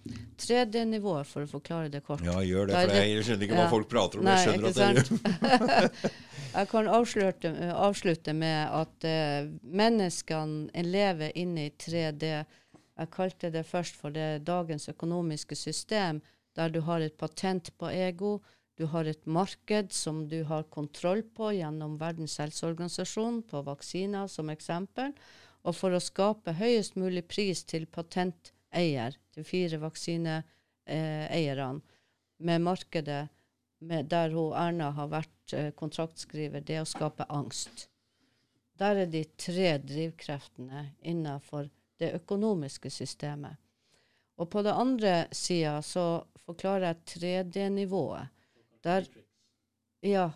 3D-nivået, 0.40 1.28
for 1.28 1.44
å 1.44 1.50
forklare 1.50 1.90
det 1.92 2.00
kort. 2.06 2.22
Ja, 2.24 2.38
gjør 2.40 2.70
det, 2.70 2.78
for 2.78 2.94
jeg 2.96 3.26
skjønner 3.26 3.44
ikke 3.44 3.58
hva 3.58 3.66
Ja. 3.66 3.72
folk 3.74 3.90
prater 3.92 4.22
om. 4.22 4.24
Nei, 4.24 4.36
Jeg 4.38 4.46
skjønner 4.46 4.68
at 4.68 4.78
det 4.78 4.88
gjør 4.94 5.90
Jeg 6.54 6.68
kan 6.70 6.88
avslutte, 6.88 7.52
avslutte 7.74 8.32
med 8.38 8.72
at 8.80 9.06
uh, 9.10 9.50
menneskene 9.84 10.84
lever 10.86 11.36
inne 11.36 11.66
i 11.68 11.74
3D. 11.76 12.30
Jeg 12.94 13.10
kalte 13.12 13.50
det 13.50 13.66
først 13.66 13.98
for 14.00 14.14
det 14.14 14.46
dagens 14.46 14.88
økonomiske 14.88 15.58
system, 15.58 16.22
der 16.56 16.70
du 16.70 16.80
har 16.86 17.02
et 17.02 17.16
patent 17.18 17.72
på 17.76 17.90
ego, 17.90 18.38
du 18.78 18.86
har 18.90 19.04
et 19.04 19.26
marked 19.26 19.92
som 19.94 20.24
du 20.30 20.40
har 20.48 20.64
kontroll 20.72 21.22
på 21.36 21.52
gjennom 21.54 21.98
Verdens 22.00 22.38
helseorganisasjon, 22.42 23.42
på 23.50 23.60
vaksiner 23.66 24.26
som 24.30 24.50
eksempel. 24.50 25.12
Og 25.64 25.76
for 25.76 25.96
å 25.96 26.02
skape 26.02 26.56
høyest 26.58 26.98
mulig 27.00 27.24
pris 27.28 27.64
til 27.64 27.86
patenteier, 27.86 29.16
til 29.32 29.46
fire 29.48 29.80
vaksineeierne, 29.80 31.80
med 32.44 32.60
markedet 32.60 33.28
med, 33.78 34.08
der 34.10 34.34
hun 34.34 34.52
Erna 34.58 34.90
har 34.96 35.08
vært 35.12 35.54
eh, 35.56 35.70
kontraktskriver, 35.76 36.60
det 36.60 36.80
å 36.82 36.88
skape 36.88 37.24
angst. 37.32 37.86
Der 38.80 39.04
er 39.04 39.10
de 39.10 39.22
tre 39.38 39.76
drivkreftene 39.78 40.88
innenfor 41.06 41.70
det 42.02 42.10
økonomiske 42.18 42.90
systemet. 42.90 43.56
Og 44.36 44.50
på 44.50 44.64
den 44.66 44.74
andre 44.74 45.14
sida 45.32 45.78
så 45.86 46.24
forklarer 46.44 46.90
jeg 46.90 47.04
3D-nivået. 47.14 48.32
Der 48.82 49.06
Ja. 50.02 50.30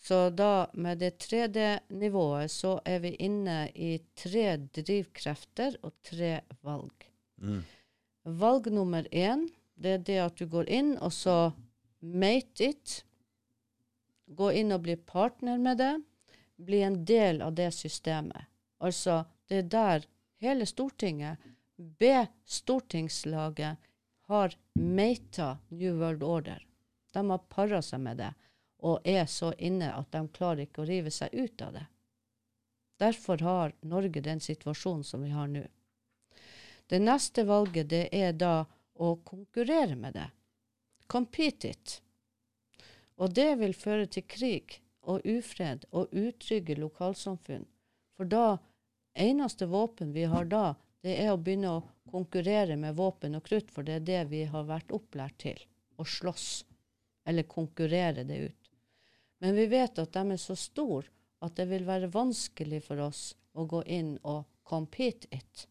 Så 0.00 0.30
da 0.30 0.70
med 0.72 0.98
det 0.98 1.18
3D-nivået 1.20 2.50
så 2.50 2.78
er 2.88 3.02
vi 3.04 3.12
inne 3.20 3.68
i 3.74 3.98
tre 4.16 4.56
drivkrefter 4.56 5.76
og 5.84 5.92
tre 6.06 6.38
valg. 6.64 7.04
Mm. 7.36 7.60
Valg 8.40 8.70
nummer 8.72 9.04
én, 9.12 9.44
det 9.74 9.92
er 9.98 10.06
det 10.08 10.18
at 10.24 10.40
du 10.40 10.46
går 10.48 10.70
inn 10.72 10.94
og 10.98 11.12
så 11.12 11.52
mate 12.00 12.70
it. 12.72 12.94
Gå 14.24 14.50
inn 14.62 14.72
og 14.72 14.86
bli 14.86 14.96
partner 14.96 15.60
med 15.60 15.82
det. 15.82 15.92
Bli 16.56 16.80
en 16.86 17.02
del 17.04 17.42
av 17.44 17.52
det 17.60 17.68
systemet. 17.76 18.48
Altså, 18.80 19.24
det 19.48 19.64
er 19.64 19.70
der 19.72 20.06
hele 20.40 20.66
Stortinget, 20.68 21.40
B-stortingslaget, 21.76 23.76
har 24.30 24.54
mata 24.74 25.58
New 25.68 26.00
World 26.00 26.22
Order. 26.22 26.66
De 27.12 27.30
har 27.30 27.48
para 27.52 27.82
seg 27.82 28.00
med 28.00 28.20
det. 28.22 28.30
Og 28.82 29.06
er 29.08 29.26
så 29.26 29.52
inne 29.58 29.92
at 29.94 30.10
de 30.12 30.22
klarer 30.34 30.64
ikke 30.64 30.82
å 30.84 30.88
rive 30.88 31.12
seg 31.14 31.34
ut 31.34 31.62
av 31.62 31.76
det. 31.76 31.86
Derfor 33.00 33.38
har 33.44 33.72
Norge 33.80 34.20
den 34.20 34.40
situasjonen 34.40 35.04
som 35.04 35.22
vi 35.24 35.30
har 35.32 35.48
nå. 35.48 35.64
Det 36.90 36.98
neste 37.00 37.46
valget 37.48 37.88
det 37.88 38.08
er 38.12 38.32
da 38.36 38.66
å 39.00 39.14
konkurrere 39.24 39.96
med 39.96 40.18
det. 40.18 40.28
Compete 41.06 41.70
it. 41.70 42.00
Og 43.16 43.32
det 43.34 43.54
vil 43.60 43.74
føre 43.76 44.06
til 44.06 44.26
krig 44.28 44.80
og 45.08 45.24
ufred 45.24 45.86
og 45.90 46.12
utrygge 46.12 46.76
lokalsamfunn. 46.76 47.64
For 48.16 48.28
da 48.28 48.58
eneste 49.14 49.68
våpen 49.70 50.12
vi 50.12 50.26
har 50.28 50.44
da, 50.50 50.74
det 51.00 51.16
er 51.22 51.32
å 51.32 51.40
begynne 51.40 51.72
å 51.78 51.84
konkurrere 52.10 52.76
med 52.76 52.98
våpen 52.98 53.38
og 53.38 53.46
krutt, 53.46 53.70
for 53.72 53.86
det 53.86 54.00
er 54.00 54.06
det 54.08 54.22
vi 54.34 54.44
har 54.44 54.68
vært 54.68 54.92
opplært 54.92 55.38
til. 55.40 55.60
Å 55.96 56.04
slåss. 56.04 56.48
Eller 57.24 57.48
konkurrere 57.48 58.24
det 58.28 58.38
ut. 58.50 58.59
Men 59.40 59.56
vi 59.56 59.66
vet 59.66 59.98
at 59.98 60.12
de 60.12 60.36
er 60.36 60.40
så 60.40 60.56
store 60.56 61.08
at 61.40 61.56
det 61.56 61.66
vil 61.70 61.86
være 61.88 62.12
vanskelig 62.12 62.82
for 62.84 63.00
oss 63.00 63.22
å 63.56 63.64
gå 63.64 63.82
inn 63.88 64.14
og 64.28 64.44
compete 64.68 65.28
it. 65.32 65.66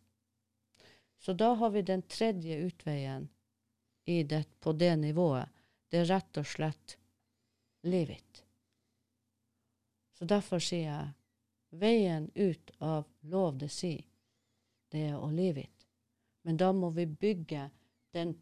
Så 1.20 1.34
da 1.38 1.54
har 1.60 1.70
vi 1.70 1.84
den 1.86 2.02
tredje 2.02 2.58
utveien 2.66 3.30
det, 4.06 4.46
på 4.60 4.74
det 4.74 4.96
nivået. 4.96 5.50
Det 5.90 6.02
er 6.02 6.10
rett 6.10 6.38
og 6.38 6.48
slett 6.48 6.98
live 7.86 8.14
it. 8.14 8.44
Så 10.18 10.26
derfor 10.26 10.60
sier 10.60 10.90
jeg 10.90 11.80
veien 11.80 12.32
ut 12.36 12.72
av 12.82 13.06
lov 13.22 13.60
det 13.62 13.70
sier, 13.70 14.06
det 14.90 15.12
er 15.12 15.20
å 15.20 15.30
live 15.30 15.62
it. 15.62 15.86
Men 16.42 16.58
da 16.58 16.72
må 16.74 16.90
vi 16.90 17.06
bygge 17.06 17.70
den 18.18 18.34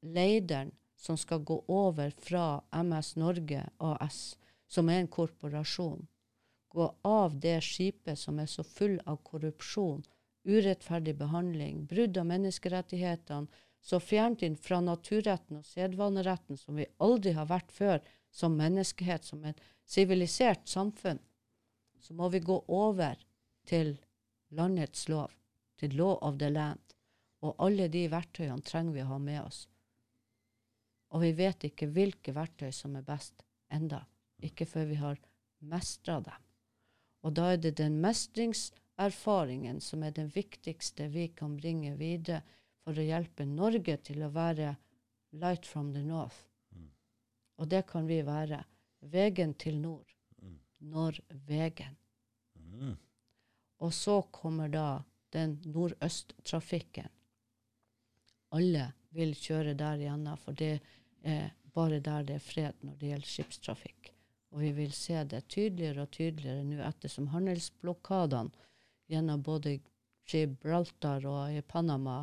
lederen 0.00 0.72
som 0.96 1.18
skal 1.20 1.44
gå 1.44 1.60
over 1.68 2.10
fra 2.16 2.62
MS 2.72 3.16
Norge 3.20 3.66
AS, 3.78 4.38
som 4.74 4.90
er 4.90 5.02
en 5.02 5.10
korporasjon, 5.18 6.06
gå 6.74 6.86
av 7.06 7.38
det 7.40 7.60
skipet 7.62 8.18
som 8.18 8.40
er 8.42 8.50
så 8.50 8.64
full 8.66 8.96
av 9.06 9.20
korrupsjon, 9.26 10.02
urettferdig 10.44 11.14
behandling, 11.20 11.84
brudd 11.90 12.18
av 12.18 12.26
menneskerettighetene, 12.32 13.62
så 13.84 14.00
fjernt 14.00 14.42
inn 14.42 14.56
fra 14.56 14.80
naturretten 14.80 15.60
og 15.60 15.66
sedvaneretten 15.68 16.56
som 16.56 16.78
vi 16.80 16.86
aldri 17.04 17.34
har 17.36 17.50
vært 17.50 17.72
før, 17.72 18.00
som 18.32 18.56
menneskehet, 18.58 19.26
som 19.28 19.44
et 19.44 19.60
sivilisert 19.86 20.64
samfunn, 20.68 21.20
så 22.00 22.16
må 22.16 22.30
vi 22.32 22.40
gå 22.40 22.56
over 22.68 23.20
til 23.68 23.94
landets 24.56 25.06
lov, 25.08 25.30
til 25.76 25.94
law 26.00 26.16
of 26.24 26.40
the 26.40 26.50
land. 26.50 26.80
Og 27.44 27.54
alle 27.60 27.90
de 27.92 28.06
verktøyene 28.08 28.64
trenger 28.64 28.96
vi 28.96 29.04
å 29.04 29.10
ha 29.12 29.20
med 29.20 29.42
oss. 29.42 29.60
Og 31.12 31.22
vi 31.22 31.34
vet 31.36 31.68
ikke 31.68 31.90
hvilke 31.92 32.32
verktøy 32.34 32.72
som 32.72 32.96
er 32.96 33.04
best 33.06 33.44
enda, 33.72 34.00
ikke 34.42 34.66
før 34.66 34.88
vi 34.90 34.98
har 35.00 35.20
mestra 35.64 36.20
dem. 36.20 36.40
Og 37.24 37.32
da 37.36 37.52
er 37.52 37.60
det 37.60 37.76
den 37.80 38.00
mestringserfaringen 38.04 39.80
som 39.80 40.02
er 40.04 40.12
den 40.16 40.28
viktigste 40.34 41.08
vi 41.08 41.28
kan 41.32 41.56
bringe 41.56 41.94
videre 41.96 42.42
for 42.84 42.98
å 42.98 43.06
hjelpe 43.06 43.46
Norge 43.48 43.96
til 44.04 44.26
å 44.26 44.32
være 44.34 44.74
light 45.40 45.66
from 45.66 45.92
the 45.94 46.02
north. 46.04 46.44
Mm. 46.74 46.90
Og 47.56 47.68
det 47.72 47.86
kan 47.88 48.06
vi 48.06 48.20
være. 48.26 48.60
Vegen 49.00 49.54
til 49.60 49.80
nord. 49.80 50.12
Mm. 50.42 50.58
Norvegen. 50.92 51.96
Mm. 52.54 52.96
Og 53.80 53.92
så 53.94 54.20
kommer 54.32 54.68
da 54.68 55.02
den 55.32 55.58
nordøsttrafikken. 55.64 57.08
Alle 58.54 58.92
vil 59.14 59.34
kjøre 59.34 59.74
der 59.78 60.02
igjen, 60.04 60.28
for 60.38 60.56
det 60.56 60.78
er 61.26 61.50
bare 61.74 62.00
der 62.00 62.26
det 62.28 62.38
er 62.38 62.44
fred 62.44 62.84
når 62.86 62.98
det 63.00 63.10
gjelder 63.10 63.32
skipstrafikk. 63.32 64.13
Og 64.54 64.60
vi 64.62 64.70
vil 64.72 64.92
se 64.94 65.18
det 65.26 65.48
tydeligere 65.50 66.04
og 66.06 66.12
tydeligere 66.14 66.62
nå 66.62 66.78
ettersom 66.86 67.32
handelsblokadene 67.32 68.54
gjennom 69.10 69.42
både 69.42 69.80
Gibraltar 70.30 71.26
og 71.26 71.56
i 71.58 71.62
Panama 71.66 72.20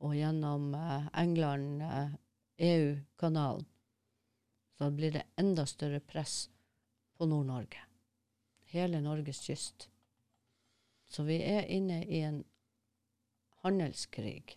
og 0.00 0.14
gjennom 0.16 0.72
eh, 0.74 1.10
England, 1.20 1.82
eh, 1.84 2.14
EU-kanalen, 2.56 3.66
så 4.78 4.88
blir 4.90 5.12
det 5.12 5.26
enda 5.36 5.66
større 5.68 6.00
press 6.00 6.48
på 7.16 7.28
Nord-Norge. 7.28 7.84
Hele 8.72 9.00
Norges 9.00 9.40
kyst. 9.44 9.88
Så 11.08 11.24
vi 11.28 11.38
er 11.44 11.68
inne 11.72 12.02
i 12.04 12.20
en 12.26 12.42
handelskrig. 13.64 14.56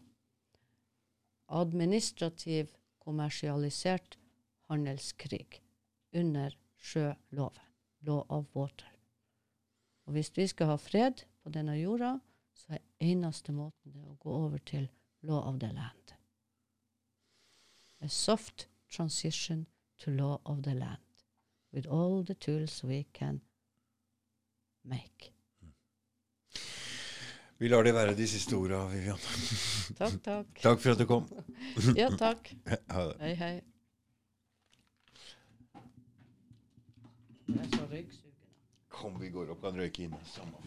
Administrativ, 1.48 2.74
kommersialisert 3.00 4.18
handelskrig 4.72 5.62
under 6.16 6.58
sjøloven. 6.80 7.66
Law 8.02 8.24
of 8.30 8.46
water. 8.56 8.88
Og 10.06 10.12
hvis 10.12 10.32
vi 10.38 10.48
skal 10.48 10.72
ha 10.72 10.76
fred 10.76 11.26
på 11.44 11.50
denne 11.50 11.76
jorda, 11.76 12.16
så 12.54 12.78
er 12.78 12.86
eneste 13.00 13.52
måten 13.52 13.92
det 13.94 14.06
å 14.08 14.16
gå 14.20 14.32
over 14.32 14.58
til 14.66 14.88
law 15.22 15.42
of 15.50 15.60
the 15.60 15.72
land. 15.74 16.16
A 18.02 18.08
soft 18.08 18.70
transition 18.90 19.66
to 20.00 20.12
law 20.12 20.40
of 20.46 20.64
the 20.64 20.74
land 20.74 21.04
with 21.74 21.88
all 21.92 22.24
the 22.24 22.34
tools 22.34 22.84
we 22.84 23.06
can 23.14 23.42
make. 24.84 25.34
Vi 27.60 27.68
lar 27.68 27.84
det 27.84 27.94
være 27.94 28.16
de 28.16 28.28
siste 28.28 28.56
orda, 28.56 28.86
Vivian. 28.88 29.20
Takk, 30.00 30.22
takk. 30.24 30.62
takk 30.62 30.80
for 30.80 30.92
at 30.92 31.00
du 31.00 31.06
kom. 31.06 31.26
ja, 31.98 32.08
takk. 32.16 32.54
Hei, 33.20 33.34
hei. 33.36 33.56
Jeg 37.50 37.66
er 37.66 37.70
så 37.76 37.86
røyksugende. 37.92 38.36
Kom, 38.90 39.22
vi 39.22 39.30
går 39.30 39.50
opp, 39.54 39.62
kan 39.62 39.80
røyke 39.82 40.04
inne. 40.06 40.20
Samme. 40.26 40.58